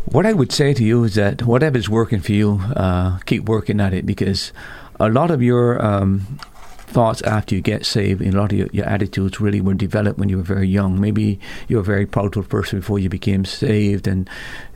What 0.07 0.25
I 0.25 0.33
would 0.33 0.53
say 0.53 0.73
to 0.73 0.83
you 0.83 1.05
is 1.05 1.17
that 1.17 1.43
whatever's 1.43 1.91
working 1.91 2.21
for 2.21 2.33
you, 2.33 2.61
uh, 2.75 3.19
keep 3.27 3.45
working 3.45 3.81
at 3.81 3.93
it 3.93 4.07
because 4.07 4.53
a 4.99 5.11
lot 5.11 5.31
of 5.31 5.43
your 5.43 5.85
um, 5.85 6.39
thoughts 6.87 7.21
after 7.23 7.55
you 7.55 7.61
get 7.61 7.85
saved 7.85 8.23
and 8.23 8.35
a 8.35 8.37
lot 8.37 8.53
of 8.53 8.59
your, 8.59 8.69
your, 8.73 8.87
attitudes 8.87 9.41
really 9.41 9.61
were 9.61 9.75
developed 9.75 10.19
when 10.19 10.29
you 10.29 10.37
were 10.37 10.43
very 10.43 10.69
young. 10.69 11.01
Maybe 11.01 11.41
you 11.69 11.77
were 11.77 11.83
a 11.83 11.85
very 11.85 12.07
prideful 12.07 12.45
person 12.45 12.81
before 12.81 12.99
you 12.99 13.09
became 13.09 13.45
saved 13.45 14.07
and 14.07 14.29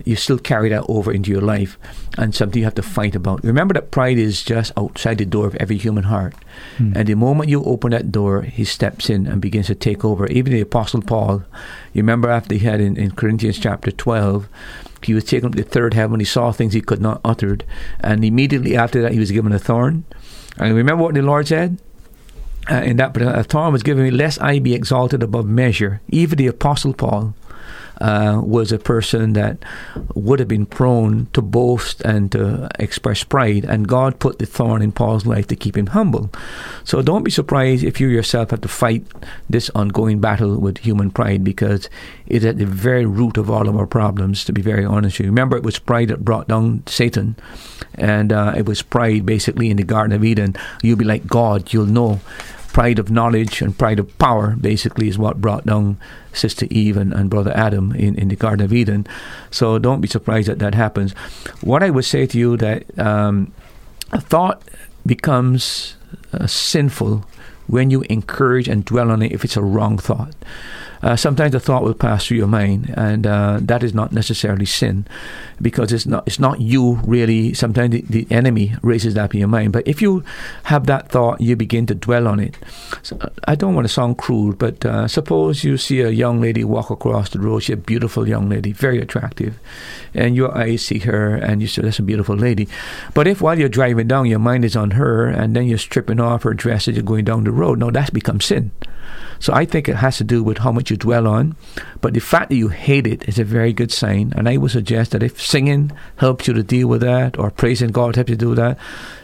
you 0.04 0.16
still 0.16 0.38
carry 0.38 0.68
that 0.70 0.84
over 0.88 1.12
into 1.12 1.30
your 1.30 1.40
life 1.40 1.78
and 2.18 2.34
something 2.34 2.58
you 2.58 2.64
have 2.64 2.74
to 2.74 2.82
fight 2.82 3.14
about. 3.14 3.44
Remember 3.44 3.74
that 3.74 3.90
pride 3.90 4.18
is 4.18 4.42
just 4.42 4.72
outside 4.76 5.18
the 5.18 5.24
door 5.24 5.46
of 5.46 5.54
every 5.56 5.78
human 5.78 6.04
heart. 6.04 6.34
Hmm. 6.78 6.92
And 6.96 7.08
the 7.08 7.14
moment 7.14 7.50
you 7.50 7.62
open 7.64 7.92
that 7.92 8.10
door, 8.10 8.42
he 8.42 8.64
steps 8.64 9.08
in 9.08 9.26
and 9.26 9.40
begins 9.40 9.68
to 9.68 9.74
take 9.74 10.04
over. 10.04 10.26
Even 10.26 10.52
the 10.52 10.60
Apostle 10.60 11.02
Paul, 11.02 11.44
you 11.92 12.02
remember 12.02 12.28
after 12.28 12.54
he 12.54 12.64
had 12.64 12.80
in, 12.80 12.96
in 12.96 13.12
Corinthians 13.12 13.58
chapter 13.58 13.90
12, 13.90 14.48
he 15.02 15.14
was 15.14 15.24
taken 15.24 15.46
up 15.46 15.54
to 15.54 15.62
the 15.62 15.68
third 15.68 15.94
heaven. 15.94 16.20
He 16.20 16.26
saw 16.26 16.52
things 16.52 16.74
he 16.74 16.80
could 16.80 17.00
not 17.00 17.20
utter. 17.24 17.58
And 18.00 18.24
immediately 18.24 18.76
after 18.76 19.00
that, 19.02 19.12
he 19.12 19.18
was 19.18 19.30
given 19.30 19.52
a 19.52 19.58
thorn. 19.58 20.04
And 20.58 20.74
remember 20.74 21.04
what 21.04 21.14
the 21.14 21.22
Lord 21.22 21.48
said? 21.48 21.78
Uh, 22.70 22.82
in 22.82 22.96
that 22.96 23.14
particular 23.14 23.42
thorn 23.42 23.72
was 23.72 23.82
given 23.82 24.04
me, 24.04 24.10
lest 24.10 24.40
I 24.42 24.58
be 24.58 24.74
exalted 24.74 25.22
above 25.22 25.46
measure. 25.46 26.00
Even 26.08 26.36
the 26.38 26.48
Apostle 26.48 26.94
Paul 26.94 27.34
uh, 28.00 28.40
was 28.42 28.72
a 28.72 28.78
person 28.78 29.34
that 29.34 29.58
would 30.14 30.38
have 30.38 30.48
been 30.48 30.66
prone 30.66 31.26
to 31.32 31.42
boast 31.42 32.00
and 32.02 32.32
to 32.32 32.68
express 32.78 33.24
pride, 33.24 33.64
and 33.64 33.86
God 33.86 34.18
put 34.18 34.38
the 34.38 34.46
thorn 34.46 34.82
in 34.82 34.92
Paul's 34.92 35.26
life 35.26 35.46
to 35.48 35.56
keep 35.56 35.76
him 35.76 35.88
humble. 35.88 36.30
So 36.84 37.02
don't 37.02 37.24
be 37.24 37.30
surprised 37.30 37.84
if 37.84 38.00
you 38.00 38.08
yourself 38.08 38.50
have 38.50 38.62
to 38.62 38.68
fight 38.68 39.04
this 39.48 39.70
ongoing 39.74 40.20
battle 40.20 40.58
with 40.58 40.78
human 40.78 41.10
pride 41.10 41.44
because 41.44 41.88
it's 42.26 42.44
at 42.44 42.58
the 42.58 42.66
very 42.66 43.04
root 43.04 43.36
of 43.36 43.50
all 43.50 43.68
of 43.68 43.76
our 43.76 43.86
problems, 43.86 44.44
to 44.44 44.52
be 44.52 44.62
very 44.62 44.84
honest 44.84 45.18
with 45.18 45.26
you. 45.26 45.30
Remember, 45.30 45.56
it 45.56 45.62
was 45.62 45.78
pride 45.78 46.08
that 46.08 46.24
brought 46.24 46.48
down 46.48 46.82
Satan, 46.86 47.36
and 47.94 48.32
uh, 48.32 48.54
it 48.56 48.66
was 48.66 48.82
pride 48.82 49.26
basically 49.26 49.70
in 49.70 49.76
the 49.76 49.84
Garden 49.84 50.16
of 50.16 50.24
Eden. 50.24 50.56
You'll 50.82 50.96
be 50.96 51.04
like 51.04 51.26
God, 51.26 51.72
you'll 51.72 51.86
know 51.86 52.20
pride 52.80 52.98
of 52.98 53.10
knowledge 53.10 53.60
and 53.60 53.76
pride 53.76 53.98
of 53.98 54.08
power 54.16 54.56
basically 54.58 55.06
is 55.06 55.18
what 55.18 55.38
brought 55.38 55.66
down 55.66 55.98
Sister 56.32 56.66
Eve 56.70 56.96
and, 56.96 57.12
and 57.12 57.28
Brother 57.28 57.52
Adam 57.54 57.92
in, 57.92 58.14
in 58.14 58.28
the 58.28 58.36
Garden 58.36 58.64
of 58.64 58.72
Eden. 58.72 59.06
So 59.50 59.78
don't 59.78 60.00
be 60.00 60.08
surprised 60.08 60.48
that 60.48 60.60
that 60.60 60.74
happens. 60.74 61.12
What 61.60 61.82
I 61.82 61.90
would 61.90 62.06
say 62.06 62.24
to 62.24 62.38
you 62.38 62.56
that 62.56 62.98
um, 62.98 63.52
a 64.12 64.20
thought 64.20 64.62
becomes 65.04 65.96
uh, 66.32 66.46
sinful 66.46 67.26
when 67.66 67.90
you 67.90 68.00
encourage 68.08 68.66
and 68.66 68.82
dwell 68.82 69.10
on 69.10 69.20
it 69.20 69.30
if 69.30 69.44
it's 69.44 69.58
a 69.58 69.62
wrong 69.62 69.98
thought 69.98 70.34
uh, 71.02 71.16
sometimes 71.16 71.54
a 71.54 71.60
thought 71.60 71.82
will 71.82 71.94
pass 71.94 72.26
through 72.26 72.36
your 72.36 72.46
mind, 72.46 72.92
and 72.96 73.26
uh, 73.26 73.58
that 73.62 73.82
is 73.82 73.94
not 73.94 74.12
necessarily 74.12 74.66
sin, 74.66 75.06
because 75.60 75.92
it's 75.92 76.06
not 76.06 76.24
it's 76.26 76.38
not 76.38 76.60
you 76.60 77.00
really. 77.06 77.54
Sometimes 77.54 77.92
the, 77.92 78.02
the, 78.02 78.26
enemy 78.30 78.74
raises 78.82 79.14
that 79.14 79.32
in 79.32 79.40
your 79.40 79.48
mind, 79.48 79.72
but 79.72 79.86
if 79.88 80.02
you 80.02 80.22
have 80.64 80.86
that 80.86 81.08
thought, 81.08 81.40
you 81.40 81.56
begin 81.56 81.86
to 81.86 81.94
dwell 81.94 82.28
on 82.28 82.38
it. 82.38 82.56
So, 83.02 83.18
I 83.48 83.54
don't 83.54 83.74
want 83.74 83.86
to 83.86 83.92
sound 83.92 84.18
crude, 84.18 84.58
but 84.58 84.84
uh, 84.84 85.08
suppose 85.08 85.64
you 85.64 85.76
see 85.76 86.00
a 86.00 86.10
young 86.10 86.40
lady 86.40 86.64
walk 86.64 86.90
across 86.90 87.30
the 87.30 87.40
road. 87.40 87.60
She's 87.60 87.74
a 87.74 87.76
beautiful 87.76 88.28
young 88.28 88.48
lady, 88.48 88.72
very 88.72 89.00
attractive, 89.00 89.58
and 90.14 90.36
your 90.36 90.56
eyes 90.56 90.84
see 90.84 90.98
her, 91.00 91.34
and 91.34 91.62
you 91.62 91.66
say, 91.66 91.82
"That's 91.82 91.98
a 91.98 92.02
beautiful 92.02 92.36
lady." 92.36 92.68
But 93.14 93.26
if 93.26 93.40
while 93.40 93.58
you're 93.58 93.68
driving 93.68 94.08
down, 94.08 94.26
your 94.26 94.38
mind 94.38 94.64
is 94.64 94.76
on 94.76 94.92
her, 94.92 95.26
and 95.26 95.56
then 95.56 95.66
you're 95.66 95.78
stripping 95.78 96.20
off 96.20 96.42
her 96.42 96.54
dress 96.54 96.88
as 96.88 96.94
you're 96.94 97.02
going 97.02 97.24
down 97.24 97.44
the 97.44 97.52
road, 97.52 97.78
now 97.78 97.90
that's 97.90 98.10
become 98.10 98.40
sin. 98.40 98.70
So 99.40 99.54
I 99.54 99.64
think 99.64 99.88
it 99.88 99.96
has 99.96 100.18
to 100.18 100.24
do 100.24 100.44
with 100.44 100.58
how 100.58 100.70
much 100.70 100.89
you 100.90 100.96
dwell 100.96 101.26
on. 101.26 101.56
But 102.00 102.14
the 102.14 102.20
fact 102.20 102.48
that 102.50 102.56
you 102.56 102.68
hate 102.68 103.06
it 103.06 103.28
is 103.28 103.38
a 103.38 103.44
very 103.44 103.72
good 103.72 103.92
sign. 103.92 104.32
And 104.36 104.48
I 104.48 104.56
would 104.56 104.70
suggest 104.70 105.12
that 105.12 105.22
if 105.22 105.40
singing 105.40 105.92
helps 106.16 106.46
you 106.46 106.54
to 106.54 106.62
deal 106.62 106.88
with 106.88 107.00
that, 107.02 107.38
or 107.38 107.50
praising 107.50 107.90
God 107.90 108.16
helps 108.16 108.30
you 108.30 108.36
do 108.36 108.54
that, 108.54 108.78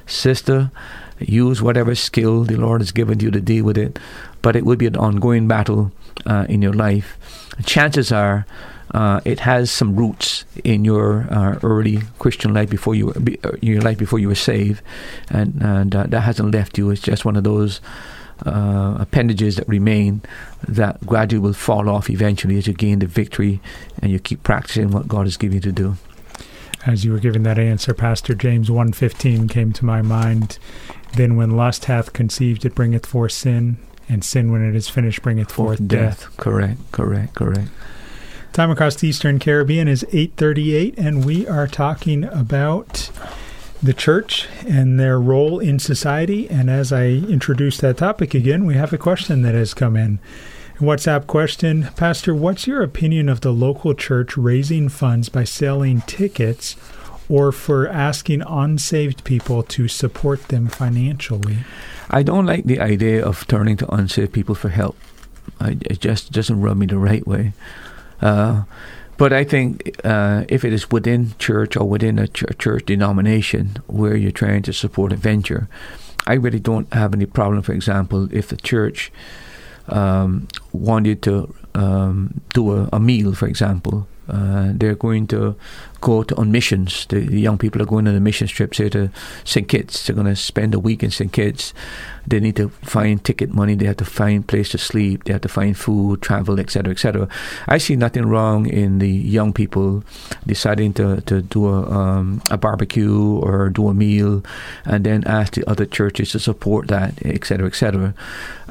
sister, 0.06 0.70
use 1.18 1.62
whatever 1.62 1.94
skill 1.94 2.44
the 2.44 2.56
Lord 2.56 2.80
has 2.80 2.92
given 2.92 3.20
you 3.20 3.30
to 3.30 3.40
deal 3.40 3.64
with 3.64 3.78
it. 3.78 3.98
But 4.42 4.56
it 4.56 4.64
would 4.64 4.78
be 4.78 4.86
an 4.86 4.96
ongoing 4.96 5.48
battle 5.48 5.92
uh, 6.24 6.46
in 6.48 6.62
your 6.62 6.74
life. 6.74 7.18
Chances 7.64 8.12
are. 8.12 8.46
Uh, 8.94 9.20
it 9.24 9.40
has 9.40 9.68
some 9.68 9.96
roots 9.96 10.44
in 10.62 10.84
your 10.84 11.26
uh, 11.30 11.58
early 11.64 11.98
Christian 12.20 12.54
life 12.54 12.70
before 12.70 12.94
you 12.94 13.10
uh, 13.42 13.50
your 13.60 13.82
life 13.82 13.98
before 13.98 14.20
you 14.20 14.28
were 14.28 14.36
saved, 14.36 14.80
and 15.28 15.60
and 15.60 15.94
uh, 15.94 16.04
that 16.04 16.20
hasn't 16.20 16.54
left 16.54 16.78
you. 16.78 16.90
It's 16.90 17.02
just 17.02 17.24
one 17.24 17.34
of 17.36 17.42
those 17.42 17.80
uh, 18.45 18.97
appendages 19.01 19.57
that 19.57 19.68
remain 19.68 20.20
that 20.66 21.01
gradually 21.07 21.41
will 21.41 21.53
fall 21.53 21.89
off 21.89 22.11
eventually 22.11 22.59
as 22.59 22.66
you 22.66 22.74
gain 22.74 22.99
the 22.99 23.07
victory 23.07 23.61
and 24.03 24.12
you 24.12 24.18
keep 24.18 24.43
practicing 24.43 24.91
what 24.91 25.09
God 25.09 25.26
has 25.26 25.37
given 25.37 25.57
you 25.57 25.61
to 25.62 25.72
do. 25.72 25.97
As 26.84 27.05
you 27.05 27.12
were 27.12 27.18
giving 27.18 27.43
that 27.45 27.59
answer, 27.59 27.95
Pastor 27.95 28.34
James 28.34 28.68
1.15 28.68 29.51
came 29.51 29.72
to 29.72 29.84
my 29.84 30.03
mind. 30.03 30.59
Then 31.14 31.37
when 31.37 31.57
lust 31.57 31.87
hath 31.87 32.12
conceived, 32.12 32.64
it 32.64 32.74
bringeth 32.74 33.07
forth 33.07 33.32
sin, 33.32 33.78
and 34.09 34.22
sin 34.22 34.53
when 34.53 34.62
it 34.62 34.76
is 34.76 34.89
finished 34.89 35.22
bringeth 35.22 35.51
forth, 35.51 35.78
forth 35.78 35.89
death. 35.89 36.20
death. 36.20 36.37
Correct, 36.37 36.93
correct, 36.93 37.34
correct. 37.34 37.70
Time 38.53 38.70
across 38.70 38.97
the 38.97 39.09
Eastern 39.09 39.39
Caribbean 39.39 39.89
is 39.89 40.05
8:38 40.12 40.95
and 40.97 41.24
we 41.24 41.47
are 41.47 41.66
talking 41.66 42.24
about 42.24 43.11
the 43.83 43.95
church 43.95 44.49
and 44.66 44.99
their 44.99 45.20
role 45.20 45.59
in 45.59 45.79
society. 45.79 46.49
And 46.49 46.70
as 46.70 46.93
I 46.93 47.07
introduce 47.07 47.79
that 47.79 47.99
topic 47.99 48.35
again, 48.35 48.64
we 48.64 48.74
have 48.74 48.93
a 48.93 48.99
question 48.99 49.43
that 49.43 49.55
has 49.55 49.74
come 49.74 49.97
in. 49.97 50.18
WhatsApp 50.79 51.27
question 51.27 51.89
Pastor, 51.97 52.35
what's 52.35 52.66
your 52.66 52.83
opinion 52.83 53.29
of 53.29 53.41
the 53.41 53.53
local 53.53 53.95
church 53.95 54.37
raising 54.37 54.89
funds 54.91 55.29
by 55.31 55.45
selling 55.45 56.03
tickets 56.03 56.77
or 57.29 57.51
for 57.51 57.89
asking 57.89 58.43
unsaved 58.43 59.24
people 59.24 59.62
to 59.62 59.89
support 59.89 60.49
them 60.49 60.68
financially? 60.68 61.59
I 62.11 62.22
don't 62.22 62.47
like 62.47 62.64
the 62.64 62.81
idea 62.81 63.24
of 63.24 63.47
turning 63.47 63.77
to 63.79 63.95
unsaved 63.95 64.33
people 64.33 64.55
for 64.55 64.68
help. 64.68 64.97
I, 65.61 65.79
it 65.81 66.01
just 66.01 66.33
doesn't 66.33 66.61
rub 66.61 66.77
me 66.77 66.87
the 66.87 66.99
right 66.99 67.27
way. 67.27 67.55
Uh, 68.20 68.64
but 69.18 69.32
I 69.32 69.44
think 69.44 69.96
uh, 70.04 70.44
if 70.48 70.64
it 70.64 70.72
is 70.72 70.90
within 70.90 71.34
church 71.38 71.76
or 71.76 71.88
within 71.88 72.18
a 72.18 72.28
ch- 72.28 72.44
church 72.58 72.84
denomination 72.86 73.78
where 73.86 74.16
you're 74.16 74.30
trying 74.30 74.62
to 74.62 74.72
support 74.72 75.12
a 75.12 75.16
venture, 75.16 75.68
I 76.26 76.34
really 76.34 76.60
don't 76.60 76.92
have 76.92 77.14
any 77.14 77.26
problem. 77.26 77.62
For 77.62 77.72
example, 77.72 78.28
if 78.32 78.48
the 78.48 78.56
church 78.56 79.12
um, 79.88 80.48
wanted 80.72 81.22
to 81.22 81.54
um, 81.74 82.40
do 82.52 82.72
a, 82.72 82.88
a, 82.92 83.00
meal, 83.00 83.32
for 83.34 83.46
example, 83.46 84.08
uh, 84.29 84.72
they're 84.74 84.95
going 84.95 85.27
to 85.29 85.57
go 86.01 86.24
on 86.37 86.53
missions. 86.53 87.07
The, 87.07 87.20
the, 87.20 87.41
young 87.41 87.59
people 87.59 87.83
are 87.83 87.87
going 87.87 88.07
on 88.07 88.14
a 88.14 88.20
mission 88.20 88.47
trip, 88.47 88.74
say 88.74 88.89
to 88.91 89.11
St. 89.45 89.68
Kitts. 89.68 90.07
They're 90.07 90.14
going 90.14 90.27
to 90.27 90.37
spend 90.37 90.74
a 90.74 90.79
week 90.79 91.03
in 91.03 91.11
St. 91.11 91.33
Kitts. 91.33 91.72
They 92.27 92.41
need 92.41 92.57
to 92.57 92.68
find 92.83 93.22
ticket 93.22 93.55
money. 93.55 93.74
They 93.74 93.87
have 93.87 93.99
to 93.99 94.05
find 94.05 94.47
place 94.47 94.70
to 94.70 94.79
sleep. 94.79 95.24
They 95.24 95.33
have 95.33 95.43
to 95.43 95.49
find 95.49 95.77
food, 95.77 96.22
travel, 96.22 96.59
etc., 96.59 96.93
etc. 96.93 97.29
I 97.68 97.79
see 97.79 97.97
nothing 97.97 98.27
wrong 98.27 98.66
in 98.66 98.99
the 98.99 99.09
young 99.09 99.53
people 99.53 100.03
deciding 100.47 100.95
to, 100.95 101.20
to 101.22 101.43
do 101.43 101.68
a, 101.68 101.91
um, 101.91 102.43
a 102.51 102.57
barbecue 102.57 103.39
or 103.39 103.70
do 103.70 103.89
a 103.89 103.95
meal, 103.95 104.43
and 104.85 105.05
then 105.05 105.24
ask 105.24 105.55
the 105.55 105.68
other 105.70 105.87
churches 105.87 106.33
to 106.33 106.41
support 106.41 106.89
that, 106.89 107.14
etc., 107.24 107.66
etc. 107.68 108.14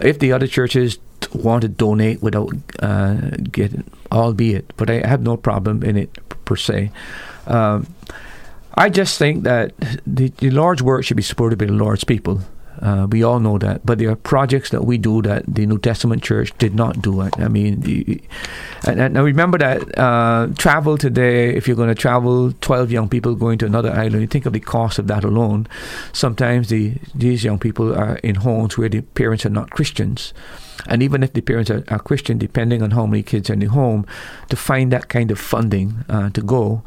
If 0.02 0.20
the 0.20 0.34
other 0.34 0.48
churches 0.48 0.98
want 1.44 1.62
to 1.62 1.68
donate 1.68 2.22
without 2.22 2.52
uh, 2.80 3.16
getting, 3.52 3.84
albeit, 4.12 4.76
but 4.78 4.90
I 4.90 5.06
have 5.08 5.22
no 5.22 5.38
problem 5.38 5.84
in 5.84 5.98
it 5.98 6.18
per 6.46 6.56
se. 6.56 6.92
Um, 7.48 7.88
I 8.78 8.90
just 8.90 9.18
think 9.18 9.44
that 9.44 9.74
the, 10.06 10.30
the 10.30 10.52
Lord's 10.52 10.84
work 10.84 11.06
should 11.06 11.18
be 11.18 11.24
supported 11.24 11.58
by 11.60 11.66
the 11.66 11.74
Lord's 11.74 12.04
people. 12.04 12.42
Uh, 12.82 13.08
we 13.10 13.24
all 13.24 13.40
know 13.40 13.58
that, 13.58 13.86
but 13.86 14.00
there 14.00 14.10
are 14.10 14.16
projects 14.18 14.70
that 14.72 14.84
we 14.84 14.98
do 14.98 15.22
that 15.22 15.44
the 15.48 15.66
New 15.66 15.80
Testament 15.80 16.22
church 16.24 16.52
did 16.58 16.76
not 16.76 17.02
do 17.02 17.22
it. 17.22 17.34
I 17.40 17.48
mean, 17.48 18.22
and, 18.86 19.00
and 19.00 19.16
remember 19.16 19.58
that 19.58 19.98
uh, 19.98 20.48
travel 20.58 20.98
today, 20.98 21.56
if 21.56 21.68
you're 21.68 21.78
going 21.78 21.90
to 21.90 21.96
travel, 21.96 22.52
12 22.60 22.92
young 22.92 23.08
people 23.08 23.34
going 23.36 23.58
to 23.60 23.66
another 23.66 23.92
island, 23.92 24.22
you 24.22 24.28
think 24.28 24.46
of 24.46 24.52
the 24.52 24.60
cost 24.60 25.00
of 25.00 25.08
that 25.08 25.24
alone. 25.24 25.68
Sometimes 26.12 26.68
the, 26.68 26.96
these 27.14 27.46
young 27.46 27.60
people 27.60 27.96
are 27.96 28.18
in 28.18 28.36
homes 28.36 28.78
where 28.78 28.90
the 28.90 29.02
parents 29.02 29.46
are 29.46 29.50
not 29.50 29.70
Christians 29.70 30.34
and 30.88 31.02
even 31.04 31.24
if 31.24 31.34
the 31.34 31.42
parents 31.42 31.70
are, 31.70 31.84
are 31.90 32.00
Christian, 32.00 32.38
depending 32.38 32.82
on 32.82 32.92
how 32.92 33.06
many 33.06 33.24
kids 33.24 33.50
are 33.50 33.54
in 33.54 33.60
the 33.60 33.68
home, 33.68 34.06
to 34.50 34.56
find 34.56 34.92
that 34.92 35.10
kind 35.10 35.32
of 35.32 35.40
funding 35.40 36.06
uh, 36.10 36.30
to 36.32 36.42
go. 36.42 36.84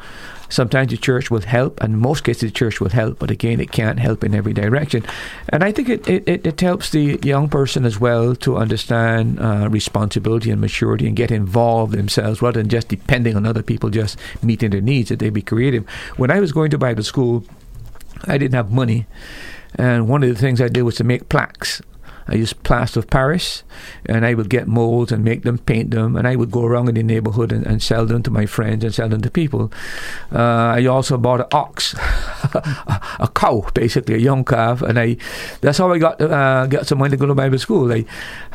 Sometimes 0.50 0.90
the 0.90 0.96
church 0.96 1.30
will 1.30 1.42
help, 1.42 1.78
and 1.82 1.98
most 1.98 2.24
cases 2.24 2.50
the 2.50 2.50
church 2.50 2.80
will 2.80 2.88
help, 2.88 3.18
but 3.18 3.30
again, 3.30 3.60
it 3.60 3.70
can't 3.70 3.98
help 3.98 4.24
in 4.24 4.34
every 4.34 4.54
direction. 4.54 5.04
And 5.50 5.62
I 5.62 5.72
think 5.72 5.90
it, 5.90 6.08
it, 6.08 6.46
it 6.46 6.60
helps 6.60 6.88
the 6.88 7.18
young 7.22 7.50
person 7.50 7.84
as 7.84 8.00
well 8.00 8.34
to 8.36 8.56
understand 8.56 9.38
uh, 9.40 9.68
responsibility 9.70 10.50
and 10.50 10.60
maturity 10.60 11.06
and 11.06 11.14
get 11.14 11.30
involved 11.30 11.92
themselves 11.92 12.40
rather 12.40 12.60
than 12.60 12.70
just 12.70 12.88
depending 12.88 13.36
on 13.36 13.44
other 13.44 13.62
people 13.62 13.90
just 13.90 14.18
meeting 14.42 14.70
their 14.70 14.80
needs, 14.80 15.10
that 15.10 15.18
they 15.18 15.28
be 15.28 15.42
creative. 15.42 15.86
When 16.16 16.30
I 16.30 16.40
was 16.40 16.52
going 16.52 16.70
to 16.70 16.78
Bible 16.78 17.02
school, 17.02 17.44
I 18.24 18.38
didn't 18.38 18.54
have 18.54 18.70
money. 18.72 19.06
And 19.74 20.08
one 20.08 20.22
of 20.22 20.30
the 20.30 20.34
things 20.34 20.62
I 20.62 20.68
did 20.68 20.82
was 20.82 20.96
to 20.96 21.04
make 21.04 21.28
plaques 21.28 21.82
I 22.28 22.34
used 22.34 22.62
plaster 22.62 23.00
of 23.00 23.08
Paris, 23.08 23.62
and 24.06 24.26
I 24.26 24.34
would 24.34 24.50
get 24.50 24.68
molds 24.68 25.10
and 25.12 25.24
make 25.24 25.42
them, 25.42 25.58
paint 25.58 25.90
them, 25.90 26.16
and 26.16 26.28
I 26.28 26.36
would 26.36 26.50
go 26.50 26.64
around 26.64 26.88
in 26.88 26.94
the 26.94 27.02
neighborhood 27.02 27.52
and, 27.52 27.66
and 27.66 27.82
sell 27.82 28.04
them 28.04 28.22
to 28.24 28.30
my 28.30 28.44
friends 28.46 28.84
and 28.84 28.94
sell 28.94 29.08
them 29.08 29.22
to 29.22 29.30
people. 29.30 29.72
Uh, 30.30 30.76
I 30.76 30.86
also 30.86 31.16
bought 31.16 31.40
an 31.40 31.46
ox, 31.52 31.94
a 32.54 33.30
cow, 33.34 33.66
basically 33.72 34.14
a 34.14 34.18
young 34.18 34.44
calf, 34.44 34.82
and 34.82 34.98
I. 34.98 35.16
That's 35.60 35.78
how 35.78 35.92
I 35.92 35.98
got 35.98 36.20
uh, 36.20 36.66
got 36.66 36.86
some 36.86 36.98
money 36.98 37.12
to 37.12 37.16
go 37.16 37.26
to 37.26 37.34
Bible 37.34 37.58
school. 37.58 37.92
I 37.92 38.04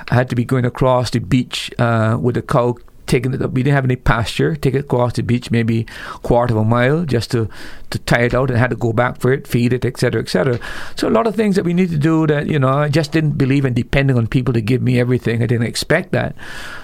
had 0.10 0.30
to 0.30 0.36
be 0.36 0.46
going 0.46 0.66
across 0.66 1.10
the 1.10 1.20
beach 1.20 1.72
uh, 1.80 2.18
with 2.22 2.38
a 2.38 2.42
cow 2.42 2.78
taking 3.14 3.34
it 3.34 3.42
up. 3.44 3.52
We 3.52 3.62
didn't 3.62 3.76
have 3.76 3.86
any 3.86 3.96
pasture. 3.96 4.56
Take 4.56 4.74
it 4.74 4.86
across 4.86 5.14
the 5.14 5.22
beach, 5.22 5.52
maybe 5.52 5.86
quarter 6.24 6.56
of 6.56 6.60
a 6.60 6.64
mile, 6.64 7.06
just 7.06 7.30
to, 7.32 7.48
to 7.92 8.00
tie 8.00 8.24
it 8.24 8.34
out, 8.34 8.50
and 8.50 8.58
had 8.58 8.72
to 8.72 8.76
go 8.76 8.92
back 8.92 9.20
for 9.22 9.32
it, 9.32 9.46
feed 9.46 9.72
it, 9.72 9.86
etc., 9.86 10.22
etc. 10.22 10.60
So 10.96 11.08
a 11.08 11.14
lot 11.14 11.28
of 11.28 11.36
things 11.36 11.56
that 11.56 11.64
we 11.64 11.76
need 11.76 11.92
to 11.92 11.98
do 12.00 12.26
that 12.28 12.48
you 12.48 12.58
know 12.58 12.70
I 12.70 12.90
just 12.90 13.12
didn't 13.12 13.38
believe 13.38 13.66
in 13.66 13.74
depending 13.76 14.18
on 14.18 14.26
people 14.26 14.54
to 14.56 14.62
give 14.62 14.82
me 14.82 15.00
everything. 15.00 15.44
I 15.44 15.46
didn't 15.46 15.68
expect 15.68 16.12
that. 16.14 16.36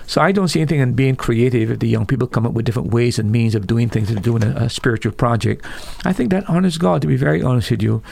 So 0.05 0.21
I 0.21 0.31
don't 0.31 0.47
see 0.47 0.59
anything 0.61 0.79
in 0.79 0.93
being 0.93 1.15
creative 1.15 1.71
if 1.71 1.79
the 1.79 1.87
young 1.87 2.05
people 2.05 2.27
come 2.27 2.45
up 2.45 2.53
with 2.53 2.65
different 2.65 2.91
ways 2.91 3.17
and 3.17 3.31
means 3.31 3.55
of 3.55 3.65
doing 3.65 3.89
things 3.89 4.11
and 4.11 4.21
doing 4.21 4.43
a, 4.43 4.51
a 4.65 4.69
spiritual 4.69 5.13
project. 5.13 5.65
I 6.05 6.13
think 6.13 6.29
that 6.29 6.47
honors 6.47 6.77
God. 6.77 7.01
To 7.01 7.07
be 7.07 7.17
very 7.17 7.41
honest 7.41 7.71
with 7.71 7.81
you, 7.81 8.03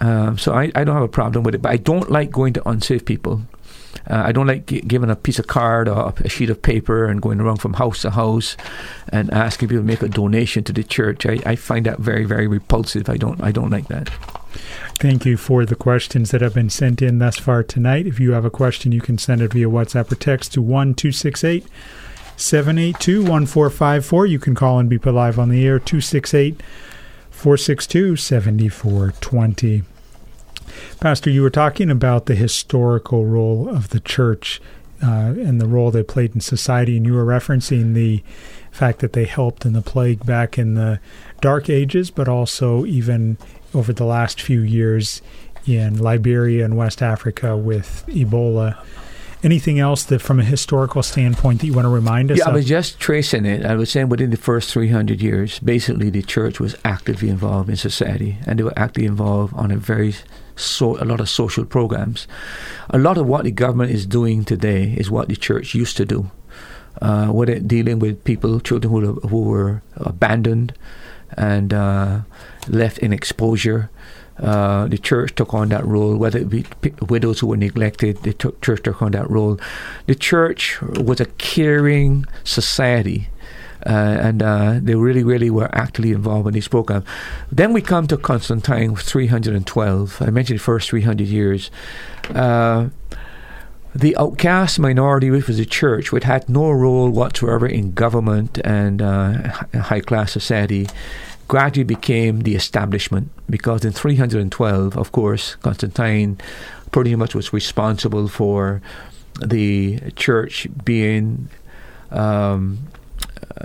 um, 0.00 0.36
so 0.36 0.52
I, 0.52 0.72
I 0.74 0.82
don't 0.84 0.94
have 0.94 1.04
a 1.04 1.16
problem 1.20 1.44
with 1.44 1.54
it. 1.54 1.62
But 1.62 1.70
I 1.70 1.76
don't 1.76 2.10
like 2.10 2.32
going 2.32 2.54
to 2.54 2.68
unsafe 2.68 3.04
people. 3.04 3.42
Uh, 4.08 4.22
I 4.26 4.32
don't 4.32 4.46
like 4.46 4.66
g- 4.66 4.80
giving 4.80 5.10
a 5.10 5.16
piece 5.16 5.38
of 5.38 5.46
card 5.46 5.88
or 5.88 6.14
a 6.18 6.28
sheet 6.28 6.50
of 6.50 6.62
paper 6.62 7.06
and 7.06 7.20
going 7.22 7.40
around 7.40 7.58
from 7.58 7.74
house 7.74 8.02
to 8.02 8.10
house 8.10 8.56
and 9.08 9.32
asking 9.32 9.68
people 9.68 9.82
to 9.82 9.86
make 9.86 10.02
a 10.02 10.08
donation 10.08 10.64
to 10.64 10.72
the 10.72 10.84
church. 10.84 11.26
I, 11.26 11.38
I 11.44 11.56
find 11.56 11.86
that 11.86 11.98
very, 11.98 12.24
very 12.24 12.46
repulsive. 12.46 13.08
I 13.08 13.16
don't, 13.16 13.42
I 13.42 13.52
don't 13.52 13.70
like 13.70 13.88
that. 13.88 14.10
Thank 14.98 15.24
you 15.24 15.36
for 15.36 15.64
the 15.64 15.74
questions 15.74 16.30
that 16.30 16.40
have 16.42 16.54
been 16.54 16.70
sent 16.70 17.02
in 17.02 17.18
thus 17.18 17.38
far 17.38 17.62
tonight. 17.62 18.06
If 18.06 18.20
you 18.20 18.32
have 18.32 18.44
a 18.44 18.50
question, 18.50 18.92
you 18.92 19.00
can 19.00 19.18
send 19.18 19.40
it 19.40 19.52
via 19.52 19.66
WhatsApp 19.66 20.12
or 20.12 20.14
text 20.14 20.52
to 20.52 20.62
1268 20.62 21.66
782 22.36 23.20
1454. 23.20 24.26
You 24.26 24.38
can 24.38 24.54
call 24.54 24.78
and 24.78 24.88
be 24.88 24.98
put 24.98 25.14
live 25.14 25.38
on 25.38 25.48
the 25.48 25.66
air 25.66 25.78
268 25.78 26.62
462 27.30 28.16
7420. 28.16 29.82
Pastor, 31.00 31.30
you 31.30 31.42
were 31.42 31.50
talking 31.50 31.90
about 31.90 32.26
the 32.26 32.34
historical 32.34 33.26
role 33.26 33.68
of 33.68 33.90
the 33.90 34.00
church 34.00 34.60
uh, 35.02 35.34
and 35.36 35.60
the 35.60 35.66
role 35.66 35.90
they 35.90 36.02
played 36.02 36.34
in 36.34 36.40
society, 36.40 36.96
and 36.96 37.04
you 37.04 37.14
were 37.14 37.24
referencing 37.24 37.94
the 37.94 38.22
fact 38.70 39.00
that 39.00 39.12
they 39.12 39.24
helped 39.24 39.66
in 39.66 39.72
the 39.72 39.82
plague 39.82 40.24
back 40.24 40.58
in 40.58 40.74
the 40.74 41.00
Dark 41.40 41.68
Ages, 41.68 42.10
but 42.10 42.28
also 42.28 42.86
even 42.86 43.36
over 43.74 43.92
the 43.92 44.04
last 44.04 44.40
few 44.40 44.60
years 44.60 45.20
in 45.66 45.98
Liberia 45.98 46.64
and 46.64 46.76
West 46.76 47.02
Africa 47.02 47.56
with 47.56 48.04
Ebola. 48.08 48.76
Anything 49.42 49.80
else 49.80 50.04
that, 50.04 50.20
from 50.20 50.38
a 50.38 50.44
historical 50.44 51.02
standpoint, 51.02 51.60
that 51.60 51.66
you 51.66 51.72
want 51.72 51.84
to 51.84 51.90
remind 51.90 52.30
us? 52.30 52.38
Yeah, 52.38 52.44
of? 52.44 52.50
I 52.50 52.54
was 52.54 52.66
just 52.66 53.00
tracing 53.00 53.44
it. 53.44 53.66
I 53.66 53.74
was 53.74 53.90
saying 53.90 54.08
within 54.08 54.30
the 54.30 54.36
first 54.36 54.72
300 54.72 55.20
years, 55.20 55.58
basically 55.58 56.10
the 56.10 56.22
church 56.22 56.60
was 56.60 56.76
actively 56.84 57.28
involved 57.28 57.68
in 57.68 57.76
society, 57.76 58.38
and 58.46 58.58
they 58.58 58.62
were 58.62 58.78
actively 58.78 59.06
involved 59.06 59.52
on 59.54 59.72
a 59.72 59.76
very 59.76 60.14
so 60.56 60.96
a 61.02 61.04
lot 61.04 61.20
of 61.20 61.28
social 61.28 61.64
programs. 61.64 62.26
A 62.90 62.98
lot 62.98 63.18
of 63.18 63.26
what 63.26 63.44
the 63.44 63.50
government 63.50 63.90
is 63.90 64.06
doing 64.06 64.44
today 64.44 64.94
is 64.96 65.10
what 65.10 65.28
the 65.28 65.36
church 65.36 65.74
used 65.74 65.96
to 65.96 66.04
do. 66.04 66.30
Uh, 67.00 67.28
whether 67.28 67.58
dealing 67.58 67.98
with 67.98 68.22
people, 68.24 68.60
children 68.60 68.92
who, 68.92 69.14
who 69.28 69.42
were 69.42 69.82
abandoned 69.96 70.74
and 71.36 71.72
uh, 71.72 72.20
left 72.68 72.98
in 72.98 73.12
exposure, 73.12 73.90
uh, 74.38 74.86
the 74.88 74.98
church 74.98 75.34
took 75.34 75.54
on 75.54 75.68
that 75.70 75.84
role. 75.84 76.16
Whether 76.16 76.40
it 76.40 76.50
be 76.50 76.64
p- 76.80 76.92
widows 77.08 77.40
who 77.40 77.48
were 77.48 77.56
neglected, 77.56 78.22
the 78.22 78.32
t- 78.34 78.50
church 78.60 78.82
took 78.82 79.02
on 79.02 79.12
that 79.12 79.28
role. 79.30 79.58
The 80.06 80.14
church 80.14 80.80
was 80.82 81.20
a 81.20 81.26
caring 81.26 82.26
society. 82.44 83.28
Uh, 83.84 84.18
and 84.20 84.42
uh, 84.42 84.78
they 84.80 84.94
really, 84.94 85.24
really 85.24 85.50
were 85.50 85.68
actively 85.74 86.12
involved 86.12 86.46
in 86.48 86.54
this 86.54 86.68
program. 86.68 87.04
Then 87.50 87.72
we 87.72 87.82
come 87.82 88.06
to 88.08 88.16
Constantine 88.16 88.94
312. 88.96 90.22
I 90.22 90.30
mentioned 90.30 90.58
the 90.58 90.62
first 90.62 90.90
300 90.90 91.26
years. 91.26 91.70
Uh, 92.34 92.88
the 93.94 94.16
outcast 94.16 94.78
minority, 94.78 95.30
which 95.30 95.46
was 95.46 95.58
the 95.58 95.66
church, 95.66 96.12
which 96.12 96.24
had 96.24 96.48
no 96.48 96.70
role 96.70 97.10
whatsoever 97.10 97.66
in 97.66 97.92
government 97.92 98.58
and 98.64 99.02
uh, 99.02 99.50
high 99.74 100.00
class 100.00 100.32
society, 100.32 100.88
gradually 101.48 101.84
became 101.84 102.40
the 102.40 102.54
establishment 102.54 103.30
because 103.50 103.84
in 103.84 103.92
312, 103.92 104.96
of 104.96 105.12
course, 105.12 105.56
Constantine 105.56 106.38
pretty 106.90 107.14
much 107.14 107.34
was 107.34 107.52
responsible 107.52 108.28
for 108.28 108.80
the 109.44 109.98
church 110.16 110.66
being. 110.84 111.48
Um, 112.10 112.78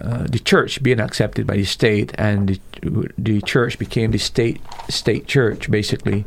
uh, 0.04 0.28
the 0.30 0.40
church 0.40 0.82
being 0.84 1.00
accepted 1.00 1.48
by 1.48 1.56
the 1.56 1.66
state, 1.66 2.14
and 2.18 2.60
the, 2.82 3.12
the 3.18 3.42
church 3.42 3.80
became 3.80 4.12
the 4.12 4.18
state 4.18 4.62
state 4.90 5.28
church 5.28 5.70
basically. 5.70 6.26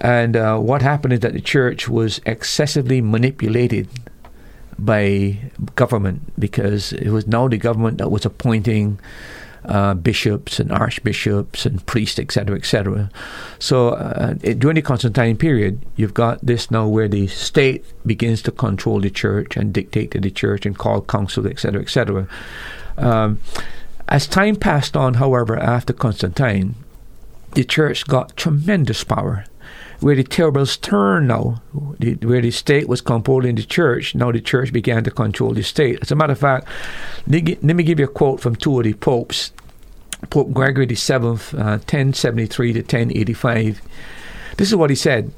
And 0.00 0.36
uh, 0.36 0.58
what 0.58 0.82
happened 0.82 1.14
is 1.14 1.20
that 1.20 1.32
the 1.32 1.40
church 1.40 1.88
was 1.88 2.20
excessively 2.26 3.00
manipulated 3.00 3.88
by 4.78 5.38
government 5.76 6.32
because 6.38 6.92
it 6.92 7.10
was 7.10 7.26
now 7.26 7.46
the 7.46 7.56
government 7.56 7.98
that 7.98 8.10
was 8.10 8.24
appointing 8.24 8.98
uh, 9.64 9.94
bishops 9.94 10.58
and 10.58 10.72
archbishops 10.72 11.64
and 11.66 11.86
priests, 11.86 12.18
etc., 12.18 12.56
etc. 12.56 13.10
So 13.60 13.90
uh, 13.90 14.34
it, 14.42 14.58
during 14.58 14.74
the 14.74 14.82
Constantine 14.82 15.36
period, 15.36 15.80
you've 15.94 16.14
got 16.14 16.44
this 16.44 16.70
now 16.70 16.88
where 16.88 17.06
the 17.06 17.28
state 17.28 17.84
begins 18.04 18.42
to 18.42 18.50
control 18.50 19.00
the 19.00 19.10
church 19.10 19.56
and 19.56 19.72
dictate 19.72 20.10
to 20.12 20.20
the 20.20 20.30
church 20.30 20.66
and 20.66 20.76
call 20.76 21.00
council, 21.02 21.46
etc., 21.46 21.80
etc. 21.80 22.26
Um, 22.96 23.40
as 24.08 24.26
time 24.26 24.56
passed 24.56 24.96
on, 24.96 25.14
however, 25.14 25.58
after 25.58 25.92
Constantine, 25.92 26.74
the 27.54 27.64
church 27.64 28.06
got 28.06 28.36
tremendous 28.36 29.04
power. 29.04 29.44
Where 30.00 30.16
the 30.16 30.24
tables 30.24 30.76
turned 30.76 31.28
now, 31.28 31.62
the, 32.00 32.14
where 32.14 32.40
the 32.40 32.50
state 32.50 32.88
was 32.88 33.00
controlling 33.00 33.54
the 33.54 33.62
church, 33.62 34.16
now 34.16 34.32
the 34.32 34.40
church 34.40 34.72
began 34.72 35.04
to 35.04 35.12
control 35.12 35.54
the 35.54 35.62
state. 35.62 36.00
As 36.02 36.10
a 36.10 36.16
matter 36.16 36.32
of 36.32 36.40
fact, 36.40 36.66
let 37.28 37.62
me 37.62 37.84
give 37.84 38.00
you 38.00 38.06
a 38.06 38.08
quote 38.08 38.40
from 38.40 38.56
two 38.56 38.78
of 38.78 38.84
the 38.84 38.94
popes. 38.94 39.52
Pope 40.30 40.52
Gregory 40.52 40.86
VII, 40.86 41.14
uh, 41.14 41.78
1073 41.82 42.72
to 42.72 42.80
1085. 42.80 43.80
This 44.56 44.68
is 44.68 44.76
what 44.76 44.90
he 44.90 44.96
said. 44.96 45.32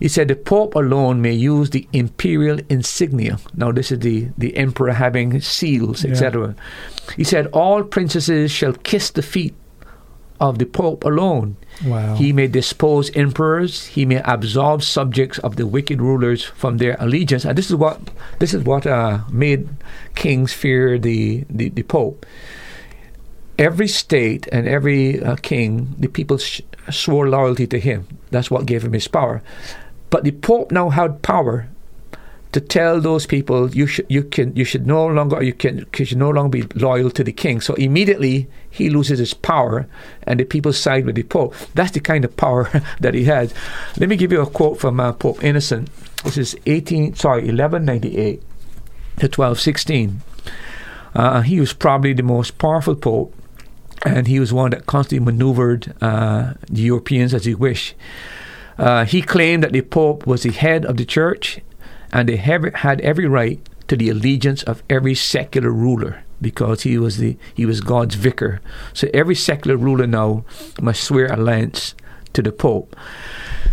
He 0.00 0.08
said 0.08 0.28
the 0.28 0.34
Pope 0.34 0.74
alone 0.74 1.20
may 1.20 1.34
use 1.34 1.70
the 1.70 1.86
imperial 1.92 2.58
insignia. 2.70 3.38
Now, 3.54 3.70
this 3.70 3.92
is 3.92 3.98
the, 3.98 4.28
the 4.36 4.56
emperor 4.56 4.92
having 4.94 5.40
seals, 5.42 6.04
etc. 6.04 6.54
Yeah. 6.56 7.14
He 7.16 7.24
said, 7.24 7.46
All 7.48 7.84
princesses 7.84 8.50
shall 8.50 8.72
kiss 8.72 9.10
the 9.10 9.22
feet 9.22 9.54
of 10.40 10.58
the 10.58 10.64
Pope 10.64 11.04
alone. 11.04 11.56
Wow. 11.84 12.14
He 12.14 12.32
may 12.32 12.46
dispose 12.46 13.14
emperors. 13.14 13.86
He 13.86 14.06
may 14.06 14.22
absolve 14.24 14.82
subjects 14.82 15.38
of 15.40 15.56
the 15.56 15.66
wicked 15.66 16.00
rulers 16.00 16.42
from 16.42 16.78
their 16.78 16.96
allegiance. 16.98 17.44
And 17.44 17.56
this 17.56 17.68
is 17.68 17.76
what 17.76 18.00
this 18.38 18.54
is 18.54 18.64
what 18.64 18.86
uh, 18.86 19.20
made 19.30 19.68
kings 20.14 20.54
fear 20.54 20.98
the, 20.98 21.44
the, 21.50 21.68
the 21.68 21.82
Pope. 21.82 22.24
Every 23.58 23.88
state 23.88 24.48
and 24.50 24.66
every 24.66 25.22
uh, 25.22 25.36
king, 25.36 25.94
the 25.98 26.08
people 26.08 26.38
sh- 26.38 26.62
swore 26.90 27.28
loyalty 27.28 27.66
to 27.66 27.78
him. 27.78 28.08
That's 28.30 28.50
what 28.50 28.64
gave 28.64 28.82
him 28.82 28.94
his 28.94 29.06
power. 29.06 29.42
But 30.10 30.24
the 30.24 30.32
Pope 30.32 30.72
now 30.72 30.90
had 30.90 31.22
power 31.22 31.68
to 32.52 32.60
tell 32.60 33.00
those 33.00 33.26
people 33.26 33.70
you 33.70 33.86
should 33.86 34.06
you 34.08 34.24
can 34.24 34.54
you 34.56 34.64
should 34.64 34.86
no 34.86 35.06
longer 35.06 35.42
you 35.42 35.52
can 35.52 35.86
you 35.96 36.04
should 36.04 36.18
no 36.18 36.30
longer 36.30 36.50
be 36.50 36.62
loyal 36.74 37.10
to 37.10 37.22
the 37.22 37.32
king. 37.32 37.60
So 37.60 37.74
immediately 37.74 38.48
he 38.68 38.90
loses 38.90 39.18
his 39.18 39.34
power, 39.34 39.86
and 40.24 40.40
the 40.40 40.44
people 40.44 40.72
side 40.72 41.06
with 41.06 41.14
the 41.14 41.22
Pope. 41.22 41.54
That's 41.74 41.92
the 41.92 42.00
kind 42.00 42.24
of 42.24 42.36
power 42.36 42.68
that 43.00 43.14
he 43.14 43.24
has. 43.24 43.54
Let 43.98 44.08
me 44.08 44.16
give 44.16 44.32
you 44.32 44.40
a 44.40 44.46
quote 44.50 44.80
from 44.80 44.98
uh, 44.98 45.12
Pope 45.12 45.42
Innocent. 45.44 45.90
This 46.24 46.36
is 46.36 46.56
eighteen 46.66 47.14
sorry 47.14 47.48
eleven 47.48 47.84
ninety 47.84 48.18
eight 48.18 48.42
to 49.18 49.28
twelve 49.28 49.60
sixteen. 49.60 50.22
Uh, 51.14 51.42
he 51.42 51.60
was 51.60 51.72
probably 51.72 52.12
the 52.12 52.22
most 52.22 52.58
powerful 52.58 52.94
pope, 52.94 53.34
and 54.04 54.26
he 54.26 54.38
was 54.40 54.52
one 54.52 54.70
that 54.70 54.86
constantly 54.86 55.24
maneuvered 55.24 55.94
uh, 56.00 56.54
the 56.68 56.82
Europeans 56.82 57.34
as 57.34 57.44
he 57.44 57.54
wished. 57.54 57.94
Uh, 58.80 59.04
he 59.04 59.20
claimed 59.20 59.62
that 59.62 59.72
the 59.72 59.82
Pope 59.82 60.26
was 60.26 60.42
the 60.42 60.52
head 60.52 60.86
of 60.86 60.96
the 60.96 61.04
church 61.04 61.60
and 62.12 62.28
they 62.28 62.36
have, 62.36 62.64
had 62.76 63.00
every 63.02 63.26
right 63.26 63.60
to 63.88 63.96
the 63.96 64.08
allegiance 64.08 64.62
of 64.62 64.82
every 64.88 65.14
secular 65.14 65.70
ruler 65.70 66.24
because 66.40 66.82
he 66.82 66.96
was 66.96 67.18
the 67.18 67.36
he 67.54 67.66
was 67.66 67.82
God's 67.82 68.14
vicar. 68.14 68.62
So 68.94 69.08
every 69.12 69.34
secular 69.34 69.76
ruler 69.76 70.06
now 70.06 70.44
must 70.80 71.04
swear 71.04 71.26
alliance 71.26 71.94
to 72.32 72.40
the 72.40 72.52
Pope. 72.52 72.96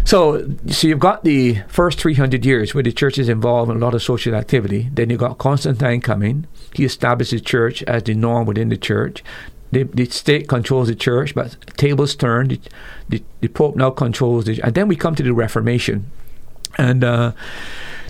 So, 0.04 0.46
so 0.68 0.88
you've 0.88 1.00
got 1.00 1.24
the 1.24 1.62
first 1.70 2.00
300 2.02 2.46
years 2.46 2.74
where 2.74 2.84
the 2.84 2.92
church 2.92 3.18
is 3.18 3.30
involved 3.30 3.72
in 3.72 3.78
a 3.78 3.80
lot 3.80 3.94
of 3.94 4.04
social 4.04 4.36
activity. 4.36 4.90
Then 4.92 5.10
you've 5.10 5.20
got 5.20 5.38
Constantine 5.38 6.02
coming. 6.02 6.48
He 6.74 6.84
established 6.84 7.32
the 7.32 7.40
church 7.40 7.82
as 7.84 8.04
the 8.04 8.14
norm 8.14 8.46
within 8.46 8.68
the 8.70 8.78
church. 8.78 9.24
The, 9.72 9.84
the 9.84 10.06
state 10.06 10.48
controls 10.48 10.88
the 10.88 10.95
church, 10.95 11.35
but 11.35 11.57
tables 11.77 12.15
turn. 12.15 12.48
The, 12.48 12.60
the, 13.10 13.23
the 13.41 13.48
Pope 13.49 13.76
now 13.76 13.89
controls 13.89 14.45
the. 14.45 14.61
And 14.61 14.73
then 14.73 14.88
we 14.88 14.95
come 14.95 15.15
to 15.15 15.23
the 15.23 15.34
Reformation. 15.34 16.10
And 16.77 17.03
uh, 17.03 17.31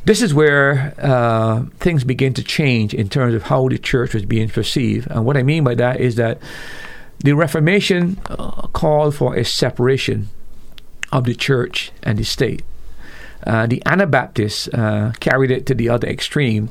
this 0.06 0.22
is 0.22 0.34
where 0.34 0.94
uh, 1.00 1.66
things 1.80 2.04
begin 2.04 2.34
to 2.36 2.44
change 2.44 2.94
in 2.94 3.10
terms 3.10 3.34
of 3.34 3.44
how 3.44 3.68
the 3.70 3.78
church 3.78 4.14
was 4.14 4.26
being 4.26 4.50
perceived. 4.50 5.10
And 5.10 5.26
what 5.26 5.38
I 5.38 5.44
mean 5.44 5.64
by 5.64 5.76
that 5.76 6.00
is 6.00 6.16
that 6.16 6.40
the 7.20 7.34
Reformation 7.34 8.20
uh, 8.30 8.68
called 8.68 9.16
for 9.16 9.36
a 9.36 9.44
separation 9.44 10.30
of 11.12 11.24
the 11.24 11.36
church 11.36 11.92
and 12.04 12.20
the 12.20 12.24
state. 12.24 12.64
Uh, 13.46 13.66
the 13.66 13.82
Anabaptists 13.86 14.68
uh, 14.70 15.14
carried 15.20 15.52
it 15.52 15.66
to 15.66 15.74
the 15.74 15.90
other 15.90 16.08
extreme. 16.08 16.70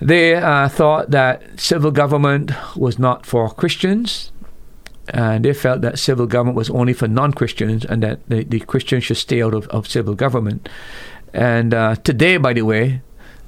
They 0.00 0.34
uh, 0.34 0.68
thought 0.68 1.10
that 1.10 1.58
civil 1.58 1.90
government 1.90 2.52
was 2.76 2.98
not 2.98 3.24
for 3.24 3.48
Christians, 3.50 4.30
and 5.08 5.44
they 5.44 5.54
felt 5.54 5.80
that 5.80 5.98
civil 5.98 6.26
government 6.26 6.56
was 6.56 6.70
only 6.70 6.92
for 6.92 7.08
non 7.08 7.32
Christians 7.32 7.84
and 7.84 8.02
that 8.02 8.28
the, 8.28 8.44
the, 8.44 8.60
Christians 8.60 9.04
should 9.04 9.16
stay 9.16 9.42
out 9.42 9.54
of, 9.54 9.66
of 9.68 9.88
civil 9.88 10.14
government. 10.14 10.68
And 11.32 11.72
uh, 11.72 11.96
today, 11.96 12.36
by 12.36 12.52
the 12.52 12.62
way, 12.62 13.02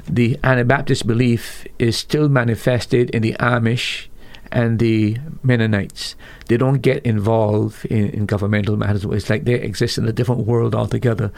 the 0.09 0.39
Anabaptist 0.43 1.07
belief 1.07 1.66
is 1.79 1.97
still 1.97 2.29
manifested 2.29 3.11
in 3.11 3.23
the 3.23 3.35
Amish 3.41 4.07
and 4.51 4.79
the 4.79 5.19
Mennonites. 5.43 6.15
They 6.47 6.57
don't 6.57 6.81
get 6.81 7.05
involved 7.05 7.85
in, 7.87 8.11
in, 8.11 8.27
governmental 8.27 8.77
matters. 8.77 9.05
It's 9.05 9.31
like 9.31 9.45
they 9.45 9.55
exist 9.55 9.99
in 9.99 10.09
a 10.09 10.12
different 10.12 10.47
world 10.47 10.75
altogether. 10.75 11.31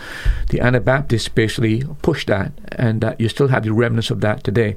The 0.49 0.61
Anabaptists 0.61 1.29
basically 1.29 1.85
push 2.03 2.27
that, 2.27 2.53
and 2.73 3.05
uh, 3.05 3.15
you 3.19 3.29
still 3.29 3.49
have 3.49 3.65
the 3.65 3.73
remnants 3.73 4.11
of 4.11 4.21
that 4.21 4.45
today. 4.45 4.77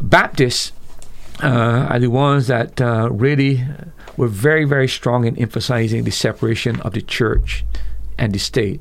Baptists 0.00 0.72
uh, 1.42 1.86
are 1.90 1.98
the 1.98 2.10
ones 2.10 2.46
that 2.46 2.80
uh, 2.80 3.08
really 3.10 3.64
were 4.16 4.28
very, 4.28 4.64
very 4.64 4.88
strong 4.88 5.24
in 5.24 5.38
emphasizing 5.38 6.04
the 6.04 6.10
separation 6.10 6.80
of 6.80 6.92
the 6.92 7.02
church 7.02 7.64
and 8.18 8.32
the 8.32 8.38
state. 8.38 8.80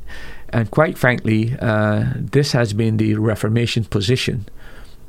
And 0.50 0.72
quite 0.72 0.98
frankly, 0.98 1.56
uh, 1.60 2.14
this 2.16 2.54
has 2.54 2.74
been 2.74 2.98
the 2.98 3.16
Reformation 3.16 3.86
position. 3.86 4.48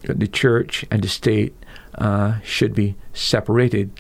The 0.02 0.28
church 0.28 0.84
and 0.90 1.02
the 1.02 1.08
state 1.08 1.54
uh, 1.98 2.40
should 2.40 2.74
be 2.74 2.96
separated. 3.12 3.90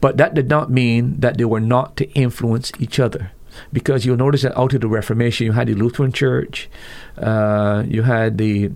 But 0.00 0.16
that 0.18 0.34
did 0.34 0.48
not 0.48 0.70
mean 0.70 1.18
that 1.20 1.38
they 1.38 1.44
were 1.44 1.60
not 1.60 1.96
to 1.96 2.10
influence 2.12 2.72
each 2.78 3.00
other. 3.00 3.32
Because 3.72 4.04
you'll 4.04 4.18
notice 4.18 4.42
that 4.42 4.58
out 4.58 4.74
of 4.74 4.82
the 4.82 4.88
Reformation, 4.88 5.46
you 5.46 5.52
had 5.52 5.68
the 5.68 5.74
Lutheran 5.74 6.12
Church, 6.12 6.68
uh, 7.16 7.84
you 7.86 8.02
had 8.02 8.36
the, 8.36 8.72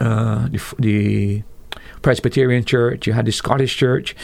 uh, 0.00 0.48
the, 0.48 0.60
the 0.78 1.42
Presbyterian 2.00 2.64
Church, 2.64 3.06
you 3.06 3.12
had 3.12 3.26
the 3.26 3.32
Scottish 3.32 3.76
Church. 3.76 4.16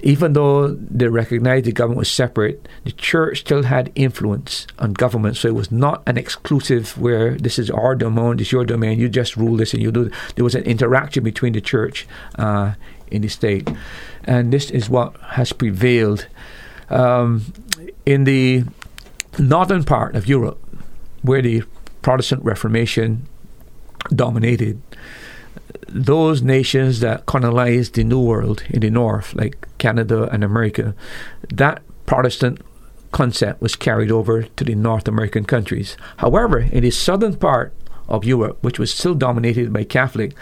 Even 0.00 0.32
though 0.32 0.68
they 0.68 1.08
recognized 1.08 1.66
the 1.66 1.72
government 1.72 1.98
was 1.98 2.10
separate, 2.10 2.66
the 2.84 2.92
church 2.92 3.40
still 3.40 3.64
had 3.64 3.92
influence 3.94 4.66
on 4.78 4.92
government. 4.92 5.36
So 5.36 5.48
it 5.48 5.54
was 5.54 5.70
not 5.70 6.02
an 6.06 6.16
exclusive 6.16 6.96
where 6.96 7.34
this 7.34 7.58
is 7.58 7.70
our 7.70 7.94
domain, 7.94 8.36
this 8.36 8.48
is 8.48 8.52
your 8.52 8.64
domain, 8.64 8.98
you 8.98 9.08
just 9.08 9.36
rule 9.36 9.56
this 9.56 9.74
and 9.74 9.82
you 9.82 9.90
do. 9.90 10.10
There 10.36 10.44
was 10.44 10.54
an 10.54 10.64
interaction 10.64 11.24
between 11.24 11.52
the 11.52 11.60
church 11.60 12.06
uh, 12.38 12.74
in 13.10 13.22
the 13.22 13.28
state. 13.28 13.68
And 14.24 14.52
this 14.52 14.70
is 14.70 14.88
what 14.88 15.16
has 15.20 15.52
prevailed 15.52 16.26
um, 16.90 17.52
in 18.06 18.24
the 18.24 18.64
northern 19.38 19.84
part 19.84 20.16
of 20.16 20.26
Europe, 20.26 20.58
where 21.22 21.42
the 21.42 21.62
Protestant 22.02 22.44
Reformation 22.44 23.26
dominated. 24.14 24.80
Those 25.88 26.42
nations 26.42 27.00
that 27.00 27.26
colonized 27.26 27.94
the 27.94 28.04
New 28.04 28.20
World 28.20 28.62
in 28.68 28.80
the 28.80 28.90
north, 28.90 29.34
like 29.34 29.66
Canada 29.78 30.28
and 30.30 30.44
America, 30.44 30.94
that 31.48 31.82
Protestant 32.06 32.60
concept 33.10 33.62
was 33.62 33.74
carried 33.74 34.10
over 34.10 34.42
to 34.42 34.64
the 34.64 34.74
North 34.74 35.08
American 35.08 35.44
countries. 35.44 35.96
However, 36.18 36.58
in 36.60 36.82
the 36.82 36.90
southern 36.90 37.36
part 37.36 37.72
of 38.08 38.24
Europe, 38.24 38.58
which 38.62 38.78
was 38.78 38.92
still 38.92 39.14
dominated 39.14 39.72
by 39.72 39.84
Catholic, 39.84 40.34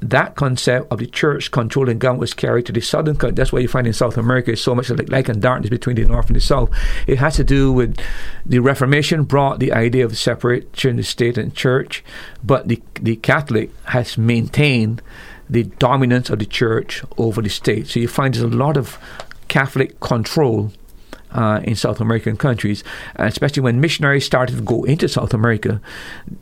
that 0.00 0.36
concept 0.36 0.90
of 0.92 0.98
the 0.98 1.06
church 1.06 1.50
controlling 1.50 1.98
government 1.98 2.20
was 2.20 2.34
carried 2.34 2.66
to 2.66 2.72
the 2.72 2.80
southern 2.80 3.16
country. 3.16 3.34
That's 3.34 3.52
why 3.52 3.60
you 3.60 3.68
find 3.68 3.86
in 3.86 3.92
South 3.92 4.16
America 4.16 4.56
so 4.56 4.74
much 4.74 4.90
like 4.90 5.10
light 5.10 5.28
and 5.28 5.42
darkness 5.42 5.70
between 5.70 5.96
the 5.96 6.04
north 6.04 6.28
and 6.28 6.36
the 6.36 6.40
south. 6.40 6.70
It 7.06 7.18
has 7.18 7.36
to 7.36 7.44
do 7.44 7.72
with 7.72 7.98
the 8.46 8.60
Reformation 8.60 9.24
brought 9.24 9.58
the 9.58 9.72
idea 9.72 10.04
of 10.04 10.16
separation 10.16 10.96
the 10.96 11.02
state 11.02 11.36
and 11.36 11.54
church, 11.54 12.04
but 12.42 12.68
the 12.68 12.82
the 12.94 13.16
Catholic 13.16 13.70
has 13.86 14.16
maintained 14.16 15.02
the 15.50 15.64
dominance 15.64 16.30
of 16.30 16.38
the 16.38 16.46
church 16.46 17.02
over 17.16 17.42
the 17.42 17.48
state. 17.48 17.88
So 17.88 18.00
you 18.00 18.08
find 18.08 18.34
there's 18.34 18.42
a 18.42 18.48
lot 18.48 18.76
of 18.76 18.98
Catholic 19.48 19.98
control 20.00 20.72
uh, 21.32 21.60
in 21.64 21.74
South 21.74 22.00
American 22.00 22.36
countries, 22.36 22.84
especially 23.16 23.62
when 23.62 23.80
missionaries 23.80 24.26
started 24.26 24.56
to 24.56 24.62
go 24.62 24.84
into 24.84 25.08
South 25.08 25.34
America. 25.34 25.80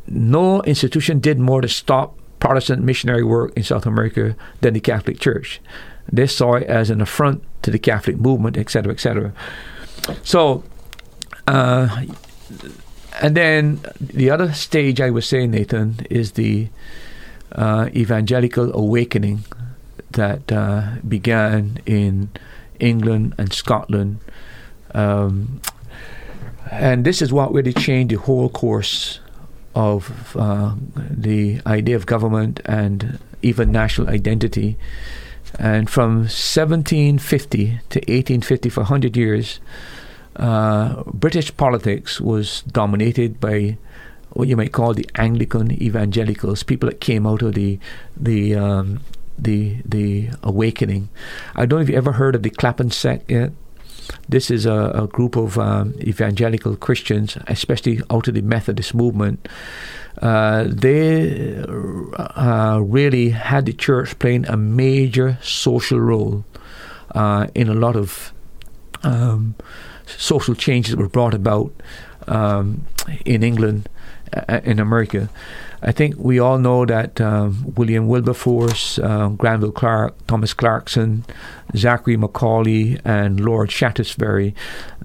No 0.07 0.63
institution 0.63 1.21
did 1.21 1.39
more 1.39 1.61
to 1.61 1.69
stop 1.69 2.19
Protestant 2.41 2.83
missionary 2.83 3.25
work 3.25 3.53
in 3.57 3.63
South 3.63 3.87
America 3.87 4.37
than 4.61 4.75
the 4.75 4.81
Catholic 4.81 5.19
Church. 5.19 5.61
They 6.11 6.27
saw 6.27 6.55
it 6.55 6.65
as 6.65 6.91
an 6.91 7.01
affront 7.01 7.43
to 7.63 7.71
the 7.71 7.79
Catholic 7.79 8.17
movement, 8.19 8.57
etc., 8.57 8.93
etc. 8.93 9.33
So, 10.23 10.63
uh, 11.47 12.05
and 13.21 13.37
then 13.37 13.81
the 13.99 14.31
other 14.31 14.53
stage 14.53 15.01
I 15.01 15.11
was 15.11 15.27
saying, 15.27 15.51
Nathan, 15.51 16.07
is 16.11 16.33
the 16.33 16.69
uh, 17.53 17.89
evangelical 17.95 18.73
awakening 18.75 19.45
that 20.13 20.53
uh, 20.53 20.93
began 21.07 21.79
in 21.87 22.31
England 22.79 23.35
and 23.39 23.53
Scotland 23.53 24.21
um, 24.97 25.61
and 26.71 27.05
this 27.05 27.21
is 27.21 27.33
what 27.33 27.53
really 27.53 27.73
changed 27.73 28.13
the 28.13 28.19
whole 28.19 28.49
course 28.49 29.21
of 29.77 30.35
uh, 30.37 30.75
the 30.97 31.61
idea 31.67 31.95
of 31.95 32.07
government 32.07 32.61
and 32.65 33.19
even 33.43 33.71
national 33.71 34.09
identity. 34.09 34.77
And 35.59 35.89
from 35.89 36.21
1750 36.21 37.67
to 37.67 37.99
1850, 37.99 38.71
for 38.71 38.81
100 38.81 39.17
years, 39.17 39.61
uh, 40.37 41.03
British 41.13 41.55
politics 41.57 42.21
was 42.21 42.63
dominated 42.63 43.39
by 43.39 43.77
what 44.31 44.49
you 44.49 44.57
might 44.57 44.73
call 44.73 44.95
the 44.95 45.09
Anglican 45.15 45.71
evangelicals, 45.81 46.63
people 46.63 46.89
that 46.89 47.01
came 47.01 47.27
out 47.27 47.43
of 47.43 47.55
the 47.55 47.79
the 48.17 48.55
um, 48.55 49.01
the 49.39 49.77
the 49.85 50.31
awakening. 50.43 51.09
I 51.55 51.65
don't 51.65 51.79
know 51.79 51.83
if 51.83 51.89
you 51.89 51.97
ever 51.97 52.13
heard 52.13 52.35
of 52.35 52.43
the 52.43 52.51
Clapham 52.51 52.91
sect 52.91 53.31
yet. 53.31 53.53
This 54.29 54.51
is 54.51 54.67
a, 54.67 54.91
a 54.95 55.07
group 55.07 55.37
of 55.37 55.59
um, 55.59 55.95
evangelical 56.01 56.77
Christians, 56.77 57.39
especially 57.47 58.01
out 58.11 58.29
of 58.29 58.35
the 58.35 58.43
Methodist 58.43 58.95
movement. 58.95 59.49
Uh, 60.21 60.65
they 60.67 61.57
uh, 61.57 62.81
really 62.83 63.31
had 63.31 63.67
the 63.67 63.73
church 63.73 64.19
playing 64.19 64.47
a 64.47 64.57
major 64.57 65.39
social 65.43 66.01
role 66.01 66.45
uh, 67.15 67.47
in 67.55 67.69
a 67.69 67.75
lot 67.75 67.97
of 67.97 68.33
um, 69.03 69.55
social 70.07 70.55
changes 70.55 70.93
that 70.93 70.99
were 70.99 71.09
brought 71.09 71.35
about 71.35 71.73
um, 72.27 72.87
in 73.25 73.43
England, 73.43 73.89
uh, 74.35 74.61
in 74.65 74.79
America. 74.79 75.29
I 75.87 75.93
think 75.93 76.17
we 76.19 76.41
all 76.41 76.59
know 76.59 76.85
that 76.85 77.21
um, 77.21 77.73
William 77.77 78.09
Wilberforce, 78.09 78.99
uh, 78.99 79.29
Granville 79.29 79.71
Clark, 79.71 80.27
Thomas 80.27 80.53
Clarkson, 80.53 81.25
Zachary 81.77 82.17
Macaulay, 82.17 82.99
and 83.05 83.39
Lord 83.39 83.71
Shaftesbury, 83.71 84.53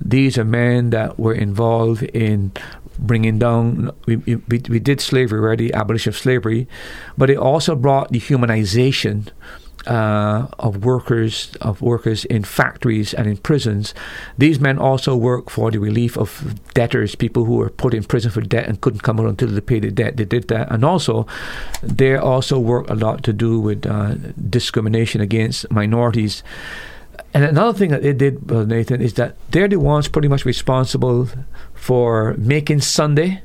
these 0.04 0.40
are 0.40 0.44
men 0.44 0.90
that 0.90 1.20
were 1.20 1.36
involved 1.36 2.02
in 2.02 2.52
bringing 2.98 3.38
down. 3.38 3.92
We, 4.08 4.16
we, 4.16 4.36
we 4.48 4.80
did 4.80 5.02
slavery 5.02 5.40
already, 5.40 5.72
abolition 5.72 6.10
of 6.10 6.18
slavery, 6.18 6.68
but 7.16 7.30
it 7.30 7.38
also 7.38 7.76
brought 7.76 8.10
the 8.10 8.20
humanization 8.20 9.30
uh, 9.88 10.48
of 10.60 10.86
workers 10.86 11.54
of 11.62 11.82
workers 11.82 12.26
in 12.26 12.44
factories 12.44 13.14
and 13.14 13.28
in 13.28 13.38
prisons. 13.38 13.94
These 14.38 14.60
men 14.60 14.78
also 14.78 15.16
work 15.16 15.50
for 15.50 15.72
the 15.72 15.80
relief 15.80 16.18
of 16.18 16.60
debtors, 16.74 17.16
people 17.16 17.46
who 17.46 17.56
were 17.56 17.70
put 17.70 17.94
in 17.94 18.04
prison 18.04 18.32
for 18.32 18.42
debt 18.42 18.68
and 18.68 18.80
couldn't 18.82 19.02
come 19.02 19.20
out 19.20 19.28
until 19.28 19.50
they 19.50 19.62
paid 19.62 19.84
the 19.84 19.92
debt. 19.92 20.18
They 20.18 20.26
did 20.26 20.48
that, 20.50 20.72
and 20.72 20.86
also 20.86 21.26
they 21.82 22.16
also 22.16 22.60
work 22.60 22.90
a 22.90 22.96
lot 22.96 23.24
to 23.24 23.34
do 23.34 23.60
with 23.60 23.86
uh, 23.86 24.16
discrimination 24.50 25.22
against 25.22 25.70
minorities. 25.72 26.44
And 27.34 27.44
another 27.44 27.78
thing 27.78 27.92
that 27.92 28.04
they 28.04 28.14
did, 28.14 28.52
uh, 28.52 28.66
Nathan, 28.66 29.02
is 29.02 29.14
that 29.14 29.36
they're 29.52 29.68
the 29.68 29.80
ones 29.80 30.08
pretty 30.08 30.28
much 30.28 30.46
responsible 30.46 31.30
for 31.74 32.36
making 32.38 32.82
Sunday 32.82 33.42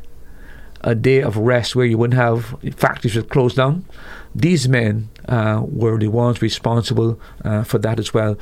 a 0.83 0.95
day 0.95 1.23
of 1.23 1.37
rest 1.37 1.75
where 1.75 1.87
you 1.87 1.99
wouldn't 1.99 2.19
have 2.19 2.57
factories 2.77 3.17
would 3.17 3.29
close 3.29 3.55
down. 3.55 3.85
These 4.37 4.69
men 4.69 5.09
uh, 5.29 5.63
were 5.67 5.99
the 5.99 6.09
ones 6.09 6.43
responsible 6.43 7.19
uh, 7.43 7.65
for 7.65 7.79
that 7.79 7.99
as 7.99 8.13
well. 8.13 8.37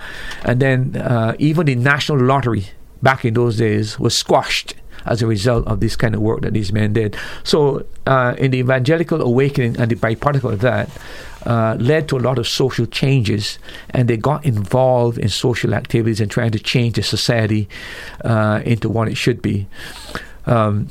And 0.45 0.61
then 0.61 0.97
uh, 0.97 1.37
even 1.39 1.67
the 1.67 1.77
national 1.77 2.19
lottery 2.19 2.67
back 3.01 3.25
in 3.25 3.35
those 3.35 3.59
days 3.59 3.99
was 3.99 4.17
squashed 4.17 4.75
as 5.07 5.23
a 5.23 5.27
result 5.27 5.67
of 5.67 5.79
this 5.81 5.95
kind 5.97 6.15
of 6.15 6.21
work 6.21 6.41
that 6.41 6.53
these 6.53 6.73
men 6.73 6.93
did. 6.95 7.17
So, 7.45 7.87
uh, 8.07 8.35
in 8.39 8.51
the 8.51 8.59
evangelical 8.59 9.21
awakening 9.21 9.77
and 9.79 9.91
the 9.91 9.97
byproduct 9.97 10.51
of 10.51 10.61
that, 10.61 10.89
uh, 11.47 11.77
led 11.79 12.09
to 12.09 12.17
a 12.17 12.21
lot 12.21 12.39
of 12.39 12.49
social 12.49 12.87
changes, 12.87 13.59
and 13.91 14.09
they 14.09 14.17
got 14.17 14.45
involved 14.45 15.19
in 15.19 15.29
social 15.29 15.75
activities 15.75 16.21
and 16.21 16.31
trying 16.31 16.51
to 16.53 16.59
change 16.59 16.95
the 16.97 17.03
society 17.03 17.69
uh, 18.25 18.63
into 18.65 18.89
what 18.89 19.09
it 19.09 19.17
should 19.17 19.43
be. 19.43 19.67
Um, 20.47 20.89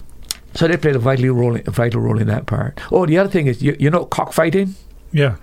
so 0.54 0.68
they 0.68 0.78
played 0.78 0.96
a 0.96 1.00
vital 1.00 1.32
role, 1.32 1.56
a 1.56 1.72
vital 1.72 2.02
role 2.02 2.20
in 2.20 2.28
that 2.28 2.46
part. 2.46 2.80
Oh, 2.92 3.08
the 3.08 3.18
other 3.18 3.30
thing 3.30 3.48
is, 3.48 3.64
you, 3.64 3.76
you 3.80 3.90
know, 3.90 4.06
cockfighting. 4.06 4.76
Yeah, 5.14 5.38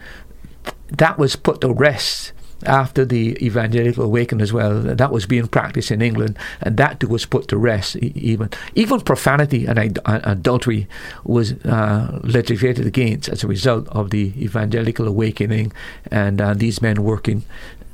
that 0.89 1.19
was 1.19 1.37
put 1.37 1.61
to 1.63 1.73
rest 1.73 2.33
after 2.67 3.07
the 3.07 3.43
evangelical 3.45 4.05
awakening 4.05 4.43
as 4.43 4.53
well. 4.53 4.81
That 4.81 5.11
was 5.11 5.25
being 5.25 5.47
practiced 5.47 5.91
in 5.91 6.03
England, 6.03 6.39
and 6.61 6.77
that 6.77 7.01
too 7.01 7.09
was 7.09 7.25
put 7.25 7.49
to 7.49 7.57
rest. 7.57 7.97
Even 7.97 8.51
even 8.75 9.01
profanity 9.01 9.67
and 9.67 9.99
adultery 10.05 10.87
was 11.25 11.53
uh, 11.65 12.21
legislated 12.23 12.87
against 12.87 13.29
as 13.29 13.45
a 13.45 13.47
result 13.47 13.89
of 13.89 14.11
the 14.11 14.35
evangelical 14.37 15.07
awakening, 15.07 15.73
and 16.11 16.41
uh, 16.41 16.53
these 16.53 16.83
men 16.83 17.03
working 17.03 17.45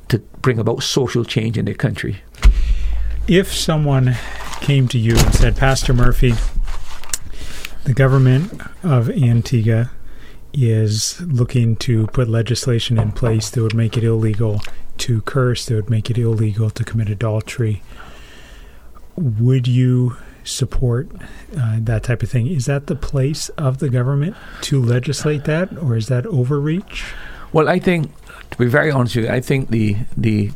to 0.09 0.19
bring 0.41 0.59
about 0.59 0.83
social 0.83 1.23
change 1.23 1.57
in 1.57 1.65
their 1.65 1.73
country. 1.75 2.17
If 3.27 3.53
someone 3.53 4.15
came 4.61 4.87
to 4.87 4.97
you 4.97 5.17
and 5.17 5.33
said, 5.35 5.57
Pastor 5.57 5.93
Murphy, 5.93 6.33
the 7.83 7.93
government 7.93 8.61
of 8.83 9.09
Antigua 9.09 9.91
is 10.53 11.19
looking 11.21 11.75
to 11.77 12.07
put 12.07 12.27
legislation 12.27 12.97
in 12.97 13.11
place 13.11 13.49
that 13.49 13.61
would 13.61 13.75
make 13.75 13.97
it 13.97 14.03
illegal 14.03 14.61
to 14.97 15.21
curse, 15.21 15.65
that 15.65 15.75
would 15.75 15.89
make 15.89 16.09
it 16.09 16.17
illegal 16.17 16.69
to 16.69 16.83
commit 16.83 17.09
adultery. 17.09 17.83
Would 19.15 19.67
you 19.67 20.17
support 20.43 21.09
uh, 21.57 21.77
that 21.81 22.03
type 22.03 22.23
of 22.23 22.29
thing? 22.29 22.47
Is 22.47 22.65
that 22.65 22.87
the 22.87 22.95
place 22.95 23.49
of 23.49 23.79
the 23.79 23.89
government 23.89 24.35
to 24.61 24.81
legislate 24.81 25.43
that, 25.45 25.75
or 25.77 25.95
is 25.95 26.07
that 26.07 26.25
overreach? 26.25 27.03
Well, 27.53 27.69
I 27.69 27.79
think, 27.79 28.11
to 28.51 28.57
be 28.57 28.67
very 28.67 28.91
honest 28.91 29.15
with 29.15 29.25
you, 29.25 29.31
I 29.31 29.41
think 29.41 29.69
the 29.69 29.97
the 30.15 30.51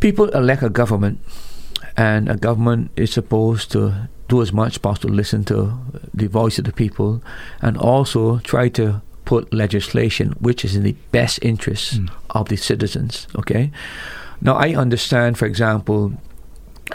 people 0.00 0.28
elect 0.30 0.62
a 0.62 0.68
government, 0.68 1.20
and 1.96 2.28
a 2.30 2.36
government 2.36 2.90
is 2.96 3.12
supposed 3.12 3.70
to 3.72 4.08
do 4.28 4.42
as 4.42 4.52
much 4.52 4.72
as 4.72 4.78
possible 4.78 5.10
to 5.10 5.14
listen 5.14 5.44
to 5.44 5.78
the 6.12 6.26
voice 6.26 6.58
of 6.58 6.64
the 6.64 6.72
people 6.72 7.22
and 7.62 7.76
also 7.76 8.38
try 8.38 8.68
to 8.68 9.00
put 9.24 9.52
legislation 9.52 10.32
which 10.40 10.64
is 10.64 10.74
in 10.76 10.82
the 10.82 10.96
best 11.12 11.38
interest 11.42 12.00
mm. 12.00 12.10
of 12.30 12.48
the 12.48 12.56
citizens. 12.56 13.26
Okay. 13.36 13.70
Now 14.40 14.54
I 14.54 14.74
understand, 14.74 15.38
for 15.38 15.46
example, 15.46 16.12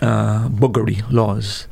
uh, 0.01 0.47
buggery 0.49 1.03
laws. 1.11 1.67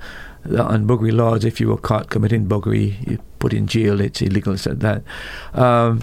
Uh, 0.50 0.64
on 0.64 0.88
buggery 0.88 1.12
laws, 1.12 1.46
if 1.46 1.60
you 1.60 1.68
were 1.68 1.78
caught 1.78 2.10
committing 2.10 2.48
buggery, 2.48 3.08
you 3.10 3.20
put 3.40 3.54
in 3.54 3.68
jail. 3.68 4.00
It's 4.02 4.22
illegal. 4.22 4.58
Said 4.58 4.80
that. 4.82 5.04
Um, 5.54 6.02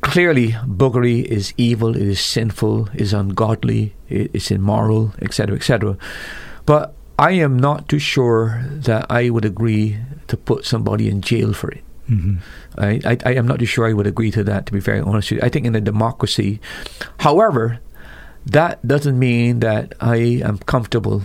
clearly, 0.00 0.52
buggery 0.66 1.24
is 1.24 1.52
evil. 1.56 1.96
It 1.96 2.02
is 2.02 2.20
sinful. 2.20 2.88
it 2.94 3.00
is 3.00 3.12
ungodly. 3.12 3.94
It, 4.08 4.30
it's 4.34 4.50
immoral, 4.50 5.12
etc., 5.20 5.56
etc. 5.56 5.96
But 6.64 6.94
I 7.18 7.32
am 7.32 7.58
not 7.58 7.88
too 7.88 7.98
sure 7.98 8.62
that 8.68 9.06
I 9.10 9.30
would 9.30 9.44
agree 9.44 9.98
to 10.28 10.36
put 10.36 10.64
somebody 10.66 11.08
in 11.08 11.22
jail 11.22 11.52
for 11.52 11.70
it. 11.70 11.82
Mm-hmm. 12.10 12.36
I, 12.78 13.00
I, 13.04 13.18
I, 13.24 13.34
am 13.34 13.48
not 13.48 13.58
too 13.58 13.66
sure 13.66 13.88
I 13.88 13.92
would 13.92 14.06
agree 14.06 14.30
to 14.30 14.44
that, 14.44 14.66
to 14.66 14.72
be 14.72 14.78
very 14.78 15.00
honest 15.00 15.30
with 15.30 15.40
you. 15.40 15.46
I 15.46 15.48
think 15.48 15.66
in 15.66 15.74
a 15.74 15.80
democracy, 15.80 16.60
however, 17.18 17.80
that 18.44 18.86
doesn't 18.86 19.18
mean 19.18 19.58
that 19.60 19.94
I 20.00 20.16
am 20.44 20.58
comfortable. 20.58 21.22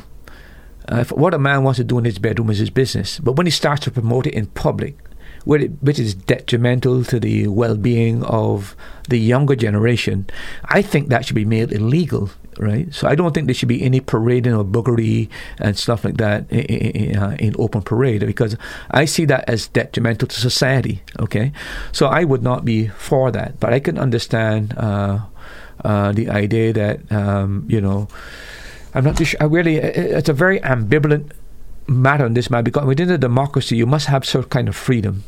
Uh, 0.88 1.04
what 1.06 1.36
a 1.36 1.40
man 1.40 1.64
wants 1.64 1.78
to 1.78 1.84
do 1.84 2.00
in 2.00 2.06
his 2.06 2.18
bedroom 2.18 2.50
is 2.50 2.58
his 2.58 2.72
business. 2.72 3.20
But 3.20 3.34
when 3.34 3.46
he 3.46 3.52
starts 3.52 3.84
to 3.84 3.92
promote 3.92 4.26
it 4.26 4.34
in 4.34 4.48
public, 4.48 4.98
which 5.46 6.00
is 6.00 6.14
detrimental 6.14 7.04
to 7.06 7.20
the 7.20 7.48
well 7.48 7.76
being 7.76 8.24
of 8.24 8.76
the 9.10 9.18
younger 9.18 9.56
generation, 9.56 10.28
I 10.66 10.82
think 10.82 11.10
that 11.10 11.26
should 11.26 11.36
be 11.36 11.46
made 11.46 11.72
illegal 11.72 12.30
right? 12.60 12.94
So 12.94 13.08
I 13.08 13.16
don't 13.16 13.34
think 13.34 13.48
there 13.48 13.54
should 13.54 13.70
be 13.70 13.82
any 13.82 14.02
parading 14.02 14.54
or 14.54 14.64
boogery 14.64 15.30
and 15.58 15.78
stuff 15.78 16.04
like 16.04 16.18
that 16.18 16.52
in, 16.52 16.60
in, 16.60 17.18
uh, 17.18 17.36
in, 17.40 17.56
open 17.58 17.82
parade 17.82 18.26
because 18.26 18.58
I 18.92 19.06
see 19.06 19.26
that 19.26 19.48
as 19.48 19.68
detrimental 19.68 20.28
to 20.28 20.40
society. 20.40 21.02
Okay, 21.20 21.54
so 21.92 22.08
I 22.08 22.24
would 22.24 22.44
not 22.44 22.66
be 22.66 22.88
for 22.88 23.32
that, 23.32 23.60
but 23.60 23.74
I 23.74 23.80
can 23.80 23.98
understand 23.98 24.74
uh, 24.78 25.20
uh, 25.84 26.12
the 26.12 26.30
idea 26.30 26.74
that 26.74 27.12
um, 27.12 27.66
you 27.68 27.80
know 27.82 28.08
I'm 28.94 29.04
not 29.04 29.18
sure. 29.18 29.40
I 29.40 29.46
really, 29.46 29.78
it's 29.78 30.30
a 30.30 30.34
very 30.34 30.60
ambivalent 30.60 31.32
matter 31.88 32.26
on 32.26 32.34
this 32.34 32.50
matter 32.50 32.64
because 32.64 32.86
within 32.86 33.10
a 33.10 33.18
democracy 33.18 33.76
you 33.76 33.86
must 33.86 34.08
have 34.08 34.26
some 34.26 34.44
kind 34.44 34.68
of 34.68 34.76
freedom. 34.76 35.24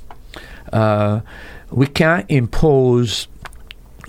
Uh, 0.72 1.22
we 1.72 1.88
can't 1.88 2.30
impose 2.30 3.28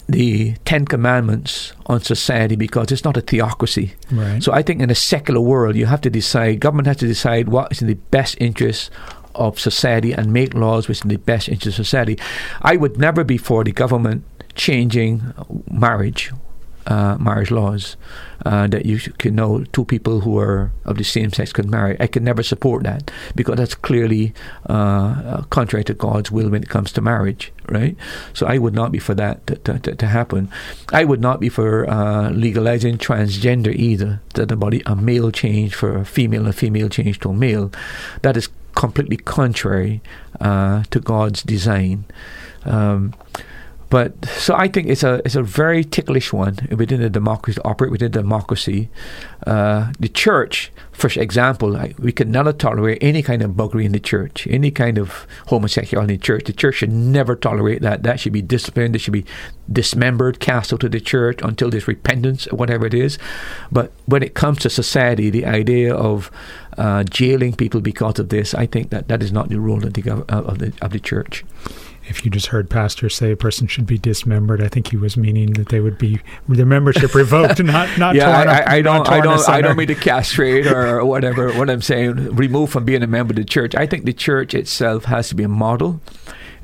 the 0.09 0.55
Ten 0.65 0.85
Commandments 0.85 1.73
on 1.87 2.01
society 2.01 2.57
because 2.57 2.93
it's 2.93 3.05
not 3.05 3.17
a 3.17 3.23
theocracy. 3.23 3.95
Right. 4.11 4.43
So 4.43 4.53
I 4.53 4.63
think 4.63 4.83
in 4.83 4.91
a 4.91 4.95
secular 4.95 5.41
world, 5.41 5.77
you 5.77 5.87
have 5.87 6.03
to 6.03 6.11
decide, 6.11 6.61
government 6.61 6.87
has 6.89 6.99
to 6.99 7.07
decide 7.07 7.49
what 7.49 7.73
is 7.73 7.81
in 7.81 7.89
the 7.89 7.95
best 7.95 8.37
interest 8.41 8.91
of 9.35 9.59
society 9.59 10.13
and 10.13 10.33
make 10.33 10.55
laws 10.55 10.89
which 10.89 11.03
in 11.03 11.09
the 11.09 11.17
best 11.17 11.49
interest 11.49 11.79
of 11.79 11.87
society. 11.87 12.19
I 12.63 12.77
would 12.77 12.99
never 12.99 13.25
be 13.25 13.39
for 13.39 13.65
the 13.65 13.73
government 13.73 14.25
changing 14.55 15.23
marriage 15.71 16.31
uh, 16.87 17.17
marriage 17.19 17.51
laws 17.51 17.97
uh, 18.45 18.67
that 18.67 18.85
you 18.87 18.99
can 18.99 19.35
know 19.35 19.65
two 19.73 19.85
people 19.85 20.21
who 20.21 20.39
are 20.39 20.71
of 20.85 20.99
the 20.99 21.05
same 21.05 21.33
sex 21.33 21.53
can 21.53 21.71
marry. 21.71 21.97
I 22.01 22.07
can 22.07 22.25
never 22.25 22.43
support 22.43 22.83
that 22.85 23.11
because 23.35 23.57
that's 23.57 23.75
clearly 23.75 24.35
uh, 24.69 24.73
uh, 24.73 25.43
contrary 25.45 25.85
to 25.85 25.95
God's 25.95 26.31
will 26.31 26.51
when 26.51 26.63
it 26.63 26.69
comes 26.69 26.93
to 26.93 27.01
marriage, 27.01 27.53
right? 27.69 27.97
So 28.33 28.47
I 28.47 28.59
would 28.59 28.75
not 28.75 28.93
be 28.93 28.99
for 28.99 29.15
that 29.15 29.47
to, 29.47 29.57
to, 29.57 29.95
to 29.95 30.07
happen. 30.07 30.51
I 30.93 31.05
would 31.05 31.21
not 31.21 31.41
be 31.41 31.49
for 31.49 31.89
uh, 31.89 32.31
legalizing 32.31 32.99
transgender 32.99 33.75
either, 33.75 34.21
that 34.35 34.49
the 34.49 34.57
body 34.57 34.83
a 34.87 34.95
male 34.95 35.31
change 35.31 35.75
for 35.75 35.97
a 35.97 36.05
female, 36.05 36.47
a 36.47 36.53
female 36.53 36.89
change 36.89 37.21
to 37.21 37.31
a 37.31 37.35
male. 37.35 37.73
That 38.23 38.37
is 38.37 38.49
completely 38.75 39.17
contrary 39.17 40.03
uh, 40.41 40.83
to 40.91 41.01
God's 41.01 41.43
design. 41.43 42.05
Um, 42.65 43.15
but 43.91 44.25
so 44.27 44.55
I 44.55 44.69
think 44.69 44.89
it's 44.89 45.03
a 45.03 45.21
it's 45.25 45.37
a 45.37 45.43
very 45.43 45.85
ticklish 45.85 46.33
one 46.33 46.57
within 46.77 47.01
the 47.01 47.11
democracy 47.11 47.61
to 47.61 47.65
operate 47.65 47.93
within 47.93 48.11
democracy. 48.11 48.89
Uh, 49.47 49.93
the 49.99 50.09
church, 50.09 50.73
for 50.93 51.09
example, 51.21 51.79
we 51.99 52.11
can 52.13 52.31
never 52.31 52.53
tolerate 52.53 52.99
any 53.03 53.23
kind 53.23 53.43
of 53.43 53.53
buggery 53.53 53.85
in 53.85 53.93
the 53.93 54.01
church, 54.01 54.47
any 54.49 54.71
kind 54.71 54.99
of 54.99 55.27
homosexuality 55.49 56.15
in 56.15 56.19
the 56.19 56.25
church. 56.25 56.45
The 56.45 56.53
church 56.53 56.77
should 56.77 56.93
never 56.93 57.37
tolerate 57.37 57.83
that. 57.83 58.03
That 58.03 58.21
should 58.21 58.33
be 58.33 58.43
disciplined. 58.43 58.97
It 58.97 59.01
should 59.01 59.13
be 59.13 59.27
dismembered, 59.71 60.41
cast 60.41 60.73
out 60.73 60.83
of 60.83 60.93
the 60.93 61.01
church 61.01 61.41
until 61.43 61.71
there's 61.71 61.87
repentance, 61.87 62.47
whatever 62.53 62.87
it 62.87 62.95
is. 62.95 63.19
But 63.71 63.93
when 64.07 64.23
it 64.23 64.35
comes 64.35 64.61
to 64.61 64.71
society, 64.71 65.31
the 65.31 65.47
idea 65.47 65.95
of 65.95 66.31
uh, 66.79 67.05
jailing 67.05 67.55
people 67.55 67.81
because 67.81 68.19
of 68.19 68.31
this, 68.31 68.55
I 68.55 68.67
think 68.67 68.91
that 68.91 69.09
that 69.09 69.23
is 69.23 69.31
not 69.31 69.51
the 69.51 69.61
role 69.61 69.85
of 69.85 69.93
the 69.93 70.11
of 70.29 70.59
the 70.59 70.73
of 70.81 70.93
the 70.93 71.01
church 71.01 71.45
if 72.07 72.25
you 72.25 72.31
just 72.31 72.47
heard 72.47 72.69
pastor 72.69 73.09
say 73.09 73.33
a 73.33 73.37
person 73.37 73.67
should 73.67 73.87
be 73.87 73.99
dismembered, 73.99 74.63
I 74.63 74.69
think 74.69 74.89
he 74.91 74.97
was 74.97 75.17
meaning 75.17 75.53
that 75.55 75.69
they 75.69 75.81
would 75.81 75.99
be 75.99 76.21
their 76.49 76.67
membership 76.67 77.15
revoked, 77.15 77.63
not 77.65 77.99
not 77.99 78.15
yeah. 78.15 78.27
Torn 78.27 78.49
I, 78.49 78.61
up, 78.61 78.69
I, 78.69 78.83
don't 78.83 79.09
I 79.09 79.21
don't 79.21 79.49
I 79.49 79.61
don't 79.61 79.77
mean 79.77 79.89
to 79.89 79.95
castrate 79.95 80.67
or 80.67 81.05
whatever. 81.07 81.53
what 81.53 81.71
I'm 81.71 81.83
saying, 81.83 82.35
removed 82.35 82.73
from 82.73 82.85
being 82.85 83.03
a 83.03 83.07
member 83.07 83.33
of 83.33 83.37
the 83.37 83.45
church. 83.45 83.75
I 83.75 83.87
think 83.87 84.05
the 84.05 84.13
church 84.13 84.55
itself 84.55 85.05
has 85.05 85.29
to 85.31 85.35
be 85.35 85.45
a 85.45 85.49
model. 85.49 86.01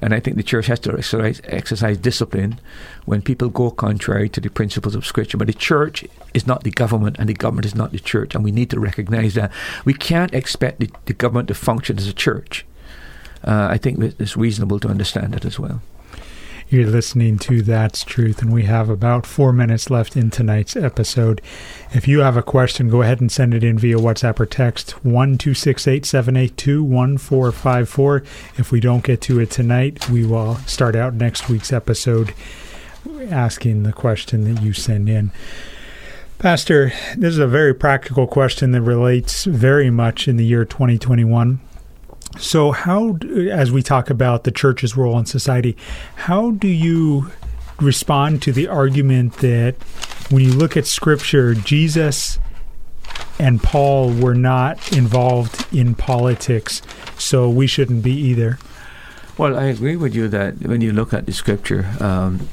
And 0.03 0.15
I 0.15 0.21
think 0.21 0.39
the 0.39 0.43
church 0.43 0.67
has 0.69 0.81
to 0.81 0.97
exercise, 0.97 1.43
exercise 1.45 1.99
discipline 1.99 2.59
when 3.05 3.21
people 3.21 3.51
go 3.51 3.71
contrary 3.71 4.31
to 4.31 4.41
the 4.41 4.49
principles 4.49 4.95
of 4.95 5.05
Scripture. 5.05 5.37
But 5.37 5.49
the 5.49 5.53
church 5.53 6.07
is 6.33 6.47
not 6.47 6.65
the 6.65 6.71
government, 6.71 7.17
and 7.19 7.29
the 7.29 7.35
government 7.35 7.67
is 7.67 7.75
not 7.75 7.93
the 7.93 7.99
church. 7.99 8.35
And 8.35 8.43
we 8.43 8.51
need 8.51 8.71
to 8.71 8.81
recognize 8.81 9.35
that. 9.35 9.53
We 9.85 9.93
can't 9.93 10.33
expect 10.33 10.81
the, 10.81 10.91
the 11.05 11.12
government 11.12 11.49
to 11.49 11.55
function 11.55 11.99
as 11.99 12.09
a 12.09 12.15
church 12.15 12.65
uh, 13.45 13.69
I 13.71 13.79
think 13.79 13.99
that 14.01 14.21
it's 14.21 14.37
reasonable 14.37 14.81
to 14.81 14.89
understand 14.89 15.35
it 15.35 15.45
as 15.45 15.59
well. 15.59 15.83
You're 16.71 16.87
listening 16.87 17.37
to 17.41 17.62
That's 17.62 18.05
Truth, 18.05 18.43
and 18.43 18.53
we 18.53 18.62
have 18.62 18.89
about 18.89 19.27
four 19.27 19.53
minutes 19.53 19.91
left 19.91 20.17
in 20.17 20.31
tonight's 20.31 20.77
episode. 20.77 21.43
If 21.93 22.07
you 22.07 22.21
have 22.21 22.37
a 22.37 22.45
question, 22.45 22.89
go 22.89 23.03
ahead 23.03 23.21
and 23.21 23.33
send 23.33 23.55
it 23.55 23.65
in 23.65 23.77
via 23.77 23.97
WhatsApp 23.97 24.39
or 24.39 24.47
text 24.47 24.93
1268 25.05 26.07
782 26.07 26.85
1454. 26.85 28.23
If 28.57 28.71
we 28.71 28.79
don't 28.79 29.03
get 29.03 29.21
to 29.23 29.41
it 29.41 29.51
tonight, 29.51 30.09
we 30.09 30.25
will 30.25 30.59
start 30.59 30.95
out 30.95 31.15
next 31.15 31.49
week's 31.49 31.73
episode 31.73 32.35
asking 33.31 33.83
the 33.83 33.93
question 33.93 34.55
that 34.55 34.62
you 34.62 34.73
send 34.73 35.09
in. 35.09 35.33
Pastor, 36.39 36.93
this 37.17 37.33
is 37.33 37.39
a 37.39 37.49
very 37.49 37.75
practical 37.75 38.29
question 38.29 38.71
that 38.71 38.83
relates 38.83 39.45
very 39.45 39.91
much 39.91 40.29
in 40.29 40.37
the 40.37 40.47
year 40.47 40.65
2021 40.65 41.59
So, 42.39 42.73
how, 42.73 43.19
as 43.51 43.73
we 43.73 43.82
talk 43.82 44.09
about 44.09 44.44
the 44.44 44.51
church's 44.51 44.97
role 44.97 45.19
in 45.19 45.27
society, 45.27 45.77
how 46.15 46.52
do 46.52 46.69
you 46.69 47.31
respond 47.81 48.43
to 48.43 48.52
the 48.52 48.69
argument 48.69 49.35
that 49.39 49.74
when 50.31 50.44
you 50.44 50.52
look 50.52 50.77
at 50.77 50.86
Scripture, 50.86 51.55
Jesus 51.55 52.39
and 53.39 53.62
Paul 53.62 54.12
were 54.12 54.35
not 54.35 54.93
involved 54.93 55.66
in 55.74 55.94
politics, 55.94 56.82
so 57.19 57.51
we 57.51 57.66
shouldn't 57.66 58.02
be 58.02 58.12
either? 58.12 58.59
Well, 59.36 59.59
I 59.59 59.65
agree 59.65 59.97
with 59.97 60.15
you 60.15 60.28
that 60.28 60.61
when 60.61 60.82
you 60.82 60.93
look 60.93 61.12
at 61.12 61.27
the 61.27 61.32
Scripture, 61.32 61.89
um, 61.98 62.48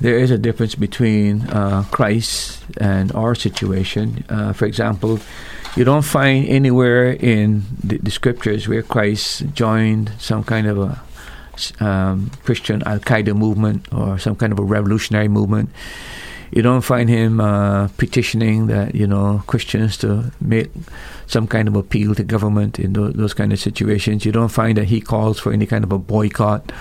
there 0.00 0.18
is 0.18 0.30
a 0.30 0.38
difference 0.38 0.74
between 0.74 1.42
uh, 1.48 1.84
Christ 1.90 2.62
and 2.78 3.12
our 3.12 3.34
situation. 3.34 4.24
Uh, 4.28 4.52
for 4.52 4.66
example, 4.66 5.20
you 5.76 5.84
don't 5.84 6.02
find 6.02 6.48
anywhere 6.48 7.12
in 7.12 7.64
the, 7.84 7.98
the 7.98 8.10
scriptures 8.10 8.66
where 8.66 8.82
Christ 8.82 9.44
joined 9.52 10.10
some 10.18 10.42
kind 10.42 10.66
of 10.66 10.78
a 10.78 11.84
um, 11.84 12.30
Christian 12.44 12.82
Al 12.84 12.98
Qaeda 12.98 13.36
movement 13.36 13.92
or 13.92 14.18
some 14.18 14.36
kind 14.36 14.52
of 14.52 14.58
a 14.58 14.62
revolutionary 14.62 15.28
movement. 15.28 15.70
You 16.50 16.62
don't 16.62 16.82
find 16.82 17.08
him 17.08 17.40
uh, 17.40 17.88
petitioning 17.98 18.68
that 18.68 18.94
you 18.94 19.06
know 19.06 19.42
Christians 19.46 19.96
to 19.98 20.32
make 20.40 20.70
some 21.26 21.46
kind 21.46 21.68
of 21.68 21.76
appeal 21.76 22.14
to 22.14 22.24
government 22.24 22.78
in 22.78 22.92
those, 22.92 23.14
those 23.14 23.34
kind 23.34 23.52
of 23.52 23.58
situations. 23.58 24.24
You 24.24 24.32
don't 24.32 24.48
find 24.48 24.78
that 24.78 24.84
he 24.84 25.00
calls 25.00 25.38
for 25.38 25.52
any 25.52 25.66
kind 25.66 25.84
of 25.84 25.92
a 25.92 25.98
boycott 25.98 26.72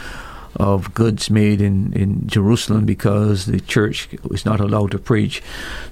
of 0.56 0.94
goods 0.94 1.30
made 1.30 1.62
in, 1.62 1.92
in 1.94 2.28
Jerusalem 2.28 2.86
because 2.86 3.46
the 3.46 3.60
church 3.60 4.10
is 4.32 4.46
not 4.46 4.60
allowed 4.60 4.92
to 4.92 5.00
preach. 5.00 5.42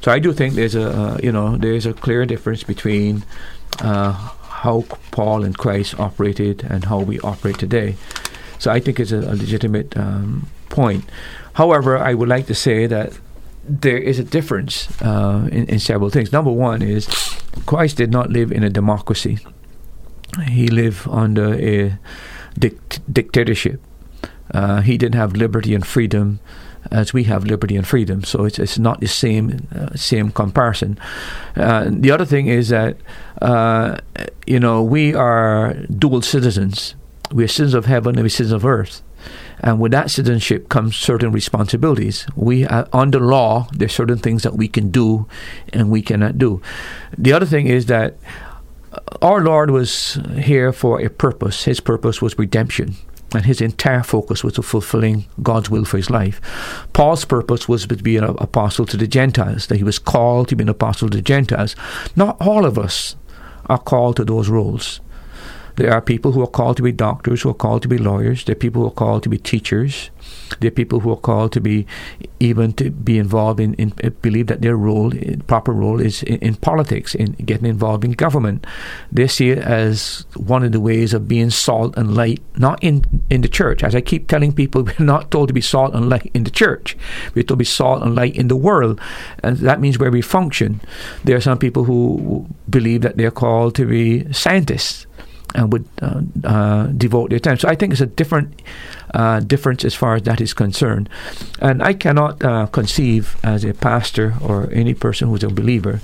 So 0.02 0.12
I 0.12 0.20
do 0.20 0.34
think 0.34 0.54
there's 0.54 0.76
a 0.76 0.90
uh, 0.90 1.18
you 1.22 1.32
know 1.32 1.58
there's 1.58 1.86
a 1.86 1.94
clear 1.94 2.26
difference 2.26 2.64
between 2.64 3.24
uh, 3.80 4.14
how 4.64 4.86
Paul 5.12 5.44
and 5.44 5.58
Christ 5.58 6.00
operated 6.00 6.64
and 6.70 6.86
how 6.86 7.00
we 7.00 7.20
operate 7.20 7.60
today. 7.60 7.96
So 8.60 8.72
I 8.72 8.80
think 8.80 9.00
it's 9.00 9.12
a, 9.12 9.20
a 9.20 9.36
legitimate 9.36 9.98
um, 9.98 10.48
point. 10.70 11.04
However, 11.54 11.98
I 11.98 12.14
would 12.14 12.30
like 12.30 12.48
to 12.48 12.56
say 12.56 12.88
that 12.88 13.14
there 13.64 13.98
is 13.98 14.20
a 14.20 14.24
difference 14.24 14.90
uh, 15.02 15.48
in, 15.52 15.66
in 15.68 15.80
several 15.80 16.10
things. 16.10 16.32
Number 16.32 16.52
one 16.52 16.82
is 16.82 17.08
Christ 17.66 17.98
did 17.98 18.12
not 18.12 18.30
live 18.30 18.52
in 18.52 18.64
a 18.64 18.70
democracy. 18.70 19.38
He 20.48 20.68
lived 20.68 21.08
under 21.10 21.54
a 21.54 21.98
dict- 22.58 23.02
dictatorship. 23.12 23.82
Uh, 24.52 24.82
he 24.82 24.98
didn't 24.98 25.16
have 25.16 25.34
liberty 25.34 25.74
and 25.74 25.86
freedom 25.86 26.40
as 26.92 27.14
we 27.14 27.24
have 27.26 27.46
liberty 27.46 27.76
and 27.76 27.88
freedom. 27.88 28.24
So 28.24 28.46
it's 28.46 28.60
it's 28.60 28.78
not 28.78 29.00
the 29.00 29.08
same 29.08 29.68
uh, 29.76 29.96
same 29.96 30.32
comparison. 30.32 31.00
Uh, 31.56 31.90
the 31.90 32.12
other 32.12 32.26
thing 32.26 32.48
is 32.48 32.70
that 32.70 32.98
uh, 33.42 33.98
you 34.46 34.60
know 34.60 34.84
we 34.84 35.14
are 35.14 35.74
dual 35.98 36.22
citizens. 36.22 36.96
We 37.32 37.44
are 37.44 37.48
citizens 37.48 37.74
of 37.74 37.86
heaven 37.86 38.16
and 38.16 38.24
we're 38.24 38.30
citizens 38.30 38.54
of 38.54 38.66
earth. 38.66 39.02
And 39.62 39.80
with 39.80 39.94
that 39.94 40.12
citizenship 40.12 40.68
comes 40.68 40.98
certain 40.98 41.32
responsibilities. 41.32 42.28
We, 42.36 42.66
are, 42.66 42.86
under 42.92 43.22
law, 43.22 43.70
there's 43.72 43.94
certain 43.94 44.18
things 44.18 44.44
that 44.44 44.56
we 44.56 44.68
can 44.68 44.92
do 44.92 45.26
and 45.72 45.90
we 45.90 46.02
cannot 46.02 46.38
do. 46.38 46.62
The 47.18 47.32
other 47.32 47.46
thing 47.46 47.68
is 47.68 47.86
that 47.86 48.18
our 49.22 49.42
Lord 49.42 49.72
was 49.72 50.20
here 50.38 50.74
for 50.74 51.00
a 51.00 51.10
purpose. 51.10 51.64
His 51.64 51.80
purpose 51.80 52.22
was 52.22 52.38
redemption 52.38 52.98
and 53.34 53.46
his 53.46 53.62
entire 53.62 54.04
focus 54.04 54.44
was 54.44 54.54
to 54.54 54.62
fulfilling 54.62 55.26
God's 55.42 55.70
will 55.70 55.86
for 55.86 55.98
his 55.98 56.10
life. 56.10 56.40
Paul's 56.94 57.26
purpose 57.26 57.68
was 57.68 57.86
to 57.88 57.96
be 57.96 58.18
an 58.18 58.24
apostle 58.24 58.86
to 58.88 58.98
the 58.98 59.08
Gentiles, 59.08 59.68
that 59.68 59.78
he 59.78 59.84
was 59.84 60.00
called 60.00 60.48
to 60.50 60.56
be 60.56 60.64
an 60.64 60.70
apostle 60.70 61.10
to 61.10 61.18
the 61.18 61.24
Gentiles. 61.24 61.76
Not 62.16 62.38
all 62.40 62.66
of 62.66 62.78
us 62.78 63.16
are 63.68 63.80
called 63.80 64.18
to 64.18 64.26
those 64.26 64.50
roles. 64.50 65.00
There 65.76 65.92
are 65.92 66.02
people 66.02 66.34
who 66.34 66.44
are 66.44 66.48
called 66.48 66.78
to 66.78 66.84
be 66.84 66.92
doctors, 66.92 67.42
who 67.42 67.50
are 67.50 67.56
called 67.56 67.82
to 67.82 67.88
be 67.88 67.98
lawyers. 67.98 68.44
There 68.44 68.54
are 68.54 68.56
people 68.56 68.84
who 68.84 68.90
are 68.90 68.92
called 68.92 69.24
to 69.24 69.30
be 69.30 69.40
teachers. 69.40 70.12
There 70.60 70.70
are 70.70 70.72
people 70.72 71.00
who 71.00 71.12
are 71.12 71.18
called 71.18 71.52
to 71.54 71.62
be 71.62 71.86
even 72.40 72.74
to 72.74 72.92
be 72.92 73.18
involved 73.18 73.60
in, 73.60 73.74
in 73.76 73.94
believe 74.22 74.48
that 74.48 74.62
their 74.62 74.76
role, 74.76 75.12
proper 75.48 75.72
role, 75.72 76.02
is 76.02 76.24
in, 76.24 76.38
in, 76.40 76.56
politics, 76.56 77.16
in 77.16 77.32
getting 77.34 77.66
involved 77.66 78.04
in 78.04 78.12
government. 78.12 78.66
They 79.12 79.28
see 79.28 79.50
it 79.52 79.60
as 79.60 80.26
one 80.36 80.64
of 80.64 80.72
the 80.72 80.80
ways 80.80 81.14
of 81.14 81.28
being 81.28 81.50
salt 81.50 81.96
and 81.98 82.16
light, 82.16 82.42
not 82.58 82.84
in 82.84 83.24
in 83.30 83.42
the 83.42 83.48
church. 83.48 83.84
As 83.84 83.96
I 83.96 84.02
keep 84.02 84.28
telling 84.28 84.54
people, 84.54 84.84
we're 85.00 85.06
not 85.06 85.32
told 85.32 85.48
to 85.48 85.54
be 85.54 85.62
salt 85.62 85.94
and 85.94 86.10
light 86.10 86.30
in 86.34 86.44
the 86.44 86.52
church. 86.52 86.98
We're 87.34 87.44
told 87.44 87.60
to 87.60 87.64
be 87.64 87.66
salt 87.66 88.04
and 88.04 88.16
light 88.16 88.36
in 88.36 88.48
the 88.48 88.56
world, 88.56 89.00
and 89.44 89.58
that 89.58 89.80
means 89.80 89.98
where 89.98 90.12
we 90.12 90.22
function. 90.22 90.82
There 91.24 91.38
are 91.38 91.42
some 91.42 91.58
people 91.58 91.86
who 91.86 92.48
believe 92.70 93.02
that 93.02 93.18
they're 93.18 93.32
called 93.32 93.76
to 93.76 93.86
be 93.86 94.32
scientists 94.34 95.08
and 95.56 95.72
would 95.72 95.88
uh, 96.02 96.22
uh, 96.44 96.88
devote 96.88 97.30
their 97.30 97.40
time. 97.40 97.58
So 97.58 97.70
I 97.70 97.76
think 97.76 97.92
it's 97.92 98.02
a 98.02 98.08
different 98.08 98.62
uh, 99.14 99.40
difference 99.40 99.86
as 99.86 99.94
far 99.94 100.16
as 100.16 100.24
that 100.24 100.42
is 100.42 100.54
concerned. 100.54 101.10
And 101.60 101.82
I 101.84 101.94
cannot 101.94 102.44
uh, 102.44 102.68
conceive 102.68 103.36
as 103.44 103.64
a 103.64 103.74
pastor 103.74 104.36
or 104.42 104.70
any 104.72 104.94
person 104.94 105.30
who's 105.30 105.44
a 105.44 105.50
believer 105.50 106.02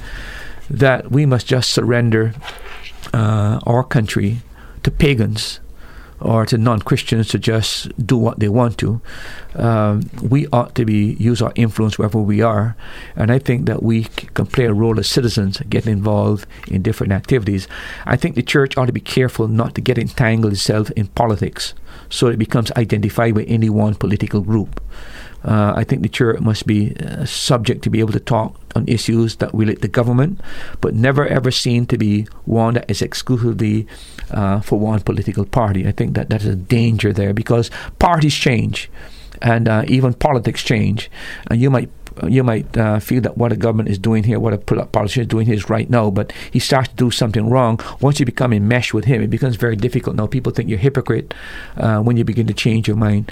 that 0.69 1.11
we 1.11 1.25
must 1.25 1.47
just 1.47 1.71
surrender 1.71 2.33
uh, 3.13 3.59
our 3.65 3.83
country 3.83 4.41
to 4.83 4.91
pagans 4.91 5.59
or 6.21 6.45
to 6.45 6.57
non-Christians 6.57 7.29
to 7.29 7.39
just 7.39 7.95
do 8.05 8.17
what 8.17 8.39
they 8.39 8.49
want 8.49 8.77
to. 8.77 9.01
Um, 9.55 10.09
we 10.21 10.47
ought 10.47 10.75
to 10.75 10.85
be 10.85 11.13
use 11.13 11.41
our 11.41 11.53
influence 11.55 11.97
wherever 11.97 12.19
we 12.19 12.41
are, 12.41 12.75
and 13.15 13.31
I 13.31 13.39
think 13.39 13.65
that 13.67 13.81
we 13.81 14.03
can 14.03 14.45
play 14.45 14.65
a 14.65 14.73
role 14.73 14.99
as 14.99 15.07
citizens, 15.07 15.59
getting 15.69 15.93
involved 15.93 16.45
in 16.67 16.81
different 16.81 17.13
activities. 17.13 17.67
I 18.05 18.17
think 18.17 18.35
the 18.35 18.43
church 18.43 18.77
ought 18.77 18.87
to 18.87 18.93
be 18.93 18.99
careful 18.99 19.47
not 19.47 19.75
to 19.75 19.81
get 19.81 19.97
entangled 19.97 20.53
itself 20.53 20.91
in 20.91 21.07
politics, 21.07 21.73
so 22.09 22.27
it 22.27 22.37
becomes 22.37 22.71
identified 22.73 23.35
with 23.35 23.45
any 23.47 23.69
one 23.69 23.95
political 23.95 24.41
group. 24.41 24.81
Uh, 25.43 25.73
I 25.75 25.83
think 25.85 26.01
the 26.01 26.09
church 26.09 26.41
must 26.41 26.67
be 26.67 26.95
uh, 26.97 27.23
subject 27.25 27.81
to 27.83 27.89
be 27.89 28.01
able 28.01 28.11
to 28.11 28.19
talk 28.19 28.59
on 28.75 28.85
issues 28.87 29.37
that 29.37 29.53
relate 29.53 29.81
to 29.81 29.87
government, 29.87 30.41
but 30.81 30.93
never 30.93 31.25
ever 31.27 31.49
seen 31.49 31.85
to 31.87 31.97
be 31.97 32.27
one 32.45 32.73
that 32.73 32.89
is 32.91 33.01
exclusively 33.01 33.87
uh, 34.31 34.59
for 34.59 34.77
one 34.79 34.99
political 34.99 35.45
party. 35.45 35.87
I 35.87 35.91
think 35.91 36.15
that 36.15 36.29
that 36.29 36.41
is 36.41 36.47
a 36.47 36.55
danger 36.55 37.13
there 37.13 37.33
because 37.33 37.71
parties 37.99 38.35
change, 38.35 38.89
and 39.41 39.69
uh, 39.69 39.85
even 39.87 40.13
politics 40.13 40.61
change, 40.61 41.09
and 41.49 41.61
you 41.61 41.69
might 41.69 41.89
you 42.27 42.43
might 42.43 42.77
uh, 42.77 42.99
feel 42.99 43.21
that 43.21 43.37
what 43.37 43.49
the 43.49 43.57
government 43.57 43.89
is 43.89 43.97
doing 43.97 44.23
here, 44.23 44.39
what 44.39 44.53
a 44.53 44.57
politician 44.57 45.21
is 45.21 45.27
doing 45.27 45.45
here 45.45 45.55
is 45.55 45.69
right 45.69 45.89
now, 45.89 46.09
but 46.09 46.31
he 46.51 46.59
starts 46.59 46.89
to 46.89 46.95
do 46.95 47.11
something 47.11 47.49
wrong. 47.49 47.79
Once 48.01 48.19
you 48.19 48.25
become 48.25 48.53
enmeshed 48.53 48.93
with 48.93 49.05
him, 49.05 49.21
it 49.21 49.29
becomes 49.29 49.55
very 49.55 49.75
difficult. 49.75 50.15
Now 50.15 50.27
people 50.27 50.51
think 50.51 50.69
you're 50.69 50.79
a 50.79 50.81
hypocrite 50.81 51.33
uh, 51.77 51.99
when 52.01 52.17
you 52.17 52.23
begin 52.23 52.47
to 52.47 52.53
change 52.53 52.87
your 52.87 52.97
mind. 52.97 53.31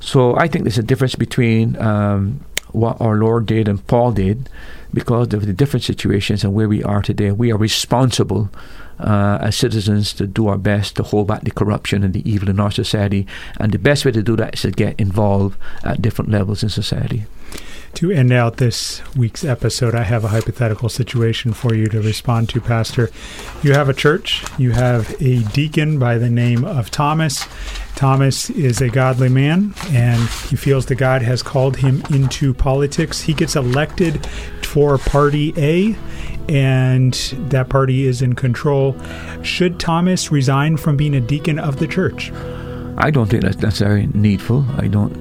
So 0.00 0.36
I 0.36 0.48
think 0.48 0.64
there's 0.64 0.78
a 0.78 0.82
difference 0.82 1.14
between 1.14 1.76
um, 1.78 2.44
what 2.72 3.00
our 3.00 3.16
Lord 3.16 3.46
did 3.46 3.68
and 3.68 3.84
Paul 3.86 4.12
did 4.12 4.48
because 4.92 5.32
of 5.32 5.46
the 5.46 5.52
different 5.52 5.84
situations 5.84 6.44
and 6.44 6.54
where 6.54 6.68
we 6.68 6.82
are 6.82 7.02
today. 7.02 7.32
We 7.32 7.52
are 7.52 7.56
responsible 7.56 8.50
uh, 9.00 9.38
as 9.40 9.56
citizens 9.56 10.12
to 10.14 10.26
do 10.26 10.48
our 10.48 10.58
best 10.58 10.96
to 10.96 11.02
hold 11.02 11.28
back 11.28 11.42
the 11.42 11.50
corruption 11.50 12.02
and 12.02 12.14
the 12.14 12.28
evil 12.30 12.48
in 12.48 12.60
our 12.60 12.70
society. 12.70 13.26
And 13.58 13.72
the 13.72 13.78
best 13.78 14.04
way 14.04 14.12
to 14.12 14.22
do 14.22 14.36
that 14.36 14.54
is 14.54 14.62
to 14.62 14.70
get 14.70 14.98
involved 15.00 15.58
at 15.84 16.02
different 16.02 16.30
levels 16.30 16.62
in 16.62 16.68
society. 16.68 17.24
To 17.94 18.10
end 18.10 18.32
out 18.32 18.58
this 18.58 19.02
week's 19.16 19.44
episode, 19.44 19.94
I 19.94 20.04
have 20.04 20.22
a 20.22 20.28
hypothetical 20.28 20.88
situation 20.88 21.52
for 21.52 21.74
you 21.74 21.86
to 21.86 22.00
respond 22.00 22.48
to, 22.50 22.60
Pastor. 22.60 23.10
You 23.62 23.72
have 23.72 23.88
a 23.88 23.94
church, 23.94 24.44
you 24.58 24.72
have 24.72 25.20
a 25.20 25.42
deacon 25.42 25.98
by 25.98 26.18
the 26.18 26.30
name 26.30 26.64
of 26.64 26.90
Thomas. 26.90 27.46
Thomas 27.96 28.50
is 28.50 28.80
a 28.80 28.88
godly 28.88 29.28
man 29.28 29.74
and 29.90 30.20
he 30.48 30.54
feels 30.54 30.86
that 30.86 30.96
God 30.96 31.22
has 31.22 31.42
called 31.42 31.78
him 31.78 32.02
into 32.10 32.54
politics. 32.54 33.22
He 33.22 33.34
gets 33.34 33.56
elected 33.56 34.28
for 34.68 34.98
Party 34.98 35.54
A 35.56 35.96
and 36.48 37.14
that 37.50 37.68
party 37.68 38.06
is 38.06 38.22
in 38.22 38.34
control. 38.34 38.94
Should 39.42 39.80
Thomas 39.80 40.30
resign 40.30 40.76
from 40.76 40.96
being 40.96 41.14
a 41.14 41.20
deacon 41.20 41.58
of 41.58 41.78
the 41.78 41.86
church? 41.86 42.30
I 42.98 43.10
don't 43.10 43.28
think 43.28 43.42
that's 43.42 43.58
necessarily 43.58 44.08
needful. 44.08 44.66
I 44.76 44.88
don't 44.88 45.16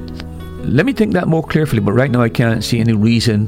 let 0.68 0.86
me 0.86 0.92
think 0.92 1.14
that 1.14 1.30
more 1.30 1.44
carefully, 1.44 1.80
but 1.80 1.94
right 1.94 2.12
now 2.12 2.22
I 2.22 2.30
can't 2.30 2.62
see 2.62 2.80
any 2.80 2.92
reason 2.92 3.48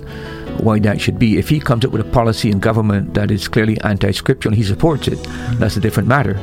why 0.60 0.80
that 0.80 1.02
should 1.02 1.20
be. 1.20 1.38
If 1.38 1.50
he 1.50 1.60
comes 1.60 1.84
up 1.84 1.92
with 1.92 2.02
a 2.02 2.10
policy 2.12 2.50
in 2.50 2.60
government 2.60 3.14
that 3.16 3.30
is 3.30 3.48
clearly 3.48 3.80
anti 3.82 4.12
scriptural 4.12 4.54
and 4.54 4.58
he 4.58 4.64
supports 4.64 5.08
it, 5.08 5.22
that's 5.60 5.76
a 5.76 5.82
different 5.82 6.08
matter. 6.08 6.40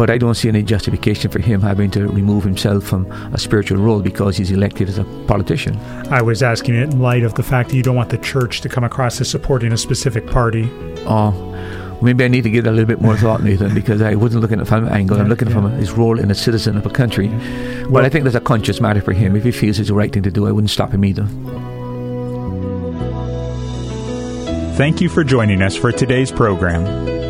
But 0.00 0.08
I 0.08 0.16
don't 0.16 0.34
see 0.34 0.48
any 0.48 0.62
justification 0.62 1.30
for 1.30 1.40
him 1.40 1.60
having 1.60 1.90
to 1.90 2.08
remove 2.08 2.42
himself 2.42 2.84
from 2.84 3.04
a 3.34 3.38
spiritual 3.38 3.76
role 3.76 4.00
because 4.00 4.34
he's 4.34 4.50
elected 4.50 4.88
as 4.88 4.96
a 4.96 5.04
politician. 5.26 5.76
I 6.10 6.22
was 6.22 6.42
asking 6.42 6.76
it 6.76 6.84
in 6.84 7.02
light 7.02 7.22
of 7.22 7.34
the 7.34 7.42
fact 7.42 7.68
that 7.68 7.76
you 7.76 7.82
don't 7.82 7.96
want 7.96 8.08
the 8.08 8.16
church 8.16 8.62
to 8.62 8.70
come 8.70 8.82
across 8.82 9.20
as 9.20 9.28
supporting 9.28 9.72
a 9.74 9.76
specific 9.76 10.26
party. 10.26 10.70
Oh, 11.00 11.32
maybe 12.00 12.24
I 12.24 12.28
need 12.28 12.44
to 12.44 12.50
give 12.50 12.64
a 12.64 12.70
little 12.70 12.86
bit 12.86 13.02
more 13.02 13.14
thought, 13.14 13.42
Nathan, 13.42 13.74
because 13.74 14.00
I 14.00 14.14
wasn't 14.14 14.40
looking 14.40 14.58
at 14.58 14.62
it 14.62 14.68
from 14.70 14.86
an 14.86 14.92
angle. 14.94 15.20
I'm 15.20 15.28
looking 15.28 15.48
yeah. 15.48 15.54
from 15.54 15.70
his 15.72 15.92
role 15.92 16.18
in 16.18 16.30
a 16.30 16.34
citizen 16.34 16.78
of 16.78 16.86
a 16.86 16.90
country. 16.90 17.28
Well, 17.28 17.90
but 17.90 18.04
I 18.06 18.08
think 18.08 18.24
there's 18.24 18.34
a 18.34 18.40
conscious 18.40 18.80
matter 18.80 19.02
for 19.02 19.12
him. 19.12 19.36
If 19.36 19.44
he 19.44 19.52
feels 19.52 19.78
it's 19.78 19.90
the 19.90 19.94
right 19.94 20.10
thing 20.10 20.22
to 20.22 20.30
do, 20.30 20.46
I 20.46 20.52
wouldn't 20.52 20.70
stop 20.70 20.92
him 20.92 21.04
either. 21.04 21.26
Thank 24.78 25.02
you 25.02 25.10
for 25.10 25.24
joining 25.24 25.60
us 25.60 25.76
for 25.76 25.92
today's 25.92 26.32
program. 26.32 27.29